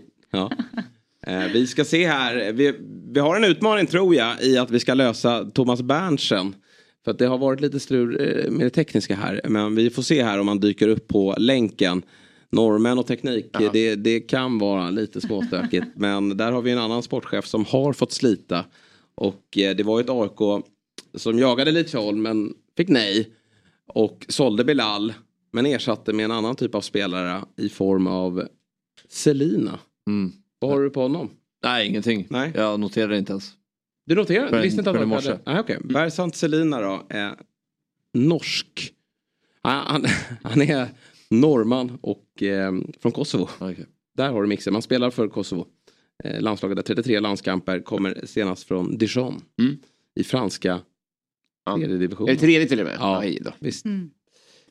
Ja. 0.30 0.50
Eh, 1.26 1.52
vi 1.52 1.66
ska 1.66 1.84
se 1.84 2.06
här. 2.06 2.52
Vi, 2.52 2.74
vi 3.12 3.20
har 3.20 3.36
en 3.36 3.44
utmaning 3.44 3.86
tror 3.86 4.14
jag 4.14 4.42
i 4.42 4.58
att 4.58 4.70
vi 4.70 4.80
ska 4.80 4.94
lösa 4.94 5.44
Thomas 5.44 5.82
Berntsen. 5.82 6.54
För 7.04 7.10
att 7.10 7.18
det 7.18 7.26
har 7.26 7.38
varit 7.38 7.60
lite 7.60 7.80
strul 7.80 8.20
eh, 8.20 8.50
med 8.50 8.66
det 8.66 8.70
tekniska 8.70 9.16
här. 9.16 9.40
Men 9.44 9.74
vi 9.74 9.90
får 9.90 10.02
se 10.02 10.22
här 10.22 10.38
om 10.38 10.48
han 10.48 10.60
dyker 10.60 10.88
upp 10.88 11.08
på 11.08 11.34
länken. 11.38 12.02
Normen 12.50 12.98
och 12.98 13.06
teknik, 13.06 13.46
det, 13.72 13.94
det 13.94 14.20
kan 14.20 14.58
vara 14.58 14.90
lite 14.90 15.20
småstökigt. 15.20 15.86
men 15.96 16.36
där 16.36 16.52
har 16.52 16.62
vi 16.62 16.70
en 16.70 16.78
annan 16.78 17.02
sportchef 17.02 17.46
som 17.46 17.64
har 17.64 17.92
fått 17.92 18.12
slita. 18.12 18.64
Och 19.14 19.58
eh, 19.58 19.76
det 19.76 19.82
var 19.82 19.98
ju 19.98 20.04
ett 20.04 20.10
AIK 20.10 20.64
som 21.14 21.38
jagade 21.38 21.70
Lidsholm 21.70 22.22
men 22.22 22.54
fick 22.76 22.88
nej. 22.88 23.28
Och 23.86 24.26
sålde 24.28 24.64
Bilal. 24.64 25.12
Men 25.58 25.66
ersatte 25.66 26.12
med 26.12 26.24
en 26.24 26.30
annan 26.30 26.56
typ 26.56 26.74
av 26.74 26.80
spelare 26.80 27.44
i 27.56 27.68
form 27.68 28.06
av 28.06 28.48
Selina. 29.08 29.78
Mm. 30.06 30.32
Vad 30.58 30.70
har 30.70 30.80
du 30.80 30.90
på 30.90 31.02
honom? 31.02 31.30
Nej, 31.64 31.88
ingenting. 31.88 32.26
Nej. 32.30 32.52
Jag 32.54 32.80
noterade 32.80 33.18
inte 33.18 33.32
ens. 33.32 33.52
Du 34.06 34.14
noterar? 34.14 34.50
Du 34.50 34.60
visste 34.60 34.80
inte 34.80 34.90
att 34.90 34.96
han 34.96 35.10
hade? 35.12 35.40
Nej, 35.46 35.60
okej. 35.60 35.78
Bersant 35.84 36.36
Selina 36.36 36.80
då 36.80 37.02
är 37.08 37.36
norsk. 38.14 38.92
Han, 39.62 39.86
han, 39.86 40.04
han 40.42 40.62
är 40.62 40.88
norrman 41.30 41.98
och 42.00 42.42
eh, 42.42 42.72
från 43.00 43.12
Kosovo. 43.12 43.48
Okej. 43.58 43.86
Där 44.16 44.32
har 44.32 44.42
du 44.42 44.48
mixen. 44.48 44.72
Man 44.72 44.82
spelar 44.82 45.10
för 45.10 45.28
Kosovo. 45.28 45.66
Eh, 46.24 46.40
landslaget 46.40 46.78
har 46.78 46.82
33 46.82 47.20
landskamper. 47.20 47.80
Kommer 47.80 48.20
senast 48.24 48.68
från 48.68 48.98
Dijon. 48.98 49.42
Mm. 49.60 49.76
I 50.14 50.24
franska 50.24 50.80
tredje 51.76 51.94
Är 51.94 51.98
divisionen. 51.98 52.34
det 52.34 52.40
tredje 52.40 52.68
till 52.68 52.80
och 52.80 52.86
med? 52.86 52.96
Ja, 53.00 53.18
Aj 53.20 53.38
då. 53.44 53.50
visst. 53.58 53.84
Mm. 53.84 54.10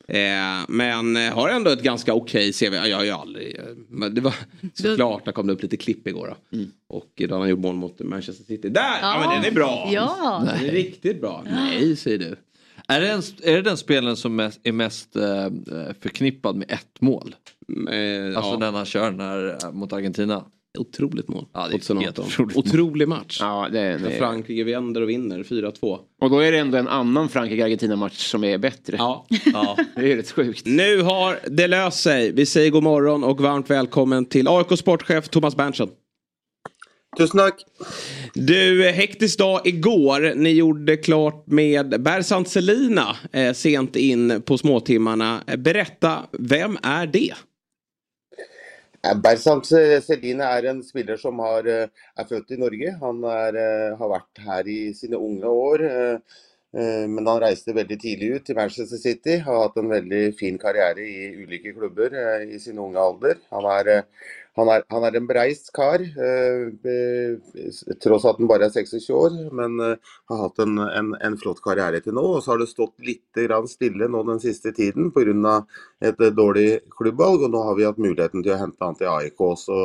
Eh, 0.08 0.66
men 0.68 1.18
eh, 1.18 1.34
har 1.34 1.50
ändå 1.50 1.72
ett 1.72 1.84
ganska 1.84 2.14
okej 2.14 2.54
CV. 2.54 2.74
Jag 2.74 2.98
har 2.98 3.04
ju 3.04 3.12
aldrig... 3.12 3.56
Eh, 3.60 3.64
men 3.90 4.16
det 4.16 4.22
var 4.22 4.36
såklart, 4.74 5.26
det 5.26 5.32
kom 5.32 5.48
det 5.48 5.54
upp 5.54 5.62
lite 5.64 5.78
klipp 5.78 6.08
igår. 6.08 6.36
Då. 6.52 6.58
Mm. 6.58 6.72
Och 6.88 7.12
då 7.16 7.36
har 7.36 7.40
han 7.40 7.50
gjort 7.50 7.60
mål 7.60 7.76
mot 7.76 8.00
Manchester 8.00 8.44
City. 8.46 8.70
Där! 8.70 8.98
Ja, 9.02 9.20
men 9.20 9.30
den 9.42 9.52
är 9.52 9.56
bra! 9.56 9.90
Ja. 9.92 10.44
Den 10.46 10.66
är 10.66 10.72
riktigt 10.72 11.22
bra. 11.22 11.44
Nej, 11.52 11.96
säger 11.96 12.18
du. 12.18 12.36
Är 12.88 13.02
det, 13.02 13.10
en, 13.12 13.22
är 13.44 13.56
det 13.56 13.62
den 13.62 13.78
spelaren 13.78 14.18
som 14.18 14.36
mest, 14.36 14.60
är 14.64 14.72
mest 14.72 15.14
förknippad 16.02 16.56
med 16.56 16.72
ett 16.72 17.02
mål? 17.02 17.36
Eh, 17.92 18.38
Alltså 18.38 18.52
ja. 18.52 18.58
den 18.60 18.74
han 18.74 18.86
kör 18.86 19.12
när, 19.12 19.72
mot 19.72 19.94
Argentina? 19.94 20.46
Otroligt 20.78 21.28
mål. 21.28 21.46
Ja, 21.54 21.60
det 21.60 21.76
är 21.76 21.80
2018. 21.80 22.04
helt 22.04 22.20
otroligt 22.20 22.56
mål. 22.56 22.66
Otrolig 22.66 23.08
match. 23.08 23.38
Ja, 23.42 23.68
det, 23.72 23.98
det. 23.98 24.12
Frankrike 24.18 24.64
vänder 24.64 25.02
och 25.02 25.10
vinner 25.10 25.44
4-2. 25.44 26.00
Och 26.22 26.30
då 26.30 26.40
är 26.40 26.52
det 26.52 26.58
ändå 26.58 26.78
en 26.78 26.88
annan 26.88 27.30
Frankrike-Argentina-match 27.30 28.18
som 28.18 28.44
är 28.44 28.58
bättre. 28.58 28.98
Ja. 28.98 29.26
Ja. 29.46 29.78
Det 29.96 30.12
är 30.12 30.16
rätt 30.16 30.32
sjukt. 30.32 30.66
Nu 30.66 31.02
har 31.02 31.40
det 31.48 31.68
löst 31.68 32.00
sig. 32.00 32.32
Vi 32.32 32.46
säger 32.46 32.72
god 32.72 32.84
morgon 32.84 33.24
och 33.24 33.42
varmt 33.42 33.70
välkommen 33.70 34.26
till 34.26 34.48
AIK 34.48 34.80
sportchef 34.80 35.30
Thomas 35.30 35.56
Berntsen. 35.56 35.90
Tusen 37.18 37.40
tack. 37.40 37.66
Du, 38.34 38.92
hektisk 38.92 39.40
dag 39.40 39.68
igår. 39.68 40.36
Ni 40.36 40.50
gjorde 40.50 40.98
klart 40.98 41.48
med 41.48 42.02
Bersant 42.02 42.50
Selina 42.50 43.16
eh, 43.32 43.54
sent 43.54 43.96
in 43.96 44.42
på 44.46 44.58
småtimmarna. 44.58 45.44
Eh, 45.48 45.58
Berätta, 45.58 46.20
vem 46.32 46.78
är 46.84 47.08
det? 47.08 47.34
Eh, 49.08 49.16
Bersant 49.24 49.72
eh, 49.78 50.00
Selina 50.04 50.50
er 50.58 50.68
en 50.72 50.82
spiller 50.84 51.18
som 51.22 51.40
har, 51.44 51.68
eh, 51.68 51.88
er 52.18 52.28
født 52.30 52.52
i 52.56 52.60
Norge. 52.62 52.92
Han 53.04 53.24
er, 53.32 53.60
har 54.00 54.12
vært 54.12 54.44
her 54.48 54.68
i 54.74 54.82
sine 54.98 55.20
unge 55.20 55.48
år. 55.68 55.88
Men 56.78 57.26
han 57.26 57.40
reiste 57.42 57.74
veldig 57.74 57.96
tidlig 58.02 58.28
ut 58.36 58.44
til 58.46 58.58
Manchester 58.60 59.00
City. 59.02 59.38
Har 59.42 59.62
hatt 59.64 59.78
en 59.82 59.90
veldig 59.90 60.20
fin 60.38 60.58
karriere 60.62 61.02
i 61.02 61.30
ulike 61.40 61.72
klubber 61.74 62.14
i 62.44 62.60
sin 62.62 62.78
unge 62.84 63.00
alder. 63.02 63.40
Han 63.56 63.66
er, 63.72 63.90
han 64.58 64.70
er, 64.74 64.84
han 64.90 65.04
er 65.06 65.16
en 65.20 65.28
breist 65.30 65.70
kar, 65.76 66.02
eh, 66.02 66.64
eh, 66.90 67.82
tross 68.02 68.26
at 68.26 68.40
han 68.40 68.50
bare 68.50 68.66
er 68.66 68.74
26 68.74 69.14
år. 69.14 69.36
Men 69.60 69.78
eh, 69.84 70.16
har 70.32 70.42
hatt 70.42 70.64
en, 70.64 70.80
en, 70.82 71.12
en 71.22 71.38
flott 71.38 71.62
karriere 71.66 72.02
til 72.02 72.18
nå. 72.18 72.24
Og 72.38 72.42
så 72.42 72.56
har 72.56 72.64
det 72.64 72.70
stått 72.72 72.96
litt 73.06 73.38
grann 73.38 73.70
stille 73.70 74.10
nå 74.10 74.24
den 74.26 74.42
siste 74.42 74.74
tiden 74.74 75.12
pga. 75.14 75.60
et 76.02 76.26
dårlig 76.34 76.68
klubbvalg. 76.98 77.46
Og 77.46 77.54
nå 77.54 77.64
har 77.70 77.78
vi 77.78 77.86
hatt 77.86 78.02
muligheten 78.02 78.42
til 78.42 78.56
å 78.56 78.60
hente 78.64 78.82
han 78.82 78.98
til 78.98 79.12
AIK. 79.14 79.46
Så, 79.62 79.80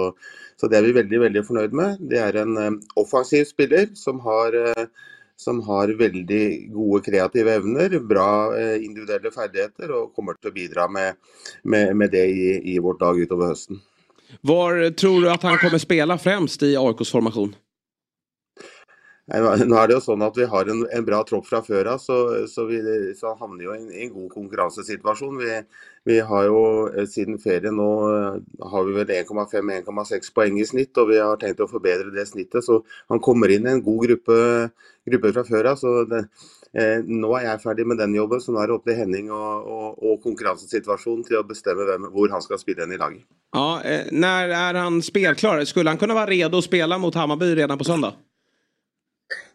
så 0.56 0.72
det 0.72 0.80
er 0.80 0.88
vi 0.88 0.96
veldig, 1.02 1.22
veldig 1.26 1.44
fornøyd 1.50 1.76
med. 1.76 2.08
Det 2.08 2.24
er 2.24 2.40
en 2.40 2.80
offensiv 2.96 3.44
spiller 3.52 3.92
som 3.98 4.24
har 4.24 4.56
som 5.42 5.58
har 5.66 5.90
veldig 5.98 6.44
gode 6.70 7.00
kreative 7.02 7.56
evner, 7.58 7.96
bra 8.06 8.54
individuelle 8.76 9.32
ferdigheter 9.34 9.90
og 9.96 10.12
kommer 10.14 10.36
til 10.38 10.52
å 10.52 10.54
bidra 10.54 10.86
med, 10.92 11.18
med, 11.64 11.96
med 11.98 12.12
det 12.14 12.28
i, 12.30 12.44
i 12.76 12.76
vårt 12.84 13.02
lag 13.02 13.18
utover 13.18 13.50
høsten. 13.50 13.80
Var 14.40 14.90
tror 14.90 15.20
du 15.20 15.30
att 15.30 15.42
han 15.42 15.58
kommer 15.58 15.78
spela 15.78 16.18
främst 16.18 16.62
i 16.62 16.76
AIKs 16.76 17.10
formation? 17.10 17.56
Nu 19.32 19.38
nå- 19.66 19.76
er 19.78 19.86
det 19.88 19.94
jo 19.94 20.02
sånn 20.02 20.22
at 20.26 20.36
vi 20.36 20.44
har 20.50 20.68
en, 20.68 20.80
en 20.92 21.04
bra 21.06 21.22
tropp 21.24 21.46
fra 21.46 21.60
før 21.62 21.92
av, 21.94 22.00
så, 22.02 22.16
så, 22.50 22.64
vi, 22.66 22.80
så 23.16 23.30
han 23.30 23.38
havner 23.38 23.64
jo 23.64 23.72
i 23.72 23.78
en, 23.78 23.86
en 24.04 24.10
god 24.12 24.32
konkurransesituasjon. 24.34 25.38
Vi, 25.38 25.60
vi 26.10 26.16
har 26.26 26.48
jo 26.50 26.62
sedan 26.90 27.12
siden 27.12 27.38
ferien 27.40 27.78
nå 27.78 27.88
eh, 28.10 28.40
har 28.72 28.88
vi 28.88 28.96
vel 28.98 29.14
1,5-1,6 29.22 30.34
poeng 30.34 30.58
i 30.58 30.66
snitt, 30.66 30.98
og 30.98 31.12
vi 31.14 31.20
har 31.22 31.38
tenkt 31.40 31.62
å 31.62 31.70
forbedre 31.70 32.10
det 32.12 32.26
snittet. 32.28 32.66
Så 32.66 32.82
han 33.08 33.22
kommer 33.22 33.54
inn 33.54 33.68
i 33.70 33.72
en 33.76 33.84
god 33.86 34.08
gruppe, 34.08 34.36
gruppe 35.08 35.32
fra 35.38 35.46
før 35.48 35.70
av. 35.72 35.80
Så 35.80 35.94
det, 36.10 36.24
eh, 36.78 36.98
nå 37.04 37.30
er 37.38 37.46
jeg 37.46 37.62
ferdig 37.62 37.86
med 37.86 38.00
den 38.00 38.14
jobben, 38.16 38.40
så 38.40 38.54
nå 38.54 38.62
er 38.62 38.70
det 38.70 38.76
opp 38.78 38.88
til 38.88 38.98
Henning 38.98 39.30
og, 39.30 39.68
og, 39.76 40.02
og 40.02 40.18
konkurransesituasjonen 40.24 41.24
til 41.28 41.40
å 41.40 41.46
bestemme 41.46 41.86
hvem, 41.88 42.10
hvor 42.14 42.32
han 42.32 42.44
skal 42.44 42.60
spille 42.60 42.84
hen 42.84 42.94
i 42.96 43.00
laget. 43.00 43.24
Ja, 43.52 43.82
eh, 43.84 44.06
när 44.12 44.48
är 44.48 44.74
han 44.74 45.02
spelklar? 45.02 45.64
Skulle 45.64 45.90
han 45.90 45.98
kunna 45.98 46.14
vara 46.14 46.26
redo 46.26 46.58
att 46.58 46.64
spela 46.64 46.98
mot 46.98 47.14
Hammarby 47.14 47.54
redan 47.54 47.78
på 47.78 47.84
söndag? 47.84 48.14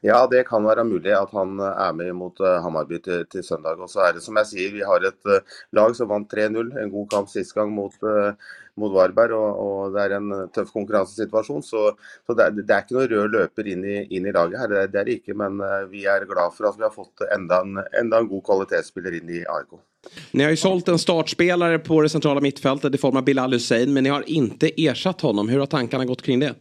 Ja, 0.05 0.27
det 0.29 0.43
kan 0.47 0.65
være 0.65 0.85
mulig 0.85 1.13
at 1.15 1.33
han 1.33 1.57
eh, 1.59 1.81
er 1.87 1.97
med 1.97 2.13
mot 2.17 2.37
Hamarby 2.37 2.63
Hammarby 2.67 3.01
til, 3.03 3.25
til 3.31 3.43
søndag. 3.43 3.81
Og 3.81 3.89
så 3.89 4.05
er 4.05 4.15
det 4.17 4.23
som 4.25 4.37
jeg 4.41 4.49
sier, 4.51 4.75
vi 4.75 4.85
har 4.85 5.03
et 5.07 5.33
eh, 5.33 5.57
lag 5.73 5.95
som 5.97 6.09
vant 6.11 6.29
3-0. 6.31 6.71
En 6.83 6.93
god 6.93 7.09
kamp 7.13 7.31
sist 7.31 7.55
gang 7.57 7.71
mot, 7.73 7.95
mot 8.77 8.93
Varberg, 8.93 9.33
og, 9.33 9.59
og 9.63 9.95
det 9.95 10.05
er 10.05 10.15
en 10.19 10.31
tøff 10.53 10.71
konkurransesituasjon. 10.75 11.65
Så, 11.65 11.83
så 12.27 12.37
det, 12.37 12.45
er, 12.45 12.61
det 12.61 12.75
er 12.75 12.85
ikke 12.85 12.99
noe 12.99 13.09
rød 13.11 13.35
løper 13.37 13.71
inn 13.73 13.85
i, 13.87 13.97
inn 14.13 14.29
i 14.29 14.35
laget 14.35 14.61
her, 14.61 14.73
det, 14.73 14.87
det 14.93 15.01
er 15.01 15.09
det 15.09 15.19
ikke. 15.21 15.37
Men 15.41 15.61
vi 15.91 16.05
er 16.05 16.27
glad 16.29 16.53
for 16.55 16.69
at 16.69 16.77
vi 16.77 16.85
har 16.85 16.93
fått 16.93 17.25
enda 17.33 17.63
en, 17.65 17.81
enda 17.97 18.21
en 18.21 18.29
god 18.29 18.45
kvalitetsspiller 18.51 19.21
inn 19.21 19.37
i 19.39 19.43
AIK. 19.43 19.79
Ni 20.31 20.43
har 20.43 20.53
ju 20.53 20.57
sålt 20.57 20.87
en 20.87 20.99
startspelare 20.99 21.79
på 21.79 22.01
det 22.01 22.09
centrala 22.09 22.41
mittfältet 22.41 22.95
i 22.95 22.97
form 22.97 23.17
av 23.17 23.23
Bilal 23.23 23.53
Hussein 23.53 23.93
men 23.93 24.03
ni 24.03 24.09
har 24.09 24.23
inte 24.29 24.69
ersatt 24.81 25.21
honom. 25.21 25.49
Hur 25.49 25.59
har 25.59 25.65
tankarna 25.65 26.05
gått 26.05 26.21
kring 26.21 26.39
det? 26.39 26.53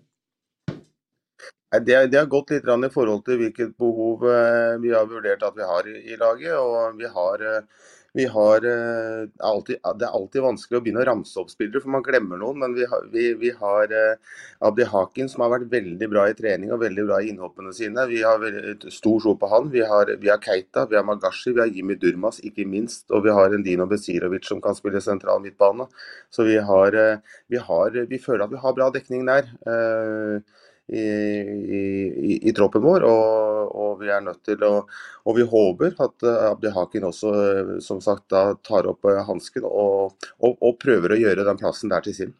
Det, 1.80 2.06
det 2.12 2.18
har 2.18 2.30
gått 2.30 2.54
litt 2.54 2.68
i 2.68 2.94
forhold 2.94 3.24
til 3.26 3.42
hvilket 3.42 3.76
behov 3.80 4.24
eh, 4.30 4.78
vi 4.82 4.94
har 4.94 5.08
vurdert 5.10 5.42
at 5.42 5.56
vi 5.56 5.66
har 5.66 5.90
i, 5.90 5.98
i 6.12 6.16
laget. 6.16 6.54
og 6.54 6.96
vi 6.98 7.10
har 7.10 7.42
eh, 7.42 7.84
vi 8.16 8.24
har 8.32 8.64
eh, 8.64 9.28
alltid, 9.44 9.76
Det 9.98 10.06
er 10.06 10.14
alltid 10.16 10.40
vanskelig 10.40 10.78
å 10.78 10.80
begynne 10.80 11.02
å 11.02 11.06
ramse 11.08 11.36
opp 11.36 11.50
spillere, 11.52 11.82
for 11.84 11.92
man 11.92 12.04
glemmer 12.06 12.40
noen. 12.40 12.62
Men 12.62 12.72
vi 12.72 12.86
har, 12.88 13.02
vi, 13.12 13.26
vi 13.36 13.50
har 13.52 13.92
Abdi 14.64 14.86
Hakin, 14.88 15.28
som 15.28 15.44
har 15.44 15.52
vært 15.52 15.68
veldig 15.74 16.08
bra 16.08 16.24
i 16.30 16.36
trening 16.38 16.72
og 16.72 16.80
veldig 16.80 17.04
bra 17.10 17.20
i 17.20 17.28
innhoppene 17.34 17.74
sine. 17.76 18.06
Vi 18.08 18.22
har 18.24 18.40
stor 18.88 19.20
tro 19.20 19.36
på 19.36 19.50
han. 19.52 19.68
Vi 19.74 19.84
har, 19.84 20.14
vi 20.22 20.32
har, 20.32 20.40
Keita, 20.40 20.86
vi 20.88 20.96
har 20.96 21.04
Magashi, 21.04 21.52
vi 21.52 21.60
har 21.60 21.68
Jimmy 21.68 21.98
Durmas, 22.00 22.40
ikke 22.40 22.64
minst. 22.64 23.04
Og 23.10 23.26
vi 23.28 23.36
har 23.36 23.52
en 23.52 23.66
Dino 23.66 23.84
Besirovic 23.90 24.48
som 24.48 24.64
kan 24.64 24.78
spille 24.78 25.04
sentral 25.04 25.44
midtbane. 25.44 25.84
Så 26.32 26.48
vi, 26.48 26.56
har, 26.56 26.96
vi, 27.52 27.60
har, 27.68 28.00
vi 28.08 28.22
føler 28.22 28.46
at 28.46 28.56
vi 28.56 28.64
har 28.64 28.80
bra 28.80 28.88
dekning 28.96 29.28
der. 29.28 29.52
I, 30.92 31.02
i, 31.02 32.38
i, 32.48 32.52
troppen 32.54 32.82
vår. 32.82 33.04
Og, 33.08 33.72
og, 33.74 33.92
vi 34.00 34.10
er 34.12 34.22
nødt 34.22 34.44
til 34.46 34.62
å 34.62 34.74
Og 35.26 35.34
vi 35.36 35.42
håper 35.42 35.94
at 35.98 36.22
eh, 36.22 36.50
Abdi 36.50 36.70
Hakin 36.70 37.06
også 37.08 37.30
eh, 37.34 37.70
som 37.82 38.00
sagt 38.00 38.28
da 38.30 38.52
tar 38.62 38.86
opp 38.86 39.04
eh, 39.10 39.24
hansken 39.26 39.66
og, 39.66 40.14
og, 40.38 40.62
och 40.62 40.78
prövar 40.78 41.10
att 41.10 41.20
göra 41.20 41.44
den 41.44 41.56
platsen 41.56 41.88
där 41.88 42.00
till 42.00 42.14
sin. 42.14 42.32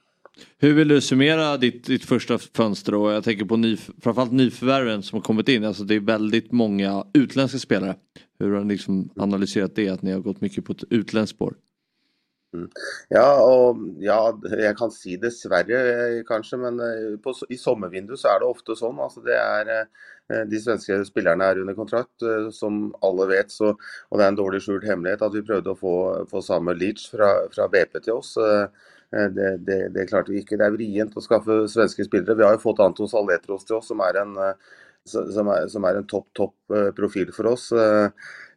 Hur 0.59 0.74
vill 0.74 0.89
du 0.89 1.01
summera 1.01 1.56
ditt, 1.56 1.85
ditt 1.85 2.05
första 2.05 2.39
fönster 2.39 2.94
och 2.94 3.12
jag 3.12 3.24
tänker 3.24 3.44
på 3.44 3.56
ny, 3.56 3.77
framförallt 3.77 4.32
nyförvärven 4.32 5.02
som 5.02 5.16
har 5.16 5.23
kommit 5.23 5.48
in. 5.48 5.64
Alltså 5.64 5.85
det 5.85 5.94
är 5.94 6.01
väldigt 6.01 6.52
många 6.52 7.06
utländska 7.12 7.59
spelare. 7.59 7.94
Hur 8.39 8.55
har 8.55 8.64
ni 8.64 8.74
liksom 8.74 9.10
analyserat 9.16 9.74
det 9.74 9.89
att 9.89 10.02
ni 10.02 10.12
har 10.12 10.20
gått 10.20 10.40
mycket 10.40 10.64
på 10.64 10.73
ett 10.73 10.85
utländskt 10.90 11.36
spår? 11.36 11.55
Mm. 12.55 12.66
Ja, 13.10 13.24
og 13.43 13.81
ja, 14.01 14.18
jeg 14.55 14.77
kan 14.78 14.93
si 14.94 15.16
dessverre, 15.20 15.81
eh, 15.93 16.18
kanskje, 16.28 16.59
men 16.62 16.78
eh, 16.82 17.16
på, 17.23 17.35
i 17.52 17.59
sommervinduet 17.60 18.20
så 18.23 18.32
er 18.32 18.43
det 18.43 18.51
ofte 18.51 18.77
sånn. 18.78 19.01
Altså, 19.02 19.23
det 19.27 19.36
er, 19.36 19.73
eh, 20.31 20.44
de 20.51 20.60
svenske 20.62 21.01
spillerne 21.09 21.51
er 21.51 21.62
under 21.62 21.77
kontrakt, 21.78 22.24
som 22.55 22.86
alle 23.06 23.28
vet. 23.32 23.52
Så, 23.55 23.74
og 23.74 24.18
det 24.18 24.27
er 24.27 24.32
en 24.32 24.40
dårlig 24.40 24.62
skjult 24.64 24.86
hemmelighet 24.89 25.24
at 25.27 25.35
vi 25.35 25.44
prøvde 25.47 25.74
å 25.74 25.81
få, 25.81 25.97
få 26.31 26.43
Samuel 26.44 26.81
Leach 26.82 27.09
fra, 27.12 27.32
fra, 27.52 27.68
BP 27.73 28.01
til 28.01 28.16
oss. 28.16 28.35
Det, 28.36 29.52
det, 29.62 29.77
det, 29.94 30.09
klarte 30.10 30.35
vi 30.35 30.40
ikke. 30.43 30.59
Det 30.59 30.66
er 30.66 30.74
vrient 30.74 31.14
å 31.14 31.23
skaffe 31.23 31.60
svenske 31.70 32.09
spillere. 32.09 32.35
Vi 32.39 32.47
har 32.47 32.56
jo 32.56 32.64
fått 32.64 32.82
Anton 32.82 33.10
Saletros 33.10 33.68
til 33.68 33.78
oss, 33.78 33.93
som 33.93 34.02
er 34.02 34.18
en, 34.24 34.35
som 35.06 35.52
er, 35.55 35.70
som 35.70 35.86
er 35.86 36.01
en 36.01 36.10
topp, 36.10 36.27
topp 36.35 36.77
profil 36.98 37.31
for 37.36 37.52
oss. 37.52 37.70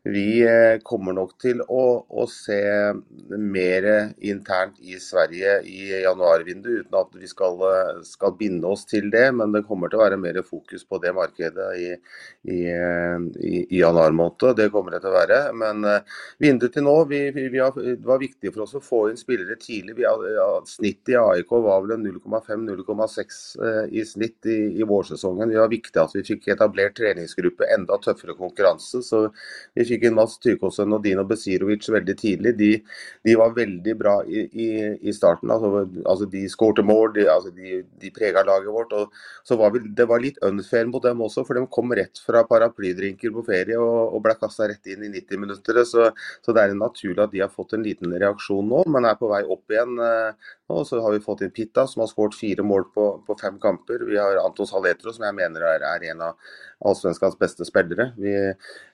Vi 0.03 0.41
eh, 0.41 0.79
kommer 0.83 1.13
nog 1.13 1.37
till 1.39 1.61
att 1.61 2.29
se 2.29 2.93
mer 3.37 4.13
internt 4.17 4.79
i 4.79 4.99
Sverige 4.99 5.61
i 5.61 6.01
januarvinduet, 6.01 6.85
utan 6.85 6.99
att 6.99 7.09
vi 7.19 7.27
skal, 7.27 7.61
eh, 7.61 8.01
skal, 8.03 8.35
binde 8.39 8.67
oss 8.67 8.85
till 8.85 9.09
det. 9.09 9.31
Men 9.31 9.51
det 9.51 9.63
kommer 9.63 9.87
att 9.87 9.93
vara 9.93 10.17
mer 10.17 10.41
fokus 10.49 10.87
på 10.87 10.97
det 10.97 11.13
markedet 11.13 11.77
i, 11.77 11.97
i, 12.51 12.69
i, 13.39 13.67
i 13.69 13.79
januar 13.79 14.11
måned. 14.11 14.55
Det 14.55 14.69
kommer 14.69 14.91
det 14.91 14.97
att 14.97 15.03
vara. 15.03 15.53
Men 15.53 15.85
uh, 15.85 15.99
vinduet 16.37 16.73
til 16.73 16.83
nå, 16.83 17.05
vi, 17.05 17.19
vi, 17.31 17.47
vi 17.49 17.59
har, 17.59 17.73
det 17.75 18.05
var 18.05 18.19
viktigt 18.19 18.53
för 18.53 18.61
oss 18.61 18.75
att 18.75 18.85
få 18.85 19.09
in 19.09 19.17
spelare 19.17 19.55
tidigt. 19.55 19.97
Vi 19.97 20.05
har, 20.05 20.27
ja, 20.35 20.63
snittet 20.65 21.09
i 21.09 21.15
AIK 21.15 21.51
var 21.51 21.81
väl 21.81 21.97
0,5-0,6 21.97 23.23
eh, 23.65 23.99
i 23.99 24.05
snitt 24.05 24.45
i, 24.45 24.79
i 24.79 24.83
vårsesongen. 24.83 25.49
Det 25.49 25.59
var 25.59 25.67
viktigt 25.67 25.97
att 25.97 26.11
vi 26.13 26.23
fick 26.23 26.47
etablerat 26.47 26.95
treningsgruppe, 26.95 27.63
enda 27.77 27.97
tuffare 27.97 28.33
konkurranse. 28.33 29.01
så 29.01 29.33
vi 29.73 29.85
fikk 29.89 30.05
inn 30.07 30.17
Mats 30.17 30.37
Tykåsen 30.43 30.95
og 30.95 31.03
Dino 31.05 31.25
Besirovic 31.27 31.87
veldig 31.91 32.15
tidlig. 32.19 32.55
De, 32.59 32.69
de 33.25 33.35
var 33.39 33.55
veldig 33.57 33.95
bra 33.99 34.15
i, 34.25 34.45
i, 34.49 34.69
i 35.09 35.15
starten. 35.15 35.51
Altså, 35.53 35.85
altså, 36.05 36.29
De 36.29 36.45
skårte 36.51 36.85
mål, 36.85 37.13
de, 37.17 37.25
altså, 37.31 37.53
de, 37.55 37.81
de 38.01 38.13
prega 38.15 38.43
laget 38.47 38.73
vårt. 38.73 38.93
og 38.93 39.13
så 39.47 39.57
var 39.59 39.73
vi, 39.75 39.83
Det 39.97 40.07
var 40.09 40.23
litt 40.23 40.39
unfair 40.45 40.87
mot 40.89 41.03
dem 41.03 41.21
også, 41.25 41.45
for 41.47 41.57
de 41.57 41.65
kom 41.73 41.93
rett 41.97 42.21
fra 42.25 42.45
paraplydrinker 42.49 43.33
på 43.35 43.45
ferie 43.47 43.79
og, 43.79 44.15
og 44.15 44.23
ble 44.25 44.37
kasta 44.39 44.69
rett 44.69 44.93
inn 44.93 45.07
i 45.07 45.11
90 45.17 45.43
minutter. 45.45 45.83
Så, 45.89 46.09
så, 46.45 46.55
det 46.55 46.63
er 46.63 46.77
naturlig 46.77 47.23
at 47.25 47.33
de 47.33 47.43
har 47.43 47.53
fått 47.53 47.75
en 47.77 47.85
liten 47.85 48.13
reaksjon 48.13 48.69
nå, 48.69 48.85
men 48.93 49.09
er 49.09 49.19
på 49.19 49.31
vei 49.31 49.43
opp 49.45 49.73
igjen. 49.73 49.97
Eh, 50.03 50.49
og 50.69 50.85
så 50.85 50.99
har 51.01 51.15
vi 51.15 51.23
fått 51.23 51.41
inn 51.45 51.53
Pitta, 51.53 51.87
som 51.89 52.03
har 52.03 52.09
skåret 52.11 52.37
fire 52.37 52.63
mål 52.65 52.89
på, 52.93 53.05
på, 53.25 53.37
fem 53.41 53.57
kamper. 53.61 54.03
Vi 54.05 54.19
har 54.19 54.37
Anton 54.43 54.69
Saletro, 54.69 55.13
som 55.15 55.25
jeg 55.25 55.37
mener 55.37 55.65
er, 55.65 55.85
er 55.95 56.11
en 56.11 56.27
av 56.27 56.51
allsvenskans 56.85 57.37
beste 57.39 57.65
spillere. 57.67 58.11
Vi, 58.17 58.33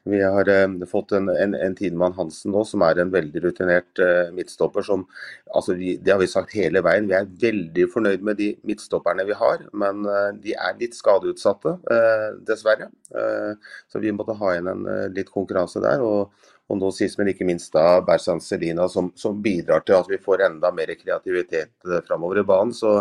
vi 0.10 0.22
har 0.24 0.50
eh, 0.50 0.86
fått 0.90 1.12
en, 1.18 1.30
en, 1.30 1.56
en 1.56 1.76
Tidemann 1.78 2.16
Hansen 2.18 2.54
nå, 2.56 2.64
som 2.66 2.84
er 2.86 3.02
en 3.02 3.14
veldig 3.14 3.44
rutinert 3.44 4.02
eh, 4.02 4.32
midtstopper. 4.36 4.86
som, 4.86 5.06
altså 5.54 5.78
vi, 5.78 5.96
Det 6.02 6.14
har 6.14 6.22
vi 6.22 6.30
sagt 6.32 6.56
hele 6.58 6.82
veien. 6.86 7.10
Vi 7.12 7.18
er 7.18 7.30
veldig 7.46 7.88
fornøyd 7.94 8.26
med 8.26 8.42
de 8.42 8.52
midtstopperne 8.66 9.28
vi 9.30 9.38
har, 9.38 9.68
men 9.74 10.06
eh, 10.10 10.32
de 10.48 10.58
er 10.58 10.82
litt 10.82 10.98
skadeutsatte, 10.98 11.78
eh, 11.94 12.28
dessverre. 12.48 12.90
Eh, 13.14 13.54
så 13.92 14.02
vi 14.04 14.16
måtte 14.16 14.38
ha 14.40 14.56
igjen 14.56 14.74
en 14.74 14.90
eh, 14.90 15.08
litt 15.14 15.32
konkurranse 15.34 15.84
der. 15.86 16.04
og 16.06 16.52
og 16.66 16.80
nå 16.82 16.90
sist, 16.96 17.20
men 17.20 17.30
ikke 17.30 17.46
minst 17.48 17.76
eh, 17.76 17.78
da 17.78 18.02
Berzan 18.06 18.42
Selina, 18.42 18.88
som, 18.90 19.12
som, 19.20 19.38
bidrar 19.42 19.84
til 19.86 20.00
at 20.00 20.10
vi 20.10 20.22
får 20.22 20.48
enda 20.48 20.72
mer 20.74 20.94
kreativitet 20.98 21.74
eh, 21.86 22.02
framover 22.08 22.42
i 22.42 22.46
banen. 22.48 22.74
Så, 22.74 22.98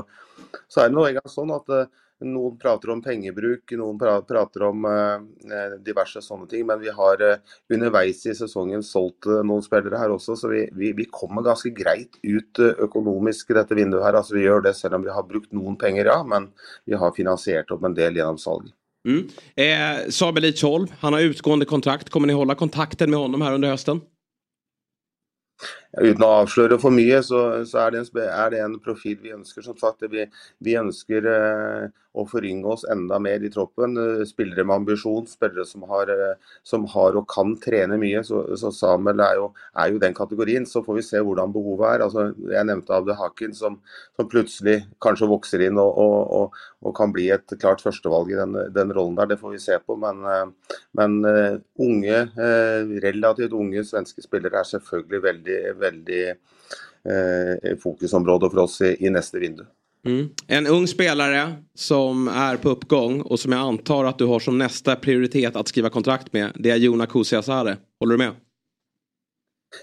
så, 0.68 0.82
er 0.82 0.90
det 0.90 0.96
nå 0.98 1.06
engang 1.08 1.32
sånn 1.32 1.54
at 1.54 1.72
uh, 1.72 1.86
noen 2.26 2.58
prater 2.60 2.92
om 2.94 3.02
pengebruk, 3.04 3.74
noen 3.78 3.98
prater 4.00 4.66
om 4.68 4.86
uh, 4.88 5.76
diverse 5.84 6.22
sånne 6.24 6.48
ting. 6.50 6.66
Men 6.68 6.82
vi 6.82 6.92
har 6.94 7.24
uh, 7.24 7.56
underveis 7.72 8.24
i 8.26 8.36
sesongen 8.36 8.84
solgt 8.86 9.28
noen 9.46 9.64
spillere 9.64 10.00
her 10.00 10.14
også, 10.14 10.38
så 10.40 10.52
vi, 10.52 10.64
vi, 10.76 10.92
vi 10.96 11.08
kommer 11.12 11.46
ganske 11.46 11.72
greit 11.74 12.18
ut 12.22 12.62
økonomisk 12.64 13.52
i 13.52 13.58
dette 13.60 13.78
vinduet 13.78 14.06
her. 14.06 14.20
Altså 14.20 14.38
Vi 14.38 14.46
gjør 14.46 14.64
det 14.68 14.76
selv 14.78 14.98
om 14.98 15.04
vi 15.06 15.14
har 15.14 15.28
brukt 15.28 15.52
noen 15.56 15.76
penger, 15.80 16.10
ja, 16.12 16.22
men 16.26 16.50
vi 16.88 16.96
har 16.98 17.14
finansiert 17.16 17.70
opp 17.74 17.84
en 17.84 17.96
del 17.96 18.18
gjennom 18.20 18.40
salg. 18.40 18.72
Mm. 19.08 19.28
Eh, 19.54 20.10
Sabel 20.10 20.52
12, 20.52 20.86
han 21.00 21.12
har 21.12 21.20
utgående 21.20 21.66
kontrakt. 21.66 22.10
Kommer 22.10 22.26
ni 22.26 22.32
hålla 22.32 22.54
kontakten 22.54 23.10
med 23.10 23.18
honom 23.18 23.42
här 23.42 23.52
under 23.52 23.68
hösten? 23.68 24.00
Uten 25.94 26.24
å 26.26 26.30
avsløre 26.40 26.78
for 26.82 26.94
mye, 26.94 27.20
så, 27.22 27.40
så 27.68 27.84
er, 27.84 27.94
det 27.94 28.00
en, 28.02 28.22
er, 28.24 28.48
det 28.54 28.62
en, 28.64 28.78
profil 28.82 29.18
vi 29.22 29.34
ønsker. 29.34 29.62
Som 29.66 29.78
sagt, 29.78 30.06
vi, 30.10 30.26
vi 30.64 30.78
ønsker 30.80 31.28
eh, 31.30 31.92
å 32.14 32.24
forynge 32.30 32.70
oss 32.70 32.84
enda 32.90 33.18
mer 33.22 33.42
i 33.42 33.50
troppen. 33.52 33.96
Spelare 34.26 34.44
spillere 34.44 34.64
med 34.66 34.76
ambisjon, 34.76 35.26
spillere 35.26 35.64
som 35.66 35.82
har, 35.90 36.10
eh, 36.10 36.36
som 36.62 36.86
har 36.86 37.16
og 37.18 37.26
kan 37.30 37.54
trene 37.60 37.98
mye. 37.98 38.22
Så, 38.24 38.42
så 38.60 38.70
Samuel 38.74 39.20
er 39.20 39.38
jo, 39.40 39.48
er 39.76 39.90
jo, 39.92 39.98
den 40.02 40.14
kategorien. 40.14 40.66
Så 40.66 40.82
får 40.84 40.98
vi 40.98 41.06
se 41.06 41.22
hvordan 41.22 41.52
behovet 41.54 41.88
er. 41.94 42.04
Altså, 42.06 42.28
jeg 42.50 42.68
nevnte 42.68 42.94
Abde 42.94 43.16
Hakin, 43.18 43.54
som, 43.54 43.80
som, 44.16 44.28
plutselig 44.30 44.84
kanskje 45.04 45.28
vokser 45.30 45.66
inn 45.66 45.78
og, 45.78 45.98
og, 45.98 46.16
og, 46.38 46.62
og, 46.84 46.94
kan 46.96 47.12
bli 47.14 47.28
et 47.34 47.56
klart 47.60 47.82
førstevalg 47.84 48.32
i 48.32 48.38
den, 48.38 48.56
den, 48.74 48.94
rollen 48.94 49.18
der. 49.18 49.32
Det 49.32 49.40
får 49.40 49.56
vi 49.56 49.62
se 49.62 49.78
på. 49.82 49.98
Men, 50.00 50.22
eh, 50.30 50.78
men 50.94 51.18
uh, 51.26 51.58
unge, 51.82 52.20
uh, 52.38 52.94
relativt 53.02 53.54
unge 53.56 53.82
svenske 53.86 54.22
spillere 54.22 54.60
er 54.60 54.68
selvfølgelig 54.68 55.22
veldig 55.24 55.58
veldig 55.84 56.20
eh, 56.32 57.72
fokusområde 57.82 58.50
for 58.50 58.66
oss 58.66 58.80
i, 58.84 58.96
i 59.06 59.12
neste 59.14 59.42
vindu. 59.42 59.64
Mm. 60.06 60.28
En 60.48 60.66
ung 60.66 60.86
spelare 60.86 61.52
som 61.74 62.28
är 62.28 62.56
på 62.56 62.68
uppgång 62.68 63.20
och 63.20 63.40
som 63.40 63.52
jag 63.52 63.60
antar 63.60 64.04
att 64.04 64.18
du 64.18 64.24
har 64.24 64.40
som 64.40 64.58
nästa 64.58 64.96
prioritet 64.96 65.56
att 65.56 65.68
skriva 65.68 65.90
kontrakt 65.90 66.32
med. 66.32 66.52
Det 66.54 66.70
är 66.70 66.76
Jona 66.76 67.06
Kusiasare. 67.06 67.76
Håller 68.00 68.12
du 68.12 68.18
med? 68.18 68.34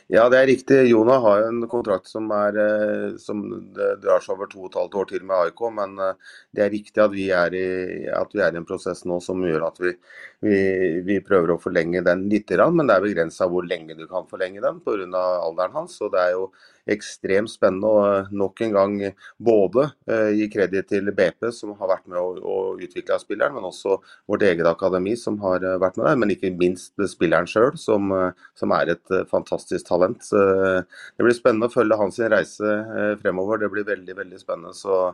Ja, 0.07 0.29
det 0.29 0.39
er 0.39 0.47
riktig. 0.47 0.77
Jona 0.87 1.17
har 1.23 1.41
en 1.47 1.65
kontrakt 1.67 2.07
som, 2.07 2.29
er, 2.31 2.57
eh, 2.63 3.17
som 3.19 3.41
drar 3.73 4.23
seg 4.23 4.35
over 4.35 4.49
to 4.51 4.61
og 4.63 4.69
et 4.69 4.77
halvt 4.79 4.97
år 5.01 5.09
til 5.09 5.25
med 5.25 5.47
AIK. 5.47 5.63
Men 5.75 5.97
eh, 5.99 6.37
det 6.55 6.65
er 6.65 6.73
riktig 6.75 7.03
at 7.03 7.11
vi 7.15 7.27
er 7.35 7.57
i, 7.57 7.67
at 8.15 8.31
vi 8.35 8.43
er 8.43 8.55
i 8.55 8.61
en 8.61 8.67
prosess 8.67 9.03
nå 9.09 9.19
som 9.23 9.43
gjør 9.43 9.67
at 9.67 9.81
vi, 9.83 9.95
vi, 10.41 10.57
vi 11.05 11.19
prøver 11.21 11.53
å 11.53 11.61
forlenge 11.61 12.01
den 12.05 12.25
litt. 12.31 12.49
Men 12.49 12.89
det 12.89 12.97
er 12.97 13.05
begrensa 13.05 13.47
hvor 13.49 13.65
lenge 13.67 13.95
du 13.97 14.07
kan 14.09 14.27
forlenge 14.29 14.63
den 14.63 14.79
pga. 14.81 15.25
alderen 15.45 15.75
hans. 15.75 15.97
Så 15.99 16.09
det 16.13 16.21
er 16.21 16.35
jo 16.35 16.49
ekstremt 16.89 17.51
spennende 17.51 17.87
Og 17.87 18.31
nok 18.33 18.61
en 18.65 18.73
gang 18.73 18.95
både 19.37 19.87
eh, 20.09 20.31
gi 20.39 20.47
kreditt 20.49 20.89
til 20.89 21.11
BP, 21.13 21.51
som 21.53 21.75
har 21.77 21.91
vært 21.91 22.07
med 22.09 22.17
å, 22.17 22.33
å 22.41 22.55
utvikle 22.81 23.19
spilleren, 23.21 23.53
men 23.53 23.67
også 23.69 23.99
vårt 24.29 24.45
eget 24.47 24.65
akademi, 24.65 25.13
som 25.19 25.37
har 25.43 25.61
eh, 25.61 25.77
vært 25.81 25.99
med 25.99 26.09
der. 26.09 26.19
Men 26.23 26.33
ikke 26.33 26.53
minst 26.57 26.97
spilleren 27.13 27.49
sjøl, 27.49 27.75
som, 27.79 28.09
eh, 28.15 28.47
som, 28.57 28.73
er 28.75 28.95
et 28.95 29.13
eh, 29.13 29.27
fantastisk 29.29 29.87
talent. 29.89 30.25
Så 30.25 30.41
det 30.41 31.25
blir 31.25 31.37
spennende 31.37 31.69
å 31.69 31.73
følge 31.73 31.99
hans 31.99 32.17
reise 32.33 32.73
fremover. 33.21 33.61
Det 33.61 33.69
blir 33.73 33.87
veldig, 33.87 34.17
veldig 34.17 34.41
spennende. 34.41 34.73
Så 34.77 35.13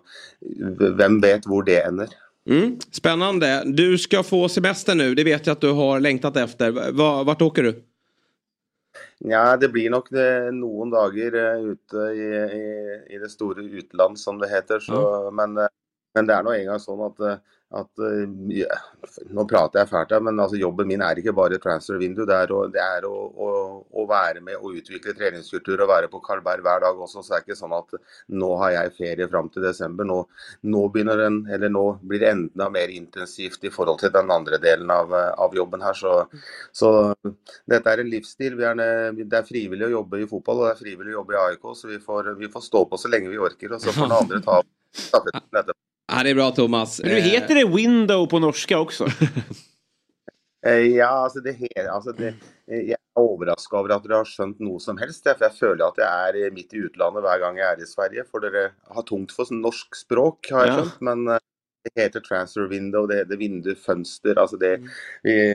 hvem 0.97 1.19
vet 1.23 1.47
hvor 1.49 1.67
det 1.67 1.81
ender. 1.83 2.15
Mm, 2.47 2.79
spännande. 2.91 3.63
Du 3.65 3.97
ska 3.97 4.23
få 4.23 4.49
semester 4.49 4.95
nu. 4.95 5.15
Det 5.15 5.23
vet 5.23 5.47
jag 5.47 5.53
att 5.53 5.61
du 5.61 5.71
har 5.71 5.99
längtat 5.99 6.37
efter. 6.37 6.91
Vart 7.23 7.41
åker 7.41 7.63
du? 7.63 7.83
Ja, 9.19 9.57
det 9.57 9.69
blir 9.69 9.89
nok 9.89 10.09
det, 10.13 10.51
noen 10.53 10.91
dager 10.93 11.35
uh, 11.35 11.71
ute 11.73 11.97
i, 11.97 12.27
i, 12.57 13.15
i, 13.15 13.17
det 13.17 13.29
store 13.29 13.63
utland, 13.63 14.19
som 14.19 14.39
det 14.39 14.49
heter. 14.49 14.79
Så, 14.79 14.99
mm. 15.27 15.35
men, 15.35 15.57
uh, 15.57 15.69
men, 16.15 16.27
det 16.29 16.35
er 16.35 16.45
nå 16.45 16.53
engang 16.53 16.81
sånn 16.81 17.01
at 17.07 17.23
uh, 17.25 17.56
at 17.75 17.99
eh, 17.99 18.29
ja, 18.55 18.75
Nå 19.35 19.43
prater 19.49 19.81
jeg 19.81 19.89
fælt, 19.89 20.13
men 20.23 20.39
altså 20.39 20.59
jobben 20.59 20.87
min 20.87 21.01
er 21.03 21.19
ikke 21.19 21.33
bare 21.35 21.59
transfervindu. 21.59 22.23
Det 22.27 22.35
er, 22.35 22.51
å, 22.55 22.61
det 22.71 22.79
er 22.79 23.07
å, 23.07 23.13
å, 23.27 23.47
å, 23.91 24.05
være 24.07 24.41
med 24.43 24.59
og 24.61 24.77
utvikle 24.79 25.15
treningskultur 25.17 25.83
og 25.83 25.89
være 25.89 26.09
på 26.11 26.21
Karlberg 26.23 26.63
hver 26.63 26.83
dag 26.85 26.99
også. 27.03 27.23
Så 27.23 27.33
det 27.33 27.37
er 27.37 27.45
ikke 27.45 27.57
sånn 27.59 27.75
at 27.75 27.97
nå 28.31 28.51
har 28.61 28.73
jeg 28.75 28.93
ferie 28.97 29.27
fram 29.31 29.49
til 29.51 29.65
desember. 29.67 30.07
Nå, 30.07 30.19
nå, 30.71 30.83
den, 31.07 31.41
nå 31.73 31.85
blir 32.03 32.23
det 32.23 32.31
enda 32.33 32.69
mer 32.71 32.93
intensivt 32.93 33.67
i 33.67 33.73
forhold 33.73 33.99
til 34.03 34.13
den 34.15 34.31
andre 34.31 34.61
delen 34.63 34.91
av, 34.93 35.11
av 35.15 35.55
jobben 35.55 35.83
her. 35.83 35.97
Så, 35.97 36.13
så, 36.75 36.91
dette 37.67 37.91
er 37.91 38.03
en 38.03 38.13
livsstil. 38.13 38.59
Er, 38.63 38.79
det 39.17 39.41
er 39.41 39.47
frivillig 39.47 39.89
å 39.89 39.95
jobbe 39.97 40.23
i 40.23 40.29
fotball 40.29 40.63
og 40.63 40.69
det 40.69 40.75
er 40.75 40.83
frivillig 40.85 41.15
å 41.15 41.19
jobbe 41.19 41.35
i 41.35 41.41
AIK. 41.43 41.67
Så 41.75 41.91
vi 41.91 41.99
får, 42.03 42.31
vi 42.39 42.51
får 42.53 42.67
stå 42.69 42.85
på 42.87 43.01
så 43.01 43.11
lenge 43.11 43.33
vi 43.33 43.43
orker. 43.49 43.75
Og 43.75 43.83
så 43.83 43.91
får 43.91 44.07
den 44.07 44.17
andre 44.21 44.43
ta 44.45 44.61
stafetten 44.95 45.51
etterpå. 45.51 45.86
Ja, 46.07 46.23
det 46.23 46.29
är 46.29 46.35
bra 46.35 46.51
Thomas. 46.51 47.01
Men 47.03 47.11
nu 47.11 47.19
heter 47.19 47.55
det 47.55 47.65
window 47.65 48.27
på 48.27 48.39
norska 48.39 48.79
också. 48.79 49.07
ja, 50.97 51.09
altså 51.09 51.39
det, 51.39 51.57
altså 51.91 52.11
det 52.11 52.33
Jeg 52.67 52.91
er 52.91 53.19
overraska 53.19 53.77
over 53.79 53.93
at 53.95 54.03
dere 54.03 54.21
har 54.21 54.27
skjønt 54.27 54.59
noe 54.63 54.79
som 54.83 54.97
helst. 54.99 55.23
For 55.27 55.45
jeg 55.47 55.55
føler 55.59 55.85
at 55.87 55.99
jeg 56.01 56.47
er 56.47 56.55
midt 56.55 56.73
i 56.75 56.81
utlandet 56.87 57.23
hver 57.23 57.43
gang 57.43 57.59
jeg 57.59 57.67
er 57.67 57.83
i 57.83 57.87
Sverige. 57.87 58.25
For 58.31 58.43
dere 58.43 58.71
har 58.95 59.05
tungt 59.07 59.31
for 59.35 59.47
norsk 59.55 59.95
språk, 59.95 60.49
har 60.51 60.71
skjønt. 60.71 60.97
Ja. 60.99 61.05
Men 61.11 61.23
det 61.87 62.03
heter 62.03 62.23
transfer 62.25 62.67
window, 62.67 63.07
det 63.07 63.21
heter 63.21 63.39
vindu, 63.39 63.71
fønster. 63.79 64.39
Altså 64.39 64.59
det, 64.59 64.73
vi, 65.23 65.53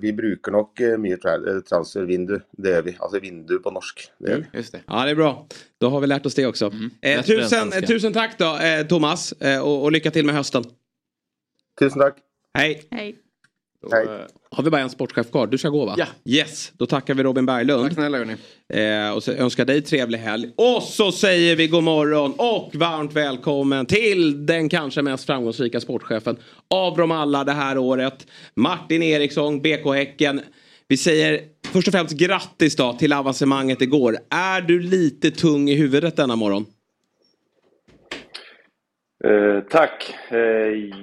vi 0.00 0.12
bruker 0.12 0.52
nok 0.52 0.80
eh, 0.80 0.98
mye 1.00 1.16
eh, 1.16 1.60
transfervindu. 1.68 2.38
Det 2.52 2.74
gjør 2.74 2.82
vi. 2.82 2.96
Altså 3.00 3.20
vindu 3.20 3.58
på 3.64 3.70
norsk. 3.72 4.04
Det 4.18 4.34
mm, 4.34 4.44
just 4.52 4.72
det. 4.72 4.82
Ja, 4.86 5.04
det 5.04 5.10
är 5.10 5.14
bra. 5.14 5.46
Då 5.80 5.88
har 5.88 6.00
vi 6.00 6.06
lärt 6.06 6.26
oss 6.26 6.34
det 6.34 6.46
också. 6.46 6.66
Mm. 6.66 6.90
Eh, 7.02 7.22
tusen, 7.24 7.70
tusen 7.86 8.12
tack 8.12 8.38
då, 8.38 8.56
eh, 8.58 8.86
Thomas. 8.86 9.32
Eh, 9.32 9.60
och, 9.60 9.82
och 9.82 9.92
lycka 9.92 10.10
till 10.10 10.26
med 10.26 10.34
hösten. 10.34 10.64
Tusen 11.80 12.00
tack. 12.00 12.16
Hej. 12.54 12.82
Hej. 12.90 13.16
Då, 13.82 13.96
eh, 13.96 14.20
har 14.50 14.64
vi 14.64 14.70
bara 14.70 14.80
en 14.80 14.90
sportchef 14.90 15.30
kvar? 15.30 15.46
Du 15.46 15.58
ska 15.58 15.68
gå 15.68 15.86
va? 15.86 15.94
Ja. 15.98 16.06
Yes, 16.24 16.72
då 16.76 16.86
tackar 16.86 17.14
vi 17.14 17.22
Robin 17.22 17.46
Berglund. 17.46 17.84
Tack 17.84 17.92
snälla 17.92 18.18
hörni. 18.18 18.36
Eh, 18.68 19.14
och 19.16 19.22
så 19.22 19.32
önskar 19.32 19.64
dig 19.64 19.82
trevlig 19.82 20.18
helg. 20.18 20.50
Och 20.56 20.82
så 20.82 21.12
säger 21.12 21.56
vi 21.56 21.68
god 21.68 21.82
morgon 21.82 22.34
och 22.38 22.70
varmt 22.74 23.12
välkommen 23.12 23.86
till 23.86 24.46
den 24.46 24.68
kanske 24.68 25.02
mest 25.02 25.26
framgångsrika 25.26 25.80
sportchefen 25.80 26.36
av 26.70 26.96
dem 26.96 27.10
alla 27.10 27.44
det 27.44 27.52
här 27.52 27.78
året. 27.78 28.26
Martin 28.54 29.02
Eriksson, 29.02 29.62
BK 29.62 29.94
Häcken. 29.94 30.40
Vi 30.88 30.96
säger 30.96 31.40
först 31.72 31.88
och 31.88 31.92
främst 31.92 32.18
grattis 32.18 32.76
då 32.76 32.92
till 32.92 33.12
avancemanget 33.12 33.82
igår. 33.82 34.16
Är 34.30 34.60
du 34.60 34.80
lite 34.80 35.30
tung 35.30 35.68
i 35.70 35.74
huvudet 35.74 36.16
denna 36.16 36.36
morgon? 36.36 36.66
Eh, 39.24 39.60
tack. 39.70 40.14
Eh, 40.30 40.38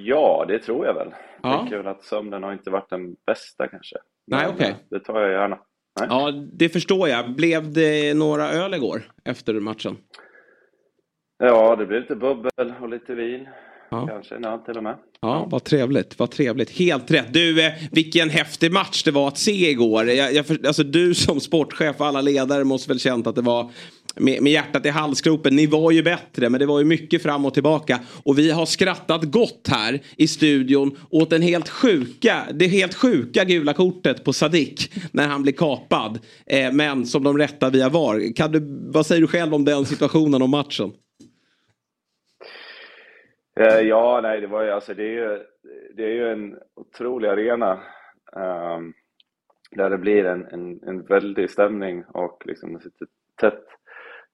ja, 0.04 0.44
det 0.48 0.58
tror 0.58 0.86
jag 0.86 0.94
väl. 0.94 1.08
Ja. 1.42 1.62
Tycker 1.64 1.76
väl 1.76 1.86
att 1.86 2.04
sömnen 2.04 2.42
har 2.42 2.52
inte 2.52 2.70
varit 2.70 2.90
den 2.90 3.16
bästa 3.26 3.68
kanske. 3.68 3.96
Nej, 4.26 4.46
okej. 4.46 4.54
Okay. 4.54 4.74
Det 4.90 5.00
tar 5.00 5.20
jag 5.20 5.30
gärna. 5.30 5.58
Nej. 6.00 6.08
Ja, 6.10 6.30
det 6.52 6.68
förstår 6.68 7.08
jag. 7.08 7.34
Blev 7.34 7.72
det 7.72 8.14
några 8.14 8.50
öl 8.50 8.74
igår 8.74 9.02
efter 9.24 9.54
matchen? 9.54 9.96
Ja, 11.38 11.76
det 11.76 11.86
blev 11.86 12.00
lite 12.00 12.16
bubbel 12.16 12.74
och 12.80 12.88
lite 12.88 13.14
vin. 13.14 13.48
Ja. 13.90 14.06
Kanske 14.06 14.34
en 14.34 14.44
öl 14.44 14.58
till 14.58 14.76
och 14.76 14.82
med. 14.82 14.96
Ja, 15.20 15.46
vad 15.50 15.64
trevligt, 15.64 16.18
vad 16.18 16.30
trevligt. 16.30 16.70
Helt 16.70 17.10
rätt. 17.10 17.32
Du, 17.32 17.66
eh, 17.66 17.72
vilken 17.92 18.30
häftig 18.30 18.72
match 18.72 19.02
det 19.02 19.10
var 19.10 19.28
att 19.28 19.38
se 19.38 19.70
igår. 19.70 20.06
Jag, 20.06 20.32
jag, 20.32 20.66
alltså, 20.66 20.82
du 20.82 21.14
som 21.14 21.40
sportchef 21.40 22.00
och 22.00 22.06
alla 22.06 22.20
ledare 22.20 22.64
måste 22.64 22.88
väl 22.88 23.00
känt 23.00 23.26
att 23.26 23.34
det 23.34 23.42
var 23.42 23.70
med, 24.16 24.42
med 24.42 24.52
hjärtat 24.52 24.86
i 24.86 24.88
halsgropen. 24.88 25.56
Ni 25.56 25.66
var 25.66 25.90
ju 25.90 26.02
bättre 26.02 26.50
men 26.50 26.60
det 26.60 26.66
var 26.66 26.78
ju 26.78 26.84
mycket 26.84 27.22
fram 27.22 27.44
och 27.44 27.54
tillbaka. 27.54 27.98
Och 28.24 28.38
vi 28.38 28.50
har 28.50 28.66
skrattat 28.66 29.24
gott 29.24 29.68
här 29.70 30.00
i 30.16 30.28
studion 30.28 30.96
åt 31.10 31.30
den 31.30 31.42
helt 31.42 31.68
sjuka, 31.68 32.36
det 32.54 32.66
helt 32.66 32.94
sjuka 32.94 33.44
gula 33.44 33.72
kortet 33.72 34.24
på 34.24 34.32
Sadik 34.32 34.92
när 35.12 35.26
han 35.26 35.42
blir 35.42 35.52
kapad. 35.52 36.18
Eh, 36.46 36.72
men 36.72 37.06
som 37.06 37.24
de 37.24 37.38
rättar 37.38 37.70
via 37.70 37.88
VAR. 37.88 38.36
Kan 38.36 38.52
du, 38.52 38.90
vad 38.92 39.06
säger 39.06 39.20
du 39.20 39.26
själv 39.26 39.54
om 39.54 39.64
den 39.64 39.84
situationen 39.84 40.42
och 40.42 40.48
matchen? 40.48 40.92
Eh, 43.60 43.80
ja, 43.80 44.20
nej, 44.22 44.40
det 44.40 44.46
var 44.46 44.64
ju 44.64 44.70
alltså 44.70 44.94
det 44.94 45.02
är 45.02 45.12
ju, 45.12 45.38
det 45.96 46.02
är 46.02 46.12
ju 46.12 46.32
en 46.32 46.56
otrolig 46.76 47.28
arena. 47.28 47.80
Um, 48.32 48.94
där 49.70 49.90
det 49.90 49.98
blir 49.98 50.24
en, 50.24 50.44
en, 50.44 50.82
en 50.82 51.02
väldig 51.02 51.50
stämning 51.50 52.04
och 52.04 52.42
liksom 52.46 52.80
sitter 52.80 53.06
tätt 53.40 53.64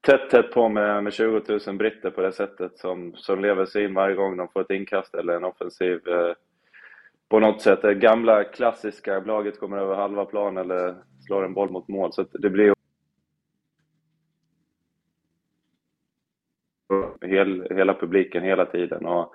tätt, 0.00 0.30
tätt 0.30 0.52
på 0.52 0.68
med, 0.68 1.04
med 1.04 1.12
20 1.12 1.42
000 1.66 1.76
britter 1.76 2.10
på 2.10 2.20
det 2.20 2.32
sättet 2.32 2.78
som, 2.78 3.14
som 3.16 3.40
lever 3.40 3.66
sig 3.66 3.84
in 3.84 3.94
varje 3.94 4.14
gång 4.14 4.36
de 4.36 4.48
får 4.48 4.60
ett 4.60 4.70
inkast 4.70 5.14
eller 5.14 5.36
en 5.36 5.44
offensiv 5.44 6.08
eh, 6.08 6.32
på 7.28 7.40
något 7.40 7.62
sätt. 7.62 7.82
Det 7.82 7.94
gamla 7.94 8.44
klassiska, 8.44 9.20
laget 9.20 9.60
kommer 9.60 9.78
över 9.78 9.94
halva 9.94 10.24
plan 10.24 10.56
eller 10.56 10.94
slår 11.26 11.44
en 11.44 11.54
boll 11.54 11.70
mot 11.70 11.88
mål. 11.88 12.12
Så 12.12 12.22
det 12.22 12.50
blir 12.50 12.76
hel, 17.20 17.66
hela 17.70 17.94
publiken 17.94 18.42
hela 18.42 18.66
tiden. 18.66 19.06
Och, 19.06 19.34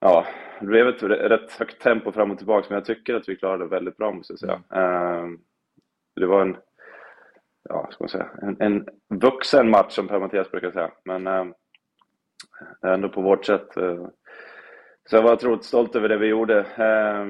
ja, 0.00 0.26
det 0.60 0.66
blev 0.66 0.88
ett 0.88 1.02
rätt 1.02 1.52
högt 1.52 1.82
tempo 1.82 2.12
fram 2.12 2.30
och 2.30 2.38
tillbaka, 2.38 2.66
men 2.68 2.76
jag 2.76 2.84
tycker 2.84 3.14
att 3.14 3.28
vi 3.28 3.36
klarade 3.36 3.64
det 3.64 3.70
väldigt 3.70 3.96
bra 3.96 4.12
måste 4.12 4.32
jag 4.32 4.40
säga. 4.40 4.62
Mm. 4.70 5.38
Det 6.16 6.26
var 6.26 6.42
en 6.42 6.56
ja, 7.68 7.88
ska 7.90 8.04
man 8.04 8.08
säga, 8.08 8.30
en, 8.42 8.56
en 8.60 8.86
vuxen 9.20 9.70
match 9.70 9.92
som 9.92 10.08
Per-Mattias 10.08 10.50
brukar 10.50 10.70
säga. 10.70 10.90
Men 11.04 11.26
eh, 11.26 11.46
ändå 12.86 13.08
på 13.08 13.20
vårt 13.20 13.44
sätt. 13.44 13.76
Eh, 13.76 14.06
så 15.08 15.16
jag 15.16 15.22
var 15.22 15.32
otroligt 15.32 15.64
stolt 15.64 15.96
över 15.96 16.08
det 16.08 16.18
vi 16.18 16.26
gjorde. 16.26 16.58
Eh, 16.58 17.26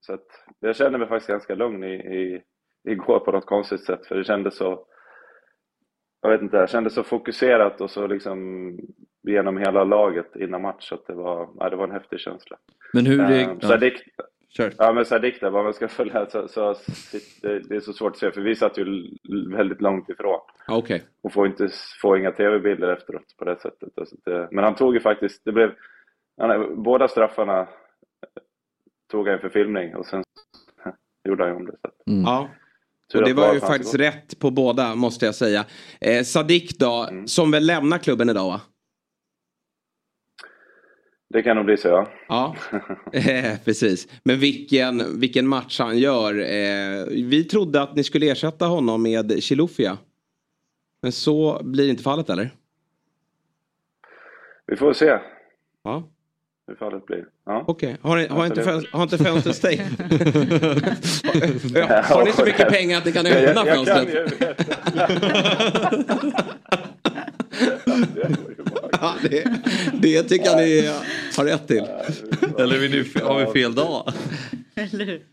så 0.00 0.14
att 0.14 0.26
jag 0.60 0.76
kände 0.76 0.98
mig 0.98 1.08
faktiskt 1.08 1.30
ganska 1.30 1.54
lugn 1.54 1.84
i, 1.84 1.94
i, 1.94 2.42
igår 2.88 3.18
på 3.18 3.32
något 3.32 3.46
konstigt 3.46 3.84
sätt. 3.84 4.06
För 4.06 4.14
det 4.14 4.24
kändes 4.24 4.56
så, 4.56 4.86
jag 6.22 6.30
vet 6.30 6.42
inte, 6.42 6.60
det 6.60 6.70
kändes 6.70 6.94
så 6.94 7.02
fokuserat 7.02 7.80
och 7.80 7.90
så 7.90 8.06
liksom 8.06 8.38
genom 9.22 9.58
hela 9.58 9.84
laget 9.84 10.36
innan 10.36 10.62
match. 10.62 10.88
Så 10.88 10.94
att 10.94 11.06
det 11.06 11.14
var, 11.14 11.50
ja, 11.58 11.70
det 11.70 11.76
var 11.76 11.84
en 11.84 11.90
häftig 11.90 12.20
känsla. 12.20 12.56
Men 12.92 13.06
hur... 13.06 13.18
Det, 13.18 13.42
eh, 13.42 13.58
så 13.58 13.76
det, 13.76 13.92
Kör. 14.56 14.74
Ja, 14.78 14.92
men 14.92 15.04
Sadik 15.04 15.40
där, 15.40 15.50
vad 15.50 15.64
man 15.64 15.74
ska 15.74 15.88
följa, 15.88 16.26
så, 16.30 16.48
så, 16.48 16.74
det 17.42 17.76
är 17.76 17.80
så 17.80 17.92
svårt 17.92 18.12
att 18.12 18.18
se, 18.18 18.30
för 18.30 18.40
vi 18.40 18.56
satt 18.56 18.78
ju 18.78 18.84
väldigt 19.56 19.80
långt 19.80 20.08
ifrån. 20.08 20.40
Okay. 20.68 21.00
Och 21.22 21.32
får, 21.32 21.46
inte, 21.46 21.68
får 22.02 22.18
inga 22.18 22.32
tv-bilder 22.32 22.88
efteråt 22.88 23.36
på 23.38 23.44
det 23.44 23.60
sättet. 23.60 23.88
Så 24.08 24.16
det, 24.24 24.48
men 24.50 24.64
han 24.64 24.74
tog 24.74 24.94
ju 24.94 25.00
faktiskt, 25.00 25.44
det 25.44 25.52
blev, 25.52 25.70
han, 26.40 26.82
båda 26.82 27.08
straffarna 27.08 27.68
tog 29.10 29.28
han 29.28 29.38
för 29.38 29.48
filmning 29.48 29.96
och 29.96 30.06
sen 30.06 30.22
gjorde 31.28 31.42
han 31.44 31.52
ju 31.52 31.56
om 31.56 31.66
det. 31.66 31.76
Så. 31.82 32.10
Mm. 32.10 32.24
Ja. 32.24 32.48
Och 33.14 33.24
det 33.24 33.32
var 33.32 33.54
ju 33.54 33.60
faktiskt 33.60 33.94
rätt 33.94 34.38
på 34.38 34.50
båda 34.50 34.94
måste 34.94 35.26
jag 35.26 35.34
säga. 35.34 35.64
Eh, 36.00 36.22
Sadik 36.22 36.78
då, 36.78 37.06
mm. 37.10 37.26
som 37.26 37.50
väl 37.50 37.66
lämnar 37.66 37.98
klubben 37.98 38.30
idag 38.30 38.46
va? 38.48 38.60
Det 41.34 41.42
kan 41.42 41.56
nog 41.56 41.64
bli 41.64 41.76
så 41.76 41.88
ja. 41.88 42.08
Ja, 42.28 42.56
eh, 43.12 43.58
precis. 43.64 44.08
Men 44.22 44.38
vilken, 44.38 45.20
vilken 45.20 45.46
match 45.46 45.80
han 45.80 45.98
gör. 45.98 46.34
Eh, 46.34 47.04
vi 47.06 47.44
trodde 47.44 47.82
att 47.82 47.96
ni 47.96 48.04
skulle 48.04 48.30
ersätta 48.30 48.66
honom 48.66 49.02
med 49.02 49.42
Chilufya. 49.42 49.98
Men 51.02 51.12
så 51.12 51.60
blir 51.64 51.90
inte 51.90 52.02
fallet 52.02 52.30
eller? 52.30 52.50
Vi 54.66 54.76
får 54.76 54.92
se. 54.92 55.18
Ja. 55.84 56.08
Hur 56.66 56.74
fallet 56.74 57.06
blir. 57.06 57.24
Ja. 57.46 57.64
Okej, 57.66 57.96
okay. 58.00 58.10
har, 58.10 58.16
ni, 58.16 58.26
har, 58.26 58.46
inte 58.46 58.82
har 58.92 59.02
inte 59.02 59.18
fönstret 59.18 59.56
stängt? 59.56 59.80
har 62.08 62.24
ni 62.24 62.32
så 62.32 62.44
mycket 62.44 62.68
pengar 62.68 62.98
att 62.98 63.04
ni 63.04 63.12
kan 63.12 63.26
öppna 63.26 63.64
fönstret? 63.64 64.32
ja, 68.92 69.14
det, 69.22 69.44
det 70.02 70.22
tycker 70.22 70.46
jag 70.46 70.56
ni 70.56 70.90
har 71.36 71.44
rätt 71.44 71.66
till. 71.66 71.86
Eller 72.58 72.78
vi 72.78 72.88
nu, 72.88 73.24
har 73.24 73.38
vi 73.38 73.60
fel 73.60 73.74
dag? 73.74 74.12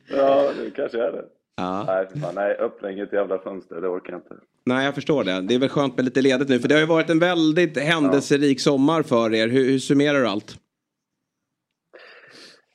Ja, 0.10 0.52
det 0.64 0.72
kanske 0.76 0.98
är 0.98 1.12
det. 1.12 1.26
Ja. 1.56 1.84
Nej, 1.88 2.22
fan, 2.22 2.36
nej, 2.36 2.56
öppna 2.56 2.92
inget 2.92 3.14
jävla 3.14 3.40
fönster, 3.40 3.82
det 3.82 3.88
orkar 3.88 4.14
jag 4.14 4.20
inte. 4.20 4.36
Nej, 4.66 4.86
jag 4.86 4.96
förstår 4.96 5.24
det. 5.24 5.42
Det 5.42 5.56
är 5.56 5.60
väl 5.60 5.70
skönt 5.70 5.96
med 5.96 6.06
lite 6.06 6.22
ledigt 6.22 6.50
nu. 6.50 6.60
För 6.60 6.68
det 6.68 6.76
har 6.76 6.82
ju 6.82 6.88
varit 6.88 7.10
en 7.10 7.20
väldigt 7.20 7.78
händelserik 7.78 8.58
ja. 8.58 8.62
sommar 8.62 9.04
för 9.04 9.34
er. 9.34 9.48
Hur, 9.48 9.66
hur 9.66 9.80
summerar 9.80 10.20
du 10.20 10.28
allt? 10.28 10.56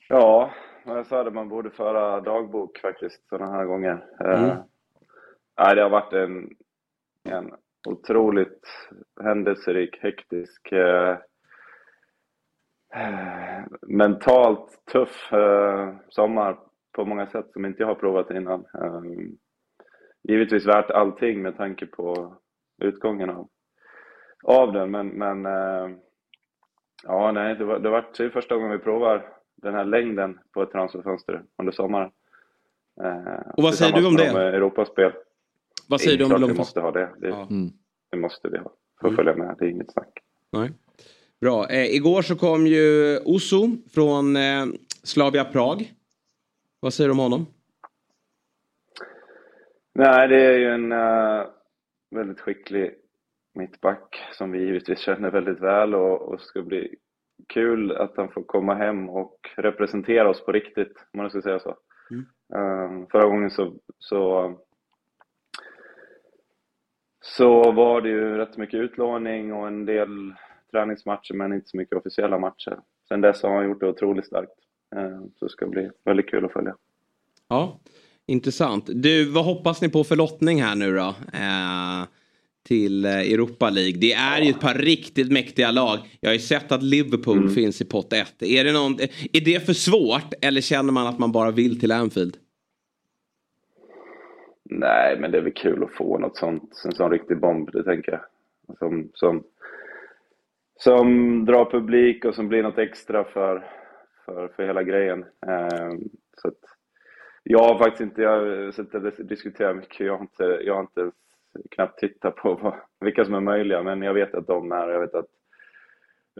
Ja, 0.08 0.50
jag 0.86 1.06
sa 1.06 1.24
det, 1.24 1.30
man 1.30 1.48
borde 1.48 1.70
föra 1.70 2.20
dagbok 2.20 2.78
faktiskt 2.78 3.28
sådana 3.28 3.52
här 3.52 3.64
gånger. 3.64 4.04
Mm. 4.24 4.44
Uh, 4.44 4.56
nej, 5.58 5.74
det 5.74 5.82
har 5.82 5.90
varit 5.90 6.12
en, 6.12 6.48
en 7.34 7.50
otroligt 7.86 8.66
händelserik, 9.20 9.98
hektisk, 10.02 10.72
eh, 10.72 11.16
mentalt 13.86 14.84
tuff 14.92 15.32
eh, 15.32 15.94
sommar 16.08 16.58
på 16.92 17.04
många 17.04 17.26
sätt 17.26 17.46
som 17.52 17.64
inte 17.64 17.82
jag 17.82 17.88
har 17.88 17.94
provat 17.94 18.30
innan. 18.30 18.60
Eh, 18.60 19.02
givetvis 20.22 20.66
värt 20.66 20.90
allting 20.90 21.42
med 21.42 21.56
tanke 21.56 21.86
på 21.86 22.36
utgången 22.82 23.30
av, 23.30 23.48
av 24.44 24.72
den, 24.72 24.90
men, 24.90 25.08
men 25.08 25.46
eh, 25.46 25.96
ja, 27.04 27.32
nej, 27.32 27.54
det 27.54 27.64
var, 27.64 27.78
det 27.78 27.90
var 27.90 28.04
det 28.18 28.30
första 28.30 28.54
gången 28.54 28.70
vi 28.70 28.78
provar 28.78 29.32
den 29.56 29.74
här 29.74 29.84
längden 29.84 30.38
på 30.52 30.62
ett 30.62 30.72
transferfönster 30.72 31.42
under 31.58 31.72
sommaren. 31.72 32.10
Eh, 33.02 33.40
Och 33.56 33.62
vad 33.62 33.74
säger 33.74 33.92
du 33.92 34.06
om 34.06 34.16
det? 34.16 34.56
Europaspel. 34.56 35.12
Vad 35.86 36.00
säger 36.00 36.18
du 36.18 36.24
om 36.24 36.40
det 36.40 36.46
vi 36.46 36.54
måste 36.54 36.80
ha 36.80 36.90
det. 36.90 37.14
Det, 37.18 37.28
Mm. 37.28 37.70
det 38.10 38.16
måste 38.16 38.48
vi 38.48 38.58
ha. 38.58 38.72
För 39.00 39.08
att 39.08 39.16
följa 39.16 39.34
med, 39.36 39.56
det 39.58 39.64
är 39.64 39.68
inget 39.68 39.92
snack. 39.92 40.18
Nej. 40.52 40.72
Bra. 41.40 41.68
Eh, 41.68 41.94
igår 41.94 42.22
så 42.22 42.36
kom 42.36 42.66
ju 42.66 43.18
Oso 43.24 43.68
från 43.94 44.36
eh, 44.36 44.64
Slavia 45.02 45.44
Prag. 45.44 45.92
Vad 46.80 46.94
säger 46.94 47.08
du 47.08 47.12
om 47.12 47.18
honom? 47.18 47.46
Nej, 49.94 50.28
det 50.28 50.44
är 50.44 50.58
ju 50.58 50.70
en 50.70 50.92
eh, 50.92 51.46
väldigt 52.10 52.40
skicklig 52.40 52.94
mittback 53.54 54.16
som 54.32 54.50
vi 54.52 54.58
givetvis 54.58 54.98
känner 54.98 55.30
väldigt 55.30 55.60
väl 55.60 55.94
och, 55.94 56.22
och 56.22 56.40
ska 56.40 56.62
bli 56.62 56.94
kul 57.48 57.96
att 57.96 58.16
han 58.16 58.28
får 58.32 58.42
komma 58.42 58.74
hem 58.74 59.08
och 59.08 59.36
representera 59.56 60.28
oss 60.30 60.44
på 60.44 60.52
riktigt, 60.52 60.92
om 61.12 61.20
man 61.20 61.30
ska 61.30 61.42
säga 61.42 61.58
så. 61.60 61.70
Eh, 62.54 63.06
förra 63.12 63.26
gången 63.26 63.50
så, 63.50 63.74
så 63.98 64.50
så 67.36 67.72
var 67.72 68.00
det 68.00 68.08
ju 68.08 68.36
rätt 68.36 68.56
mycket 68.56 68.80
utlåning 68.80 69.52
och 69.52 69.66
en 69.66 69.86
del 69.86 70.32
träningsmatcher 70.70 71.34
men 71.34 71.52
inte 71.52 71.68
så 71.68 71.76
mycket 71.76 71.96
officiella 71.98 72.38
matcher. 72.38 72.78
Sen 73.08 73.20
dess 73.20 73.42
har 73.42 73.54
han 73.54 73.64
gjort 73.64 73.80
det 73.80 73.88
otroligt 73.88 74.26
starkt. 74.26 74.52
Eh, 74.96 75.20
Så 75.38 75.44
det 75.44 75.50
ska 75.50 75.66
bli 75.66 75.90
väldigt 76.04 76.30
kul 76.30 76.44
att 76.44 76.52
följa. 76.52 76.74
Ja, 77.48 77.80
intressant. 78.26 78.84
Du, 78.94 79.24
vad 79.30 79.44
hoppas 79.44 79.82
ni 79.82 79.88
på 79.88 80.04
för 80.04 80.16
lottning 80.16 80.62
här 80.62 80.74
nu 80.74 80.94
då? 80.96 81.14
Eh, 81.32 82.04
till 82.66 83.04
eh, 83.04 83.10
Europa 83.12 83.70
League. 83.70 83.98
Det 84.00 84.12
är 84.12 84.42
ju 84.42 84.50
ett 84.50 84.60
par 84.60 84.74
riktigt 84.74 85.32
mäktiga 85.32 85.70
lag. 85.70 85.98
Jag 86.20 86.28
har 86.28 86.34
ju 86.34 86.40
sett 86.40 86.72
att 86.72 86.82
Liverpool 86.82 87.48
finns 87.50 87.80
i 87.80 87.84
pott 87.84 88.12
1. 88.12 88.42
Är 88.42 88.64
det, 88.64 88.72
någon, 88.72 88.92
är 89.32 89.44
det 89.44 89.66
för 89.66 89.72
svårt 89.72 90.34
eller 90.40 90.60
känner 90.60 90.92
man 90.92 91.06
att 91.06 91.18
man 91.18 91.32
bara 91.32 91.50
vill 91.50 91.80
till 91.80 91.92
Anfield? 91.92 92.36
Nej, 94.70 95.18
men 95.18 95.30
det 95.30 95.38
är 95.38 95.42
väl 95.42 95.52
kul 95.52 95.84
att 95.84 95.92
få 95.92 96.18
något 96.18 96.36
sånt, 96.36 96.82
en 96.84 96.92
sån 96.92 97.10
riktig 97.10 97.40
bomb, 97.40 97.70
det 97.72 97.82
tänker 97.82 98.12
jag. 98.12 98.20
Som, 98.78 99.10
som, 99.14 99.44
som 100.76 101.44
drar 101.44 101.70
publik 101.70 102.24
och 102.24 102.34
som 102.34 102.48
blir 102.48 102.62
något 102.62 102.78
extra 102.78 103.24
för, 103.24 103.64
för, 104.24 104.48
för 104.48 104.66
hela 104.66 104.82
grejen. 104.82 105.24
Eh, 105.46 105.92
så 106.36 106.48
att, 106.48 106.58
jag 107.42 107.58
har 107.58 107.78
faktiskt 107.78 108.00
inte, 108.00 108.22
jag 108.22 108.74
sitter 108.74 109.06
och 109.06 109.26
diskuterat 109.26 109.76
mycket, 109.76 110.06
jag 110.06 110.12
har 110.12 110.20
inte, 110.20 110.44
jag 110.44 110.74
har 110.74 110.80
inte 110.80 111.10
knappt 111.70 111.98
tittat 111.98 112.36
på 112.36 112.54
vad, 112.54 112.74
vilka 113.00 113.24
som 113.24 113.34
är 113.34 113.40
möjliga, 113.40 113.82
men 113.82 114.02
jag 114.02 114.14
vet 114.14 114.34
att 114.34 114.46
de 114.46 114.72
är, 114.72 114.88
jag 114.88 115.00
vet 115.00 115.14
att 115.14 115.30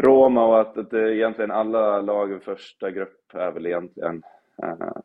Roma 0.01 0.47
och 0.47 0.61
att, 0.61 0.79
att 0.79 0.93
egentligen 0.93 1.51
alla 1.51 2.01
lag 2.01 2.33
i 2.33 2.39
första 2.39 2.91
grupp 2.91 3.35
är 3.35 3.51
väl 3.53 3.67
egentligen 3.67 4.23
eh, 4.63 4.97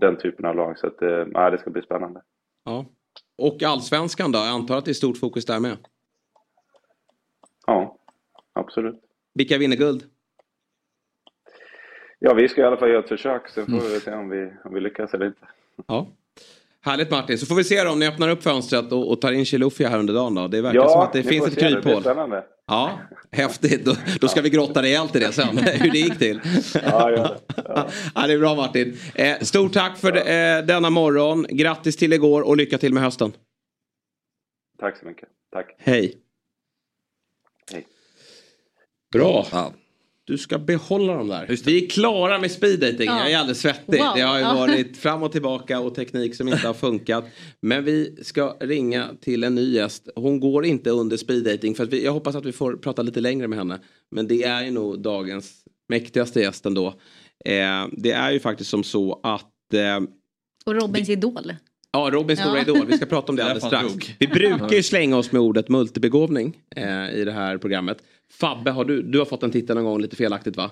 den 0.00 0.16
typen 0.16 0.44
av 0.44 0.56
lag. 0.56 0.78
Så 0.78 0.86
att, 0.86 1.02
eh, 1.02 1.50
det 1.50 1.58
ska 1.58 1.70
bli 1.70 1.82
spännande. 1.82 2.22
Ja. 2.64 2.86
Och 3.38 3.62
allsvenskan 3.62 4.32
då? 4.32 4.38
Jag 4.38 4.48
antar 4.48 4.78
att 4.78 4.84
det 4.84 4.90
är 4.90 4.94
stort 4.94 5.18
fokus 5.18 5.46
där 5.46 5.60
med. 5.60 5.76
Ja, 7.66 7.98
absolut. 8.52 9.00
Vilka 9.34 9.58
vinner 9.58 9.76
guld? 9.76 10.02
Ja, 12.18 12.34
vi 12.34 12.48
ska 12.48 12.60
i 12.60 12.64
alla 12.64 12.76
fall 12.76 12.88
göra 12.88 13.02
ett 13.02 13.08
försök, 13.08 13.48
sen 13.48 13.66
får 13.66 13.72
vi 13.72 14.00
se 14.00 14.14
om 14.14 14.28
vi, 14.28 14.52
om 14.64 14.74
vi 14.74 14.80
lyckas 14.80 15.14
eller 15.14 15.26
inte. 15.26 15.48
Ja. 15.86 16.06
Härligt 16.82 17.10
Martin, 17.10 17.38
så 17.38 17.46
får 17.46 17.54
vi 17.54 17.64
se 17.64 17.82
då 17.84 17.90
om 17.90 17.98
ni 17.98 18.06
öppnar 18.08 18.28
upp 18.28 18.42
fönstret 18.42 18.92
och, 18.92 19.10
och 19.10 19.20
tar 19.20 19.32
in 19.32 19.44
Chilufya 19.44 19.88
här 19.88 19.98
under 19.98 20.14
dagen 20.14 20.34
då. 20.34 20.48
Det 20.48 20.60
verkar 20.62 20.76
Ja, 20.80 20.88
som 20.88 21.00
att 21.00 21.12
det 21.12 21.22
finns 21.22 21.46
ett 21.46 21.54
det. 21.54 21.60
Det 21.68 21.82
kryphål. 21.82 22.02
spännande. 22.02 22.44
Ja, 22.66 22.98
häftigt. 23.32 23.84
Då, 23.84 23.94
då 24.20 24.28
ska 24.28 24.40
vi 24.40 24.50
grotta 24.50 24.82
rejält 24.82 25.16
i 25.16 25.18
det 25.18 25.32
sen, 25.32 25.58
hur 25.58 25.90
det 25.90 25.98
gick 25.98 26.18
till. 26.18 26.40
Ja, 26.74 27.10
gör 27.10 27.16
det. 27.46 27.90
Ja, 28.14 28.26
det 28.26 28.32
är 28.32 28.38
bra 28.38 28.54
Martin. 28.54 28.96
Eh, 29.14 29.38
stort 29.40 29.72
tack 29.72 29.98
för 29.98 30.16
eh, 30.16 30.62
denna 30.64 30.90
morgon. 30.90 31.46
Grattis 31.48 31.96
till 31.96 32.12
igår 32.12 32.42
och 32.42 32.56
lycka 32.56 32.78
till 32.78 32.92
med 32.94 33.02
hösten. 33.02 33.32
Tack 34.78 34.98
så 34.98 35.06
mycket. 35.06 35.28
Tack. 35.52 35.74
Hej. 35.78 36.14
Hej. 37.72 37.86
Bra. 39.12 39.46
Du 40.30 40.38
ska 40.38 40.58
behålla 40.58 41.14
dem 41.14 41.28
där. 41.28 41.56
Vi 41.64 41.84
är 41.84 41.88
klara 41.88 42.38
med 42.38 42.50
speed 42.50 42.80
dating. 42.80 43.06
Ja. 43.06 43.18
Jag 43.22 43.32
är 43.32 43.38
alldeles 43.38 43.60
svettig. 43.60 44.00
Wow. 44.00 44.12
Det 44.16 44.20
har 44.20 44.36
ju 44.38 44.42
Ja. 44.44 44.54
varit 44.54 44.96
fram 44.96 45.22
och 45.22 45.32
tillbaka 45.32 45.80
och 45.80 45.94
teknik 45.94 46.34
som 46.34 46.48
inte 46.48 46.66
har 46.66 46.74
funkat. 46.74 47.24
Men 47.62 47.84
vi 47.84 48.16
ska 48.22 48.56
ringa 48.60 49.08
till 49.20 49.44
en 49.44 49.54
ny 49.54 49.72
gäst. 49.74 50.08
Hon 50.16 50.40
går 50.40 50.64
inte 50.64 50.90
under 50.90 51.16
speed 51.16 51.44
dating 51.44 51.74
för 51.74 51.84
att 51.84 51.92
vi, 51.92 52.04
jag 52.04 52.12
hoppas 52.12 52.34
att 52.34 52.44
vi 52.46 52.52
får 52.52 52.72
prata 52.76 53.02
lite 53.02 53.20
längre 53.20 53.48
med 53.48 53.58
henne. 53.58 53.78
Men 54.10 54.28
det 54.28 54.42
är 54.42 54.64
ju 54.64 54.70
nog 54.70 55.02
dagens 55.02 55.64
mäktigaste 55.88 56.40
gäst 56.40 56.66
ändå. 56.66 56.86
Eh, 57.44 57.86
det 57.92 58.12
är 58.12 58.30
ju 58.30 58.40
faktiskt 58.40 58.70
som 58.70 58.84
så 58.84 59.20
att 59.22 59.74
eh, 59.74 60.00
Och 60.66 60.74
Robins 60.74 61.08
idol. 61.08 61.52
Ja, 61.92 62.08
Robins 62.12 62.40
stora 62.40 62.56
Ja. 62.56 62.62
idol. 62.62 62.86
Vi 62.86 62.96
ska 62.96 63.06
prata 63.06 63.32
om 63.32 63.36
det 63.36 63.42
alldeles 63.44 63.64
strax. 63.64 63.94
Vi 64.18 64.26
brukar 64.26 64.72
ju 64.72 64.82
slänga 64.82 65.16
oss 65.16 65.32
med 65.32 65.42
ordet 65.42 65.68
multibegåvning 65.68 66.56
eh, 66.76 67.10
i 67.14 67.24
det 67.24 67.32
här 67.32 67.58
programmet. 67.58 67.98
Fabbe, 68.32 68.70
har 68.70 68.84
du, 68.84 69.02
du 69.02 69.18
har 69.18 69.26
fått 69.26 69.42
en 69.42 69.50
titel 69.50 69.76
någon 69.76 69.84
gång 69.84 70.00
lite 70.00 70.16
felaktigt 70.16 70.56
va? 70.56 70.70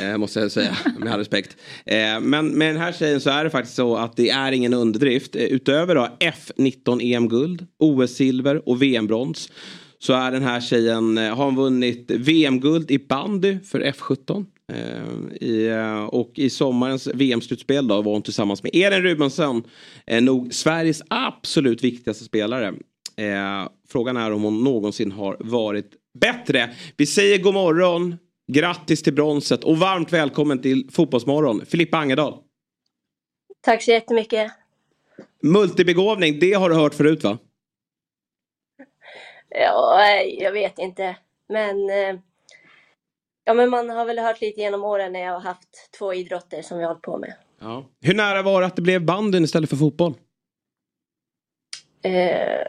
Eh, 0.00 0.18
måste 0.18 0.40
jag 0.40 0.52
säga, 0.52 0.76
med 0.98 1.12
all 1.12 1.18
respekt. 1.18 1.56
Eh, 1.86 2.20
men 2.20 2.46
med 2.46 2.68
den 2.68 2.82
här 2.82 2.92
tjejen 2.92 3.20
så 3.20 3.30
är 3.30 3.44
det 3.44 3.50
faktiskt 3.50 3.76
så 3.76 3.96
att 3.96 4.16
det 4.16 4.30
är 4.30 4.52
ingen 4.52 4.74
underdrift. 4.74 5.36
Eh, 5.36 5.42
utöver 5.42 5.94
då 5.94 6.08
F19 6.20 7.14
EM-guld, 7.14 7.66
OS-silver 7.78 8.68
och 8.68 8.82
VM-brons 8.82 9.50
så 9.98 10.12
är 10.12 10.30
den 10.30 10.42
här 10.42 10.60
tjejen, 10.60 11.18
eh, 11.18 11.36
har 11.36 11.44
hon 11.44 11.56
vunnit 11.56 12.10
VM-guld 12.10 12.90
i 12.90 12.98
bandy 12.98 13.58
för 13.64 13.80
F17. 13.80 14.46
Eh, 14.72 15.48
i, 15.48 15.66
eh, 15.66 16.04
och 16.04 16.32
i 16.34 16.50
sommarens 16.50 17.06
VM-slutspel 17.14 17.88
då 17.88 18.02
var 18.02 18.12
hon 18.12 18.22
tillsammans 18.22 18.62
med 18.62 18.74
Elin 18.74 19.02
Rubensson 19.02 19.62
eh, 20.06 20.22
nog 20.22 20.54
Sveriges 20.54 21.02
absolut 21.08 21.84
viktigaste 21.84 22.24
spelare. 22.24 22.74
Eh, 23.16 23.68
frågan 23.88 24.16
är 24.16 24.32
om 24.32 24.42
hon 24.42 24.64
någonsin 24.64 25.12
har 25.12 25.36
varit 25.40 25.99
bättre. 26.18 26.74
Vi 26.96 27.06
säger 27.06 27.38
god 27.38 27.54
morgon, 27.54 28.18
grattis 28.52 29.02
till 29.02 29.14
bronset 29.14 29.64
och 29.64 29.78
varmt 29.78 30.12
välkommen 30.12 30.62
till 30.62 30.88
Fotbollsmorgon, 30.92 31.66
Filippa 31.66 31.96
Angerdal. 31.96 32.38
Tack 33.60 33.82
så 33.82 33.90
jättemycket. 33.90 34.52
Multibegåvning, 35.42 36.38
det 36.38 36.52
har 36.52 36.70
du 36.70 36.74
hört 36.74 36.94
förut 36.94 37.24
va? 37.24 37.38
Ja, 39.48 40.04
jag 40.38 40.52
vet 40.52 40.78
inte. 40.78 41.16
Men, 41.48 41.90
eh, 41.90 42.20
ja, 43.44 43.54
men 43.54 43.70
man 43.70 43.90
har 43.90 44.04
väl 44.04 44.18
hört 44.18 44.40
lite 44.40 44.60
genom 44.60 44.84
åren 44.84 45.12
när 45.12 45.20
jag 45.20 45.32
har 45.32 45.40
haft 45.40 45.90
två 45.98 46.14
idrotter 46.14 46.62
som 46.62 46.78
vi 46.78 46.84
har 46.84 46.90
hållit 46.90 47.02
på 47.02 47.18
med. 47.18 47.34
Ja. 47.60 47.84
Hur 48.00 48.14
nära 48.14 48.42
var 48.42 48.60
det 48.60 48.66
att 48.66 48.76
det 48.76 48.82
blev 48.82 49.04
bandyn 49.04 49.44
istället 49.44 49.70
för 49.70 49.76
fotboll? 49.76 50.14
Eh, 52.02 52.66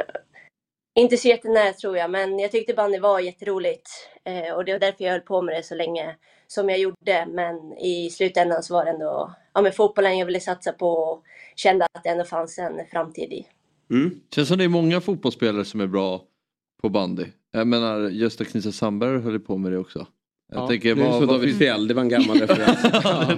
inte 0.96 1.18
så 1.18 1.28
jättenära 1.28 1.74
tror 1.74 1.98
jag, 1.98 2.12
men 2.12 2.40
jag 2.40 2.52
tyckte 2.52 2.74
bandy 2.74 3.00
var 3.00 3.20
jätteroligt. 3.20 3.90
Eh, 4.26 4.56
och 4.56 4.66
det 4.66 4.72
var 4.72 4.80
därför 4.80 5.04
jag 5.04 5.12
höll 5.12 5.22
på 5.22 5.42
med 5.42 5.56
det 5.56 5.64
så 5.64 5.76
länge 5.76 6.16
som 6.48 6.70
jag 6.70 6.80
gjorde. 6.80 7.28
Men 7.30 7.74
i 7.78 8.10
slutändan 8.10 8.64
så 8.64 8.74
var 8.74 8.86
det 8.86 8.92
ändå 8.92 9.36
ja, 9.54 9.62
men 9.62 9.72
fotbollen 9.72 10.18
jag 10.18 10.26
ville 10.26 10.40
satsa 10.40 10.72
på 10.74 10.90
och 10.92 11.24
kände 11.56 11.86
att 11.94 12.04
det 12.04 12.10
ändå 12.10 12.24
fanns 12.24 12.58
en 12.60 12.74
framtid 12.92 13.34
i. 13.34 13.46
Känns 14.36 14.48
som 14.48 14.58
det 14.58 14.64
är 14.64 14.68
många 14.70 15.02
fotbollsspelare 15.02 15.66
som 15.66 15.82
är 15.82 15.88
bra 15.88 16.22
på 16.82 16.90
bandy. 16.90 17.26
Jag 17.52 17.68
menar 17.68 18.10
Gösta 18.10 18.46
Knisse 18.46 18.72
Sandberg 18.72 19.22
höll 19.22 19.40
på 19.40 19.58
med 19.58 19.72
det 19.72 19.78
också. 19.78 20.08
Jag 20.54 20.64
Ja, 20.64 20.68
tänker, 20.68 20.96
så 21.20 21.26
David 21.26 21.50
finns- 21.50 21.58
Fjäll, 21.60 21.88
det 21.88 21.94
var 21.94 22.02
en 22.02 22.10
gammal 22.10 22.40
referens. 22.40 22.80
Ja. 23.04 23.32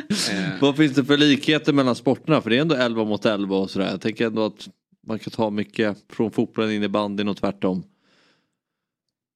vad 0.60 0.76
finns 0.76 0.94
det 0.94 1.04
för 1.04 1.16
likheter 1.16 1.72
mellan 1.72 1.94
sporterna? 1.94 2.40
För 2.40 2.50
det 2.50 2.56
är 2.56 2.60
ändå 2.60 2.74
11 2.74 3.04
mot 3.04 3.26
11 3.26 3.56
och 3.56 3.70
sådär. 3.70 3.90
Jag 3.90 4.00
tänker 4.00 4.26
ändå 4.26 4.44
att 4.44 4.68
man 5.06 5.18
kan 5.18 5.30
ta 5.30 5.50
mycket 5.50 5.98
från 6.12 6.30
fotbollen 6.30 6.70
in 6.72 6.82
i 6.82 6.88
bandyn 6.88 7.28
och 7.28 7.36
tvärtom. 7.36 7.82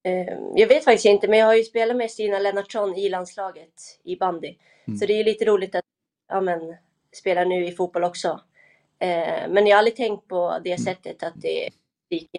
Eh, 0.08 0.38
Jag 0.54 0.68
vet 0.68 0.84
faktiskt 0.84 1.04
inte, 1.04 1.28
men 1.28 1.38
jag 1.38 1.46
har 1.46 1.54
ju 1.54 1.64
spelat 1.64 1.96
med 1.96 2.10
Stina 2.10 2.38
Lennartsson 2.38 2.94
i 2.94 3.08
landslaget 3.08 4.00
i 4.04 4.16
bandy. 4.16 4.56
Mm. 4.86 4.98
Så 4.98 5.06
det 5.06 5.12
är 5.12 5.18
ju 5.18 5.24
lite 5.24 5.44
roligt 5.44 5.74
att 5.74 5.84
ja, 6.28 6.40
men, 6.40 6.76
spela 7.16 7.44
nu 7.44 7.66
i 7.66 7.72
fotboll 7.72 8.04
också. 8.04 8.40
Eh, 8.98 9.48
Men 9.48 9.66
jag 9.66 9.74
har 9.76 9.78
aldrig 9.78 9.96
tänkt 9.96 10.28
på 10.28 10.58
det 10.64 10.78
sättet 10.80 11.22
att 11.22 11.34
det 11.36 11.66
är 11.66 11.72
lika. 12.10 12.38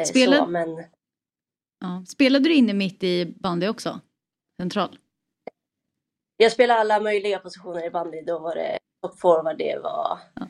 eh, 0.00 0.04
Spelar- 0.04 0.38
Så, 0.38 0.46
men 0.46 0.84
Ja. 1.80 2.04
Spelade 2.08 2.44
du 2.48 2.54
inne 2.54 2.72
mitt 2.74 3.02
i 3.04 3.26
bandy 3.26 3.68
också? 3.68 4.00
Central? 4.62 4.98
jag 6.36 6.52
spelar 6.52 6.74
alla 6.76 7.00
möjliga 7.00 7.38
positioner 7.38 7.86
i 7.86 7.90
bandy. 7.90 8.22
Då 8.22 8.38
var 8.38 8.54
det 8.54 8.78
top 9.02 9.20
forward, 9.20 9.58
det 9.58 9.78
var... 9.82 10.18
Ja. 10.34 10.48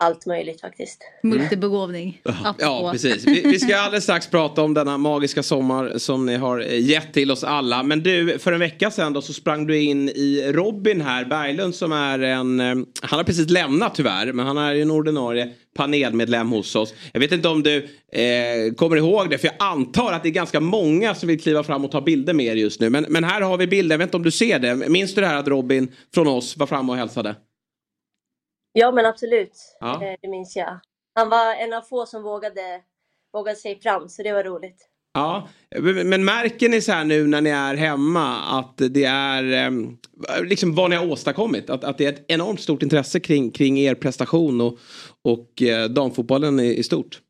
Allt 0.00 0.26
möjligt 0.26 0.60
faktiskt. 0.60 1.02
Multibegåvning. 1.22 2.20
Ja, 2.58 2.88
precis. 2.92 3.26
Vi, 3.26 3.42
vi 3.42 3.58
ska 3.58 3.76
alldeles 3.76 4.04
strax 4.04 4.30
prata 4.30 4.62
om 4.62 4.74
denna 4.74 4.98
magiska 4.98 5.42
sommar 5.42 5.98
som 5.98 6.26
ni 6.26 6.36
har 6.36 6.60
eh, 6.60 6.80
gett 6.80 7.12
till 7.12 7.30
oss 7.30 7.44
alla. 7.44 7.82
Men 7.82 8.02
du, 8.02 8.38
för 8.38 8.52
en 8.52 8.60
vecka 8.60 8.90
sedan 8.90 9.12
då 9.12 9.22
så 9.22 9.32
sprang 9.32 9.66
du 9.66 9.80
in 9.80 10.08
i 10.08 10.52
Robin 10.54 11.00
här, 11.00 11.24
Berglund 11.24 11.74
som 11.74 11.92
är 11.92 12.18
en... 12.18 12.60
eh, 12.60 12.66
Han 13.02 13.18
har 13.18 13.24
precis 13.24 13.50
lämnat 13.50 13.94
tyvärr, 13.94 14.32
men 14.32 14.46
han 14.46 14.58
är 14.58 14.74
ju 14.74 14.82
en 14.82 14.90
ordinarie 14.90 15.52
panelmedlem 15.76 16.48
hos 16.50 16.76
oss. 16.76 16.94
Jag 17.12 17.20
vet 17.20 17.32
inte 17.32 17.48
om 17.48 17.62
du 17.62 17.76
eh, 18.12 18.74
kommer 18.76 18.96
ihåg 18.96 19.30
det, 19.30 19.38
för 19.38 19.46
jag 19.48 19.56
antar 19.58 20.12
att 20.12 20.22
det 20.22 20.28
är 20.28 20.30
ganska 20.30 20.60
många 20.60 21.14
som 21.14 21.28
vill 21.28 21.40
kliva 21.40 21.62
fram 21.62 21.84
och 21.84 21.90
ta 21.90 22.00
bilder 22.00 22.34
med 22.34 22.46
er 22.46 22.54
just 22.56 22.80
nu. 22.80 22.90
Men, 22.90 23.06
men 23.08 23.24
här 23.24 23.40
har 23.40 23.56
vi 23.56 23.66
bilder, 23.66 23.94
jag 23.94 23.98
vet 23.98 24.06
inte 24.06 24.16
om 24.16 24.22
du 24.22 24.30
ser 24.30 24.58
det. 24.58 24.74
Minns 24.74 25.14
du 25.14 25.20
det 25.20 25.26
här 25.26 25.36
att 25.36 25.48
Robin 25.48 25.88
från 26.14 26.28
oss 26.28 26.56
var 26.56 26.66
framme 26.66 26.92
och 26.92 26.98
hälsade? 26.98 27.34
Ja, 28.78 28.90
men 28.92 29.06
absolut. 29.06 29.76
Ja. 29.80 30.04
Eh, 30.04 30.16
Det 30.22 30.28
minns 30.28 30.56
jag. 30.56 30.80
Han 31.14 31.28
var 31.28 31.54
en 31.54 31.72
av 31.72 31.82
få 31.82 32.06
som 32.06 32.22
vågade, 32.22 32.80
vågade 33.32 33.56
sig 33.56 33.80
fram, 33.80 34.08
så 34.08 34.22
det 34.22 34.32
var 34.32 34.44
roligt. 34.44 34.88
Ja, 35.14 35.48
men 36.04 36.24
märker 36.24 36.68
ni 36.68 36.80
så 36.80 36.92
här 36.92 37.04
nu 37.04 37.26
när 37.26 37.40
ni 37.40 37.50
är 37.50 37.74
hemma 37.74 38.36
att 38.58 38.74
det 38.76 39.04
är 39.04 39.52
em, 39.52 39.98
liksom 40.42 40.74
vad 40.74 40.90
ni 40.90 40.96
har 40.96 41.10
åstadkommit? 41.10 41.70
Att, 41.70 41.84
att 41.84 41.98
det 41.98 42.06
är 42.06 42.12
ett 42.12 42.24
enormt 42.28 42.60
stort 42.60 42.82
intresse 42.82 43.20
kring, 43.20 43.50
kring 43.50 43.78
er 43.78 43.94
prestation 43.94 44.60
och, 44.60 44.78
och 45.22 45.62
eh, 45.62 45.88
damfotbollen 45.88 46.60
i, 46.60 46.74
i 46.76 46.82
stort? 46.82 47.20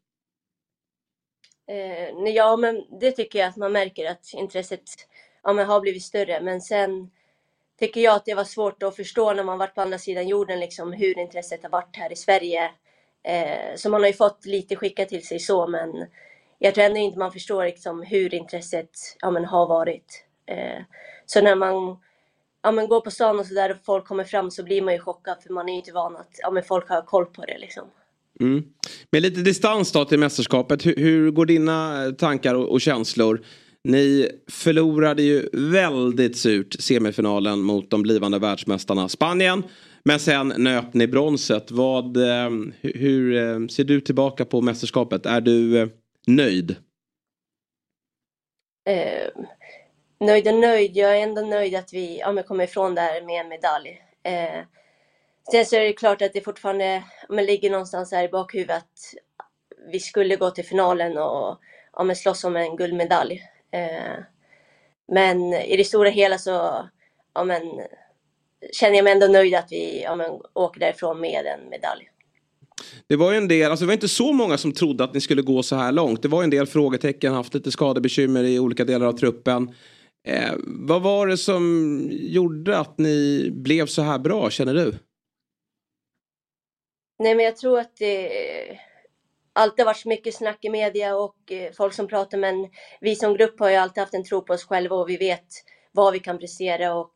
Eh, 1.71 2.33
ja, 2.35 2.57
men 2.57 2.85
det 3.01 3.13
tycker 3.13 3.39
jag 3.39 3.49
att 3.49 3.57
man 3.57 3.73
märker 3.73 4.11
att 4.11 4.33
intresset 4.35 4.83
ja, 5.43 5.53
men 5.53 5.67
har 5.67 5.81
blivit 5.81 6.03
större. 6.03 6.41
Men 6.41 6.61
sen 6.61 7.11
tycker 7.79 8.01
jag 8.01 8.15
att 8.17 8.25
det 8.25 8.35
var 8.35 8.45
svårt 8.45 8.83
att 8.83 8.97
förstå 8.97 9.33
när 9.33 9.45
man 9.45 9.59
varit 9.59 9.75
på 9.75 9.81
andra 9.81 9.99
sidan 9.99 10.29
jorden, 10.29 10.61
liksom, 10.61 10.93
hur 10.93 11.19
intresset 11.19 11.63
har 11.63 11.71
varit 11.71 11.97
här 11.97 12.13
i 12.13 12.17
Sverige. 12.17 12.71
Eh, 13.23 13.77
så 13.77 13.91
man 13.91 14.01
har 14.01 14.09
ju 14.09 14.15
fått 14.15 14.47
lite 14.47 14.77
skickat 14.77 15.09
till 15.09 15.27
sig 15.27 15.39
så, 15.39 15.67
men 15.67 16.07
jag 16.59 16.75
tror 16.75 16.85
ändå 16.85 16.99
inte 16.99 17.19
man 17.19 17.33
förstår 17.33 17.65
liksom, 17.65 18.03
hur 18.03 18.35
intresset 18.35 18.91
ja, 19.21 19.31
men, 19.31 19.45
har 19.45 19.67
varit. 19.67 20.25
Eh, 20.47 20.83
så 21.27 21.41
när 21.41 21.55
man 21.55 21.97
ja, 22.63 22.73
men, 22.73 22.89
går 22.89 23.01
på 23.01 23.11
stan 23.11 23.39
och 23.39 23.47
sådär 23.47 23.71
och 23.71 23.77
folk 23.85 24.07
kommer 24.07 24.25
fram 24.25 24.51
så 24.51 24.63
blir 24.63 24.83
man 24.83 24.95
ju 24.95 25.01
chockad 25.01 25.43
för 25.43 25.53
man 25.53 25.69
är 25.69 25.73
ju 25.73 25.79
inte 25.79 25.93
van 25.93 26.17
att 26.17 26.31
ja, 26.39 26.51
men, 26.51 26.63
folk 26.63 26.89
har 26.89 27.03
koll 27.03 27.27
på 27.27 27.45
det. 27.45 27.59
Liksom. 27.59 27.85
Mm. 28.41 28.65
Med 29.11 29.23
lite 29.23 29.41
distans 29.41 29.93
då 29.93 30.05
till 30.05 30.19
mästerskapet, 30.19 30.87
hur, 30.87 30.97
hur 30.97 31.31
går 31.31 31.47
dina 31.47 32.11
tankar 32.19 32.55
och, 32.55 32.73
och 32.73 32.81
känslor? 32.81 33.41
Ni 33.89 34.31
förlorade 34.51 35.23
ju 35.23 35.49
väldigt 35.53 36.37
surt 36.37 36.81
semifinalen 36.81 37.61
mot 37.61 37.91
de 37.91 38.03
blivande 38.03 38.39
världsmästarna 38.39 39.09
Spanien. 39.09 39.63
Men 40.03 40.21
sen 40.21 40.53
nöp 40.57 40.95
ni 40.95 41.07
bronset. 41.07 41.71
Vad, 41.71 42.17
eh, 42.17 42.51
hur, 42.81 42.93
hur 42.93 43.69
ser 43.69 43.85
du 43.85 44.01
tillbaka 44.01 44.45
på 44.45 44.61
mästerskapet? 44.61 45.27
Är 45.27 45.41
du 45.41 45.79
eh, 45.79 45.89
nöjd? 46.27 46.77
eh, 48.89 49.29
nöjd 50.21 50.49
och 50.49 50.55
nöjd. 50.55 50.97
Jag 50.97 51.19
är 51.19 51.23
ändå 51.23 51.41
nöjd 51.43 51.75
att 51.75 51.93
vi 51.93 52.19
ja, 52.19 52.33
men 52.33 52.45
kommer 52.45 52.65
ifrån 52.65 52.95
det 52.95 53.01
här 53.01 53.23
med 53.23 53.41
en 53.41 53.49
medalj. 53.49 54.03
Eh, 54.23 54.65
sen 55.53 55.65
så 55.65 55.77
är 55.77 55.81
det 55.81 55.93
klart 55.93 56.23
att 56.23 56.33
det 56.33 56.41
fortfarande 56.41 56.85
ja, 56.95 57.03
men 57.29 57.45
ligger 57.45 57.71
någonstans 57.71 58.13
här 58.13 58.25
i 58.25 58.29
bakhuvudet 58.29 58.85
vi 59.93 60.01
skulle 60.01 60.37
gå 60.37 60.51
till 60.51 60.65
finalen 60.65 61.19
och 61.19 61.59
ja, 61.93 62.05
men 62.05 62.17
slåss 62.17 62.45
om 62.45 62.57
en 62.57 62.77
guldmedalj. 62.77 63.43
Eh, 63.73 64.25
men 65.13 65.55
i 65.55 65.77
det 65.77 65.85
stora 65.85 66.11
hela 66.11 66.39
så 66.39 66.89
ja, 67.35 67.45
men, 67.45 67.63
känner 68.73 68.97
jag 68.97 69.05
mig 69.05 69.13
ändå 69.13 69.27
nöjd 69.27 69.55
att 69.55 69.73
vi 69.73 70.03
ja, 70.03 70.17
men, 70.17 70.31
åker 70.55 70.81
därifrån 70.81 71.21
med 71.21 71.47
en 71.47 71.71
medalj. 71.71 72.09
Det 73.07 73.17
var 73.17 73.33
ju 73.33 73.39
en 73.39 73.49
del, 73.49 73.71
alltså 73.71 73.85
det 73.85 73.87
var 73.87 73.95
inte 73.95 74.09
så 74.09 74.33
många 74.33 74.59
som 74.59 74.73
trodde 74.73 75.05
att 75.05 75.15
ni 75.15 75.21
skulle 75.21 75.43
gå 75.43 75.63
så 75.63 75.77
här 75.77 75.93
långt. 75.93 76.23
Det 76.23 76.29
var 76.29 76.43
en 76.43 76.51
del 76.51 76.67
frågetecken, 76.67 77.35
haft 77.35 77.55
lite 77.55 77.71
skadebekymmer 77.71 78.45
i 78.45 78.59
olika 78.59 78.85
delar 78.85 79.07
av 79.07 79.13
truppen. 79.13 79.75
Eh, 80.27 80.53
vad 80.65 81.03
var 81.03 81.27
det 81.27 81.37
som 81.37 82.09
gjorde 82.13 82.79
att 82.79 82.99
ni 82.99 83.49
blev 83.53 83.87
så 83.87 84.03
här 84.03 84.19
bra, 84.19 84.51
känner 84.51 84.75
du? 84.75 84.95
Nej, 87.19 87.35
men 87.35 87.45
jag 87.45 87.57
tror 87.57 87.79
att 87.79 87.97
det 87.97 88.79
alltid 89.59 89.85
har 89.85 89.87
varit 89.87 89.97
så 89.97 90.09
mycket 90.09 90.35
snack 90.35 90.65
i 90.65 90.71
media 90.71 91.17
och 91.17 91.53
eh, 91.53 91.73
folk 91.73 91.95
som 91.95 92.09
pratar, 92.09 92.39
men 92.39 92.69
vi 93.01 93.17
som 93.17 93.35
grupp 93.35 93.61
har 93.61 93.71
ju 93.71 93.77
alltid 93.77 94.01
haft 94.01 94.15
en 94.15 94.25
tro 94.25 94.43
på 94.43 94.53
oss 94.53 94.65
själva 94.65 94.97
och 94.97 95.09
vi 95.09 95.17
vet 95.17 95.47
vad 95.93 96.13
vi 96.13 96.19
kan 96.21 96.39
prestera 96.39 96.95
och 96.95 97.15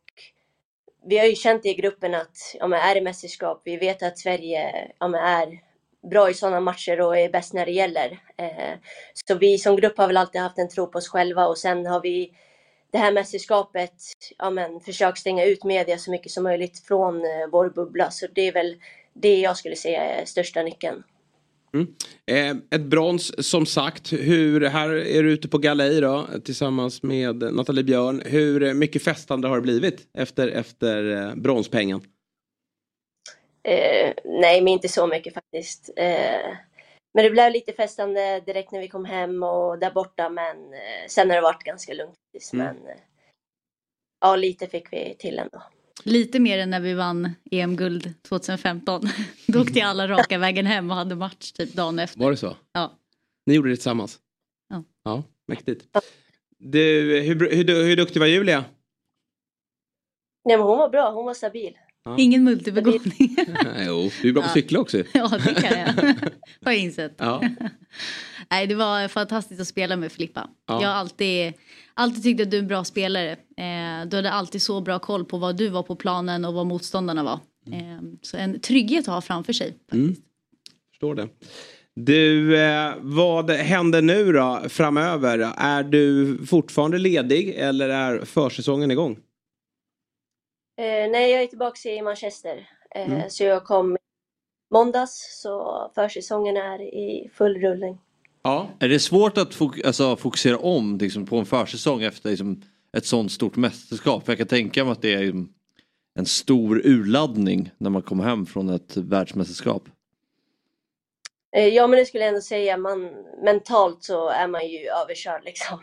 vi 1.05 1.17
har 1.17 1.25
ju 1.25 1.35
känt 1.35 1.65
i 1.65 1.73
gruppen 1.73 2.15
att 2.15 2.37
ja, 2.59 2.67
men 2.67 2.79
är 2.79 2.95
det 2.95 3.01
mästerskap, 3.01 3.61
vi 3.65 3.77
vet 3.77 4.03
att 4.03 4.19
Sverige 4.19 4.91
ja, 4.99 5.07
men 5.07 5.23
är 5.23 5.59
bra 6.09 6.29
i 6.29 6.33
sådana 6.33 6.59
matcher 6.59 7.01
och 7.01 7.17
är 7.17 7.29
bäst 7.29 7.53
när 7.53 7.65
det 7.65 7.71
gäller. 7.71 8.19
Eh, 8.37 8.73
så 9.13 9.35
vi 9.35 9.57
som 9.57 9.75
grupp 9.75 9.97
har 9.97 10.07
väl 10.07 10.17
alltid 10.17 10.41
haft 10.41 10.57
en 10.57 10.69
tro 10.69 10.87
på 10.87 10.97
oss 10.97 11.07
själva 11.07 11.47
och 11.47 11.57
sen 11.57 11.85
har 11.85 12.01
vi 12.01 12.31
det 12.91 12.97
här 12.97 13.11
mästerskapet 13.11 13.93
ja, 14.37 14.49
men, 14.49 14.79
försökt 14.79 15.17
stänga 15.17 15.45
ut 15.45 15.63
media 15.63 15.97
så 15.97 16.11
mycket 16.11 16.31
som 16.31 16.43
möjligt 16.43 16.87
från 16.87 17.15
eh, 17.15 17.47
vår 17.51 17.69
bubbla. 17.69 18.11
Så 18.11 18.27
det 18.27 18.47
är 18.47 18.51
väl 18.51 18.75
det 19.13 19.39
jag 19.39 19.57
skulle 19.57 19.75
säga 19.75 20.03
är 20.03 20.25
största 20.25 20.63
nyckeln. 20.63 21.03
Mm. 21.73 21.95
Eh, 22.25 22.79
ett 22.79 22.85
brons 22.85 23.49
som 23.49 23.65
sagt. 23.65 24.13
Hur, 24.13 24.61
här 24.61 24.89
är 24.89 25.23
du 25.23 25.31
ute 25.31 25.47
på 25.47 25.57
galej 25.57 26.01
då 26.01 26.27
tillsammans 26.45 27.03
med 27.03 27.35
Nathalie 27.35 27.83
Björn. 27.83 28.21
Hur 28.25 28.73
mycket 28.73 29.03
festande 29.03 29.47
har 29.47 29.55
det 29.55 29.61
blivit 29.61 30.07
efter, 30.17 30.47
efter 30.47 31.11
eh, 31.11 31.35
bronspengen? 31.35 32.01
Eh, 33.63 34.13
nej, 34.23 34.61
men 34.61 34.67
inte 34.67 34.87
så 34.87 35.07
mycket 35.07 35.33
faktiskt. 35.33 35.89
Eh, 35.95 36.57
men 37.13 37.23
det 37.23 37.29
blev 37.29 37.51
lite 37.51 37.73
festande 37.73 38.39
direkt 38.39 38.71
när 38.71 38.79
vi 38.79 38.87
kom 38.87 39.05
hem 39.05 39.43
och 39.43 39.79
där 39.79 39.91
borta, 39.91 40.29
men 40.29 40.57
sen 41.07 41.29
har 41.29 41.35
det 41.35 41.41
varit 41.41 41.63
ganska 41.63 41.93
lugnt. 41.93 42.15
Mm. 42.53 42.65
Men 42.65 42.87
eh, 42.87 42.97
ja, 44.21 44.35
lite 44.35 44.67
fick 44.67 44.93
vi 44.93 45.15
till 45.19 45.39
ändå. 45.39 45.63
Lite 46.03 46.39
mer 46.39 46.59
än 46.59 46.69
när 46.69 46.79
vi 46.79 46.93
vann 46.93 47.31
EM-guld 47.51 48.13
2015. 48.21 49.01
Då 49.47 49.61
åkte 49.61 49.79
jag 49.79 49.87
alla 49.87 50.07
raka 50.07 50.37
vägen 50.37 50.65
hem 50.65 50.91
och 50.91 50.97
hade 50.97 51.15
match 51.15 51.51
typ 51.51 51.73
dagen 51.73 51.99
efter. 51.99 52.19
Var 52.19 52.31
det 52.31 52.37
så? 52.37 52.55
Ja. 52.71 52.99
Ni 53.45 53.53
gjorde 53.53 53.69
det 53.69 53.75
tillsammans? 53.75 54.19
Ja. 54.69 54.83
Ja, 55.03 55.23
mäktigt. 55.47 55.85
Du, 56.57 56.79
hur, 57.21 57.55
hur, 57.55 57.83
hur 57.83 57.95
duktig 57.95 58.19
var 58.19 58.27
Julia? 58.27 58.65
Nej, 60.45 60.57
men 60.57 60.67
hon 60.67 60.77
var 60.77 60.89
bra, 60.89 61.11
hon 61.11 61.25
var 61.25 61.33
stabil. 61.33 61.77
Ja. 62.05 62.15
Ingen 62.19 62.43
multibegåvning. 62.43 63.13
jo, 63.87 64.09
du 64.21 64.29
är 64.29 64.33
bra 64.33 64.41
på 64.41 64.47
att 64.47 64.53
cykla 64.53 64.79
också. 64.79 64.97
ja, 65.13 65.31
det 65.45 65.53
kan 65.53 65.79
jag. 65.79 65.93
Har 66.65 66.71
jag 66.71 66.77
insett. 66.77 67.15
Ja. 67.17 67.43
Nej, 68.53 68.67
det 68.67 68.75
var 68.75 69.07
fantastiskt 69.07 69.61
att 69.61 69.67
spela 69.67 69.95
med 69.95 70.11
Filippa. 70.11 70.49
Ja. 70.67 70.81
Jag 70.81 70.89
har 70.89 70.95
alltid, 70.95 71.53
alltid 71.93 72.23
tyckt 72.23 72.41
att 72.41 72.51
du 72.51 72.57
är 72.57 72.61
en 72.61 72.67
bra 72.67 72.83
spelare. 72.83 73.31
Eh, 73.31 74.07
du 74.07 74.15
hade 74.15 74.31
alltid 74.31 74.61
så 74.61 74.81
bra 74.81 74.99
koll 74.99 75.25
på 75.25 75.37
vad 75.37 75.57
du 75.57 75.69
var 75.69 75.83
på 75.83 75.95
planen 75.95 76.45
och 76.45 76.53
vad 76.53 76.65
motståndarna 76.65 77.23
var. 77.23 77.39
Eh, 77.71 78.01
så 78.21 78.37
en 78.37 78.59
trygghet 78.59 79.07
att 79.07 79.13
ha 79.13 79.21
framför 79.21 79.53
sig. 79.53 79.77
Mm. 79.91 80.15
Förstår 80.89 81.15
det. 81.15 81.27
Du, 81.95 82.57
eh, 82.61 82.93
vad 82.99 83.51
händer 83.51 84.01
nu 84.01 84.31
då 84.31 84.61
framöver? 84.69 85.53
Är 85.57 85.83
du 85.83 86.37
fortfarande 86.45 86.97
ledig 86.97 87.55
eller 87.57 87.89
är 87.89 88.25
försäsongen 88.25 88.91
igång? 88.91 89.11
Eh, 90.77 91.11
nej, 91.11 91.31
jag 91.31 91.43
är 91.43 91.47
tillbaka 91.47 91.89
i 91.89 92.01
Manchester. 92.01 92.69
Eh, 92.95 93.11
Mm. 93.11 93.29
Så 93.29 93.43
jag 93.43 93.63
kom 93.63 93.97
måndags, 94.73 95.41
så 95.41 95.91
försäsongen 95.95 96.57
är 96.57 96.81
i 96.81 97.29
full 97.33 97.57
rullning. 97.61 97.99
Ja. 98.43 98.69
Är 98.79 98.89
det 98.89 98.99
svårt 98.99 99.37
att 99.37 99.55
fok- 99.55 99.85
alltså, 99.85 100.15
fokusera 100.15 100.57
om 100.57 100.97
liksom, 100.97 101.25
på 101.25 101.37
en 101.37 101.45
försäsong 101.45 102.03
efter 102.03 102.29
liksom, 102.29 102.61
ett 102.97 103.05
sånt 103.05 103.31
stort 103.31 103.55
mästerskap? 103.55 104.25
För 104.25 104.31
jag 104.31 104.37
kan 104.37 104.47
tänka 104.47 104.83
mig 104.83 104.91
att 104.91 105.01
det 105.01 105.13
är 105.13 105.21
ju 105.21 105.33
en 106.15 106.25
stor 106.25 106.81
urladdning 106.85 107.71
när 107.77 107.89
man 107.89 108.01
kommer 108.01 108.23
hem 108.23 108.45
från 108.45 108.69
ett 108.69 108.97
världsmästerskap. 108.97 109.83
Eh, 111.55 111.67
Ja, 111.67 111.87
men 111.87 111.99
det 111.99 112.05
skulle 112.05 112.23
jag 112.23 112.29
ändå 112.29 112.41
säga. 112.41 112.77
Man, 112.77 113.11
mentalt 113.43 114.03
så 114.03 114.29
är 114.29 114.47
man 114.47 114.67
ju 114.67 114.87
överkörd 114.87 115.43
liksom. 115.43 115.79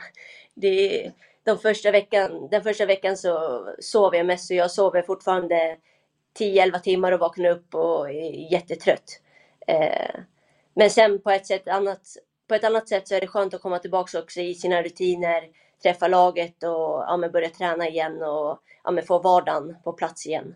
Det 0.55 1.05
är, 1.07 1.12
de 1.45 1.59
första 1.59 1.91
veckan, 1.91 2.49
den 2.51 2.62
första 2.62 2.87
veckan 2.87 3.16
så 3.16 3.65
sov 3.81 4.15
jag 4.15 4.27
mest 4.27 4.51
och 4.51 4.57
jag 4.57 4.70
sover 4.70 5.03
fortfarande 5.03 5.77
10-11 6.39 6.81
timmar 6.81 7.12
och 7.12 7.20
vaknar 7.20 7.51
upp 7.51 7.74
och 7.74 8.11
är 8.11 8.53
jättetrött. 8.53 9.20
Eh, 9.66 10.20
men 10.74 10.91
sen 10.91 11.20
på 11.23 11.31
ett, 11.31 11.47
sätt, 11.47 11.69
annat, 11.69 12.01
på 12.51 12.55
ett 12.55 12.64
annat 12.64 12.89
sätt 12.89 13.09
så 13.09 13.14
är 13.14 13.20
det 13.20 13.27
skönt 13.27 13.55
att 13.55 13.62
komma 13.62 13.78
tillbaka 13.78 14.18
också 14.18 14.40
i 14.40 14.55
sina 14.55 14.82
rutiner, 14.82 15.43
träffa 15.82 16.09
laget 16.09 16.62
och 16.62 17.05
ja, 17.06 17.28
börja 17.32 17.51
träna 17.51 17.89
igen 17.89 18.22
och 18.22 18.59
ja, 18.85 19.02
få 19.06 19.18
vardagen 19.18 19.77
på 19.85 19.93
plats 19.93 20.27
igen. 20.27 20.55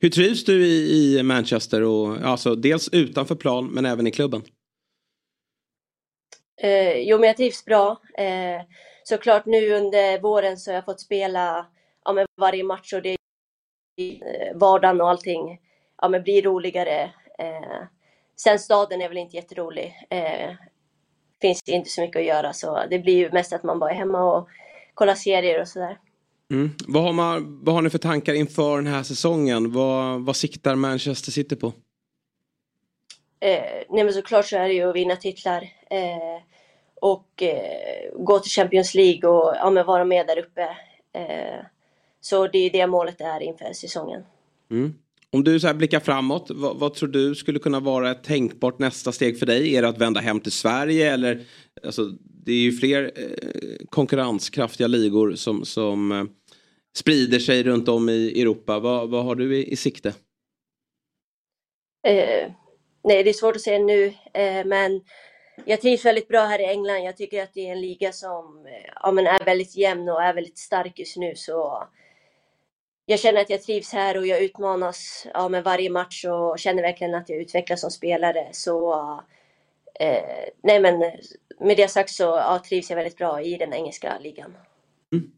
Hur 0.00 0.10
trivs 0.10 0.44
du 0.44 0.66
i, 0.66 1.18
i 1.18 1.22
Manchester? 1.22 1.82
Och, 1.82 2.16
alltså, 2.22 2.54
dels 2.54 2.88
utanför 2.88 3.34
plan 3.34 3.66
men 3.66 3.86
även 3.86 4.06
i 4.06 4.10
klubben? 4.10 4.42
Eh, 6.62 6.98
jo, 6.98 7.18
men 7.18 7.26
jag 7.26 7.36
trivs 7.36 7.64
bra. 7.64 8.00
Eh, 8.18 8.62
såklart 9.04 9.46
nu 9.46 9.72
under 9.72 10.20
våren 10.20 10.56
så 10.56 10.70
har 10.70 10.74
jag 10.74 10.84
fått 10.84 11.00
spela 11.00 11.66
ja, 12.04 12.26
varje 12.40 12.64
match 12.64 12.92
och 12.92 13.02
det 13.02 13.16
eh, 14.00 14.56
vardagen 14.56 15.00
och 15.00 15.10
allting 15.10 15.60
ja, 16.02 16.08
men 16.08 16.22
blir 16.22 16.42
roligare. 16.42 17.02
Eh, 17.38 17.82
sen 18.36 18.58
staden 18.58 19.00
är 19.00 19.08
väl 19.08 19.18
inte 19.18 19.36
jätterolig. 19.36 19.94
Eh, 20.10 20.50
finns 21.40 21.62
det 21.62 21.72
inte 21.72 21.90
så 21.90 22.00
mycket 22.00 22.20
att 22.20 22.26
göra 22.26 22.52
så 22.52 22.84
det 22.90 22.98
blir 22.98 23.16
ju 23.16 23.32
mest 23.32 23.52
att 23.52 23.62
man 23.62 23.78
bara 23.78 23.90
är 23.90 23.94
hemma 23.94 24.36
och 24.36 24.48
kollar 24.94 25.14
serier 25.14 25.60
och 25.60 25.68
sådär. 25.68 25.98
Mm. 26.50 26.70
Vad, 26.88 27.02
har 27.02 27.12
man, 27.12 27.64
vad 27.64 27.74
har 27.74 27.82
ni 27.82 27.90
för 27.90 27.98
tankar 27.98 28.34
inför 28.34 28.76
den 28.76 28.86
här 28.86 29.02
säsongen? 29.02 29.72
Vad, 29.72 30.20
vad 30.20 30.36
siktar 30.36 30.74
Manchester 30.74 31.32
City 31.32 31.56
på? 31.56 31.66
Eh, 33.40 33.82
nej 33.88 34.04
men 34.04 34.12
såklart 34.12 34.46
så 34.46 34.56
är 34.56 34.68
det 34.68 34.74
ju 34.74 34.88
att 34.88 34.96
vinna 34.96 35.16
titlar. 35.16 35.62
Eh, 35.90 36.42
och 36.94 37.42
eh, 37.42 38.12
gå 38.18 38.38
till 38.38 38.50
Champions 38.50 38.94
League 38.94 39.30
och 39.30 39.54
ja, 39.56 39.70
men 39.70 39.86
vara 39.86 40.04
med 40.04 40.26
där 40.26 40.38
uppe. 40.38 40.62
Eh, 41.12 41.64
så 42.20 42.46
det 42.46 42.58
är 42.58 42.70
det 42.70 42.86
målet 42.86 43.20
är 43.20 43.40
inför 43.40 43.72
säsongen. 43.72 44.24
Mm. 44.70 44.94
Om 45.32 45.44
du 45.44 45.60
så 45.60 45.66
här 45.66 45.74
blickar 45.74 46.00
framåt, 46.00 46.50
vad, 46.50 46.76
vad, 46.76 46.94
tror 46.94 47.08
du 47.08 47.34
skulle 47.34 47.58
kunna 47.58 47.80
vara 47.80 48.10
ett 48.10 48.24
tänkbart 48.24 48.78
nästa 48.78 49.12
steg 49.12 49.38
för 49.38 49.46
dig? 49.46 49.76
Är 49.76 49.82
det 49.82 49.88
att 49.88 49.98
vända 49.98 50.20
hem 50.20 50.40
till 50.40 50.52
Sverige 50.52 51.12
eller? 51.12 51.44
Alltså, 51.84 52.04
det 52.44 52.52
är 52.52 52.60
ju 52.60 52.72
fler 52.72 53.12
eh, 53.16 53.86
konkurrenskraftiga 53.90 54.86
ligor 54.86 55.34
som, 55.34 55.64
som 55.64 56.12
eh, 56.12 56.24
sprider 56.96 57.38
sig 57.38 57.62
runt 57.62 57.88
om 57.88 58.08
i 58.08 58.40
Europa. 58.40 58.78
Vad, 58.78 59.10
vad 59.10 59.24
har 59.24 59.34
du 59.34 59.56
i, 59.56 59.72
i 59.72 59.76
sikte? 59.76 60.08
Eh, 62.06 62.52
nej, 63.04 63.22
det 63.22 63.30
är 63.30 63.32
svårt 63.32 63.56
att 63.56 63.62
säga 63.62 63.78
nu, 63.78 64.04
eh, 64.34 64.64
men 64.64 65.00
jag 65.64 65.80
trivs 65.80 66.04
väldigt 66.04 66.28
bra 66.28 66.40
här 66.40 66.60
i 66.60 66.64
England. 66.64 67.04
Jag 67.04 67.16
tycker 67.16 67.42
att 67.42 67.54
det 67.54 67.68
är 67.68 67.72
en 67.72 67.80
liga 67.80 68.12
som 68.12 68.66
eh, 68.66 68.90
ja, 69.02 69.12
men 69.12 69.26
är 69.26 69.44
väldigt 69.44 69.76
jämn 69.76 70.08
och 70.08 70.22
är 70.22 70.34
väldigt 70.34 70.58
stark 70.58 70.98
just 70.98 71.16
nu. 71.16 71.32
Så 71.36 71.88
jag 73.06 73.20
känner 73.20 73.40
att 73.40 73.50
jag 73.50 73.62
trivs 73.62 73.92
här 73.92 74.16
och 74.16 74.26
jag 74.26 74.42
utmanas 74.42 75.26
ja, 75.34 75.48
med 75.48 75.64
varje 75.64 75.90
match 75.90 76.24
och 76.24 76.58
känner 76.58 76.82
verkligen 76.82 77.14
att 77.14 77.28
jag 77.28 77.40
utvecklas 77.40 77.80
som 77.80 77.90
spelare. 77.90 78.48
Så 78.52 78.92
eh, 80.00 80.22
nej 80.62 80.80
men 80.80 80.98
med 81.60 81.76
det 81.76 81.90
sagt 81.90 82.10
så 82.10 82.22
ja, 82.22 82.62
trivs 82.68 82.90
jag 82.90 82.96
väldigt 82.96 83.16
bra 83.16 83.42
i 83.42 83.56
den 83.56 83.72
engelska 83.72 84.18
ligan. 84.22 84.54
Mm. 85.12 85.30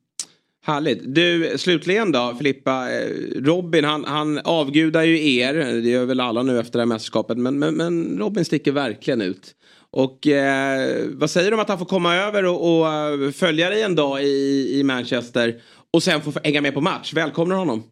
Härligt. 0.62 1.14
Du, 1.14 1.58
slutligen 1.58 2.12
då 2.12 2.34
Filippa. 2.38 2.90
Eh, 2.92 3.10
Robin 3.34 3.84
han, 3.84 4.04
han 4.04 4.38
avgudar 4.38 5.02
ju 5.02 5.34
er. 5.34 5.54
Det 5.54 5.88
gör 5.88 6.04
väl 6.04 6.20
alla 6.20 6.42
nu 6.42 6.58
efter 6.60 6.72
det 6.72 6.82
här 6.82 6.86
mästerskapet. 6.86 7.38
Men, 7.38 7.58
men, 7.58 7.74
men 7.74 8.18
Robin 8.18 8.44
sticker 8.44 8.72
verkligen 8.72 9.20
ut. 9.20 9.54
Och 9.90 10.26
eh, 10.26 11.06
vad 11.08 11.30
säger 11.30 11.50
du 11.50 11.54
om 11.54 11.60
att 11.60 11.68
han 11.68 11.78
får 11.78 11.86
komma 11.86 12.16
över 12.16 12.44
och, 12.44 12.78
och 12.78 12.92
eh, 12.92 13.30
följa 13.30 13.70
dig 13.70 13.82
en 13.82 13.94
dag 13.94 14.22
i, 14.22 14.78
i 14.78 14.82
Manchester 14.82 15.60
och 15.92 16.02
sen 16.02 16.22
få 16.22 16.32
hänga 16.44 16.60
med 16.60 16.74
på 16.74 16.80
match? 16.80 17.12
Välkomnar 17.14 17.56
honom? 17.56 17.82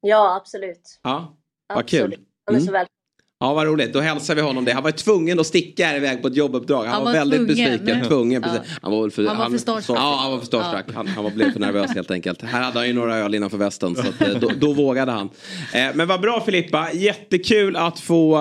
Ja, 0.00 0.36
absolut. 0.36 1.00
Ja, 1.02 1.36
vad 1.68 1.78
absolut. 1.78 2.14
kul. 2.14 2.26
Han 2.44 2.54
är 2.54 2.58
Mm. 2.58 2.66
så 2.66 2.72
välkommen. 2.72 2.95
Ja, 3.40 3.54
vad 3.54 3.66
roligt. 3.66 3.92
Då 3.92 4.00
hälsar 4.00 4.34
vi 4.34 4.40
honom 4.40 4.64
det. 4.64 4.72
Han 4.72 4.82
var 4.82 4.90
tvungen 4.90 5.40
att 5.40 5.46
sticka 5.46 5.96
iväg 5.96 6.22
på 6.22 6.28
ett 6.28 6.36
jobbuppdrag. 6.36 6.84
Han, 6.84 6.94
Han 6.94 7.04
var, 7.04 7.12
var 7.12 7.18
väldigt 7.18 7.38
tvungen. 7.56 7.70
besviken. 7.78 8.04
Tvungen, 8.04 8.42
Ja. 8.46 8.58
Han 8.82 8.92
var, 8.92 9.10
för, 9.10 9.26
Han 9.26 9.38
var 9.38 9.50
för 9.50 9.58
starstruck. 9.58 9.98
Ja, 9.98 10.18
han 10.20 10.32
var 10.32 10.38
för 10.38 10.46
starstruck. 10.46 10.94
Han, 10.94 11.06
han 11.06 11.24
var 11.24 11.30
blev 11.30 11.52
för 11.52 11.60
nervös 11.60 11.90
helt 11.94 12.10
enkelt. 12.10 12.42
Här 12.42 12.62
hade 12.62 12.78
han 12.78 12.86
ju 12.86 12.92
några 12.92 13.16
öl 13.16 13.34
innanför 13.34 13.58
västen. 13.58 13.94
Så 13.94 14.00
att, 14.08 14.20
eh, 14.20 14.38
då, 14.40 14.50
då 14.60 14.72
vågade 14.72 15.12
han. 15.12 15.30
Eh, 15.74 15.86
men 15.94 16.08
vad 16.08 16.20
bra 16.20 16.40
Filippa. 16.40 16.92
Jättekul 16.92 17.76
att 17.76 18.00
få 18.00 18.36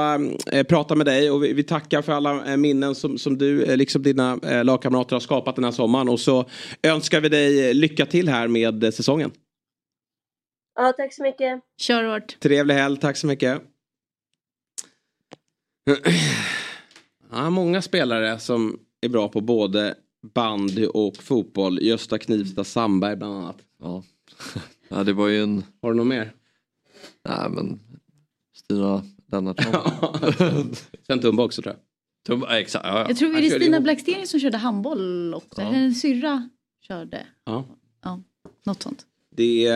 eh, 0.52 0.64
prata 0.64 0.96
med 0.96 1.06
dig. 1.06 1.32
Och 1.32 1.44
vi, 1.44 1.54
vi 1.54 1.64
tackar 1.64 2.02
för 2.02 2.14
alla 2.14 2.52
eh, 2.52 2.58
minnen 2.58 2.96
som, 2.96 3.18
som 3.18 3.38
du, 3.38 3.64
eh, 3.64 3.78
liksom 3.78 4.04
dina 4.04 4.40
eh, 4.44 4.64
lagkamrater 4.64 5.16
har 5.16 5.20
skapat 5.20 5.56
den 5.56 5.64
här 5.64 5.72
sommaren. 5.72 6.10
Och 6.10 6.20
så 6.20 6.46
önskar 6.84 7.22
vi 7.22 7.30
dig 7.30 7.74
lycka 7.74 8.06
till 8.06 8.30
här 8.30 8.48
med 8.48 8.84
eh, 8.84 8.92
säsongen. 8.92 9.32
Ja, 10.76 10.94
tack 10.98 11.14
så 11.14 11.24
mycket. 11.24 11.60
Kör 11.82 12.04
hårt. 12.04 12.40
Trevlig 12.40 12.76
helg, 12.76 12.98
tack 13.00 13.18
så 13.18 13.28
mycket. 13.28 13.62
Ja, 17.32 17.50
många 17.50 17.82
spelare 17.82 18.40
som 18.40 18.80
är 19.02 19.10
bra 19.10 19.28
på 19.30 19.42
både 19.42 19.96
bandy 20.34 20.86
och 20.86 21.18
fotboll. 21.18 21.80
Gösta 21.84 22.18
Knivstad 22.18 22.64
Sandberg 22.64 23.16
bland 23.16 23.36
annat. 23.38 23.58
Ja. 23.80 24.04
ja, 24.90 25.04
det 25.04 25.14
var 25.14 25.28
ju 25.28 25.44
en... 25.44 25.64
Har 25.82 25.90
du 25.92 25.98
något 25.98 26.08
mer? 26.08 26.34
Nej, 27.30 27.50
men 27.50 27.80
Stina 28.58 29.04
Lennartsson. 29.32 29.74
Sen 31.08 31.20
Tumba 31.20 31.44
också 31.44 31.62
tror 31.62 31.74
jag. 31.76 31.82
Tumba, 32.28 32.60
exakt. 32.60 32.86
Ja, 32.86 33.00
ja. 33.00 33.06
Jag 33.08 33.18
tror 33.18 33.34
det 33.34 33.48
är 33.48 33.60
Stina. 33.60 33.80
Blackstenius 33.82 34.30
som 34.30 34.40
körde 34.40 34.58
handboll 34.58 35.34
också. 35.34 35.62
Ja. 35.62 35.70
Hennes 35.70 36.02
syrra 36.02 36.50
körde. 36.88 37.28
Ja. 37.46 37.66
Ja, 38.04 38.22
något 38.66 38.84
sånt. 38.84 39.06
Det 39.36 39.68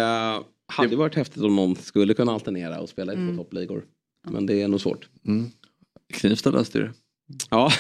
hade 0.68 0.96
varit 0.96 1.16
häftigt 1.16 1.44
om 1.44 1.56
någon 1.56 1.76
skulle 1.76 2.14
kunna 2.14 2.32
alternera 2.32 2.80
och 2.80 2.90
spela 2.90 3.14
i 3.14 3.16
Mm. 3.16 3.36
två 3.38 3.44
toppligor. 3.44 3.86
Men 4.30 4.46
det 4.46 4.62
är 4.62 4.68
nog 4.68 4.82
svårt. 4.82 5.10
Mm. 5.28 5.52
Knivstad 6.14 6.52
löste 6.52 6.80
det. 6.80 6.94
Ja, 7.50 7.72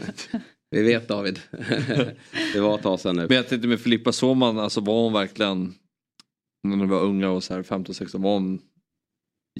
vi 0.70 0.82
vet 0.82 1.08
David. 1.08 1.40
det 2.52 2.60
var 2.60 2.74
ett 2.74 2.82
tag 2.82 3.00
sedan 3.00 3.16
nu. 3.16 3.26
Men 3.28 3.36
jag 3.36 3.48
tänkte 3.48 3.68
med 3.68 3.80
Filippa 3.80 4.12
Såman, 4.12 4.58
alltså 4.58 4.80
var 4.80 5.02
hon 5.02 5.12
verkligen 5.12 5.74
när 6.68 6.76
de 6.76 6.88
var 6.88 7.00
unga 7.00 7.30
och 7.30 7.44
så 7.44 7.54
här 7.54 7.62
15-16 7.62 8.22
var 8.22 8.32
hon 8.32 8.60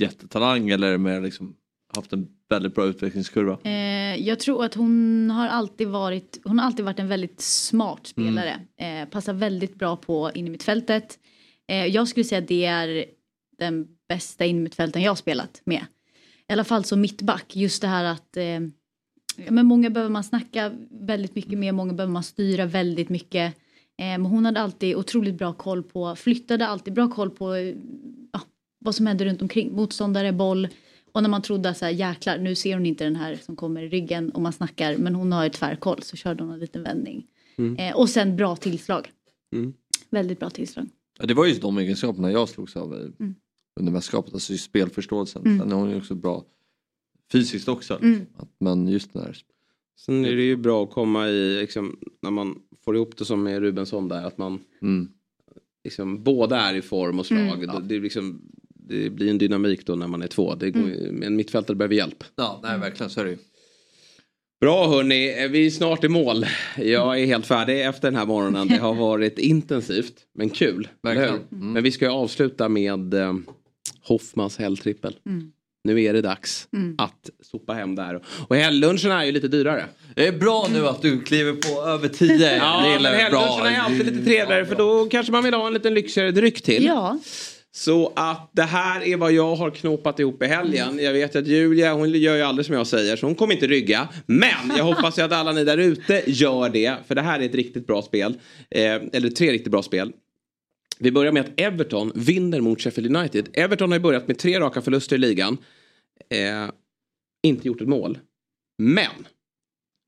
jättetalang 0.00 0.70
eller 0.70 0.98
mer 0.98 1.20
liksom 1.20 1.56
haft 1.96 2.12
en 2.12 2.28
väldigt 2.48 2.74
bra 2.74 2.86
utvecklingskurva? 2.86 3.58
Eh, 3.64 4.16
jag 4.16 4.40
tror 4.40 4.64
att 4.64 4.74
hon 4.74 5.30
har 5.30 5.48
alltid 5.48 5.88
varit, 5.88 6.40
hon 6.44 6.58
har 6.58 6.66
alltid 6.66 6.84
varit 6.84 6.98
en 6.98 7.08
väldigt 7.08 7.40
smart 7.40 8.06
spelare. 8.06 8.60
Eh, 8.80 9.08
passar 9.08 9.32
väldigt 9.32 9.74
bra 9.74 9.96
på 9.96 10.30
innermittfältet. 10.34 11.18
Eh, 11.68 11.86
jag 11.86 12.08
skulle 12.08 12.24
säga 12.24 12.38
att 12.38 12.48
det 12.48 12.64
är 12.64 13.04
den 13.58 13.86
bästa 14.08 14.44
innermittfälten 14.44 15.02
jag 15.02 15.10
har 15.10 15.16
spelat 15.16 15.62
med. 15.64 15.86
I 16.48 16.52
alla 16.52 16.64
fall 16.64 16.84
som 16.84 17.00
mittback, 17.00 17.56
just 17.56 17.82
det 17.82 17.88
här 17.88 18.04
att 18.04 18.36
eh, 18.36 18.60
men 19.48 19.66
många 19.66 19.90
behöver 19.90 20.12
man 20.12 20.24
snacka 20.24 20.72
väldigt 20.90 21.34
mycket 21.34 21.58
med, 21.58 21.74
många 21.74 21.92
behöver 21.92 22.12
man 22.12 22.22
styra 22.22 22.66
väldigt 22.66 23.08
mycket. 23.08 23.54
Eh, 23.98 24.04
men 24.04 24.26
hon 24.26 24.44
hade 24.44 24.60
alltid 24.60 24.96
otroligt 24.96 25.38
bra 25.38 25.52
koll 25.52 25.82
på, 25.82 26.16
flyttade 26.16 26.66
alltid 26.66 26.94
bra 26.94 27.08
koll 27.08 27.30
på 27.30 27.54
eh, 27.54 27.74
ja, 28.32 28.40
vad 28.78 28.94
som 28.94 29.06
hände 29.06 29.24
runt 29.24 29.42
omkring. 29.42 29.72
Motståndare, 29.72 30.32
boll. 30.32 30.68
Och 31.12 31.22
när 31.22 31.30
man 31.30 31.42
trodde 31.42 31.68
att 31.68 31.78
så 31.78 31.84
här, 31.84 31.92
jäklar, 31.92 32.38
nu 32.38 32.54
ser 32.54 32.74
hon 32.74 32.86
inte 32.86 33.04
den 33.04 33.16
här 33.16 33.38
som 33.42 33.56
kommer 33.56 33.82
i 33.82 33.88
ryggen 33.88 34.30
och 34.30 34.40
man 34.40 34.52
snackar, 34.52 34.96
men 34.96 35.14
hon 35.14 35.32
har 35.32 35.46
ett 35.46 35.52
tvärkoll 35.52 36.02
så 36.02 36.16
körde 36.16 36.42
hon 36.44 36.52
en 36.52 36.58
liten 36.58 36.82
vändning. 36.82 37.26
Mm. 37.58 37.76
Eh, 37.76 37.96
och 37.96 38.08
sen 38.10 38.36
bra 38.36 38.56
tillslag. 38.56 39.10
Mm. 39.52 39.74
Väldigt 40.10 40.40
bra 40.40 40.50
tillslag. 40.50 40.88
Ja, 41.18 41.26
det 41.26 41.34
var 41.34 41.46
just 41.46 41.62
de 41.62 41.78
egenskaperna 41.78 42.32
jag 42.32 42.48
slogs 42.48 42.76
av 42.76 42.92
Mm. 42.94 43.34
Under 43.80 43.92
mästerskapet, 43.92 44.34
alltså 44.34 44.52
just 44.52 44.64
spelförståelsen. 44.64 45.42
Mm. 45.46 45.58
Sen 45.58 45.72
är 45.72 45.76
hon 45.76 45.90
ju 45.90 45.96
också 45.96 46.14
bra 46.14 46.44
fysiskt 47.32 47.68
också. 47.68 47.98
Mm. 48.02 48.26
Att, 48.36 48.48
men 48.60 48.88
just 48.88 49.12
den 49.12 49.22
här 49.22 49.36
Sen 50.00 50.24
är 50.24 50.36
det 50.36 50.42
ju 50.42 50.56
bra 50.56 50.84
att 50.84 50.90
komma 50.90 51.28
i, 51.28 51.60
liksom, 51.60 51.98
när 52.22 52.30
man 52.30 52.58
får 52.84 52.96
ihop 52.96 53.16
det 53.16 53.24
som 53.24 53.42
med 53.42 53.60
Rubensson 53.60 54.08
där, 54.08 54.24
att 54.24 54.38
man 54.38 54.58
Mm. 54.82 55.08
liksom, 55.84 56.22
båda 56.22 56.60
är 56.60 56.74
i 56.74 56.82
form 56.82 57.18
och 57.18 57.26
slag. 57.26 57.40
Mm. 57.64 57.66
Det, 57.66 57.82
det, 57.88 57.94
är 57.96 58.00
liksom, 58.00 58.42
det 58.74 59.10
blir 59.10 59.30
en 59.30 59.38
dynamik 59.38 59.86
då 59.86 59.94
när 59.94 60.06
man 60.08 60.22
är 60.22 60.26
två. 60.26 60.54
Det 60.54 60.70
går, 60.70 60.88
ju- 60.88 61.22
En 61.24 61.36
mittfältare 61.36 61.74
behöver 61.76 61.94
hjälp. 61.94 62.24
Ja, 62.36 62.60
nej 62.62 62.78
verkligen 62.78 63.10
så 63.10 63.20
är 63.20 63.24
det 63.24 63.30
ju. 63.30 63.38
Bra 64.60 64.88
hörni, 64.88 65.48
vi 65.48 65.66
är 65.66 65.70
snart 65.70 66.04
i 66.04 66.08
mål. 66.08 66.46
Jag 66.78 67.20
är 67.20 67.26
helt 67.26 67.46
färdig 67.46 67.86
efter 67.86 68.02
den 68.10 68.14
här 68.18 68.26
morgonen. 68.26 68.68
Det 68.68 68.76
har 68.76 68.94
varit 68.94 69.38
intensivt 69.38 70.14
men 70.34 70.50
kul. 70.50 70.88
Verkligen. 71.02 71.40
Mm. 71.52 71.72
Men 71.72 71.82
vi 71.82 71.92
ska 71.92 72.04
ju 72.04 72.10
avsluta 72.10 72.68
med 72.68 73.14
eh, 73.14 73.34
Hoffmans 74.08 74.58
helgtrippel. 74.58 75.16
Mm. 75.26 75.50
Nu 75.84 76.02
är 76.02 76.12
det 76.12 76.20
dags 76.22 76.68
Mm. 76.72 76.94
att 76.98 77.30
sopa 77.42 77.72
hem 77.72 77.94
det 77.94 78.02
här. 78.02 78.20
Och 78.48 78.56
helglunchen 78.56 79.10
är 79.10 79.24
ju 79.24 79.32
lite 79.32 79.48
dyrare. 79.48 79.84
Det 80.14 80.26
är 80.26 80.32
bra 80.32 80.68
nu 80.72 80.86
att 80.86 81.02
du 81.02 81.20
kliver 81.22 81.52
på 81.52 81.82
över 81.88 82.08
10. 82.08 82.56
Ja, 82.56 82.82
det 82.94 83.02
men 83.02 83.14
helglunchen 83.14 83.66
är 83.66 83.78
alltid 83.80 84.06
lite 84.06 84.24
trevligare 84.24 84.66
för 84.66 84.74
då 84.74 85.08
kanske 85.10 85.32
man 85.32 85.44
vill 85.44 85.54
ha 85.54 85.66
en 85.66 85.72
liten 85.74 85.94
lyxigare 85.94 86.30
dryck 86.30 86.62
till. 86.62 86.84
Ja. 86.84 87.18
Så 87.72 88.12
att 88.16 88.50
det 88.52 88.62
här 88.62 89.04
är 89.04 89.16
vad 89.16 89.32
jag 89.32 89.56
har 89.56 89.70
knopat 89.70 90.20
ihop 90.20 90.42
i 90.42 90.46
helgen. 90.46 90.98
Jag 90.98 91.12
vet 91.12 91.36
att 91.36 91.46
Julia 91.46 91.92
hon 91.94 92.10
gör 92.10 92.36
ju 92.36 92.42
aldrig 92.42 92.66
som 92.66 92.74
jag 92.74 92.86
säger 92.86 93.16
så 93.16 93.26
hon 93.26 93.34
kommer 93.34 93.54
inte 93.54 93.66
rygga. 93.66 94.08
Men 94.26 94.72
jag 94.76 94.84
hoppas 94.84 95.18
ju 95.18 95.22
att 95.22 95.32
alla 95.32 95.52
ni 95.52 95.64
där 95.64 95.78
ute 95.78 96.22
gör 96.26 96.68
det. 96.68 96.94
För 97.08 97.14
det 97.14 97.22
här 97.22 97.40
är 97.40 97.44
ett 97.44 97.54
riktigt 97.54 97.86
bra 97.86 98.02
spel. 98.02 98.34
Eh, 98.70 98.94
eller 99.12 99.30
tre 99.30 99.52
riktigt 99.52 99.70
bra 99.72 99.82
spel. 99.82 100.12
Vi 100.98 101.12
börjar 101.12 101.32
med 101.32 101.44
att 101.44 101.60
Everton 101.60 102.12
vinner 102.14 102.60
mot 102.60 102.80
Sheffield 102.80 103.16
United. 103.16 103.48
Everton 103.52 103.90
har 103.90 103.98
ju 103.98 104.02
börjat 104.02 104.28
med 104.28 104.38
tre 104.38 104.60
raka 104.60 104.82
förluster 104.82 105.16
i 105.16 105.18
ligan. 105.18 105.58
Eh, 106.30 106.70
inte 107.42 107.68
gjort 107.68 107.80
ett 107.80 107.88
mål. 107.88 108.18
Men 108.78 109.26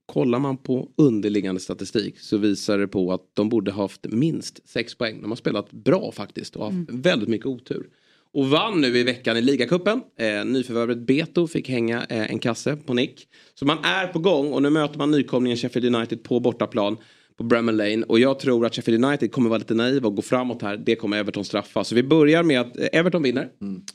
kollar 0.07 0.39
man 0.39 0.57
på 0.57 0.89
underliggande 0.97 1.61
statistik 1.61 2.19
så 2.19 2.37
visar 2.37 2.79
det 2.79 2.89
på 2.89 3.13
att 3.13 3.31
de 3.35 3.49
borde 3.49 3.71
ha 3.71 3.83
haft 3.83 4.07
minst 4.07 4.69
sex 4.69 4.95
poäng. 4.95 5.23
De 5.23 5.31
har 5.31 5.37
spelat 5.37 5.71
bra 5.71 6.13
faktiskt 6.13 6.57
och 6.57 6.65
haft 6.65 6.91
väldigt 6.91 7.29
mycket 7.29 7.47
otur. 7.47 7.89
Och 8.33 8.51
vann 8.51 8.81
nu 8.81 8.99
i 8.99 9.03
veckan 9.03 9.37
i 9.37 9.43
ligacupen. 9.43 10.03
Eh, 10.19 10.45
nyförvärvet 10.45 10.99
Beto 10.99 11.47
fick 11.47 11.69
hänga 11.69 12.07
eh, 12.09 12.31
en 12.31 12.39
kasse 12.39 12.77
på 12.77 12.95
nick. 12.95 13.29
Så 13.55 13.67
man 13.67 13.79
är 13.85 14.07
på 14.07 14.19
gång 14.19 14.53
och 14.53 14.63
nu 14.63 14.71
möter 14.71 14.99
man 14.99 15.11
nykomlingen 15.11 15.57
Sheffield 15.57 15.95
United 15.97 16.23
på 16.23 16.41
bortaplan 16.41 16.97
på 17.39 17.45
Bramall 17.45 17.77
Lane. 17.77 18.03
Och 18.03 18.19
jag 18.19 18.39
tror 18.39 18.67
att 18.67 18.75
Sheffield 18.75 19.05
United 19.05 19.33
kommer 19.33 19.49
vara 19.49 19.59
lite 19.59 19.75
naiva 19.75 20.09
och 20.09 20.17
gå 20.17 20.23
framåt 20.23 20.63
här. 20.63 20.77
Det 20.77 20.97
kommer 20.97 21.17
Everton 21.17 21.45
straffa. 21.45 21.85
Så 21.85 21.95
vi 21.95 22.03
börjar 22.03 22.43
med 22.43 22.61
att 22.61 22.77
Everton 22.93 23.23
vinner 23.23 23.49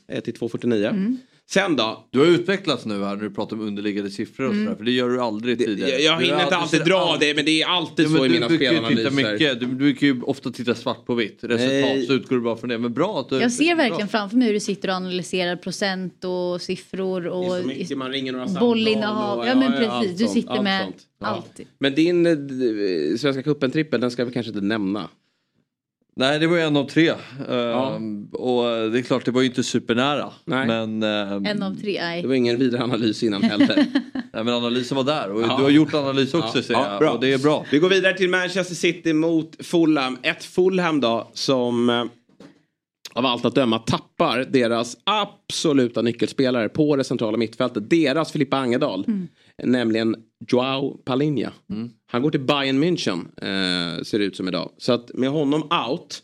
eh, 0.08 0.20
till 0.20 0.34
2.49. 0.34 1.16
Sen 1.50 1.76
då? 1.76 2.06
Du 2.10 2.18
har 2.18 2.26
utvecklats 2.26 2.86
nu 2.86 2.94
här 3.04 3.16
när 3.16 3.22
du 3.22 3.30
pratar 3.30 3.56
om 3.56 3.62
underliggande 3.62 4.10
siffror 4.10 4.46
och 4.46 4.52
Mm. 4.52 4.64
sådär. 4.64 4.76
För 4.76 4.84
det 4.84 4.90
gör 4.90 5.08
du 5.08 5.20
aldrig 5.20 5.58
tidigare. 5.58 5.90
Jag, 5.90 6.00
jag 6.00 6.20
hinner 6.20 6.34
har 6.34 6.42
inte 6.44 6.56
alltid 6.56 6.84
dra 6.84 6.96
aldrig- 6.98 7.30
det 7.30 7.36
men 7.36 7.44
det 7.44 7.62
är 7.62 7.66
alltid 7.66 8.06
Ja, 8.06 8.10
men 8.10 8.18
så 8.18 8.24
i 8.24 8.28
du 8.28 8.34
mina 8.34 8.48
spelanalyser. 8.48 9.10
mycket. 9.10 9.60
Du, 9.60 9.66
du 9.66 9.74
brukar 9.74 10.06
ju 10.06 10.22
ofta 10.22 10.50
titta 10.50 10.74
svart 10.74 11.06
på 11.06 11.14
vitt. 11.14 11.38
Resultat 11.42 11.68
Nej. 11.70 12.06
så 12.06 12.12
utgår 12.12 12.36
du 12.36 12.42
bara 12.42 12.56
från 12.56 12.70
det. 12.70 12.78
Men 12.78 12.92
bra 12.92 13.20
att 13.20 13.28
du... 13.28 13.38
Jag 13.40 13.52
ser 13.52 13.64
bra. 13.74 13.84
verkligen 13.84 14.08
framför 14.08 14.36
mig 14.36 14.46
hur 14.46 14.54
du 14.54 14.60
sitter 14.60 14.88
och 14.88 14.94
analyserar 14.94 15.56
procent 15.56 16.24
och 16.24 16.62
siffror 16.62 17.26
och 17.26 17.44
Det 17.44 17.56
är 17.58 17.62
så 17.62 17.68
mycket, 17.68 17.98
man 17.98 18.10
ringer 18.12 18.32
några 18.32 18.46
samtal 18.46 18.68
bollinnehav. 18.68 19.38
och- 19.38 19.46
Ja 19.48 19.54
men 19.54 19.72
allt 19.74 20.02
precis, 20.02 20.18
du 20.18 20.26
sitter 20.26 20.50
allt 20.50 20.62
med 20.62 20.84
sånt. 20.84 20.96
Ja. 21.20 21.26
allt. 21.26 21.60
Men 21.78 21.94
din 21.94 22.26
eh, 22.26 23.16
Svenska 23.18 23.42
cupen-trippel, 23.42 24.00
den 24.00 24.10
ska 24.10 24.24
vi 24.24 24.32
kanske 24.32 24.50
inte 24.50 24.64
nämna. 24.64 25.08
Nej 26.16 26.38
det 26.38 26.46
var 26.46 26.56
ju 26.56 26.62
en 26.62 26.76
av 26.76 26.84
tre. 26.88 27.08
Ehm, 27.48 28.26
och 28.32 28.62
det 28.64 28.98
är 28.98 29.02
klart 29.02 29.24
det 29.24 29.30
var 29.30 29.40
ju 29.42 29.46
inte 29.48 29.62
supernära. 29.64 30.30
Nej. 30.44 30.66
Men, 30.66 31.02
ehm, 31.02 31.46
En 31.46 31.62
av 31.62 31.74
tre, 31.74 31.98
nej. 32.02 32.22
Det 32.22 32.28
var 32.28 32.34
ingen 32.34 32.58
vidare 32.58 32.82
analys 32.82 33.22
innan 33.22 33.42
heller. 33.50 33.76
nej, 34.32 34.44
men 34.44 34.48
analysen 34.48 34.96
var 34.96 35.04
där 35.04 35.30
och 35.32 35.42
Ja. 35.42 35.56
du 35.56 35.62
har 35.62 35.70
gjort 35.70 35.94
analys 35.94 36.34
också 36.34 36.58
Ja, 36.58 36.64
ja, 36.68 36.90
jag. 36.90 36.98
bra. 36.98 37.10
Och 37.12 37.20
det 37.20 37.32
är 37.32 37.38
bra. 37.38 37.66
Vi 37.70 37.78
går 37.78 37.88
vidare 37.88 38.16
till 38.16 38.28
Manchester 38.30 38.74
City 38.74 39.12
mot 39.12 39.66
Fulham. 39.66 40.18
Ett 40.22 40.44
Fulham 40.44 41.00
då 41.00 41.30
som 41.32 41.90
eh, 41.90 42.04
av 43.12 43.26
allt 43.26 43.44
att 43.44 43.54
döma 43.54 43.78
tappar 43.78 44.38
deras 44.50 44.96
absoluta 45.04 46.02
nyckelspelare 46.02 46.68
på 46.68 46.96
det 46.96 47.04
centrala 47.04 47.36
mittfältet. 47.36 47.90
Deras 47.90 48.32
Filippa 48.32 48.56
Angedal. 48.56 49.06
Nämligen 49.62 50.16
Joao 50.48 50.96
Palinha. 51.04 51.50
Han 52.14 52.22
går 52.22 52.30
till 52.30 52.40
Bayern 52.40 52.84
München 52.84 53.18
eh, 53.36 54.02
ser 54.02 54.18
det 54.18 54.24
ut 54.24 54.36
som 54.36 54.48
idag. 54.48 54.70
Så 54.78 54.92
att 54.92 55.14
med 55.14 55.30
honom 55.30 55.62
out 55.62 56.22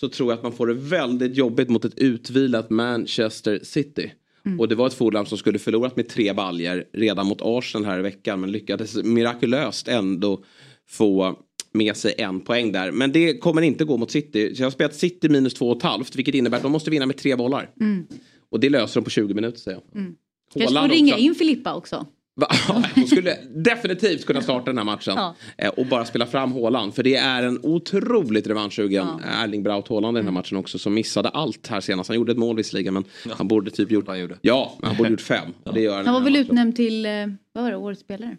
så 0.00 0.08
tror 0.08 0.30
jag 0.30 0.36
att 0.36 0.42
man 0.42 0.52
får 0.52 0.66
det 0.66 0.74
väldigt 0.74 1.36
jobbigt 1.36 1.68
mot 1.68 1.84
ett 1.84 1.98
utvilat 1.98 2.70
Manchester 2.70 3.60
City. 3.62 4.12
Och 4.58 4.68
det 4.68 4.74
var 4.74 4.86
ett 4.86 4.94
Fulham 4.94 5.26
som 5.26 5.38
skulle 5.38 5.58
förlorat 5.58 5.96
med 5.96 6.08
tre 6.08 6.32
baljer 6.32 6.84
redan 6.92 7.26
mot 7.26 7.38
Arsenal 7.42 7.86
här 7.86 7.98
i 7.98 8.02
veckan 8.02 8.40
men 8.40 8.52
lyckades 8.52 8.96
mirakulöst 9.04 9.88
ändå 9.88 10.44
få 10.88 11.38
med 11.72 11.96
sig 11.96 12.14
en 12.18 12.40
poäng 12.40 12.72
där. 12.72 12.92
Men 12.92 13.12
det 13.12 13.38
kommer 13.38 13.62
inte 13.62 13.84
gå 13.84 13.96
mot 13.96 14.10
City. 14.10 14.54
Så 14.54 14.62
jag 14.62 14.66
har 14.66 14.70
spelat 14.70 14.94
City 14.94 15.28
minus 15.28 15.54
två 15.54 15.70
och 15.70 15.76
ett 15.76 15.82
halvt 15.82 16.16
vilket 16.16 16.34
innebär 16.34 16.56
att 16.56 16.62
de 16.62 16.72
måste 16.72 16.90
vinna 16.90 17.06
med 17.06 17.16
tre 17.16 17.36
bollar. 17.36 17.70
Mm. 17.80 18.06
Och 18.50 18.60
det 18.60 18.70
löser 18.70 19.00
de 19.00 19.04
på 19.04 19.10
20 19.10 19.34
minuter 19.34 19.58
säger 19.58 19.80
jag. 19.92 20.00
Mm. 20.00 20.14
Kanske 20.54 20.80
får 20.80 20.88
ringa 20.88 21.12
också. 21.12 21.24
in 21.24 21.34
Filippa 21.34 21.74
också. 21.74 22.06
Hon 22.94 23.06
skulle 23.06 23.36
definitivt 23.50 24.26
kunna 24.26 24.40
starta 24.42 24.64
den 24.64 24.78
här 24.78 24.84
matchen. 24.84 25.14
Ja. 25.16 25.34
Eh, 25.58 25.68
Och 25.68 25.86
bara 25.86 26.04
spela 26.04 26.26
fram 26.26 26.52
Haaland. 26.52 26.94
För 26.94 27.02
det 27.02 27.16
är 27.16 27.42
en 27.42 27.60
otroligt 27.62 28.46
revanschsugen 28.46 29.06
Ja. 29.06 29.24
Mm. 29.24 29.44
Erling 29.44 29.62
Braut 29.62 29.88
Haaland 29.88 30.16
i 30.16 30.18
den 30.18 30.26
här 30.26 30.32
matchen 30.32 30.56
också. 30.56 30.78
Som 30.78 30.94
missade 30.94 31.28
allt 31.28 31.66
här 31.66 31.80
senast. 31.80 32.08
Han 32.08 32.16
gjorde 32.16 32.32
ett 32.32 32.38
mål 32.38 32.56
visserligen 32.56 32.94
men 32.94 33.04
han 33.30 33.48
borde 33.48 33.70
typ 33.70 33.90
gjort... 33.90 34.08
Ja, 34.40 34.76
men 34.80 34.88
han 34.88 34.96
borde 34.96 35.10
gjort 35.10 35.20
fem. 35.20 35.54
Och 35.64 35.74
Det 35.74 35.80
gör 35.80 35.96
han 35.96 36.04
Han 36.06 36.14
var 36.14 36.20
väl 36.20 36.36
utnämnd 36.36 36.76
till, 36.76 37.06
eh, 37.06 37.12
vad 37.52 37.64
var 37.64 37.70
det, 37.70 37.76
årets 37.76 38.00
spelare? 38.00 38.36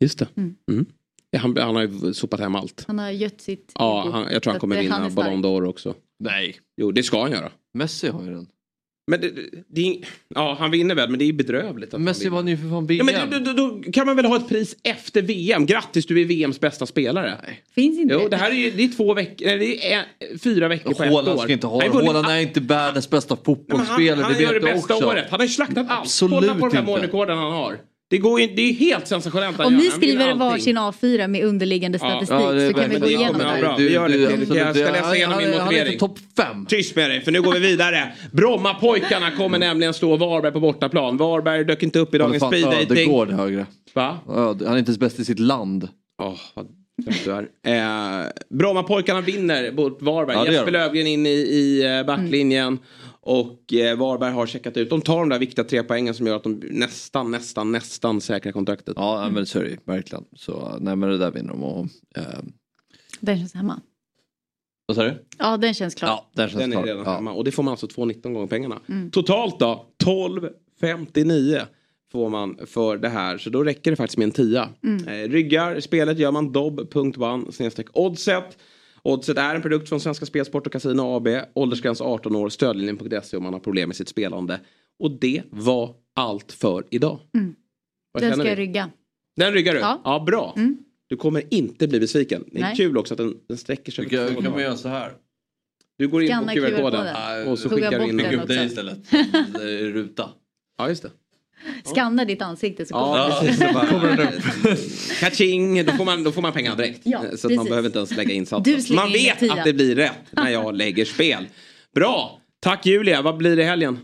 Just 0.00 0.18
det. 0.18 0.28
Mm. 0.36 0.86
Ja, 1.30 1.38
han, 1.38 1.56
han 1.56 1.74
har 1.76 1.82
ju 1.82 2.14
sopat 2.14 2.40
hem 2.40 2.54
allt. 2.54 2.84
Han 2.86 2.98
har 2.98 3.10
gött 3.10 3.40
sitt 3.40 3.72
Ja, 3.74 4.08
han, 4.12 4.26
jag 4.32 4.42
tror 4.42 4.52
han 4.52 4.60
kommer 4.60 4.76
eh, 4.76 4.82
vinna. 4.82 5.10
Ballon 5.10 5.44
d'Or 5.44 5.68
också. 5.68 5.94
Nej. 6.18 6.56
Jo, 6.76 6.92
det 6.92 7.02
ska 7.02 7.22
han 7.22 7.30
göra. 7.30 7.50
Messi 7.74 8.08
har 8.08 8.22
ju 8.22 8.30
den. 8.30 8.46
Men 9.06 9.20
det, 9.20 9.30
det 9.68 9.80
är, 9.80 9.96
ja, 10.34 10.56
han 10.58 10.70
vinner 10.70 10.94
väl, 10.94 11.10
men 11.10 11.18
det 11.18 11.24
är 11.24 11.32
bedrövligt. 11.32 11.94
Att 11.94 12.00
Messi 12.00 12.24
han 12.24 12.34
vann 12.34 12.48
ju 12.48 12.56
för 12.56 12.68
fan. 12.70 12.86
VM. 12.86 13.08
ja, 13.08 13.26
men 13.30 13.44
då, 13.44 13.52
då, 13.52 13.68
då 13.68 13.92
kan 13.92 14.06
man 14.06 14.16
väl 14.16 14.24
ha 14.24 14.36
ett 14.36 14.48
pris 14.48 14.76
efter 14.82 15.22
VM. 15.22 15.66
Grattis, 15.66 16.06
du 16.06 16.20
är 16.20 16.24
VMs 16.24 16.60
bästa 16.60 16.86
spelare. 16.86 17.34
Finns 17.74 17.98
inte. 17.98 18.14
Jo, 18.14 18.28
det 18.28 18.36
här 18.36 18.50
är 18.50 18.54
ju 18.54 18.70
det 18.70 18.84
är 18.84 18.88
två 18.96 19.14
veckor, 19.14 19.46
nej, 19.46 19.58
det 19.58 19.92
är 19.92 19.98
en, 19.98 20.38
fyra 20.38 20.68
veckor 20.68 20.94
på 20.94 21.02
ett 21.02 21.28
år. 21.28 21.36
Ska 21.36 21.52
inte 21.52 21.66
ha 21.66 21.82
Han 21.82 21.96
det. 21.96 22.06
Haaland 22.06 22.26
är 22.26 22.38
inte 22.38 22.60
världens 22.60 23.10
bästa 23.10 23.34
Nej, 23.34 23.44
fotbollsspelare, 23.44 24.14
han, 24.14 24.24
han 24.24 24.32
det 24.32 24.42
gör 24.42 24.52
det 24.52 24.58
vet 24.60 24.68
du 24.68 24.74
bästa 24.74 24.94
också. 24.94 25.06
året. 25.06 25.26
Han 25.30 25.40
har 25.40 25.46
ju 25.46 25.52
slaktat 25.52 25.90
allt. 25.90 26.00
Absolut 26.00 26.40
Kolla 26.40 26.54
på 26.54 26.68
de 26.68 26.76
här 26.76 26.84
målrekorden 26.84 27.38
han 27.38 27.52
har. 27.52 27.78
Det, 28.14 28.18
går 28.18 28.40
ju, 28.40 28.46
det 28.46 28.62
är 28.62 28.72
helt 28.72 29.06
sensationellt. 29.08 29.60
Om 29.60 29.76
ni 29.76 29.90
skriver 29.90 30.34
varsin 30.34 30.78
A4 30.78 31.28
med 31.28 31.44
underliggande 31.44 31.98
statistik 31.98 32.30
Ja, 32.40 32.52
det 32.52 32.68
så 32.68 32.74
kan 32.74 32.90
vi 32.90 32.98
gå 32.98 33.06
igenom 33.06 33.38
det. 33.38 33.56
bra. 33.60 33.76
Vi 33.78 33.92
gör 33.92 34.08
det. 34.08 34.16
du- 34.16 34.26
Fredrik. 34.26 34.48
Jag 34.54 34.76
ska 34.76 34.86
du- 34.86 34.92
läsa 34.92 35.16
igenom 35.16 35.38
min 35.38 35.50
motivering. 35.50 35.98
topp 35.98 36.18
fem. 36.36 36.66
Tyst 36.66 36.96
med 36.96 37.10
dig, 37.10 37.20
för 37.20 37.32
nu 37.32 37.42
går 37.42 37.52
vi 37.52 37.58
vidare. 37.60 38.12
Brommapojkarna 38.32 39.30
kommer 39.30 39.58
nämligen 39.58 39.94
slå 39.94 40.16
Varberg 40.16 40.52
på 40.52 40.60
bortaplan. 40.60 41.16
Varberg 41.16 41.64
dök 41.64 41.82
inte 41.82 41.98
upp 41.98 42.14
i 42.14 42.18
dagens 42.18 42.42
speeddating. 42.46 42.90
Ödegård 42.90 43.30
högre. 43.30 43.66
Va? 43.94 44.18
Han 44.26 44.36
är 44.46 44.78
inte 44.78 44.88
ens 44.88 44.98
bäst 44.98 45.18
i 45.20 45.24
sitt 45.24 45.38
land. 45.38 45.88
Oh, 46.22 46.34
vad 46.54 46.66
trött 47.04 47.24
du 47.24 47.32
är. 47.70 48.20
Eh, 48.22 48.26
Brommapojkarna 48.50 49.20
vinner 49.20 49.72
mot 49.72 50.02
Varberg. 50.02 50.36
Ja, 50.36 50.52
Jesper. 50.52 50.72
Löfgren 50.72 51.06
in 51.06 51.26
i, 51.26 51.30
i 51.30 51.96
eh, 51.98 52.06
backlinjen. 52.06 52.78
Och 53.26 53.72
eh, 53.72 53.98
Varberg 53.98 54.32
har 54.32 54.46
checkat 54.46 54.76
ut. 54.76 54.90
De 54.90 55.00
tar 55.00 55.18
de 55.20 55.28
där 55.28 55.38
viktiga 55.38 55.64
tre 55.64 55.82
poängen 55.82 56.14
som 56.14 56.26
gör 56.26 56.36
att 56.36 56.42
de 56.42 56.62
nästan, 56.70 57.30
nästan, 57.30 57.72
nästan 57.72 58.20
säkrar 58.20 58.52
kontraktet. 58.52 58.94
Ja, 58.96 59.28
men 59.32 59.46
så 59.46 59.58
är 59.58 59.64
det 59.64 59.76
verkligen. 59.92 60.24
Så, 60.36 60.76
nej 60.80 60.96
men 60.96 61.08
det 61.08 61.18
där 61.18 61.30
vinner 61.30 61.48
de. 61.48 61.62
Och, 61.64 61.86
eh, 62.16 62.22
Den 63.20 63.38
känns 63.38 63.54
hemma. 63.54 63.80
vad 64.86 64.96
sa 64.96 65.02
du? 65.02 65.24
Ja, 65.38 65.56
den 65.56 65.74
känns 65.74 65.94
klar. 65.94 66.08
Ja, 66.08 66.26
den 66.34 66.48
känns 66.48 66.60
Den 66.60 66.72
är 66.72 66.76
klar. 66.76 66.84
redan 66.86 67.02
Ja. 67.04 67.14
hemma. 67.14 67.32
Och 67.32 67.44
det 67.44 67.50
får 67.52 67.62
man 67.62 67.70
alltså 67.72 67.86
2,19 67.86 68.32
gånger 68.34 68.46
pengarna. 68.46 68.80
Mm. 68.88 69.10
Totalt 69.10 69.58
då, 69.60 69.86
12,59 70.04 71.62
får 72.12 72.28
man 72.28 72.58
för 72.66 72.96
det 72.96 73.08
här. 73.08 73.38
Så 73.38 73.50
då 73.50 73.64
räcker 73.64 73.90
det 73.90 73.96
faktiskt 73.96 74.18
med 74.18 74.24
en 74.24 74.30
tia. 74.32 74.68
Mm. 74.82 75.08
Eh, 75.08 75.28
ryggar 75.30 75.80
spelet 75.80 76.18
gör 76.18 76.30
man 76.32 76.52
dobb.one 76.52 77.52
snedstreck 77.52 77.86
oddset. 77.92 78.58
Oddset 79.04 79.38
är 79.38 79.54
en 79.54 79.62
produkt 79.62 79.88
från 79.88 80.00
Svenska 80.00 80.26
Spelsport 80.26 80.66
och 80.66 80.72
Casino 80.72 81.16
AB. 81.16 81.28
Åldersgräns 81.54 82.00
18 82.00 82.36
år, 82.36 82.48
stödlinjen.se 82.48 83.36
om 83.36 83.42
man 83.42 83.52
har 83.52 83.60
problem 83.60 83.88
med 83.88 83.96
sitt 83.96 84.08
spelande. 84.08 84.60
Och 84.98 85.10
det 85.10 85.42
var 85.50 85.94
allt 86.14 86.52
för 86.52 86.84
idag. 86.90 87.20
Mm. 87.34 87.54
Den 88.18 88.32
ska 88.32 88.48
jag 88.48 88.58
rygga. 88.58 88.90
Den 89.36 89.52
ryggar 89.52 89.74
du? 89.74 89.80
Ja. 89.80 90.00
Ja, 90.04 90.24
bra. 90.26 90.54
Mm. 90.56 90.78
Du 91.06 91.16
kommer 91.16 91.54
inte 91.54 91.88
bli 91.88 92.00
besviken. 92.00 92.44
Det 92.52 92.58
är 92.58 92.62
Nej. 92.62 92.76
kul 92.76 92.98
också 92.98 93.14
att 93.14 93.18
den, 93.18 93.36
den 93.48 93.56
sträcker 93.56 93.92
sig. 93.92 94.04
Vi 94.04 94.16
kan, 94.16 94.42
kan 94.42 94.52
man 94.52 94.62
göra 94.62 94.76
så 94.76 94.88
här. 94.88 95.12
Du 95.98 96.08
går 96.08 96.22
in 96.22 96.28
på 96.28 96.34
QR-koden 96.34 96.74
QR-koden. 96.74 97.48
och 97.48 97.58
så 97.58 97.68
skickar 97.68 97.98
du 97.98 98.08
in 98.08 98.16
den 98.16 98.30
Skicka 98.30 98.42
upp 98.42 98.50
istället. 98.50 99.10
Det 99.54 99.80
är 99.80 99.90
ruta. 99.90 100.30
Ja, 100.78 100.88
just 100.88 101.02
det. 101.02 101.10
Skanna 101.84 102.24
ditt 102.24 102.42
ansikte 102.42 102.86
så 102.86 102.94
kommer 102.94 103.16
Ja, 103.18 103.40
det. 103.42 103.52
Så 103.54 103.64
Kommer 103.86 104.16
den 104.16 104.28
upp. 104.28 104.78
Kaching, 105.20 105.84
då 105.84 105.92
får 105.92 106.04
man, 106.04 106.24
då 106.24 106.32
får 106.32 106.42
man 106.42 106.52
pengar 106.52 106.76
direkt. 106.76 107.00
Ja, 107.04 107.22
så 107.36 107.46
att 107.48 107.54
man 107.54 107.64
behöver 107.66 107.86
inte 107.88 107.98
ens 107.98 108.16
lägga 108.16 108.28
Du 108.28 108.34
insatsen. 108.34 108.96
Man 108.96 109.06
in 109.06 109.12
vet 109.12 109.38
tia. 109.38 109.52
att 109.52 109.64
det 109.64 109.72
blir 109.72 109.94
rätt 109.96 110.12
när 110.30 110.50
jag 110.50 110.74
lägger 110.76 111.04
spel. 111.04 111.46
Bra! 111.94 112.40
Tack 112.60 112.86
Julia, 112.86 113.22
vad 113.22 113.36
blir 113.36 113.56
det 113.56 113.62
i 113.62 113.66
helgen? 113.66 113.98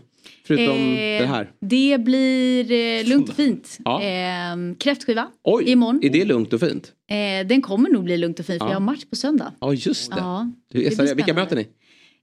Förutom 0.47 0.75
Eh, 0.77 1.21
det 1.21 1.25
här. 1.25 1.49
Det 1.61 1.97
blir 2.01 2.71
eh, 2.71 3.07
lugnt 3.07 3.29
och 3.29 3.35
fint. 3.35 3.77
Ja. 3.85 4.01
Eh, 4.03 4.55
kräftskiva 4.79 5.27
Oj, 5.43 5.63
imorgon. 5.69 5.99
är 6.03 6.09
det 6.09 6.25
lugnt 6.25 6.53
och 6.53 6.59
fint? 6.59 6.91
Eh, 7.11 7.47
den 7.47 7.61
kommer 7.61 7.89
nog 7.89 8.03
bli 8.03 8.17
lugnt 8.17 8.39
och 8.39 8.45
fint 8.45 8.59
för 8.59 8.65
Ja. 8.65 8.71
jag 8.71 8.75
har 8.75 8.85
match 8.85 9.05
på 9.09 9.15
söndag. 9.15 9.53
Ja, 9.61 9.73
just 9.73 10.11
det. 10.11 10.17
Ja, 10.19 10.51
det 10.71 10.95
seriös. 10.95 11.17
Vilka 11.17 11.33
möter 11.33 11.55
ni? 11.55 11.67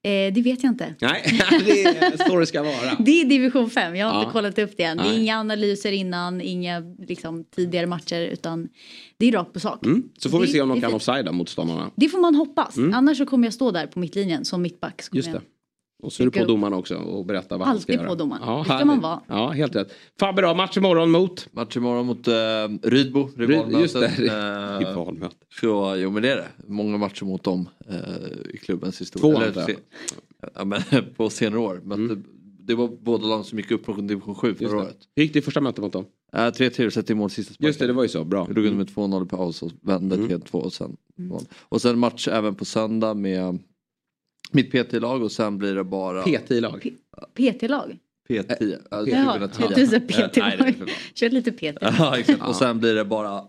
Eh, 0.05 0.33
det 0.35 0.43
vet 0.43 0.63
jag 0.63 0.73
inte. 0.73 0.95
Nej, 1.01 1.23
det 1.67 1.83
är 1.85 2.29
så 2.29 2.39
det 2.39 2.47
ska 2.47 2.63
vara. 2.63 2.97
Det 2.99 3.21
är 3.21 3.25
division 3.25 3.71
5, 3.71 3.97
jag 3.97 4.07
har 4.07 4.15
Ja. 4.15 4.21
inte 4.21 4.33
kollat 4.33 4.59
upp 4.59 4.71
det 4.77 4.83
än. 4.83 4.97
Det 4.97 5.03
är 5.03 5.09
Nej. 5.09 5.21
inga 5.23 5.39
analyser 5.41 5.93
innan, 5.93 6.41
inga 6.41 6.81
liksom, 7.09 7.45
tidigare 7.45 7.87
matcher 7.87 8.21
utan 8.21 8.69
det 9.19 9.29
är 9.29 9.33
rakt 9.33 9.53
på 9.53 9.61
sak. 9.61 9.87
Mm. 9.87 10.03
Så 10.19 10.31
får 10.31 10.41
vi 10.41 10.47
Det- 10.47 10.53
se 10.53 10.61
om 10.61 10.69
de 10.69 10.81
kan 10.81 10.95
offsida 10.95 11.33
motståndarna. 11.33 11.91
Det 11.97 12.09
får 12.09 12.19
man 12.21 12.35
hoppas. 12.35 12.77
Mm. 12.77 12.95
Annars 12.95 13.19
så 13.19 13.27
kommer 13.27 13.47
jag 13.47 13.55
stå 13.55 13.71
där 13.71 13.87
på 13.87 13.99
mittlinjen 13.99 14.45
som 14.45 14.63
mittback. 14.63 15.03
Just 15.13 15.29
det. 15.29 15.33
jag- 15.35 15.43
Och 16.03 16.13
så 16.13 16.23
är 16.23 16.25
du 16.25 16.41
på 16.41 16.45
domarna 16.47 16.77
också 16.77 16.97
och 16.97 17.25
berättar 17.27 17.59
vad 17.59 17.69
han 17.69 17.81
ska 17.81 17.93
Alltid 17.93 18.01
göra. 18.01 18.09
på 18.09 18.15
domaren. 18.15 18.43
Ja, 18.47 18.59
Det 18.59 18.65
ska 18.65 18.73
härligt. 18.73 18.87
man 18.87 19.01
vara. 19.01 19.21
Ja, 19.27 19.49
helt 19.49 19.77
rätt. 19.77 19.93
Fabbe 20.21 20.43
då, 20.43 20.55
match 20.55 20.77
imorgon 20.77 21.11
mot? 21.11 21.49
Match 21.53 21.77
imorgon 21.77 22.07
mot 22.07 22.29
uh, 22.29 22.35
Rydbo, 22.83 23.29
rivalmötet. 23.37 23.81
Just 23.81 23.95
det, 23.95 24.07
Eh, 24.07 24.79
rivalmöte. 24.89 25.37
Så, 25.61 25.95
jo 25.97 26.11
men 26.11 26.23
det 26.23 26.33
är 26.33 26.37
det. 26.37 26.49
Många 26.67 26.97
matcher 26.99 27.25
mot 27.25 27.43
dem 27.45 27.69
eh, 27.89 28.55
i 28.55 28.57
klubbens 28.59 29.01
historia. 29.01 29.37
Två, 29.37 29.43
Eller, 29.43 29.67
se- 29.67 29.77
ja, 30.55 30.65
men, 30.65 30.81
på 31.17 31.31
senare 31.31 31.61
år. 31.61 31.81
Men 31.85 32.09
det, 32.09 32.17
det 32.61 32.75
var 32.75 32.89
båda 33.01 33.27
lag 33.27 33.45
som 33.47 33.59
gick 33.59 33.71
upp 33.71 33.85
från 33.85 34.07
division 34.07 34.35
7 34.35 34.49
Just 34.49 34.59
förra 34.61 34.71
det. 34.71 34.77
året. 34.77 34.99
Hur 35.17 35.23
gick 35.23 35.33
det 35.33 35.39
i 35.39 35.43
första 35.43 35.61
mötet 35.61 35.81
mot 35.85 35.93
dem? 35.93 36.05
Uh, 36.35 36.41
3-3 36.41 36.91
sätter 36.91 37.13
i 37.13 37.17
mål 37.17 37.31
sista 37.31 37.55
sparken. 37.55 37.67
Just 37.67 37.79
det, 37.79 37.87
det 37.87 37.93
var 37.93 38.03
ju 38.03 38.09
så. 38.09 38.25
Bra. 38.25 38.45
Vi 38.45 38.55
låg 38.55 38.65
under 38.65 38.79
med 38.79 38.89
2-0 38.89 39.25
i 39.25 39.29
paus 39.29 39.63
och 39.63 39.71
vände 39.83 40.17
Mm. 40.17 40.29
3-2 40.29 40.51
och 40.53 40.73
sen 40.73 40.97
mål. 41.17 41.43
Och 41.61 41.83
sen 41.83 41.99
match 41.99 42.29
även 42.29 42.55
på 42.55 42.65
söndag 42.65 43.15
med 43.15 43.59
mitt 44.51 44.71
PT-lag 44.73 45.23
och 45.23 45.33
sen 45.33 45.59
blir 45.59 45.75
det 45.75 45.85
bara 45.85 46.23
PT-lag? 46.23 46.91
PT-lag? 47.35 47.99
P10. 48.29 48.79
Ja, 48.91 49.05
Jaha, 49.07 49.49
2010. 49.49 49.75
du 49.77 49.87
sa 49.87 50.01
PT-lag. 50.01 50.75
Kör 51.15 51.31
lite 51.31 51.53
PT. 51.53 51.79
Ja, 51.99 52.19
exakt. 52.19 52.43
Och 52.49 52.55
sen 52.57 52.81
blir 52.81 52.95
det 52.95 53.05
bara 53.05 53.43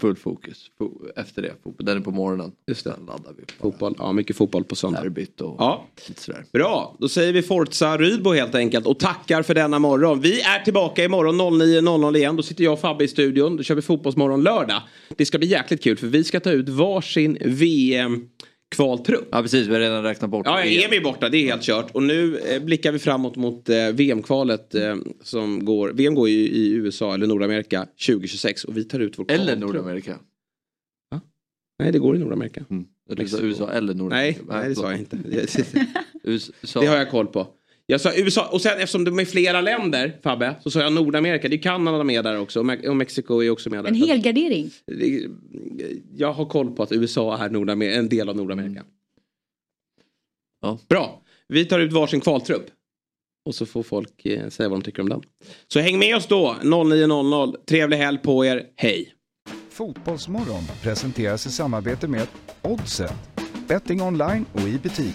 full 0.00 0.16
fokus 0.16 0.70
fo- 0.80 1.10
efter 1.16 1.42
det. 1.42 1.52
Fotboll. 1.64 1.86
Den 1.86 1.96
är 1.96 2.00
på 2.00 2.10
morgonen. 2.10 2.52
Just 2.66 2.84
det. 2.84 2.92
Sen 2.96 3.06
laddar 3.06 3.32
vi. 3.38 3.44
Fotboll, 3.60 3.94
ja 3.98 4.12
mycket 4.12 4.36
fotboll 4.36 4.64
på 4.64 4.76
söndag. 4.76 5.02
Derbyt 5.02 5.40
och 5.40 5.56
Ja. 5.58 5.86
lite 6.08 6.22
sådär. 6.22 6.44
Bra, 6.52 6.96
då 6.98 7.08
säger 7.08 7.32
vi 7.32 7.42
Forza 7.42 7.96
Rydbo 7.98 8.32
helt 8.32 8.54
enkelt 8.54 8.86
och 8.86 8.98
tackar 8.98 9.42
för 9.42 9.54
denna 9.54 9.78
morgon. 9.78 10.20
Vi 10.20 10.40
är 10.40 10.64
tillbaka 10.64 11.04
imorgon 11.04 11.40
09.00 11.40 12.16
igen. 12.16 12.36
Då 12.36 12.42
sitter 12.42 12.64
jag 12.64 12.72
och 12.72 12.80
Fabbe 12.80 13.04
i 13.04 13.08
studion. 13.08 13.56
Då 13.56 13.62
kör 13.62 13.74
vi 13.74 13.82
Fotbollsmorgon 13.82 14.42
lördag. 14.42 14.82
Det 15.16 15.24
ska 15.26 15.38
bli 15.38 15.48
jäkligt 15.48 15.82
kul 15.82 15.96
för 15.96 16.06
vi 16.06 16.24
ska 16.24 16.40
ta 16.40 16.50
ut 16.50 16.68
varsin 16.68 17.38
VM 17.44 18.28
kvaltrupp. 18.76 19.28
Ja 19.32 19.42
precis, 19.42 19.68
vi 19.68 19.72
har 19.72 19.80
redan 19.80 20.02
räknat 20.02 20.30
bort 20.30 20.46
Ja, 20.46 20.62
EM 20.62 20.92
är 20.92 21.00
borta, 21.00 21.28
det 21.28 21.38
är 21.38 21.46
helt 21.46 21.62
kört. 21.62 21.90
Och 21.90 22.02
nu 22.02 22.38
eh, 22.38 22.62
blickar 22.62 22.92
vi 22.92 22.98
framåt 22.98 23.36
mot 23.36 23.68
eh, 23.68 23.88
VM-kvalet 23.92 24.74
eh, 24.74 24.96
som 25.22 25.64
går, 25.64 25.92
VM 25.92 26.14
går 26.14 26.28
ju 26.28 26.38
i 26.38 26.72
USA 26.72 27.14
eller 27.14 27.26
Nordamerika 27.26 27.86
2026 28.06 28.64
och 28.64 28.76
vi 28.76 28.84
tar 28.84 29.00
ut 29.00 29.18
vår 29.18 29.24
Eller 29.28 29.44
kvaltrupp. 29.44 29.60
Nordamerika. 29.60 30.18
Nej, 31.80 31.92
det 31.92 31.98
går 31.98 32.16
i 32.16 32.18
Nordamerika. 32.18 32.64
Mm. 32.70 32.84
USA 33.40 33.70
eller 33.70 33.94
Nordamerika. 33.94 34.42
Nej, 34.48 34.60
nej, 34.60 34.68
det 34.68 34.74
sa 34.74 34.90
jag 34.90 34.98
inte. 35.00 35.18
USA. 36.22 36.80
Det 36.80 36.86
har 36.86 36.96
jag 36.96 37.10
koll 37.10 37.26
på. 37.26 37.46
Jag 37.90 38.00
sa 38.00 38.14
USA, 38.16 38.48
och 38.52 38.60
sen 38.60 38.72
eftersom 38.78 39.04
de 39.04 39.18
är 39.18 39.24
flera 39.24 39.60
länder, 39.60 40.18
Fabbe, 40.22 40.54
så 40.62 40.70
sa 40.70 40.80
jag 40.80 40.92
Nordamerika. 40.92 41.48
Det 41.48 41.56
är 41.56 41.62
Kanada 41.62 42.04
med 42.04 42.24
där 42.24 42.38
också 42.40 42.60
och 42.60 42.66
Me- 42.66 42.86
och 42.88 42.96
Mexiko 42.96 43.42
är 43.42 43.50
också 43.50 43.70
med 43.70 43.84
där. 43.84 43.88
En 43.88 43.94
helgardering. 43.94 44.70
Jag 46.16 46.32
har 46.32 46.46
koll 46.46 46.70
på 46.76 46.82
att 46.82 46.92
USA 46.92 47.38
är 47.44 47.48
Nordamer- 47.48 47.90
en 47.98 48.08
del 48.08 48.28
av 48.28 48.36
Nordamerika. 48.36 48.84
Bra. 50.88 51.22
Vi 51.48 51.64
tar 51.64 51.78
ut 51.80 51.92
varsin 51.92 52.20
kvaltrupp. 52.20 52.66
Och 53.44 53.54
så 53.54 53.66
får 53.66 53.82
folk 53.82 54.26
eh, 54.26 54.48
säga 54.48 54.68
vad 54.68 54.78
de 54.78 54.84
tycker 54.84 55.02
om 55.02 55.08
den. 55.08 55.22
Så 55.68 55.80
häng 55.80 55.98
med 55.98 56.16
oss 56.16 56.26
då 56.26 56.56
09.00. 56.62 57.56
Trevlig 57.64 57.96
helg 57.96 58.18
på 58.18 58.44
er. 58.44 58.66
Hej! 58.76 59.14
Fotbollsmorgon 59.70 60.62
presenteras 60.82 61.46
i 61.46 61.50
samarbete 61.50 62.08
med 62.08 62.26
Oddset. 62.62 63.12
Betting 63.68 64.02
online 64.02 64.44
och 64.52 64.60
i 64.68 64.78
butik. 64.82 65.14